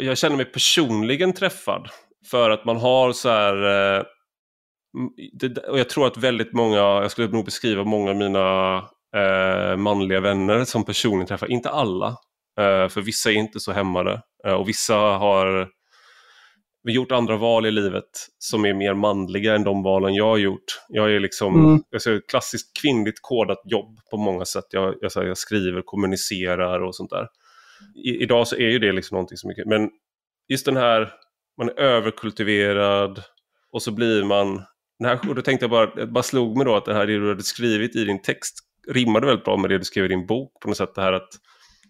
jag 0.00 0.18
känner 0.18 0.36
mig 0.36 0.44
personligen 0.44 1.32
träffad 1.32 1.88
för 2.30 2.50
att 2.50 2.64
man 2.64 2.76
har 2.76 3.12
så 3.12 3.28
här 3.28 3.96
eh, 3.96 4.04
och 5.68 5.78
jag 5.78 5.88
tror 5.88 6.06
att 6.06 6.16
väldigt 6.16 6.52
många, 6.52 6.76
jag 6.76 7.10
skulle 7.10 7.28
nog 7.28 7.44
beskriva 7.44 7.84
många 7.84 8.10
av 8.10 8.16
mina 8.16 8.76
eh, 9.16 9.76
manliga 9.76 10.20
vänner 10.20 10.64
som 10.64 10.84
personligen 10.84 11.26
träffar, 11.26 11.50
inte 11.50 11.70
alla, 11.70 12.16
för 12.90 13.00
vissa 13.00 13.30
är 13.30 13.34
inte 13.34 13.60
så 13.60 13.72
hämmade 13.72 14.22
och 14.58 14.68
vissa 14.68 14.94
har 14.94 15.68
vi 16.82 16.92
gjort 16.92 17.12
andra 17.12 17.36
val 17.36 17.66
i 17.66 17.70
livet 17.70 18.28
som 18.38 18.64
är 18.64 18.74
mer 18.74 18.94
manliga 18.94 19.54
än 19.54 19.64
de 19.64 19.82
valen 19.82 20.14
jag 20.14 20.28
har 20.28 20.38
gjort. 20.38 20.82
Jag 20.88 21.12
är 21.12 21.20
liksom 21.20 21.66
mm. 21.66 21.82
jag 21.90 22.02
ser 22.02 22.20
klassiskt 22.28 22.80
kvinnligt 22.82 23.18
kodat 23.22 23.62
jobb 23.64 23.98
på 24.10 24.16
många 24.16 24.44
sätt. 24.44 24.64
Jag, 24.70 24.94
jag, 25.00 25.12
jag 25.14 25.38
skriver, 25.38 25.82
kommunicerar 25.82 26.80
och 26.80 26.94
sånt 26.94 27.10
där. 27.10 27.28
I, 27.94 28.22
idag 28.22 28.48
så 28.48 28.56
är 28.56 28.68
ju 28.68 28.78
det 28.78 28.92
liksom 28.92 29.14
någonting 29.14 29.38
som 29.38 29.48
mycket, 29.48 29.66
men 29.66 29.90
just 30.48 30.64
den 30.64 30.76
här, 30.76 31.12
man 31.58 31.68
är 31.68 31.80
överkultiverad 31.80 33.22
och 33.72 33.82
så 33.82 33.90
blir 33.90 34.24
man, 34.24 34.62
här, 35.04 35.28
och 35.28 35.34
då 35.34 35.42
tänkte 35.42 35.64
jag 35.64 35.70
bara, 35.70 35.94
det 35.94 36.06
bara 36.06 36.22
slog 36.22 36.56
mig 36.56 36.66
då 36.66 36.76
att 36.76 36.84
det 36.84 36.94
här 36.94 37.06
det 37.06 37.18
du 37.18 37.28
hade 37.28 37.42
skrivit 37.42 37.96
i 37.96 38.04
din 38.04 38.22
text 38.22 38.58
rimmade 38.88 39.26
väldigt 39.26 39.44
bra 39.44 39.56
med 39.56 39.70
det 39.70 39.78
du 39.78 39.84
skrev 39.84 40.04
i 40.04 40.08
din 40.08 40.26
bok 40.26 40.60
på 40.60 40.68
något 40.68 40.76
sätt. 40.76 40.94
Det 40.94 41.02
här 41.02 41.12
att 41.12 41.30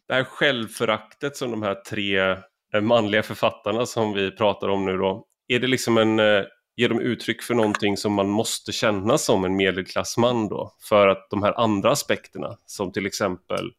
det 0.09 0.15
här 0.15 0.25
självföraktet 0.25 1.37
som 1.37 1.51
de 1.51 1.63
här 1.63 1.75
tre 1.75 2.37
Eh, 2.75 2.81
manliga 2.81 3.23
författarna 3.23 3.87
som 3.87 4.13
vi 4.13 4.31
pratar 4.31 4.69
om 4.69 4.87
nu 4.87 4.97
då. 4.97 5.27
Är 5.49 5.61
det 5.61 5.67
liksom 5.67 5.99
en 5.99 6.19
eh, 6.19 6.45
ger 6.81 6.89
de 6.89 7.01
uttryck 7.01 7.43
för 7.43 7.55
någonting 7.55 7.97
som 7.97 8.13
man 8.13 8.29
måste 8.29 8.73
känna 8.73 9.19
som 9.19 9.45
en 9.45 9.57
medelklassman 9.57 10.49
då. 10.49 10.75
För 10.89 11.09
att 11.09 11.31
de 11.31 11.43
här 11.43 11.61
andra 11.61 11.91
aspekterna, 11.91 12.57
som 12.67 12.93
till 12.93 13.07
exempel 13.07 13.71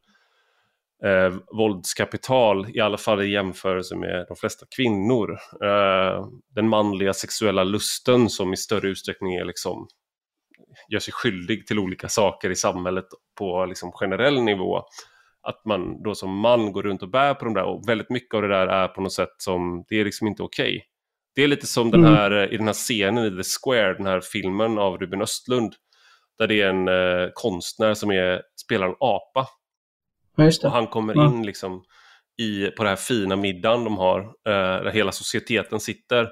eh, 1.06 1.34
våldskapital, 1.58 2.68
i 2.74 2.80
alla 2.80 2.98
fall 2.98 3.22
i 3.22 3.32
jämförelse 3.32 3.96
med 3.96 4.26
de 4.28 4.38
flesta 4.38 4.66
kvinnor. 4.76 5.32
Eh, 5.64 6.28
den 6.56 6.70
manliga 6.70 7.14
sexuella 7.14 7.64
lusten 7.64 8.30
som 8.30 8.54
i 8.54 8.58
större 8.58 8.88
utsträckning 8.88 9.36
är 9.36 9.46
liksom, 9.46 9.88
gör 10.89 11.00
sig 11.00 11.14
skyldig 11.14 11.68
till 11.68 11.80
olika 11.80 12.10
saker 12.10 12.50
i 12.50 12.56
samhället 12.56 13.06
på 13.38 13.66
liksom 13.66 13.92
generell 13.92 14.42
nivå. 14.42 14.84
Att 15.44 15.66
man 15.66 16.04
då 16.04 16.16
som 16.16 16.38
man 16.38 16.72
går 16.72 16.84
runt 16.84 17.04
och 17.04 17.10
bär 17.10 17.34
på 17.34 17.46
de 17.46 17.54
där 17.54 17.64
och 17.64 17.89
väldigt 17.89 18.10
mycket 18.10 18.34
av 18.36 18.42
det 18.42 18.48
där 18.48 18.68
är 18.68 18.88
på 18.88 19.02
något 19.02 19.14
sätt 19.14 19.36
som, 19.38 19.86
det 19.89 20.00
är 20.00 20.06
liksom 20.06 20.28
inte 20.28 20.44
okej. 20.44 20.76
Okay. 20.76 20.82
Det 21.36 21.44
är 21.44 21.48
lite 21.48 21.68
som 21.68 21.92
den 21.92 22.00
mm. 22.00 22.14
här, 22.14 22.32
mm. 22.32 22.52
i 22.52 22.58
den 22.58 22.68
här 22.68 22.74
scenen 22.74 23.26
i 23.26 23.30
The 23.30 23.44
Square, 23.44 23.94
den 23.94 24.06
här 24.06 24.22
filmen 24.22 24.78
av 24.78 24.98
Ruben 24.98 25.22
Östlund. 25.22 25.74
Där 26.38 26.48
det 26.48 26.62
är 26.62 26.70
en 26.70 26.88
eh, 26.88 27.30
konstnär 27.34 27.94
som 27.94 28.12
är, 28.12 28.42
spelar 28.66 28.88
en 28.88 28.96
apa 29.00 29.48
Ja, 30.36 30.52
och 30.64 30.72
han 30.72 30.88
kommer 30.88 31.16
ja. 31.16 31.26
in 31.26 31.46
liksom 31.46 31.84
i, 32.38 32.66
på 32.66 32.84
den 32.84 32.89
här 32.89 32.96
fina 32.96 33.36
middagen 33.36 33.84
de 33.84 33.98
har, 33.98 34.20
eh, 34.20 34.84
där 34.84 34.92
hela 34.92 35.12
societeten 35.12 35.80
sitter 35.80 36.30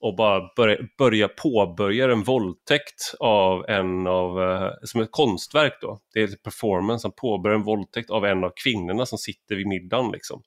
och 0.00 0.16
bara 0.16 0.50
börjar 0.56 0.88
börja 0.98 1.28
påbörja 1.28 2.12
en 2.12 2.22
våldtäkt 2.22 3.14
av 3.20 3.64
en 3.68 4.06
av, 4.06 4.42
eh, 4.42 4.70
som 4.82 5.00
ett 5.00 5.10
konstverk 5.10 5.78
då, 5.80 6.00
det 6.14 6.20
är 6.20 6.24
ett 6.24 6.42
performance, 6.42 7.06
han 7.06 7.12
påbörjar 7.12 7.56
en 7.56 7.62
våldtäkt 7.62 8.10
av 8.10 8.26
en 8.26 8.44
av 8.44 8.52
kvinnorna 8.64 9.06
som 9.06 9.18
sitter 9.18 9.56
vid 9.56 9.66
middagen 9.66 10.12
liksom. 10.12 10.42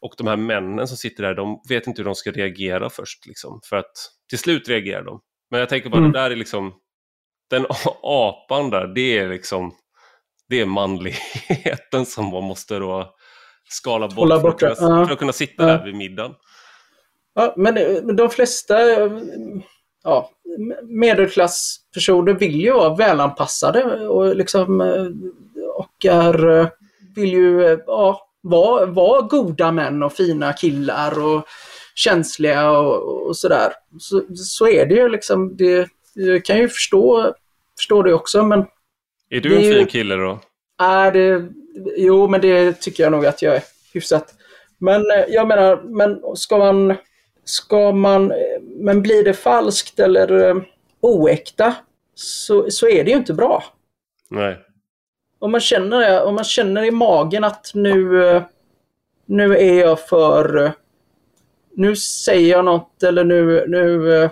Och 0.00 0.14
de 0.18 0.26
här 0.26 0.36
männen 0.36 0.88
som 0.88 0.96
sitter 0.96 1.22
där, 1.22 1.34
de 1.34 1.60
vet 1.68 1.86
inte 1.86 2.00
hur 2.00 2.04
de 2.04 2.14
ska 2.14 2.30
reagera 2.30 2.90
först 2.90 3.26
liksom, 3.26 3.60
för 3.64 3.76
att 3.76 3.92
till 4.28 4.38
slut 4.38 4.68
reagerar 4.68 5.02
de. 5.02 5.20
Men 5.50 5.60
jag 5.60 5.68
tänker 5.68 5.90
bara, 5.90 5.98
mm. 5.98 6.12
det 6.12 6.18
där 6.18 6.30
är 6.30 6.36
liksom, 6.36 6.74
den 7.50 7.66
apan 8.02 8.70
där, 8.70 8.86
det 8.86 9.18
är 9.18 9.28
liksom 9.28 9.74
det 10.50 10.60
är 10.60 10.66
manligheten 10.66 12.06
som 12.06 12.26
man 12.26 12.44
måste 12.44 12.78
då 12.78 13.14
skala 13.68 14.08
bort, 14.08 14.28
bort 14.42 14.60
för, 14.60 14.68
att 14.68 14.78
kunna, 14.78 15.06
för 15.06 15.12
att 15.12 15.18
kunna 15.18 15.32
sitta 15.32 15.66
där 15.66 15.84
vid 15.84 15.94
middagen. 15.94 16.34
Ja, 17.34 17.54
men 17.56 17.74
de 18.16 18.30
flesta 18.30 18.74
ja, 20.04 20.30
medelklasspersoner 20.82 22.32
vill 22.32 22.60
ju 22.60 22.72
vara 22.72 22.94
välanpassade 22.94 24.08
och 24.08 24.36
liksom 24.36 24.80
och 25.74 26.04
är, 26.04 26.70
vill 27.14 27.32
ju 27.32 27.78
ja, 27.86 28.28
vara, 28.40 28.86
vara 28.86 29.20
goda 29.20 29.72
män 29.72 30.02
och 30.02 30.12
fina 30.12 30.52
killar 30.52 31.24
och 31.24 31.44
känsliga 31.94 32.70
och, 32.70 33.26
och 33.26 33.36
sådär. 33.36 33.72
Så, 33.98 34.22
så 34.36 34.68
är 34.68 34.86
det 34.86 34.94
ju 34.94 35.08
liksom. 35.08 35.56
Det, 35.56 35.88
jag 36.14 36.44
kan 36.44 36.58
ju 36.58 36.68
förstå, 36.68 37.34
förstå 37.78 38.02
det 38.02 38.14
också 38.14 38.42
men 38.42 38.64
är 39.30 39.40
du 39.40 39.56
en 39.56 39.74
fin 39.74 39.86
kille 39.86 40.14
då? 40.14 40.38
Nej, 40.80 41.12
det, 41.12 41.48
jo, 41.96 42.28
men 42.28 42.40
det 42.40 42.80
tycker 42.80 43.02
jag 43.02 43.12
nog 43.12 43.26
att 43.26 43.42
jag 43.42 43.56
är 43.56 43.62
hyfsat. 43.92 44.34
Men 44.78 45.10
eh, 45.10 45.24
jag 45.28 45.48
menar, 45.48 45.82
men 45.82 46.36
ska 46.36 46.58
man, 46.58 46.94
ska 47.44 47.92
man, 47.92 48.32
men 48.62 49.02
blir 49.02 49.24
det 49.24 49.34
falskt 49.34 50.00
eller 50.00 50.48
eh, 50.48 50.56
oäkta 51.00 51.74
så, 52.14 52.70
så 52.70 52.88
är 52.88 53.04
det 53.04 53.10
ju 53.10 53.16
inte 53.16 53.34
bra. 53.34 53.64
Nej. 54.28 54.58
Om 55.38 55.52
man 55.52 55.60
känner, 55.60 56.24
om 56.24 56.34
man 56.34 56.44
känner 56.44 56.84
i 56.84 56.90
magen 56.90 57.44
att 57.44 57.70
nu, 57.74 58.24
eh, 58.28 58.42
nu 59.26 59.56
är 59.56 59.80
jag 59.80 60.00
för, 60.00 60.72
nu 61.74 61.96
säger 61.96 62.50
jag 62.50 62.64
något 62.64 63.02
eller 63.02 63.24
nu, 63.24 63.64
nu, 63.68 64.28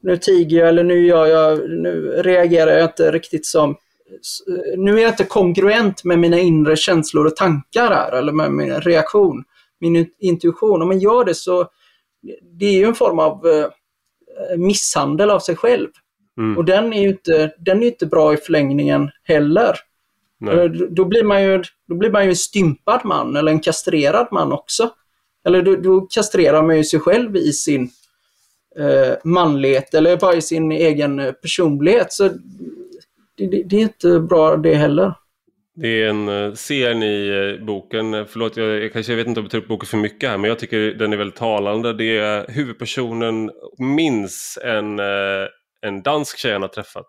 nu 0.00 0.16
tiger 0.16 0.58
jag 0.58 0.68
eller 0.68 0.84
nu 0.84 1.06
gör 1.06 1.26
jag, 1.26 1.70
nu 1.70 2.22
reagerar 2.22 2.70
jag 2.70 2.84
inte 2.84 3.10
riktigt 3.10 3.46
som 3.46 3.76
nu 4.76 4.98
är 4.98 5.02
jag 5.02 5.10
inte 5.10 5.24
kongruent 5.24 6.04
med 6.04 6.18
mina 6.18 6.38
inre 6.38 6.76
känslor 6.76 7.26
och 7.26 7.36
tankar 7.36 7.90
här, 7.90 8.12
eller 8.12 8.32
med 8.32 8.52
min 8.52 8.80
reaktion, 8.80 9.44
min 9.80 10.06
intuition. 10.18 10.82
Om 10.82 10.88
man 10.88 10.98
gör 10.98 11.24
det 11.24 11.34
så 11.34 11.68
det 12.42 12.66
är 12.66 12.72
ju 12.72 12.84
en 12.84 12.94
form 12.94 13.18
av 13.18 13.46
eh, 13.46 13.66
misshandel 14.56 15.30
av 15.30 15.38
sig 15.38 15.56
själv. 15.56 15.88
Mm. 16.38 16.58
Och 16.58 16.64
den 16.64 16.92
är 16.92 17.02
ju 17.02 17.08
inte, 17.08 17.54
den 17.58 17.82
är 17.82 17.86
inte 17.86 18.06
bra 18.06 18.34
i 18.34 18.36
förlängningen 18.36 19.10
heller. 19.22 19.76
Nej. 20.40 20.68
Då, 20.90 21.04
blir 21.04 21.24
man 21.24 21.42
ju, 21.42 21.62
då 21.88 21.94
blir 21.94 22.10
man 22.10 22.24
ju 22.24 22.30
en 22.30 22.36
stympad 22.36 23.00
man 23.04 23.36
eller 23.36 23.52
en 23.52 23.60
kastrerad 23.60 24.28
man 24.30 24.52
också. 24.52 24.90
Eller 25.46 25.62
då, 25.62 25.76
då 25.76 26.00
kastrerar 26.00 26.62
man 26.62 26.76
ju 26.76 26.84
sig 26.84 27.00
själv 27.00 27.36
i 27.36 27.52
sin 27.52 27.90
eh, 28.78 29.14
manlighet 29.24 29.94
eller 29.94 30.16
bara 30.16 30.34
i 30.34 30.42
sin 30.42 30.72
egen 30.72 31.34
personlighet. 31.42 32.12
Så 32.12 32.28
det, 33.36 33.62
det, 33.66 33.76
är 33.76 33.80
inte 33.80 34.20
bra 34.20 34.56
det 34.56 34.74
heller. 34.74 35.14
Det 35.76 36.02
är 36.02 36.08
en 36.08 36.28
eh, 36.28 36.52
scen 36.52 37.02
i 37.02 37.28
eh, 37.28 37.64
boken, 37.64 38.14
eh, 38.14 38.24
förlåt 38.24 38.56
jag, 38.56 38.82
jag 38.82 38.92
kanske 38.92 39.12
jag 39.12 39.16
vet 39.16 39.26
inte 39.26 39.40
om 39.40 39.44
jag 39.44 39.50
tar 39.50 39.58
upp 39.58 39.68
boken 39.68 39.86
för 39.86 39.96
mycket 39.96 40.30
här 40.30 40.38
men 40.38 40.48
jag 40.48 40.58
tycker 40.58 40.78
den 40.78 41.12
är 41.12 41.16
väldigt 41.16 41.38
talande. 41.38 41.92
Det 41.92 42.18
är 42.18 42.52
huvudpersonen 42.52 43.50
minns 43.78 44.58
en, 44.64 44.98
en 45.80 46.02
dansk 46.04 46.38
tjej 46.38 46.52
han 46.52 46.62
har 46.62 46.68
träffat. 46.68 47.08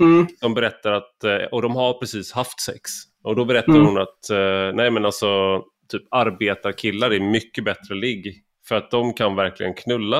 Mm. 0.00 0.26
De 0.40 0.54
berättar 0.54 0.92
att, 0.92 1.24
och 1.52 1.62
de 1.62 1.76
har 1.76 1.92
precis 1.92 2.32
haft 2.32 2.60
sex. 2.60 2.90
Och 3.24 3.36
då 3.36 3.44
berättar 3.44 3.72
mm. 3.72 3.86
hon 3.86 3.98
att, 3.98 4.18
nej 4.74 4.90
men 4.90 5.04
alltså, 5.04 5.62
typ 5.88 6.02
arbetarkillar 6.10 7.10
är 7.10 7.20
mycket 7.20 7.64
bättre 7.64 7.94
ligg. 7.94 8.34
För 8.68 8.74
att 8.74 8.90
de 8.90 9.14
kan 9.14 9.36
verkligen 9.36 9.74
knulla. 9.74 10.18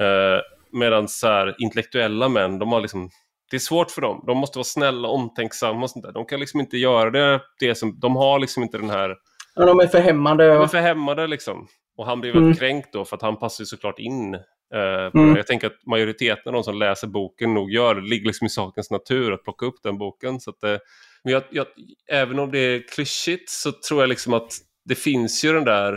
Eh, 0.00 0.40
Medan 0.72 1.08
så 1.08 1.26
här, 1.26 1.54
intellektuella 1.58 2.28
män, 2.28 2.58
de 2.58 2.72
har 2.72 2.80
liksom 2.80 3.10
det 3.50 3.56
är 3.56 3.60
svårt 3.60 3.90
för 3.90 4.00
dem. 4.00 4.24
De 4.26 4.38
måste 4.38 4.58
vara 4.58 4.64
snälla 4.64 5.08
och 5.08 5.14
omtänksamma 5.14 5.82
och 5.82 5.90
sånt 5.90 6.04
där. 6.04 6.12
De 6.12 6.24
kan 6.24 6.40
liksom 6.40 6.60
inte 6.60 6.76
göra 6.76 7.10
det, 7.10 7.40
det 7.60 7.74
som, 7.74 8.00
de 8.00 8.16
har 8.16 8.38
liksom 8.38 8.62
inte 8.62 8.78
den 8.78 8.90
här... 8.90 9.16
Ja, 9.54 9.66
de 9.66 9.80
är 9.80 9.86
för 9.86 10.00
hämmade. 10.00 10.48
De 10.48 10.62
är 10.62 10.66
för 10.66 10.78
hämmade 10.78 11.26
liksom. 11.26 11.68
Och 11.96 12.06
han 12.06 12.20
blir 12.20 12.32
väldigt 12.32 12.46
mm. 12.46 12.56
kränkt 12.56 12.92
då 12.92 13.04
för 13.04 13.16
att 13.16 13.22
han 13.22 13.36
passar 13.36 13.64
såklart 13.64 13.98
in. 13.98 14.34
Eh, 14.74 15.10
mm. 15.14 15.36
Jag 15.36 15.46
tänker 15.46 15.66
att 15.66 15.86
majoriteten 15.86 16.42
av 16.46 16.52
de 16.52 16.64
som 16.64 16.78
läser 16.78 17.06
boken 17.06 17.54
nog 17.54 17.70
gör 17.70 17.94
det. 17.94 18.00
ligger 18.00 18.26
liksom 18.26 18.46
i 18.46 18.50
sakens 18.50 18.90
natur 18.90 19.32
att 19.32 19.44
plocka 19.44 19.66
upp 19.66 19.82
den 19.82 19.98
boken. 19.98 20.40
Så 20.40 20.50
att, 20.50 20.64
eh, 20.64 20.76
men 21.24 21.32
jag, 21.32 21.42
jag, 21.50 21.66
även 22.10 22.38
om 22.38 22.50
det 22.50 22.58
är 22.58 22.88
klyschigt 22.88 23.50
så 23.50 23.72
tror 23.72 24.00
jag 24.00 24.08
liksom 24.08 24.34
att 24.34 24.52
det 24.84 24.94
finns 24.94 25.44
ju 25.44 25.52
den 25.52 25.64
där 25.64 25.92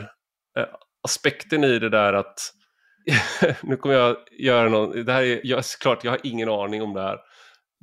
eh, 0.57 0.65
aspekten 1.03 1.63
i 1.63 1.79
det 1.79 1.89
där 1.89 2.13
att 2.13 2.39
nu 3.63 3.75
kommer 3.75 3.95
jag 3.95 4.17
göra 4.31 4.69
någon, 4.69 5.05
det 5.05 5.13
här 5.13 5.23
är, 5.23 5.41
jag, 5.43 5.65
såklart 5.65 6.03
jag 6.03 6.11
har 6.11 6.19
ingen 6.23 6.49
aning 6.49 6.81
om 6.81 6.93
det 6.93 7.01
här. 7.01 7.17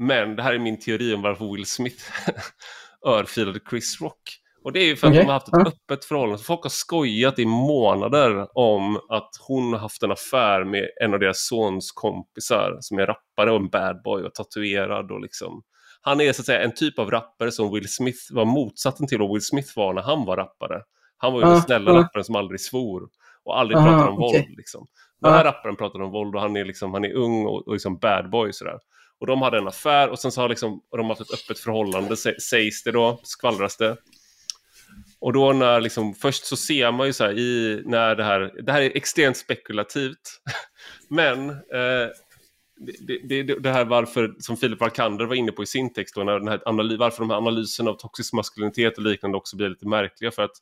Men 0.00 0.36
det 0.36 0.42
här 0.42 0.54
är 0.54 0.58
min 0.58 0.78
teori 0.78 1.14
om 1.14 1.22
varför 1.22 1.52
Will 1.52 1.66
Smith 1.66 2.04
örfilade 3.06 3.60
Chris 3.70 4.00
Rock. 4.00 4.20
Och 4.64 4.72
det 4.72 4.80
är 4.80 4.84
ju 4.84 4.96
för 4.96 5.06
att 5.06 5.12
okay. 5.12 5.22
de 5.22 5.26
har 5.26 5.32
haft 5.32 5.48
ett 5.48 5.54
ja. 5.54 5.66
öppet 5.66 6.04
förhållande. 6.04 6.42
Folk 6.42 6.62
har 6.62 6.70
skojat 6.70 7.38
i 7.38 7.46
månader 7.46 8.58
om 8.58 8.96
att 8.96 9.30
hon 9.46 9.72
har 9.72 9.80
haft 9.80 10.02
en 10.02 10.12
affär 10.12 10.64
med 10.64 10.88
en 11.02 11.14
av 11.14 11.20
deras 11.20 11.46
sons 11.46 11.92
kompisar 11.92 12.76
som 12.80 12.98
är 12.98 13.06
rappare 13.06 13.50
och 13.50 13.56
en 13.56 13.68
bad 13.68 14.02
boy 14.02 14.22
och 14.22 14.34
tatuerad 14.34 15.10
och 15.10 15.20
liksom. 15.20 15.62
Han 16.00 16.20
är 16.20 16.32
så 16.32 16.42
att 16.42 16.46
säga 16.46 16.62
en 16.62 16.74
typ 16.74 16.98
av 16.98 17.10
rappare 17.10 17.52
som 17.52 17.72
Will 17.72 17.88
Smith 17.88 18.18
var 18.30 18.44
motsatsen 18.44 19.06
till 19.06 19.18
vad 19.18 19.32
Will 19.32 19.44
Smith 19.44 19.72
var 19.76 19.94
när 19.94 20.02
han 20.02 20.24
var 20.24 20.36
rappare. 20.36 20.82
Han 21.16 21.32
var 21.32 21.40
ju 21.40 21.46
ja, 21.46 21.52
den 21.52 21.62
snälla 21.62 21.90
ja. 21.90 21.98
rapparen 21.98 22.24
som 22.24 22.36
aldrig 22.36 22.60
svor 22.60 23.08
och 23.44 23.58
aldrig 23.58 23.78
Aha, 23.78 23.88
pratade 23.88 24.10
om 24.10 24.22
okay. 24.22 24.40
våld. 24.40 24.56
Liksom. 24.56 24.86
Den 25.20 25.32
här 25.32 25.44
rapparen 25.44 25.76
pratade 25.76 26.04
om 26.04 26.10
våld 26.10 26.34
och 26.34 26.40
han 26.40 26.56
är, 26.56 26.64
liksom, 26.64 26.94
han 26.94 27.04
är 27.04 27.12
ung 27.12 27.46
och, 27.46 27.66
och 27.66 27.72
liksom 27.72 27.98
bad 27.98 28.30
boy 28.30 28.52
sådär. 28.52 28.78
Och 29.20 29.26
de 29.26 29.42
hade 29.42 29.58
en 29.58 29.68
affär 29.68 30.08
och 30.08 30.18
sen 30.18 30.32
så 30.32 30.40
har 30.40 30.48
liksom, 30.48 30.80
de 30.90 31.06
haft 31.08 31.20
ett 31.20 31.34
öppet 31.34 31.58
förhållande 31.58 32.16
sägs 32.16 32.82
det 32.82 32.92
då, 32.92 33.20
skvallras 33.22 33.76
det. 33.76 33.96
Och 35.20 35.32
då 35.32 35.52
när 35.52 35.80
liksom, 35.80 36.14
först 36.14 36.44
så 36.44 36.56
ser 36.56 36.92
man 36.92 37.06
ju 37.06 37.12
så 37.12 37.24
här 37.24 37.38
i, 37.38 37.82
när 37.86 38.16
det 38.16 38.24
här, 38.24 38.62
det 38.62 38.72
här 38.72 38.82
är 38.82 38.96
extremt 38.96 39.36
spekulativt. 39.36 40.40
Men 41.08 41.50
eh, 41.50 42.08
det, 43.00 43.42
det, 43.42 43.42
det, 43.42 43.70
här 43.70 43.84
varför, 43.84 44.34
som 44.38 44.56
Filip 44.56 44.82
Arkander 44.82 45.24
var 45.24 45.34
inne 45.34 45.52
på 45.52 45.62
i 45.62 45.66
sin 45.66 45.92
text, 45.92 46.14
då, 46.14 46.24
när 46.24 46.38
den 46.38 46.48
här 46.48 46.62
analys, 46.64 46.98
varför 46.98 47.18
de 47.18 47.30
här 47.30 47.36
analyserna 47.36 47.90
av 47.90 47.94
toxisk 47.94 48.32
maskulinitet 48.32 48.98
och 48.98 49.04
liknande 49.04 49.36
också 49.36 49.56
blir 49.56 49.68
lite 49.68 49.88
märkliga. 49.88 50.30
För 50.30 50.42
att 50.42 50.56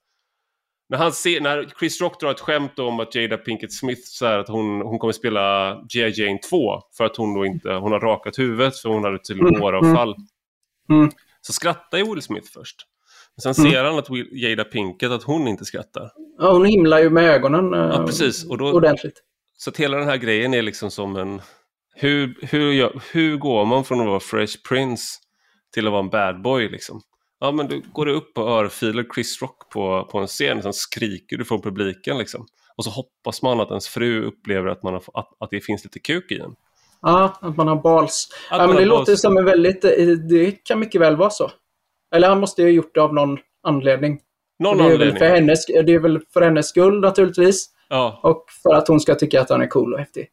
när, 0.89 0.98
han 0.98 1.12
ser, 1.12 1.40
när 1.40 1.69
Chris 1.78 2.01
Rock 2.01 2.20
drar 2.20 2.31
ett 2.31 2.40
skämt 2.40 2.78
om 2.78 3.01
att 3.01 3.15
Jada 3.15 3.36
Pinkett 3.36 3.73
Smith 3.73 4.02
säger 4.02 4.39
att 4.39 4.48
hon, 4.48 4.81
hon 4.81 4.98
kommer 4.98 5.12
spela 5.12 5.74
G.I. 5.94 6.20
Jane 6.20 6.39
2 6.51 6.81
för 6.97 7.05
att 7.05 7.16
hon 7.16 7.35
då 7.35 7.47
inte 7.47 7.73
hon 7.73 7.93
har 7.93 8.01
rakat 8.01 8.39
huvudet 8.39 8.78
för 8.78 8.89
hon 8.89 9.05
hade 9.05 9.19
till 9.19 9.40
mm, 9.40 9.60
håravfall. 9.60 10.15
Mm. 10.90 11.10
Så 11.40 11.52
skrattar 11.52 11.98
ju 11.98 12.05
Will 12.05 12.23
Smith 12.23 12.48
först. 12.55 12.77
Men 13.36 13.55
sen 13.55 13.65
mm. 13.65 13.73
ser 13.73 13.85
han 13.85 13.98
att 13.98 14.10
Will, 14.10 14.28
Jada 14.32 14.65
Pinkett 14.65 15.10
att 15.10 15.23
hon 15.23 15.48
inte 15.48 15.65
skrattar. 15.65 16.10
Ja, 16.39 16.52
hon 16.52 16.65
himlar 16.65 16.98
ju 16.98 17.10
med 17.10 17.24
ögonen 17.24 17.74
eh, 17.74 17.81
ja, 17.81 18.05
precis. 18.06 18.44
Och 18.44 18.59
då, 18.59 18.73
ordentligt. 18.73 19.23
Så 19.56 19.70
att 19.70 19.77
hela 19.77 19.97
den 19.97 20.09
här 20.09 20.16
grejen 20.16 20.55
är 20.55 20.62
liksom 20.62 20.90
som 20.90 21.16
en... 21.16 21.40
Hur, 21.94 22.39
hur, 22.43 23.01
hur 23.12 23.36
går 23.36 23.65
man 23.65 23.85
från 23.85 24.01
att 24.01 24.06
vara 24.06 24.20
Fresh 24.20 24.56
Prince 24.69 25.05
till 25.74 25.86
att 25.86 25.93
vara 25.93 26.02
en 26.02 26.10
bad 26.10 26.43
boy 26.43 26.69
liksom? 26.69 27.02
Ja, 27.40 27.52
men 27.52 27.66
du 27.66 27.82
går 27.93 28.06
du 28.06 28.12
upp 28.12 28.39
och 28.39 28.48
örfilar 28.48 29.05
Chris 29.15 29.43
Rock 29.43 29.70
på, 29.70 30.09
på 30.12 30.19
en 30.19 30.27
scen, 30.27 30.62
sen 30.62 30.73
skriker 30.73 31.36
du 31.36 31.44
från 31.44 31.62
publiken 31.62 32.19
liksom. 32.19 32.47
och 32.77 32.85
så 32.85 32.90
hoppas 32.90 33.43
man 33.43 33.60
att 33.60 33.69
ens 33.69 33.89
fru 33.89 34.24
upplever 34.24 34.69
att, 34.69 34.82
man 34.82 34.93
har, 34.93 35.02
att, 35.15 35.28
att 35.40 35.51
det 35.51 35.60
finns 35.60 35.85
lite 35.85 35.98
kuk 35.98 36.31
i 36.32 36.39
en. 36.39 36.55
Ja, 37.02 37.39
att 37.40 37.56
man 37.56 37.69
har 37.69 37.77
bals. 37.77 38.28
ja, 38.51 38.66
men 38.66 38.77
det 38.77 38.85
låter 38.85 39.16
som 39.16 39.36
en 39.36 39.44
väldigt... 39.44 39.85
Eh, 39.85 40.06
det 40.06 40.51
kan 40.65 40.78
mycket 40.78 41.01
väl 41.01 41.16
vara 41.16 41.31
så. 41.31 41.51
Eller 42.15 42.28
han 42.28 42.40
måste 42.40 42.62
ju 42.62 42.69
ha 42.69 42.73
gjort 42.73 42.94
det 42.94 43.01
av 43.01 43.15
någon 43.15 43.39
anledning. 43.62 44.20
Någon 44.59 44.78
det, 44.78 44.85
är 44.85 44.86
anledning. 44.86 45.09
Väl 45.09 45.19
för 45.19 45.28
hennes, 45.28 45.66
det 45.66 45.94
är 45.94 45.98
väl 45.98 46.20
för 46.32 46.40
hennes 46.40 46.69
skull 46.69 47.01
naturligtvis. 47.01 47.70
Ja. 47.89 48.20
Och 48.23 48.44
för 48.62 48.74
att 48.74 48.89
hon 48.89 49.01
ska 49.01 49.15
tycka 49.15 49.40
att 49.40 49.51
han 49.51 49.62
är 49.62 49.66
cool 49.66 49.93
och 49.94 49.98
häftig. 49.98 50.28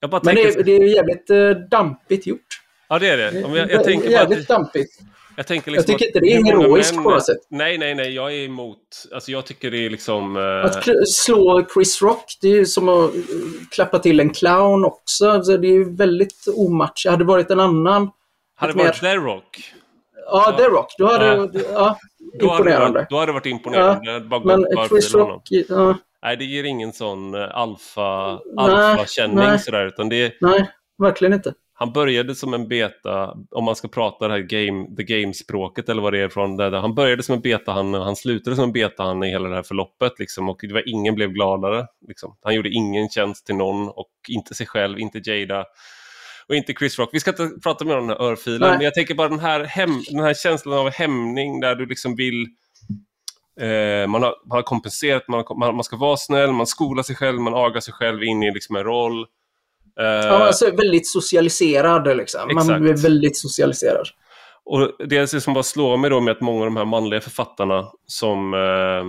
Men 0.00 0.10
tänker... 0.10 0.34
det, 0.34 0.60
är, 0.60 0.64
det 0.64 0.72
är 0.72 0.94
jävligt 0.94 1.30
uh, 1.30 1.68
dampigt 1.68 2.26
gjort. 2.26 2.46
Ja, 2.88 2.98
det 2.98 3.08
är 3.08 3.16
det. 3.16 3.40
Jag, 3.40 3.70
jag 3.70 3.84
tänker 3.84 4.10
jävligt 4.10 4.48
bara 4.48 4.56
att... 4.56 4.62
dampigt. 4.62 5.00
Jag, 5.38 5.50
liksom 5.50 5.74
jag 5.74 5.86
tycker 5.86 6.06
inte 6.06 6.20
det 6.20 6.32
är 6.32 6.44
heroiskt 6.44 6.94
män... 6.94 7.04
på 7.04 7.10
något 7.10 7.26
sätt. 7.26 7.36
Nej, 7.50 7.78
nej, 7.78 7.94
nej. 7.94 8.14
Jag 8.14 8.34
är 8.34 8.44
emot. 8.44 8.78
Alltså 9.14 9.30
jag 9.30 9.46
tycker 9.46 9.70
det 9.70 9.86
är 9.86 9.90
liksom... 9.90 10.36
Uh... 10.36 10.64
Att 10.64 10.88
slå 11.08 11.66
Chris 11.74 12.02
Rock, 12.02 12.24
det 12.40 12.48
är 12.48 12.52
ju 12.52 12.66
som 12.66 12.88
att 12.88 13.10
klappa 13.70 13.98
till 13.98 14.20
en 14.20 14.30
clown 14.30 14.84
också. 14.84 15.30
Alltså 15.30 15.56
det 15.56 15.68
är 15.68 15.72
ju 15.72 15.96
väldigt 15.96 16.48
omatch. 16.54 17.06
Hade 17.06 17.18
det 17.18 17.24
varit 17.24 17.50
en 17.50 17.60
annan... 17.60 18.10
Hade 18.56 18.72
det 18.72 18.78
varit 18.78 19.02
mer... 19.02 19.10
The 19.10 19.16
Rock? 19.16 19.72
Ja, 20.26 20.54
The 20.58 20.64
Rock. 20.64 20.94
Då 20.98 21.06
hade 21.06 21.50
ja. 21.72 21.98
då 22.40 22.46
imponerande. 22.46 22.98
Varit, 22.98 23.10
då 23.10 23.16
hade 23.16 23.26
det 23.26 23.34
varit 23.34 23.46
imponerande. 23.46 24.12
Ja, 24.12 24.20
bara 24.20 24.40
men 24.44 24.88
Chris 24.88 25.14
Rock... 25.14 25.42
Ja. 25.50 25.98
Nej, 26.22 26.36
det 26.36 26.44
ger 26.44 26.64
ingen 26.64 26.92
sån 26.92 27.34
alfa, 27.34 28.40
alfa-känning 28.56 29.58
sådär. 29.58 29.86
Utan 29.86 30.08
det... 30.08 30.34
Nej, 30.40 30.70
verkligen 30.98 31.32
inte. 31.32 31.54
Han 31.80 31.92
började 31.92 32.34
som 32.34 32.54
en 32.54 32.68
beta, 32.68 33.34
om 33.50 33.64
man 33.64 33.76
ska 33.76 33.88
prata 33.88 34.28
det 34.28 34.34
här 34.34 34.40
game, 34.40 34.96
the 34.96 35.02
game-språket 35.02 35.88
eller 35.88 36.02
vad 36.02 36.12
det 36.12 36.20
är 36.20 36.28
från. 36.28 36.56
Där, 36.56 36.72
han 36.72 36.94
började 36.94 37.22
som 37.22 37.34
en 37.34 37.40
beta, 37.40 37.72
han, 37.72 37.94
han 37.94 38.16
slutade 38.16 38.56
som 38.56 38.64
en 38.64 38.72
beta 38.72 39.02
han 39.02 39.22
i 39.22 39.30
hela 39.30 39.48
det 39.48 39.54
här 39.54 39.62
förloppet 39.62 40.18
liksom, 40.18 40.48
och 40.48 40.58
det 40.62 40.72
var, 40.72 40.88
ingen 40.88 41.14
blev 41.14 41.30
gladare. 41.30 41.86
Liksom. 42.08 42.36
Han 42.42 42.54
gjorde 42.54 42.68
ingen 42.68 43.08
tjänst 43.08 43.46
till 43.46 43.54
någon 43.54 43.88
och 43.88 44.10
inte 44.28 44.54
sig 44.54 44.66
själv, 44.66 44.98
inte 44.98 45.30
Jada 45.30 45.64
och 46.48 46.54
inte 46.54 46.72
Chris 46.72 46.98
Rock. 46.98 47.10
Vi 47.12 47.20
ska 47.20 47.30
inte 47.30 47.50
prata 47.62 47.84
mer 47.84 47.98
om 47.98 48.06
den 48.06 48.16
här 48.16 48.26
örfilen, 48.26 48.70
men 48.70 48.80
jag 48.80 48.94
tänker 48.94 49.14
bara 49.14 49.28
den 49.28 49.38
här, 49.38 49.64
hem, 49.64 50.02
den 50.10 50.20
här 50.20 50.34
känslan 50.34 50.78
av 50.78 50.90
hämning 50.90 51.60
där 51.60 51.74
du 51.74 51.86
liksom 51.86 52.16
vill 52.16 52.46
eh, 53.60 54.06
man, 54.06 54.22
har, 54.22 54.34
man 54.48 54.56
har 54.56 54.62
kompenserat, 54.62 55.28
man, 55.28 55.44
man, 55.58 55.74
man 55.74 55.84
ska 55.84 55.96
vara 55.96 56.16
snäll, 56.16 56.52
man 56.52 56.66
skolar 56.66 57.02
sig 57.02 57.16
själv, 57.16 57.40
man 57.40 57.54
agar 57.54 57.80
sig 57.80 57.94
själv 57.94 58.22
in 58.22 58.42
i 58.42 58.50
liksom 58.54 58.76
en 58.76 58.84
roll. 58.84 59.26
Uh, 60.00 60.06
ja, 60.06 60.46
alltså 60.46 60.70
väldigt 60.70 61.08
socialiserad 61.08 62.16
liksom. 62.16 62.54
Man 62.54 62.80
blir 62.82 63.02
väldigt 63.02 63.38
socialiserad. 63.38 64.06
Och 64.70 65.08
det 65.08 65.28
som 65.28 65.54
bara 65.54 65.62
slår 65.62 65.96
mig 65.96 66.10
då 66.10 66.20
med 66.20 66.32
att 66.32 66.40
många 66.40 66.58
av 66.58 66.64
de 66.64 66.76
här 66.76 66.84
manliga 66.84 67.20
författarna 67.20 67.88
som, 68.06 68.54
eh, 68.54 69.04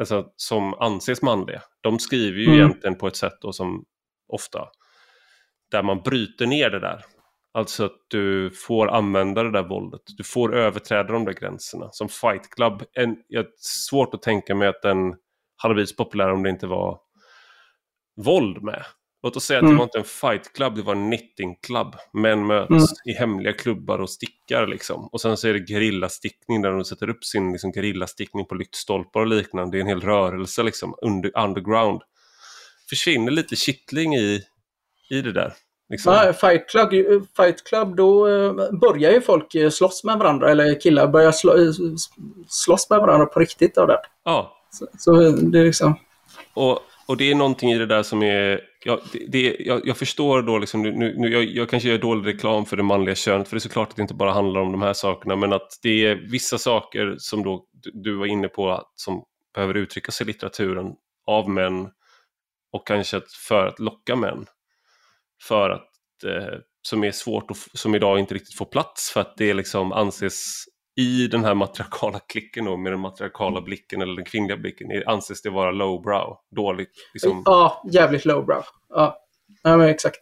alltså, 0.00 0.26
som 0.36 0.74
anses 0.74 1.22
manliga, 1.22 1.62
de 1.80 1.98
skriver 1.98 2.38
ju 2.38 2.46
mm. 2.46 2.58
egentligen 2.58 2.98
på 2.98 3.06
ett 3.06 3.16
sätt 3.16 3.38
då 3.40 3.52
som 3.52 3.84
ofta, 4.28 4.68
där 5.70 5.82
man 5.82 6.02
bryter 6.02 6.46
ner 6.46 6.70
det 6.70 6.80
där. 6.80 7.04
Alltså 7.54 7.84
att 7.84 7.96
du 8.08 8.50
får 8.50 8.88
använda 8.88 9.42
det 9.42 9.50
där 9.50 9.68
våldet, 9.68 10.00
du 10.16 10.24
får 10.24 10.56
överträda 10.56 11.12
de 11.12 11.24
där 11.24 11.32
gränserna. 11.32 11.88
Som 11.92 12.08
Fight 12.08 12.50
Club, 12.50 12.82
en, 12.92 13.16
jag 13.28 13.40
har 13.40 13.50
svårt 13.56 14.14
att 14.14 14.22
tänka 14.22 14.54
mig 14.54 14.68
att 14.68 14.82
den 14.82 15.14
hade 15.56 15.74
blivit 15.74 15.96
populär 15.96 16.32
om 16.32 16.42
det 16.42 16.50
inte 16.50 16.66
var 16.66 16.98
våld 18.16 18.62
med. 18.62 18.84
Låt 19.22 19.36
oss 19.36 19.44
säga 19.44 19.58
att 19.58 19.62
mm. 19.62 19.74
det 19.74 19.78
var 19.78 19.84
inte 19.84 19.98
en 19.98 20.04
fight 20.04 20.52
club, 20.52 20.74
det 20.74 20.82
var 20.82 20.94
en 20.94 21.10
knitting 21.10 21.56
club. 21.62 21.96
Män 22.12 22.46
möts 22.46 22.70
mm. 22.70 22.84
i 23.04 23.12
hemliga 23.12 23.52
klubbar 23.52 23.98
och 23.98 24.10
stickar 24.10 24.66
liksom. 24.66 25.08
Och 25.12 25.20
sen 25.20 25.36
så 25.36 25.48
är 25.48 25.54
det 25.54 25.66
gerillastickning 25.66 26.62
där 26.62 26.70
de 26.70 26.84
sätter 26.84 27.10
upp 27.10 27.24
sin 27.24 27.52
liksom, 27.52 27.72
gerillastickning 27.72 28.46
på 28.46 28.54
lyktstolpar 28.54 29.20
och 29.20 29.26
liknande. 29.26 29.76
Det 29.76 29.78
är 29.78 29.80
en 29.80 29.86
hel 29.86 30.00
rörelse 30.00 30.62
liksom, 30.62 30.94
under, 31.02 31.38
underground. 31.38 32.02
Försvinner 32.90 33.30
lite 33.32 33.56
kittling 33.56 34.14
i, 34.14 34.42
i 35.10 35.22
det 35.22 35.32
där. 35.32 35.52
Liksom. 35.90 36.12
Ja, 36.12 36.32
fight, 36.32 36.68
club, 36.68 36.90
fight 37.36 37.64
Club, 37.64 37.96
då 37.96 38.28
eh, 38.28 38.52
börjar 38.80 39.12
ju 39.12 39.20
folk 39.20 39.54
eh, 39.54 39.70
slåss 39.70 40.04
med 40.04 40.18
varandra, 40.18 40.50
eller 40.50 40.80
killar 40.80 41.06
börjar 41.06 41.32
slå, 41.32 41.52
eh, 41.52 41.72
slåss 42.48 42.90
med 42.90 42.98
varandra 42.98 43.26
på 43.26 43.40
riktigt 43.40 43.78
av 43.78 43.86
det. 43.86 44.00
Ja. 44.24 44.56
Så, 44.70 44.86
så 44.98 45.12
det 45.30 45.58
är 45.58 45.64
liksom... 45.64 45.98
Och, 46.54 46.78
och 47.06 47.16
det 47.16 47.30
är 47.30 47.34
någonting 47.34 47.72
i 47.72 47.78
det 47.78 47.86
där 47.86 48.02
som 48.02 48.22
är 48.22 48.60
jag, 48.84 49.00
det, 49.28 49.56
jag, 49.58 49.86
jag, 49.86 49.96
förstår 49.96 50.42
då, 50.42 50.58
liksom, 50.58 50.82
nu, 50.82 51.14
nu, 51.16 51.28
jag, 51.28 51.44
jag 51.44 51.70
kanske 51.70 51.88
gör 51.88 51.98
dålig 51.98 52.34
reklam 52.34 52.66
för 52.66 52.76
det 52.76 52.82
manliga 52.82 53.14
könet, 53.14 53.48
för 53.48 53.56
det 53.56 53.58
är 53.58 53.60
såklart 53.60 53.88
att 53.88 53.96
det 53.96 54.02
inte 54.02 54.14
bara 54.14 54.32
handlar 54.32 54.60
om 54.60 54.72
de 54.72 54.82
här 54.82 54.92
sakerna, 54.92 55.36
men 55.36 55.52
att 55.52 55.78
det 55.82 56.06
är 56.06 56.14
vissa 56.14 56.58
saker 56.58 57.16
som 57.18 57.42
då 57.42 57.64
du 57.92 58.16
var 58.16 58.26
inne 58.26 58.48
på 58.48 58.82
som 58.94 59.24
behöver 59.54 59.74
uttryckas 59.74 60.20
i 60.20 60.24
litteraturen 60.24 60.92
av 61.26 61.50
män 61.50 61.88
och 62.72 62.86
kanske 62.86 63.20
för 63.48 63.66
att 63.66 63.78
locka 63.78 64.16
män. 64.16 64.46
För 65.42 65.70
att, 65.70 65.90
eh, 66.24 66.58
som 66.82 67.04
är 67.04 67.10
svårt 67.10 67.50
och 67.50 67.56
som 67.56 67.94
idag 67.94 68.18
inte 68.18 68.34
riktigt 68.34 68.56
får 68.56 68.64
plats 68.64 69.10
för 69.10 69.20
att 69.20 69.36
det 69.36 69.54
liksom 69.54 69.92
anses 69.92 70.64
i 70.98 71.28
den 71.28 71.44
här 71.44 71.54
matriarkala 71.54 72.18
klicken 72.18 72.64
då, 72.64 72.76
med 72.76 72.92
den 72.92 73.00
matriarkala 73.00 73.60
blicken 73.60 74.02
eller 74.02 74.14
den 74.14 74.24
kvinnliga 74.24 74.56
blicken 74.56 75.02
anses 75.06 75.42
det 75.42 75.50
vara 75.50 75.70
lowbrow, 75.70 76.36
dåligt. 76.56 76.90
Liksom. 77.14 77.42
Ja, 77.44 77.82
jävligt 77.92 78.24
lowbrow. 78.24 78.62
Ja, 78.88 79.16
ja 79.62 79.76
men 79.76 79.88
exakt. 79.88 80.18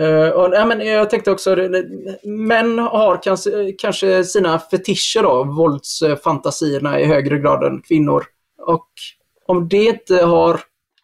Uh, 0.00 0.28
och, 0.28 0.54
ja, 0.54 0.66
men 0.66 0.86
jag 0.86 1.10
tänkte 1.10 1.30
också, 1.30 1.56
män 2.24 2.78
har 2.78 3.22
kanske, 3.22 3.72
kanske 3.78 4.24
sina 4.24 4.58
fetischer 4.58 5.22
då, 5.22 5.44
våldsfantasierna 5.44 7.00
i 7.00 7.04
högre 7.04 7.38
grad 7.38 7.64
än 7.64 7.82
kvinnor. 7.82 8.24
Och 8.58 8.88
om 9.46 9.68
det 9.68 9.84
inte 9.84 10.24
har 10.24 10.60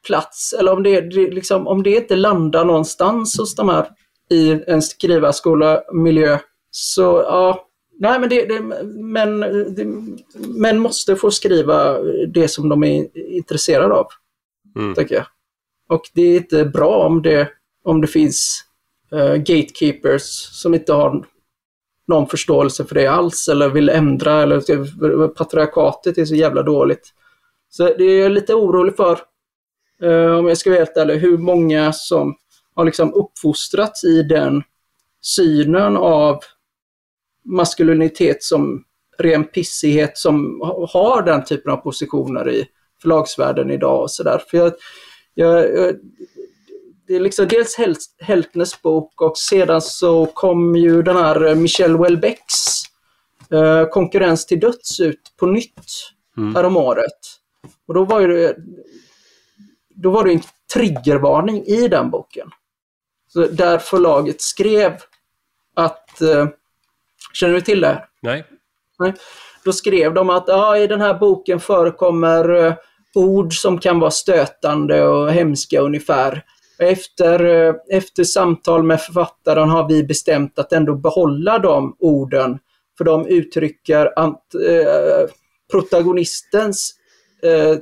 plats, 0.07 0.53
eller 0.59 0.73
om 0.73 0.83
det, 0.83 1.01
liksom, 1.15 1.67
om 1.67 1.83
det 1.83 1.97
inte 1.97 2.17
landar 2.17 2.65
någonstans 2.65 3.39
hos 3.39 3.55
de 3.55 3.69
här 3.69 3.89
i 4.31 4.61
en 4.67 4.83
skrivarskola 4.83 5.83
miljö 5.93 6.39
så 6.71 7.03
ja, 7.03 7.69
Nej, 7.99 8.21
men 8.21 8.29
det, 8.29 8.45
det, 8.45 8.61
men, 8.95 9.41
det, 9.75 9.85
män 10.49 10.79
måste 10.79 11.17
få 11.17 11.31
skriva 11.31 11.99
det 12.27 12.49
som 12.49 12.69
de 12.69 12.85
är 12.85 13.19
intresserade 13.19 13.95
av. 13.95 14.07
Mm. 14.77 14.95
Tänker 14.95 15.15
jag. 15.15 15.27
Och 15.89 16.03
det 16.15 16.23
är 16.23 16.37
inte 16.37 16.65
bra 16.65 17.07
om 17.07 17.23
det, 17.23 17.49
om 17.85 18.01
det 18.01 18.07
finns 18.07 18.65
uh, 19.15 19.35
gatekeepers 19.35 20.23
som 20.53 20.75
inte 20.75 20.93
har 20.93 21.25
någon 22.09 22.27
förståelse 22.27 22.85
för 22.85 22.95
det 22.95 23.07
alls 23.07 23.49
eller 23.49 23.69
vill 23.69 23.89
ändra 23.89 24.43
eller 24.43 25.29
patriarkatet 25.29 26.19
är 26.19 26.25
så 26.25 26.35
jävla 26.35 26.63
dåligt. 26.63 27.13
Så 27.69 27.85
det 27.85 28.05
är 28.05 28.23
jag 28.23 28.33
lite 28.33 28.55
orolig 28.55 28.97
för, 28.97 29.19
uh, 30.03 30.39
om 30.39 30.49
jag 30.49 30.59
ska 30.59 30.71
vara 30.71 30.81
helt 30.81 30.97
ärlig, 30.97 31.19
hur 31.19 31.39
många 31.39 31.93
som 31.93 32.37
har 32.75 32.85
liksom 32.85 33.15
uppfostrats 33.15 34.05
i 34.05 34.23
den 34.23 34.63
synen 35.21 35.97
av 35.97 36.41
maskulinitet 37.45 38.43
som 38.43 38.85
ren 39.19 39.45
pissighet 39.45 40.19
som 40.19 40.61
har 40.93 41.23
den 41.23 41.45
typen 41.45 41.73
av 41.73 41.77
positioner 41.77 42.51
i 42.51 42.67
förlagsvärlden 43.03 43.71
idag 43.71 44.03
och 44.03 44.11
sådär. 44.11 44.43
För 44.51 44.59
jag, 44.59 44.73
jag, 45.35 45.77
jag, 45.77 45.95
det 47.07 47.17
är 47.17 47.21
liksom 47.21 47.49
dels 47.49 47.77
Heltnes 48.21 48.83
bok 48.83 49.21
och 49.21 49.39
sedan 49.39 49.83
så 49.83 50.27
kom 50.27 50.77
ju 50.77 51.03
den 51.03 51.17
här 51.17 51.55
Michel 51.55 51.95
Houellebecqs 51.95 52.83
eh, 53.51 53.85
Konkurrens 53.87 54.47
till 54.47 54.61
döds 54.61 55.01
ut 55.01 55.33
på 55.37 55.47
nytt 55.47 56.13
mm. 56.37 56.55
häromåret. 56.55 57.19
Och 57.87 57.95
då 57.95 58.05
var 58.05 58.29
det, 58.29 58.57
då 59.89 60.11
var 60.11 60.25
det 60.25 60.33
en 60.33 60.43
triggervarning 60.75 61.65
i 61.65 61.89
den 61.89 62.11
boken. 62.11 62.51
Så 63.29 63.47
där 63.47 63.79
förlaget 63.79 64.43
skrev 64.43 64.93
att 65.75 66.21
eh, 66.21 66.49
Känner 67.33 67.55
du 67.55 67.61
till 67.61 67.81
det? 67.81 68.05
Nej. 68.23 68.45
Nej. 68.99 69.15
Då 69.65 69.73
skrev 69.73 70.15
de 70.15 70.31
att 70.31 70.45
ja, 70.47 70.79
i 70.79 70.87
den 70.87 71.01
här 71.01 71.15
boken 71.15 71.61
förekommer 71.61 72.51
uh, 72.51 72.75
ord 73.15 73.55
som 73.55 73.79
kan 73.79 74.01
vara 74.01 74.11
stötande 74.11 75.09
och 75.09 75.33
hemska 75.33 75.81
ungefär. 75.81 76.45
Efter, 76.79 77.45
uh, 77.45 77.75
efter 77.91 78.25
samtal 78.25 78.83
med 78.83 79.01
författaren 79.01 79.69
har 79.69 79.89
vi 79.89 80.05
bestämt 80.05 80.59
att 80.59 80.73
ändå 80.73 80.95
behålla 80.95 81.59
de 81.59 81.97
orden 81.99 82.59
för 82.99 83.05
de 83.05 83.27
uttrycker 83.27 84.19
ant, 84.19 84.55
uh, 84.55 85.31
protagonistens 85.73 86.99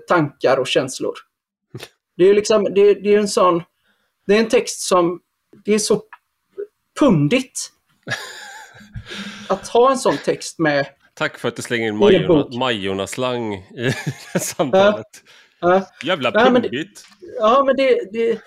tankar 0.08 0.56
och 0.56 0.66
känslor. 0.66 1.14
Det 2.16 2.24
är 2.24 2.34
liksom, 2.34 2.64
det, 2.64 2.94
det 2.94 3.14
är 3.14 3.18
en 3.18 3.28
sån, 3.28 3.62
det 4.26 4.36
är 4.36 4.40
en 4.40 4.48
text 4.48 4.80
som, 4.80 5.20
det 5.64 5.74
är 5.74 5.78
så 5.78 6.02
pundigt 7.00 7.70
att 9.48 9.68
ha 9.68 9.90
en 9.90 9.98
sån 9.98 10.16
text 10.24 10.58
med. 10.58 10.86
Tack 11.14 11.38
för 11.38 11.48
att 11.48 11.56
du 11.56 11.62
slänger 11.62 11.88
in 11.88 11.96
Majorna, 11.96 12.58
Majorna-slang 12.58 13.54
i 13.54 13.92
samtalet. 14.40 15.06
Ja, 15.60 15.74
ja. 15.74 15.86
Jävla 16.04 16.32
pundigt. 16.32 17.04
Ja, 17.40 17.62
men, 17.66 17.76
det, 17.76 18.12
det, 18.12 18.40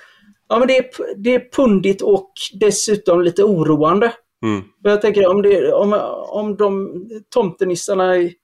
ja, 0.49 0.59
men 0.59 0.67
det, 0.67 0.77
är, 0.77 0.85
det 1.17 1.35
är 1.35 1.49
pundigt 1.55 2.01
och 2.01 2.31
dessutom 2.53 3.21
lite 3.21 3.43
oroande. 3.43 4.13
Mm. 4.43 4.63
Jag 4.83 5.01
tänker 5.01 5.27
om, 5.27 5.41
det, 5.41 5.73
om, 5.73 5.93
om 6.27 6.55
de 6.55 6.91
tomtenissarna 7.29 8.17
i, 8.17 8.35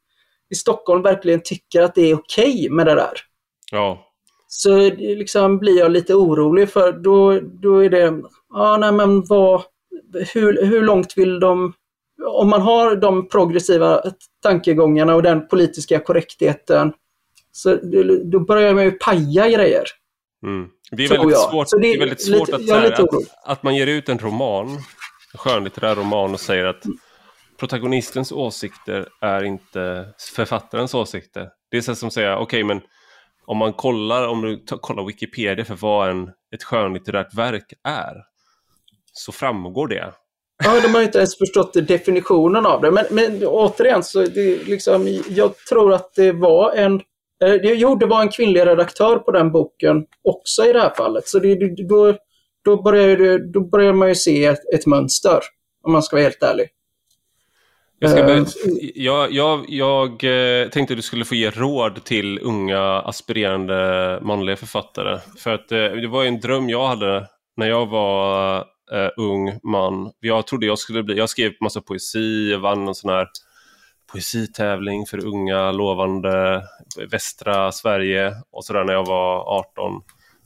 i 0.49 0.55
Stockholm 0.55 1.01
verkligen 1.01 1.41
tycker 1.43 1.81
att 1.81 1.95
det 1.95 2.01
är 2.01 2.15
okej 2.15 2.53
okay 2.53 2.69
med 2.69 2.85
det 2.85 2.95
där. 2.95 3.13
Ja. 3.71 4.05
så 4.47 4.89
liksom 4.97 5.59
blir 5.59 5.79
jag 5.79 5.91
lite 5.91 6.15
orolig 6.15 6.69
för 6.69 6.91
då, 6.91 7.39
då 7.39 7.85
är 7.85 7.89
det, 7.89 8.21
ja 8.53 8.77
nej 8.77 8.91
men 8.91 9.25
vad, 9.25 9.61
hur, 10.33 10.65
hur 10.65 10.81
långt 10.81 11.17
vill 11.17 11.39
de, 11.39 11.73
om 12.27 12.49
man 12.49 12.61
har 12.61 12.95
de 12.95 13.27
progressiva 13.29 14.01
tankegångarna 14.43 15.15
och 15.15 15.23
den 15.23 15.47
politiska 15.47 15.99
korrektheten, 15.99 16.93
så 17.51 17.79
då 18.23 18.39
börjar 18.39 18.73
man 18.73 18.83
ju 18.83 18.91
paja 18.91 19.49
grejer. 19.49 19.83
Mm. 20.43 20.69
Det 20.91 21.05
är 21.05 21.09
väldigt 21.09 21.37
svårt, 21.37 21.67
det, 21.71 21.79
det 21.79 21.93
är 21.93 21.99
väldigt 21.99 22.25
svårt 22.25 22.47
lite, 22.47 22.55
att, 22.55 22.67
säga 22.67 22.93
att, 22.93 23.09
att 23.43 23.63
man 23.63 23.75
ger 23.75 23.87
ut 23.87 24.09
en 24.09 24.19
roman, 24.19 24.69
en 25.33 25.37
skönlitterär 25.37 25.95
roman 25.95 26.33
och 26.33 26.39
säger 26.39 26.65
att 26.65 26.83
protagonistens 27.59 28.31
åsikter 28.31 29.07
är 29.21 29.43
inte 29.43 30.05
författarens 30.35 30.93
åsikter. 30.93 31.49
Det 31.71 31.77
är 31.77 31.81
så 31.81 31.95
som 31.95 32.07
att 32.07 32.13
säga, 32.13 32.37
okej 32.37 32.43
okay, 32.43 32.63
men 32.63 32.81
om 33.45 33.57
man 33.57 33.73
kollar, 33.73 34.27
om 34.27 34.41
du 34.41 34.63
kollar 34.65 35.05
Wikipedia 35.05 35.65
för 35.65 35.75
vad 35.75 36.09
en, 36.09 36.31
ett 36.55 36.63
skönlitterärt 36.63 37.33
verk 37.33 37.73
är, 37.83 38.15
så 39.13 39.31
framgår 39.31 39.87
det. 39.87 40.13
Ja, 40.63 40.79
de 40.81 40.95
har 40.95 41.01
inte 41.01 41.17
ens 41.17 41.37
förstått 41.37 41.73
definitionen 41.73 42.65
av 42.65 42.81
det. 42.81 42.91
Men, 42.91 43.05
men 43.09 43.43
återigen, 43.45 44.03
så 44.03 44.25
det, 44.25 44.67
liksom, 44.67 45.21
jag 45.29 45.57
tror 45.69 45.93
att 45.93 46.13
det 46.15 46.31
var 46.31 46.73
en 46.73 47.01
eh, 47.43 47.53
Jo, 47.53 47.95
det 47.95 48.05
var 48.05 48.21
en 48.21 48.29
kvinnlig 48.29 48.65
redaktör 48.65 49.19
på 49.19 49.31
den 49.31 49.51
boken 49.51 50.05
också 50.23 50.65
i 50.65 50.73
det 50.73 50.79
här 50.79 50.93
fallet. 50.97 51.27
Så 51.27 51.39
det, 51.39 51.55
då, 51.87 52.17
då, 52.65 52.81
börjar, 52.81 53.39
då 53.53 53.61
börjar 53.61 53.93
man 53.93 54.07
ju 54.09 54.15
se 54.15 54.45
ett, 54.45 54.73
ett 54.73 54.85
mönster, 54.85 55.39
om 55.83 55.91
man 55.91 56.03
ska 56.03 56.15
vara 56.15 56.23
helt 56.23 56.43
ärlig. 56.43 56.67
Jag, 57.99 58.11
ska 58.11 58.23
börja, 58.23 58.45
jag, 58.95 59.31
jag, 59.31 59.65
jag 59.67 60.09
eh, 60.09 60.69
tänkte 60.69 60.93
att 60.93 60.97
du 60.97 61.01
skulle 61.01 61.25
få 61.25 61.35
ge 61.35 61.49
råd 61.49 62.03
till 62.03 62.39
unga 62.39 62.81
aspirerande 62.81 64.19
manliga 64.21 64.55
författare. 64.55 65.19
För 65.37 65.53
att 65.53 65.71
eh, 65.71 65.77
det 65.77 66.07
var 66.07 66.23
en 66.23 66.39
dröm 66.39 66.69
jag 66.69 66.87
hade 66.87 67.27
när 67.57 67.69
jag 67.69 67.85
var 67.85 68.65
uh, 68.93 69.09
ung 69.17 69.59
man. 69.63 70.11
Jag 70.19 70.47
trodde 70.47 70.65
jag 70.65 70.79
skulle 70.79 71.03
bli, 71.03 71.17
jag 71.17 71.29
skrev 71.29 71.51
massa 71.61 71.81
poesi, 71.81 72.51
jag 72.51 72.59
vann 72.59 72.87
en 72.87 72.95
sån 72.95 73.11
här 73.11 73.27
poesitävling 74.11 75.05
för 75.05 75.25
unga 75.25 75.71
lovande 75.71 76.63
västra 77.11 77.71
Sverige 77.71 78.35
och 78.51 78.65
sådär 78.65 78.83
när 78.83 78.93
jag 78.93 79.05
var 79.05 79.59
18. 79.59 80.01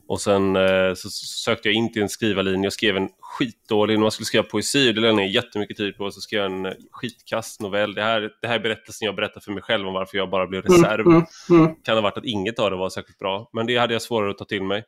Och 0.07 0.21
sen 0.21 0.55
eh, 0.55 0.93
så 0.95 1.09
sökte 1.09 1.67
jag 1.69 1.75
in 1.75 1.93
till 1.93 2.01
en 2.01 2.09
skrivarlinje 2.09 2.67
och 2.67 2.73
skrev 2.73 2.97
en 2.97 3.09
skitdålig, 3.19 3.93
när 3.93 4.01
man 4.01 4.11
skulle 4.11 4.25
skriva 4.25 4.43
poesi, 4.43 4.91
det 4.91 5.01
lade 5.01 5.13
ner 5.13 5.27
jättemycket 5.27 5.77
tid 5.77 5.97
på, 5.97 6.11
så 6.11 6.21
skrev 6.21 6.41
jag 6.41 6.51
en 6.51 6.73
skitkast 6.91 7.61
novell. 7.61 7.93
Det 7.93 8.03
här, 8.03 8.29
det 8.41 8.47
här 8.47 8.55
är 8.55 8.59
berättelsen 8.59 9.05
jag 9.05 9.15
berättar 9.15 9.41
för 9.41 9.51
mig 9.51 9.63
själv 9.63 9.87
om 9.87 9.93
varför 9.93 10.17
jag 10.17 10.29
bara 10.29 10.47
blev 10.47 10.65
mm, 10.65 10.81
reserv. 10.81 11.05
Mm, 11.05 11.25
mm, 11.49 11.63
mm. 11.63 11.75
Kan 11.83 11.95
ha 11.95 12.01
varit 12.01 12.17
att 12.17 12.25
inget 12.25 12.59
av 12.59 12.71
det 12.71 12.77
var 12.77 12.89
särskilt 12.89 13.19
bra, 13.19 13.49
men 13.53 13.65
det 13.65 13.77
hade 13.77 13.93
jag 13.93 14.01
svårare 14.01 14.31
att 14.31 14.37
ta 14.37 14.45
till 14.45 14.63
mig. 14.63 14.83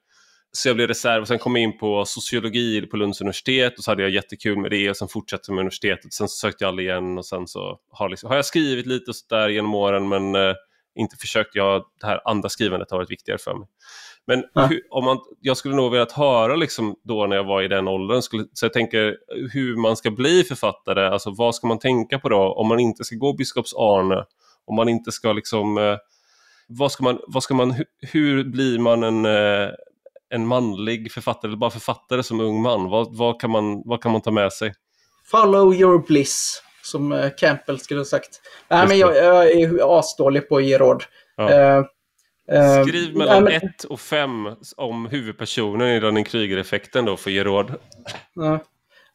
Så 0.55 0.69
jag 0.69 0.75
blev 0.75 0.87
reserv 0.87 1.21
och 1.21 1.27
sen 1.27 1.39
kom 1.39 1.55
jag 1.55 1.63
in 1.63 1.77
på 1.77 2.05
sociologi 2.05 2.81
på 2.81 2.97
Lunds 2.97 3.21
universitet 3.21 3.77
och 3.77 3.83
så 3.83 3.91
hade 3.91 4.01
jag 4.01 4.11
jättekul 4.11 4.57
med 4.57 4.71
det 4.71 4.89
och 4.89 4.97
sen 4.97 5.07
fortsatte 5.07 5.51
med 5.51 5.59
universitetet. 5.59 6.13
Sen 6.13 6.27
så 6.27 6.35
sökte 6.35 6.63
jag 6.63 6.69
aldrig 6.69 6.87
igen 6.87 7.17
och 7.17 7.25
sen 7.25 7.47
så 7.47 7.79
har, 7.91 8.09
liksom, 8.09 8.29
har 8.29 8.35
jag 8.35 8.45
skrivit 8.45 8.85
lite 8.85 9.11
och 9.11 9.15
sådär 9.15 9.49
genom 9.49 9.75
åren 9.75 10.09
men 10.09 10.35
eh, 10.35 10.53
inte 10.95 11.17
försökt. 11.17 11.55
Jag, 11.55 11.83
det 12.01 12.07
här 12.07 12.21
andra 12.25 12.49
skrivandet 12.49 12.91
har 12.91 12.97
varit 12.97 13.11
viktigare 13.11 13.39
för 13.39 13.53
mig. 13.53 13.67
Men 14.27 14.43
ja. 14.53 14.65
hur, 14.65 14.81
om 14.89 15.05
man, 15.05 15.17
jag 15.41 15.57
skulle 15.57 15.75
nog 15.75 15.91
velat 15.91 16.11
höra 16.11 16.55
liksom 16.55 16.95
då 17.03 17.27
när 17.27 17.35
jag 17.35 17.43
var 17.43 17.61
i 17.61 17.67
den 17.67 17.87
åldern, 17.87 18.21
skulle, 18.21 18.45
så 18.53 18.65
jag 18.65 18.73
tänker 18.73 19.17
hur 19.53 19.75
man 19.75 19.97
ska 19.97 20.11
bli 20.11 20.43
författare, 20.43 21.07
alltså 21.07 21.33
vad 21.37 21.55
ska 21.55 21.67
man 21.67 21.79
tänka 21.79 22.19
på 22.19 22.29
då 22.29 22.53
om 22.53 22.67
man 22.67 22.79
inte 22.79 23.03
ska 23.03 23.15
gå 23.15 23.33
biskops 23.33 23.73
Arne, 23.73 24.25
om 24.65 24.75
man 24.75 24.89
inte 24.89 25.11
ska 25.11 25.33
liksom, 25.33 25.77
eh, 25.77 25.97
vad 26.67 26.91
ska 26.91 27.03
man, 27.03 27.19
vad 27.27 27.43
ska 27.43 27.53
man, 27.53 27.71
hur, 27.71 27.85
hur 28.01 28.43
blir 28.43 28.79
man 28.79 29.03
en, 29.03 29.25
eh, 29.25 29.69
en 30.35 30.47
manlig 30.47 31.11
författare, 31.11 31.49
eller 31.49 31.57
bara 31.57 31.71
författare 31.71 32.23
som 32.23 32.39
ung 32.39 32.61
man? 32.61 32.89
Vad, 32.89 33.17
vad, 33.17 33.41
kan 33.41 33.49
man, 33.49 33.81
vad 33.85 34.01
kan 34.01 34.11
man 34.11 34.21
ta 34.21 34.31
med 34.31 34.53
sig? 34.53 34.73
Follow 35.25 35.73
your 35.73 36.07
bliss, 36.07 36.61
som 36.81 37.11
eh, 37.11 37.29
Campbell 37.37 37.79
skulle 37.79 37.99
ha 37.99 38.05
sagt. 38.05 38.41
Nej, 38.67 38.87
men 38.87 38.97
jag, 38.97 39.15
jag 39.15 39.51
är 39.51 39.99
asdålig 39.99 40.49
på 40.49 40.57
att 40.57 40.63
ge 40.63 40.77
råd. 40.77 41.03
Ja. 41.37 41.83
Uh, 42.51 42.83
Skriv 42.83 43.17
mellan 43.17 43.47
1 43.47 43.63
men... 43.63 43.71
och 43.89 43.99
5 43.99 44.29
om 44.77 45.05
huvudpersonen 45.05 45.87
i 45.87 45.99
den 45.99 46.23
Kryger-effekten 46.23 47.05
då 47.05 47.17
för 47.17 47.29
att 47.29 47.33
ge 47.33 47.43
råd. 47.43 47.73
Ja. 48.33 48.59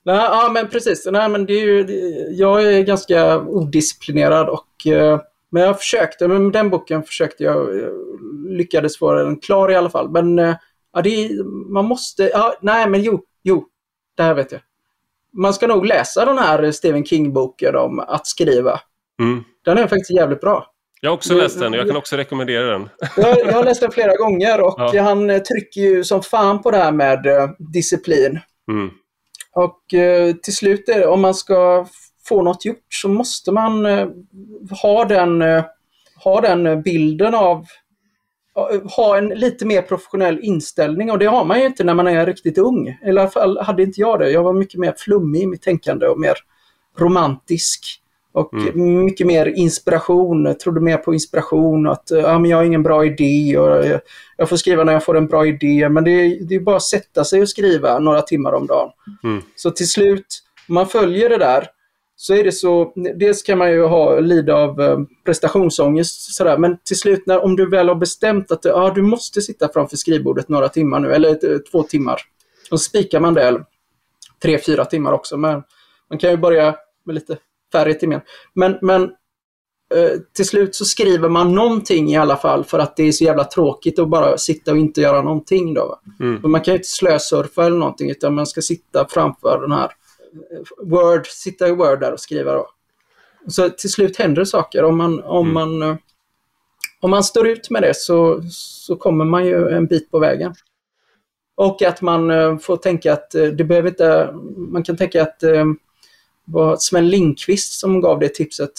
ja, 0.05 0.51
men 0.55 0.69
precis. 0.69 1.09
Nej, 1.11 1.29
men 1.29 1.47
det 1.47 1.53
är 1.53 1.67
ju, 1.67 1.87
jag 2.31 2.63
är 2.63 2.83
ganska 2.83 3.39
odisciplinerad 3.39 4.49
och 4.49 4.87
men 5.51 5.63
jag 5.63 5.79
försökte, 5.79 6.29
med 6.29 6.53
den 6.53 6.71
boken 6.71 7.03
försökte 7.03 7.45
jag, 7.45 7.69
lyckades 8.49 8.99
få 8.99 9.13
den 9.13 9.41
klar 9.41 9.71
i 9.71 9.75
alla 9.75 9.91
fall. 9.91 10.11
Men 10.11 10.39
ja, 10.93 11.03
det 11.03 11.25
är, 11.25 11.45
man 11.73 11.85
måste, 11.85 12.23
ja, 12.23 12.55
nej 12.61 12.89
men 12.89 13.03
jo, 13.03 13.25
jo, 13.43 13.67
det 14.17 14.23
här 14.23 14.35
vet 14.35 14.53
jag. 14.53 14.61
Man 15.33 15.55
ska 15.55 15.67
nog 15.67 15.87
läsa 15.87 16.25
den 16.25 16.39
här 16.39 16.71
Stephen 16.71 17.05
King-boken 17.05 17.77
om 17.77 17.99
att 17.99 18.27
skriva. 18.27 18.81
Mm. 19.21 19.45
Den 19.65 19.79
är 19.79 19.87
faktiskt 19.87 20.11
jävligt 20.11 20.41
bra. 20.41 20.67
Jag 21.01 21.11
har 21.11 21.17
också 21.17 21.35
läst 21.35 21.59
den 21.61 21.73
jag 21.73 21.87
kan 21.87 21.97
också 21.97 22.17
rekommendera 22.17 22.67
den. 22.73 22.89
Jag, 23.17 23.39
jag 23.39 23.53
har 23.53 23.65
läst 23.65 23.81
den 23.81 23.91
flera 23.91 24.17
gånger 24.17 24.61
och 24.61 24.75
ja. 24.79 25.03
han 25.03 25.31
eh, 25.31 25.39
trycker 25.39 25.81
ju 25.81 26.05
som 26.05 26.23
fan 26.23 26.62
på 26.62 26.71
det 26.71 26.77
här 26.77 26.93
med 26.93 27.27
uh, 27.27 27.51
disciplin. 27.59 28.41
Mm. 28.71 28.91
Och 29.53 29.81
uh, 29.95 30.35
till 30.35 30.57
slut, 30.57 30.89
är 30.89 30.99
det, 30.99 31.07
om 31.07 31.21
man 31.21 31.35
ska 31.35 31.87
få 32.29 32.43
något 32.43 32.65
gjort 32.65 32.87
så 32.89 33.09
måste 33.09 33.53
man 33.53 33.87
ha, 34.83 35.05
den, 35.05 35.43
ha 36.25 36.41
den 36.41 36.83
bilden 36.83 37.35
av 37.35 37.67
ha 38.97 39.18
en 39.18 39.28
lite 39.28 39.66
mer 39.66 39.82
professionell 39.82 40.39
inställning 40.43 41.10
och 41.10 41.18
det 41.18 41.27
har 41.27 41.44
man 41.44 41.60
ju 41.60 41.66
inte 41.66 41.85
när 41.85 41.94
man 41.94 42.06
är 42.06 42.27
riktigt 42.27 42.59
ung. 42.59 42.89
I 42.89 43.09
alla 43.09 43.28
fall 43.28 43.59
hade 43.59 43.82
inte 43.82 44.01
jag 44.01 44.18
det. 44.18 44.31
Jag 44.31 44.43
var 44.43 44.52
mycket 44.52 44.81
mer 44.81 44.94
flummig 44.98 45.43
i 45.43 45.47
mitt 45.47 45.62
tänkande 45.62 46.06
och 46.06 46.20
mer 46.20 46.35
romantisk. 46.98 47.97
Och 48.32 48.55
mm. 48.55 49.05
mycket 49.05 49.27
mer 49.27 49.47
inspiration, 49.47 50.44
jag 50.44 50.60
trodde 50.60 50.81
mer 50.81 50.97
på 50.97 51.14
inspiration. 51.14 51.86
Att 51.86 52.10
ja, 52.10 52.39
men 52.39 52.51
jag 52.51 52.56
har 52.56 52.64
ingen 52.64 52.82
bra 52.82 53.05
idé 53.05 53.59
och 53.59 53.86
jag, 53.86 54.01
jag 54.36 54.48
får 54.48 54.56
skriva 54.56 54.85
när 54.85 54.93
jag 54.93 55.05
får 55.05 55.16
en 55.16 55.27
bra 55.27 55.47
idé. 55.47 55.89
Men 55.89 56.05
det, 56.05 56.39
det 56.48 56.55
är 56.55 56.60
bara 56.60 56.77
att 56.77 56.82
sätta 56.82 57.24
sig 57.24 57.43
och 57.43 57.48
skriva 57.48 57.98
några 57.98 58.22
timmar 58.22 58.52
om 58.52 58.66
dagen. 58.66 58.90
Mm. 59.24 59.43
Så 59.56 59.70
till 59.70 59.89
slut, 59.89 60.27
om 60.68 60.74
man 60.74 60.86
följer 60.86 61.28
det 61.28 61.39
där, 61.39 61.66
så 62.23 62.35
är 62.35 62.45
det 62.45 62.53
så, 62.53 62.93
dels 63.15 63.43
kan 63.43 63.59
man 63.59 63.71
ju 63.71 63.83
ha, 63.83 64.21
lida 64.21 64.55
av 64.55 64.81
eh, 64.81 64.99
prestationsångest 65.25 66.35
sådär, 66.35 66.59
men 66.59 66.79
till 66.85 66.99
slut 66.99 67.27
när, 67.27 67.45
om 67.45 67.57
du 67.57 67.71
väl 67.71 67.89
har 67.89 67.95
bestämt 67.95 68.53
att 68.53 68.65
ja, 68.65 68.93
du 68.95 69.03
måste 69.03 69.41
sitta 69.41 69.69
framför 69.73 69.97
skrivbordet 69.97 70.49
några 70.49 70.69
timmar 70.69 71.01
nu, 71.01 71.13
eller 71.13 71.71
två 71.71 71.83
timmar, 71.83 72.21
då 72.71 72.79
spikar 72.79 73.21
man 73.21 73.35
det, 73.35 73.65
tre, 74.43 74.59
fyra 74.59 74.85
timmar 74.85 75.13
också, 75.13 75.37
men 75.37 75.63
man 76.11 76.19
kan 76.19 76.31
ju 76.31 76.37
börja 76.37 76.77
med 77.05 77.15
lite 77.15 77.39
färre 77.73 77.95
timmar. 77.95 78.23
Men, 78.55 78.79
men 78.83 79.03
eh, 79.95 80.21
till 80.37 80.47
slut 80.47 80.75
så 80.75 80.85
skriver 80.85 81.29
man 81.29 81.55
någonting 81.55 82.11
i 82.11 82.17
alla 82.17 82.37
fall 82.37 82.65
för 82.65 82.79
att 82.79 82.97
det 82.97 83.03
är 83.03 83.13
så 83.13 83.25
jävla 83.25 83.45
tråkigt 83.45 83.99
att 83.99 84.09
bara 84.09 84.39
sitta 84.39 84.71
och 84.71 84.79
inte 84.79 85.01
göra 85.01 85.23
någonting. 85.23 85.75
Då. 85.75 86.01
Mm. 86.21 86.51
Man 86.51 86.61
kan 86.61 86.75
ju 86.75 86.77
inte 86.79 86.89
slösurfa 86.89 87.67
eller 87.67 87.79
någonting 87.79 88.11
utan 88.11 88.35
man 88.35 88.47
ska 88.47 88.61
sitta 88.61 89.07
framför 89.11 89.61
den 89.61 89.73
här 89.73 89.85
eh, 89.85 89.91
Word, 90.82 91.27
sitta 91.27 91.69
i 91.69 91.73
Word 91.73 92.01
där 92.01 92.12
och 92.12 92.20
skriva. 92.20 92.55
Då. 92.55 92.70
Så 93.47 93.70
till 93.70 93.90
slut 93.90 94.16
händer 94.16 94.44
saker. 94.44 94.85
Om 94.85 94.97
man, 94.97 95.23
om 95.23 95.51
mm. 95.51 95.55
man, 95.55 95.90
eh, 95.90 95.97
om 97.01 97.11
man 97.11 97.24
står 97.24 97.48
ut 97.48 97.70
med 97.70 97.82
det 97.82 97.97
så, 97.97 98.43
så 98.51 98.97
kommer 98.97 99.24
man 99.24 99.47
ju 99.47 99.69
en 99.69 99.86
bit 99.86 100.11
på 100.11 100.19
vägen. 100.19 100.55
Och 101.55 101.82
att 101.82 102.02
man 102.02 102.31
eh, 102.31 102.59
får 102.59 102.77
tänka 102.77 103.12
att 103.12 103.31
det 103.31 103.65
behöver 103.65 103.89
inte... 103.89 104.31
Man 104.57 104.82
kan 104.82 104.97
tänka 104.97 105.23
att 105.23 105.43
var 106.44 106.77
Sven 106.77 107.09
Lindqvist 107.09 107.81
som 107.81 108.01
gav 108.01 108.19
det 108.19 108.35
tipset. 108.35 108.73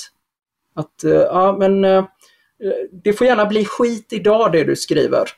Att 0.73 1.03
ja, 1.03 1.55
men 1.59 1.81
det 2.91 3.13
får 3.13 3.27
gärna 3.27 3.45
bli 3.45 3.65
skit 3.65 4.13
idag 4.13 4.51
det 4.51 4.63
du 4.63 4.75
skriver. 4.75 5.29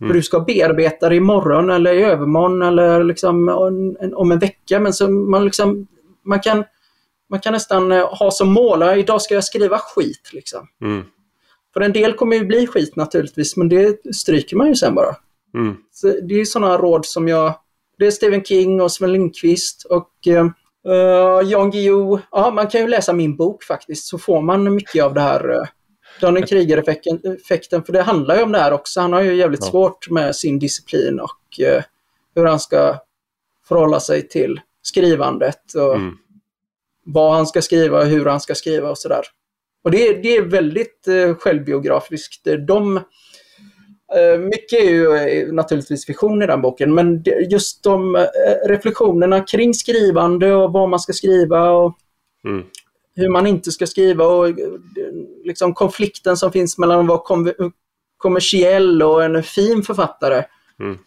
Mm. 0.00 0.12
Du 0.12 0.22
ska 0.22 0.40
bearbeta 0.40 1.08
det 1.08 1.16
imorgon 1.16 1.70
eller 1.70 1.92
i 1.92 2.02
övermorgon 2.02 2.62
eller 2.62 3.04
liksom 3.04 3.48
om 3.48 3.96
en, 4.00 4.14
om 4.14 4.32
en 4.32 4.38
vecka. 4.38 4.80
Men 4.80 4.92
så 4.92 5.08
man, 5.08 5.44
liksom, 5.44 5.86
man, 6.24 6.40
kan, 6.40 6.64
man 7.30 7.40
kan 7.40 7.52
nästan 7.52 7.92
uh, 7.92 8.14
ha 8.14 8.30
som 8.30 8.52
mål, 8.52 8.82
idag 8.82 9.22
ska 9.22 9.34
jag 9.34 9.44
skriva 9.44 9.78
skit. 9.78 10.30
Liksom. 10.32 10.66
Mm. 10.82 11.04
För 11.74 11.80
en 11.80 11.92
del 11.92 12.12
kommer 12.12 12.36
ju 12.36 12.44
bli 12.44 12.66
skit 12.66 12.96
naturligtvis, 12.96 13.56
men 13.56 13.68
det 13.68 14.14
stryker 14.14 14.56
man 14.56 14.68
ju 14.68 14.74
sen 14.74 14.94
bara. 14.94 15.16
Mm. 15.54 15.76
Så 15.92 16.06
det 16.06 16.40
är 16.40 16.44
sådana 16.44 16.78
råd 16.78 17.06
som 17.06 17.28
jag... 17.28 17.54
Det 17.98 18.06
är 18.06 18.10
Stephen 18.10 18.44
King 18.44 18.80
och 18.80 18.92
Sven 18.92 19.12
Lindqvist 19.12 19.86
och 19.90 20.10
Uh, 20.88 21.50
Jan 21.50 21.70
Guillou, 21.70 22.18
ja 22.30 22.50
man 22.50 22.66
kan 22.66 22.80
ju 22.80 22.88
läsa 22.88 23.12
min 23.12 23.36
bok 23.36 23.64
faktiskt 23.64 24.06
så 24.06 24.18
får 24.18 24.42
man 24.42 24.74
mycket 24.74 25.04
av 25.04 25.14
det 25.14 25.20
här 25.20 25.68
den 26.20 26.46
krigareffekten, 26.46 27.84
för 27.84 27.92
det 27.92 28.02
handlar 28.02 28.36
ju 28.36 28.42
om 28.42 28.52
det 28.52 28.58
här 28.58 28.72
också. 28.72 29.00
Han 29.00 29.12
har 29.12 29.22
ju 29.22 29.34
jävligt 29.34 29.64
ja. 29.64 29.70
svårt 29.70 30.10
med 30.10 30.36
sin 30.36 30.58
disciplin 30.58 31.20
och 31.20 31.60
uh, 31.60 31.82
hur 32.34 32.44
han 32.44 32.60
ska 32.60 32.98
förhålla 33.68 34.00
sig 34.00 34.28
till 34.28 34.60
skrivandet 34.82 35.74
och 35.74 35.96
mm. 35.96 36.16
vad 37.04 37.34
han 37.34 37.46
ska 37.46 37.62
skriva 37.62 37.98
och 37.98 38.06
hur 38.06 38.24
han 38.24 38.40
ska 38.40 38.54
skriva 38.54 38.90
och 38.90 38.98
sådär. 38.98 39.22
Och 39.84 39.90
det, 39.90 40.22
det 40.22 40.36
är 40.36 40.42
väldigt 40.42 41.04
uh, 41.08 41.34
självbiografiskt. 41.34 42.46
De, 42.66 43.00
Eh, 44.14 44.38
mycket 44.38 44.80
är 44.80 44.90
ju 44.90 45.52
naturligtvis 45.52 46.08
vision 46.08 46.42
i 46.42 46.46
den 46.46 46.62
boken, 46.62 46.94
men 46.94 47.24
just 47.50 47.84
de 47.84 48.16
eh, 48.16 48.68
reflektionerna 48.68 49.40
kring 49.40 49.74
skrivande 49.74 50.54
och 50.54 50.72
vad 50.72 50.88
man 50.88 51.00
ska 51.00 51.12
skriva 51.12 51.70
och 51.70 51.98
mm. 52.44 52.64
Hur 53.18 53.28
man 53.28 53.46
inte 53.46 53.70
ska 53.70 53.86
skriva 53.86 54.26
och 54.26 54.54
liksom 55.44 55.74
konflikten 55.74 56.36
som 56.36 56.52
finns 56.52 56.78
mellan 56.78 57.00
att 57.00 57.06
vara 57.06 57.52
kommersiell 58.16 59.02
och 59.02 59.24
en 59.24 59.42
fin 59.42 59.82
författare. 59.82 60.44
Mm. 60.80 60.98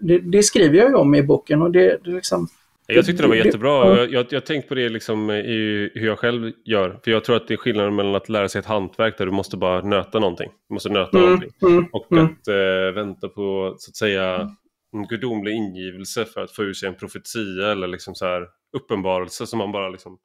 Det, 0.00 0.18
det, 0.18 0.42
skriver 0.42 0.78
jag 0.78 0.94
om 0.94 1.14
i 1.14 1.22
boken 1.22 1.62
och 1.62 1.70
det, 1.70 1.98
det 2.04 2.10
liksom 2.10 2.48
jag 2.86 3.06
tyckte 3.06 3.22
det 3.22 3.28
var 3.28 3.34
jättebra. 3.34 3.96
Jag, 3.96 4.12
jag, 4.12 4.26
jag 4.30 4.46
tänkt 4.46 4.68
på 4.68 4.74
det 4.74 4.88
liksom 4.88 5.30
i 5.30 5.90
hur 5.94 6.06
jag 6.06 6.18
själv 6.18 6.52
gör. 6.64 7.00
För 7.04 7.10
jag 7.10 7.24
tror 7.24 7.36
att 7.36 7.48
det 7.48 7.54
är 7.54 7.58
skillnaden 7.58 7.94
mellan 7.94 8.14
att 8.14 8.28
lära 8.28 8.48
sig 8.48 8.58
ett 8.58 8.66
hantverk 8.66 9.18
där 9.18 9.26
du 9.26 9.32
måste 9.32 9.56
bara 9.56 9.80
nöta 9.82 10.18
någonting. 10.18 10.50
Du 10.68 10.74
måste 10.74 10.88
nöta 10.88 11.18
mm, 11.18 11.30
någonting. 11.30 11.50
Mm, 11.62 11.86
och 11.92 12.12
mm. 12.12 12.24
att 12.24 12.48
äh, 12.48 12.94
vänta 12.94 13.28
på 13.28 13.74
så 13.78 13.90
att 13.90 13.96
säga 13.96 14.50
en 14.92 15.06
gudomlig 15.06 15.52
ingivelse 15.52 16.24
för 16.24 16.40
att 16.40 16.52
få 16.52 16.62
ur 16.62 16.72
sig 16.72 16.88
en 16.88 16.94
profetia 16.94 17.72
eller 17.72 17.86
liksom 17.86 18.14
så 18.14 18.26
här 18.26 18.46
uppenbarelse 18.76 19.46
som 19.46 19.58
man 19.58 19.72
bara 19.72 19.88
liksom 19.88 20.18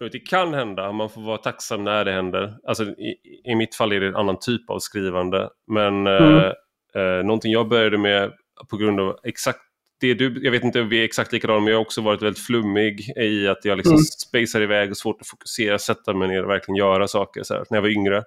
för 0.00 0.10
det 0.10 0.18
kan 0.18 0.54
hända, 0.54 0.92
man 0.92 1.10
får 1.10 1.20
vara 1.20 1.38
tacksam 1.38 1.84
när 1.84 2.04
det 2.04 2.12
händer. 2.12 2.56
Alltså, 2.66 2.84
i, 2.84 3.16
i 3.44 3.54
mitt 3.54 3.74
fall 3.74 3.92
är 3.92 4.00
det 4.00 4.06
en 4.06 4.16
annan 4.16 4.38
typ 4.38 4.70
av 4.70 4.78
skrivande. 4.78 5.48
Men 5.66 6.06
mm. 6.06 6.36
eh, 6.36 6.52
eh, 6.94 7.24
någonting 7.24 7.52
jag 7.52 7.68
började 7.68 7.98
med 7.98 8.32
på 8.70 8.76
grund 8.76 9.00
av 9.00 9.18
exakt 9.24 9.58
det 10.00 10.14
du, 10.14 10.44
jag 10.44 10.50
vet 10.50 10.64
inte 10.64 10.80
om 10.80 10.88
vi 10.88 11.00
är 11.00 11.04
exakt 11.04 11.32
likadana, 11.32 11.60
men 11.60 11.68
jag 11.68 11.76
har 11.76 11.84
också 11.84 12.00
varit 12.00 12.22
väldigt 12.22 12.44
flummig 12.44 13.00
i 13.16 13.48
att 13.48 13.64
jag 13.64 13.76
liksom 13.76 13.92
mm. 13.92 14.02
spacear 14.04 14.62
iväg 14.62 14.90
och 14.90 14.96
svårt 14.96 15.20
att 15.20 15.26
fokusera, 15.26 15.78
sätta 15.78 16.14
mig 16.14 16.28
ner 16.28 16.42
och 16.42 16.50
verkligen 16.50 16.76
göra 16.76 17.08
saker. 17.08 17.42
Så 17.42 17.54
här, 17.54 17.64
när 17.70 17.76
jag 17.76 17.82
var 17.82 17.88
yngre. 17.88 18.22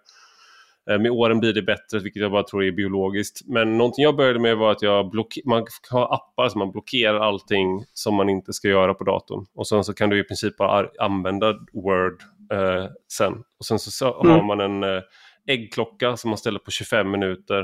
Eh, 0.90 1.00
med 1.00 1.12
åren 1.12 1.40
blir 1.40 1.54
det 1.54 1.62
bättre, 1.62 2.00
vilket 2.00 2.22
jag 2.22 2.32
bara 2.32 2.44
tror 2.44 2.64
är 2.64 2.72
biologiskt. 2.72 3.42
Men 3.46 3.78
någonting 3.78 4.04
jag 4.04 4.16
började 4.16 4.40
med 4.40 4.58
var 4.58 4.72
att 4.72 4.82
jag 4.82 5.10
block 5.10 5.38
man 5.46 5.66
har 5.90 6.14
appar 6.16 6.50
som 6.50 6.60
man 6.60 6.72
blockerar 6.72 7.20
allting 7.20 7.86
som 7.94 8.16
man 8.16 8.30
inte 8.30 8.54
ska 8.54 8.68
göra 8.68 8.94
på 8.94 9.04
datorn. 9.04 9.46
Och 9.56 9.68
sen 9.68 9.84
så 9.84 9.94
kan 9.94 10.10
du 10.10 10.20
i 10.20 10.24
princip 10.24 10.58
bara 10.58 10.90
använda 11.00 11.54
Word 11.74 12.22
eh, 12.52 12.86
sen. 13.14 13.34
Och 13.60 13.66
sen 13.66 13.80
så, 13.80 14.22
mm. 14.22 14.32
har 14.32 14.44
man 14.44 14.60
en 14.60 14.84
eh, 14.84 15.02
äggklocka 15.48 16.18
som 16.18 16.30
man 16.30 16.38
ställer 16.38 16.60
på 16.60 16.72
25 16.72 17.12
minuter. 17.12 17.62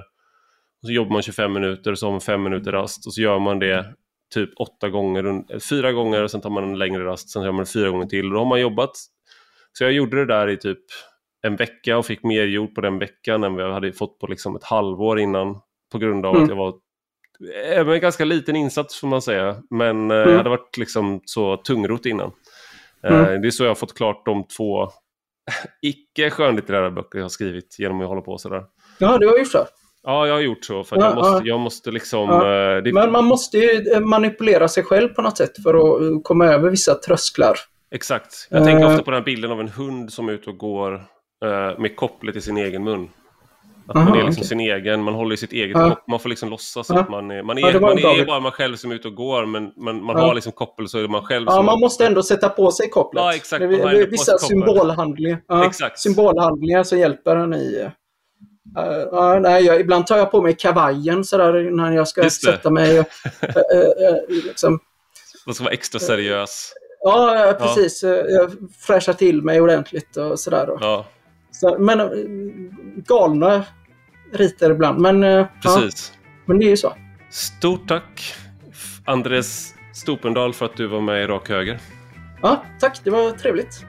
Och 0.82 0.88
så 0.88 0.92
jobbar 0.92 1.12
man 1.12 1.22
25 1.22 1.54
minuter 1.54 1.92
och 1.92 2.00
så 2.00 2.06
har 2.06 2.12
man 2.12 2.22
5 2.22 2.44
minuter 2.44 2.72
rast 2.72 3.08
och 3.08 3.14
så 3.14 3.22
gör 3.22 3.40
man 3.40 3.60
det 3.60 3.94
typ 4.34 4.50
åtta 4.58 4.90
gånger, 4.90 5.60
fyra 5.70 5.92
gånger 5.92 6.24
och 6.24 6.32
sen 6.32 6.42
tar 6.42 6.50
man 6.50 6.64
en 6.64 6.78
längre 6.78 7.06
rast, 7.06 7.30
sen 7.30 7.44
gör 7.44 7.52
man 7.52 7.66
det 7.66 7.72
fyra 7.72 7.90
gånger 7.90 8.06
till 8.06 8.26
och 8.26 8.32
då 8.32 8.38
har 8.38 8.46
man 8.46 8.62
jobbat. 8.62 8.92
Så 9.74 9.84
jag 9.84 9.92
gjorde 9.94 10.18
det 10.18 10.26
där 10.26 10.48
i 10.48 10.58
typ 10.58 10.80
en 11.42 11.56
vecka 11.56 11.98
och 11.98 12.06
fick 12.06 12.24
mer 12.24 12.46
gjort 12.46 12.76
på 12.76 12.82
den 12.82 13.00
veckan 13.00 13.44
än 13.44 13.56
vad 13.56 13.66
jag 13.66 13.74
hade 13.74 13.94
fått 13.94 14.20
på 14.20 14.28
liksom 14.28 14.56
ett 14.56 14.64
halvår 14.64 15.20
innan. 15.20 15.58
På 15.92 15.98
grund 15.98 16.26
av 16.26 16.36
mm. 16.36 16.44
att 16.44 16.50
jag 16.50 16.56
var 16.56 16.74
även 17.66 17.94
en 17.94 18.00
ganska 18.00 18.26
liten 18.26 18.56
insats 18.56 19.00
får 19.00 19.08
man 19.08 19.22
säga. 19.22 19.56
Men 19.70 20.12
eh, 20.12 20.18
mm. 20.18 20.30
jag 20.30 20.38
hade 20.38 20.50
varit 20.50 20.78
liksom 20.78 21.22
så 21.26 21.58
tungrot 21.58 22.06
innan. 22.06 22.32
Eh, 23.04 23.20
mm. 23.20 23.42
Det 23.42 23.48
är 23.48 23.52
så 23.52 23.64
jag 23.64 23.70
har 23.70 23.76
fått 23.76 23.98
klart 23.98 24.26
de 24.26 24.48
två 24.58 24.90
icke 25.82 26.30
skönlitterära 26.30 26.92
böcker 26.92 27.20
jag 27.20 27.24
har 27.24 27.30
skrivit 27.30 27.76
genom 27.80 28.02
att 28.02 28.08
hålla 28.08 28.22
på 28.22 28.38
sådär. 28.38 28.64
Ja, 28.98 29.18
du 29.18 29.28
har 29.28 29.38
gjort 29.38 29.52
så? 29.52 29.66
Ja, 30.04 30.28
jag 30.28 30.34
har 30.34 30.42
gjort 30.42 30.66
så. 30.66 30.84
För 30.84 30.98
ja, 30.98 31.06
jag, 31.06 31.16
måste, 31.16 31.48
jag 31.48 31.60
måste 31.60 31.92
liksom... 31.92 32.30
Ja. 32.30 32.76
Eh, 32.76 32.84
det... 32.84 32.94
Men 32.94 33.12
man 33.12 33.26
måste 33.26 33.58
ju 33.58 33.92
eh, 33.94 34.00
manipulera 34.00 34.68
sig 34.68 34.84
själv 34.84 35.10
på 35.10 35.22
något 35.22 35.38
sätt 35.38 35.64
för 35.64 35.74
att 35.74 36.02
eh, 36.02 36.22
komma 36.24 36.46
över 36.46 36.70
vissa 36.70 36.96
trösklar. 36.96 37.56
Exakt. 37.92 38.48
Jag 38.50 38.66
tänker 38.66 38.86
ofta 38.86 39.04
på 39.04 39.12
den 39.12 39.18
här 39.20 39.26
bilden 39.26 39.52
av 39.52 39.60
en 39.60 39.68
hund 39.68 40.14
som 40.14 40.30
är 40.30 40.34
ute 40.34 40.50
och 40.50 40.58
går 40.58 41.06
med 41.78 41.96
kopplet 41.96 42.36
i 42.36 42.42
sin 42.42 42.58
egen 42.58 42.84
mun. 42.84 43.10
Att 43.90 43.96
Aha, 43.96 44.10
man 44.10 44.20
är 44.20 44.24
liksom 44.24 44.42
okay. 44.42 44.48
sin 44.48 44.60
egen, 44.60 45.04
man 45.04 45.14
håller 45.14 45.34
i 45.34 45.38
sitt 45.38 45.54
eget 45.54 45.78
ja. 45.78 45.90
koppel. 45.90 46.04
Man 46.08 46.20
får 46.20 46.30
liksom 46.30 46.50
låtsas 46.50 46.90
ja. 46.90 47.00
att 47.00 47.10
man 47.10 47.32
är... 47.32 47.44
Man 47.44 47.58
är, 47.58 47.74
ja, 47.74 47.80
man 47.80 47.98
är 47.98 48.26
bara 48.26 48.40
man 48.40 48.52
själv 48.52 48.76
som 48.76 48.92
är 48.92 48.96
ute 48.96 49.08
och 49.08 49.16
går, 49.16 49.46
men 49.46 49.72
man, 49.78 50.04
man 50.04 50.16
har 50.16 50.34
liksom 50.34 50.52
koppel 50.52 50.90
så 50.90 50.98
är 50.98 51.02
det 51.02 51.08
man 51.08 51.26
själv 51.26 51.46
Ja, 51.48 51.56
som... 51.56 51.66
man 51.66 51.80
måste 51.80 52.06
ändå 52.06 52.24
sätta 52.24 52.50
på 52.50 52.72
sig 52.72 52.90
kopplet. 52.90 53.24
Ja, 53.24 53.36
exakt. 53.36 53.60
Det 53.60 53.66
är 53.66 54.08
vissa 54.08 54.38
symbolhandlingar, 54.38 55.66
exakt. 55.66 56.00
symbolhandlingar 56.00 56.84
som 56.84 57.00
hjälper 57.00 57.36
en 57.36 57.54
i... 57.54 57.90
Uh, 58.78 59.14
uh, 59.14 59.40
nej, 59.40 59.66
jag, 59.66 59.80
ibland 59.80 60.08
tar 60.08 60.18
jag 60.18 60.32
på 60.32 60.42
mig 60.42 60.56
kavajen 60.56 61.24
sådär 61.24 61.72
när 61.72 61.92
jag 61.92 62.08
ska 62.08 62.30
sätta 62.30 62.70
mig. 62.70 63.00
Och, 63.00 63.06
uh, 63.76 64.14
liksom. 64.46 64.80
Man 65.46 65.56
ska 65.56 65.64
vara 65.64 65.74
extra 65.74 66.00
seriös. 66.00 66.74
Ja, 67.02 67.56
precis. 67.60 68.04
Ja. 68.04 68.10
Jag 68.10 68.52
fräschar 68.80 69.14
till 69.14 69.42
mig 69.42 69.62
ordentligt 69.62 70.18
och 70.18 70.40
sådär. 70.40 70.70
Ja. 70.80 71.06
Så, 71.52 71.80
men 71.80 72.00
galna 73.08 73.66
riter 74.34 74.72
ibland. 74.72 75.00
Men, 75.00 75.46
precis. 75.64 76.14
Ja, 76.16 76.20
men 76.46 76.60
det 76.60 76.66
är 76.66 76.70
ju 76.70 76.78
så. 76.78 76.94
Stort 77.30 77.88
tack 77.88 78.34
Andres 79.06 79.74
Stopendal 79.94 80.54
för 80.54 80.66
att 80.66 80.78
du 80.78 80.88
var 80.88 81.02
med 81.02 81.24
i 81.24 81.28
Rak 81.28 81.50
Höger. 81.50 81.80
Ja, 82.42 82.64
tack. 82.80 83.02
Det 83.04 83.10
var 83.10 83.32
trevligt. 83.32 83.86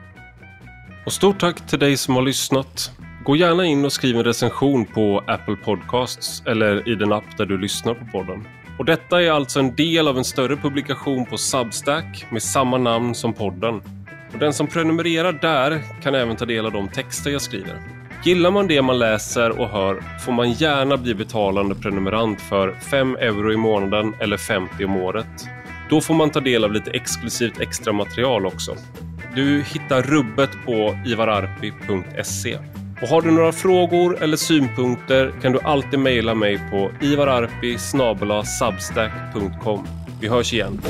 Och 1.05 1.13
stort 1.13 1.39
tack 1.39 1.67
till 1.67 1.79
dig 1.79 1.97
som 1.97 2.15
har 2.15 2.21
lyssnat. 2.21 2.91
Gå 3.23 3.35
gärna 3.35 3.65
in 3.65 3.85
och 3.85 3.93
skriv 3.93 4.17
en 4.17 4.23
recension 4.23 4.85
på 4.85 5.23
Apple 5.27 5.55
Podcasts 5.55 6.43
eller 6.45 6.89
i 6.89 6.95
den 6.95 7.13
app 7.13 7.37
där 7.37 7.45
du 7.45 7.57
lyssnar 7.57 7.93
på 7.93 8.05
podden. 8.05 8.47
Och 8.79 8.85
detta 8.85 9.21
är 9.21 9.31
alltså 9.31 9.59
en 9.59 9.75
del 9.75 10.07
av 10.07 10.17
en 10.17 10.23
större 10.23 10.55
publikation 10.57 11.25
på 11.25 11.37
Substack 11.37 12.25
med 12.31 12.43
samma 12.43 12.77
namn 12.77 13.15
som 13.15 13.33
podden. 13.33 13.81
Och 14.33 14.39
den 14.39 14.53
som 14.53 14.67
prenumererar 14.67 15.33
där 15.33 15.81
kan 16.03 16.15
även 16.15 16.35
ta 16.35 16.45
del 16.45 16.65
av 16.65 16.71
de 16.71 16.87
texter 16.87 17.31
jag 17.31 17.41
skriver. 17.41 17.81
Gillar 18.23 18.51
man 18.51 18.67
det 18.67 18.81
man 18.81 18.99
läser 18.99 19.59
och 19.59 19.69
hör 19.69 20.03
får 20.25 20.31
man 20.31 20.51
gärna 20.51 20.97
bli 20.97 21.15
betalande 21.15 21.75
prenumerant 21.75 22.41
för 22.41 22.71
5 22.71 23.15
euro 23.15 23.53
i 23.53 23.57
månaden 23.57 24.13
eller 24.19 24.37
50 24.37 24.85
om 24.85 24.95
året. 24.95 25.47
Då 25.89 26.01
får 26.01 26.13
man 26.13 26.29
ta 26.29 26.39
del 26.39 26.63
av 26.63 26.71
lite 26.71 26.91
exklusivt 26.91 27.59
extra 27.59 27.93
material 27.93 28.45
också. 28.45 28.75
Du 29.35 29.61
hittar 29.61 30.01
rubbet 30.01 30.49
på 30.65 30.97
ivararpi.se. 31.05 32.57
Och 33.01 33.07
har 33.07 33.21
du 33.21 33.31
några 33.31 33.51
frågor 33.51 34.23
eller 34.23 34.37
synpunkter 34.37 35.33
kan 35.41 35.51
du 35.51 35.59
alltid 35.59 35.99
mejla 35.99 36.35
mig 36.35 36.59
på 36.71 36.91
ivararpi 37.01 37.77
Vi 40.21 40.27
hörs 40.27 40.53
igen. 40.53 40.81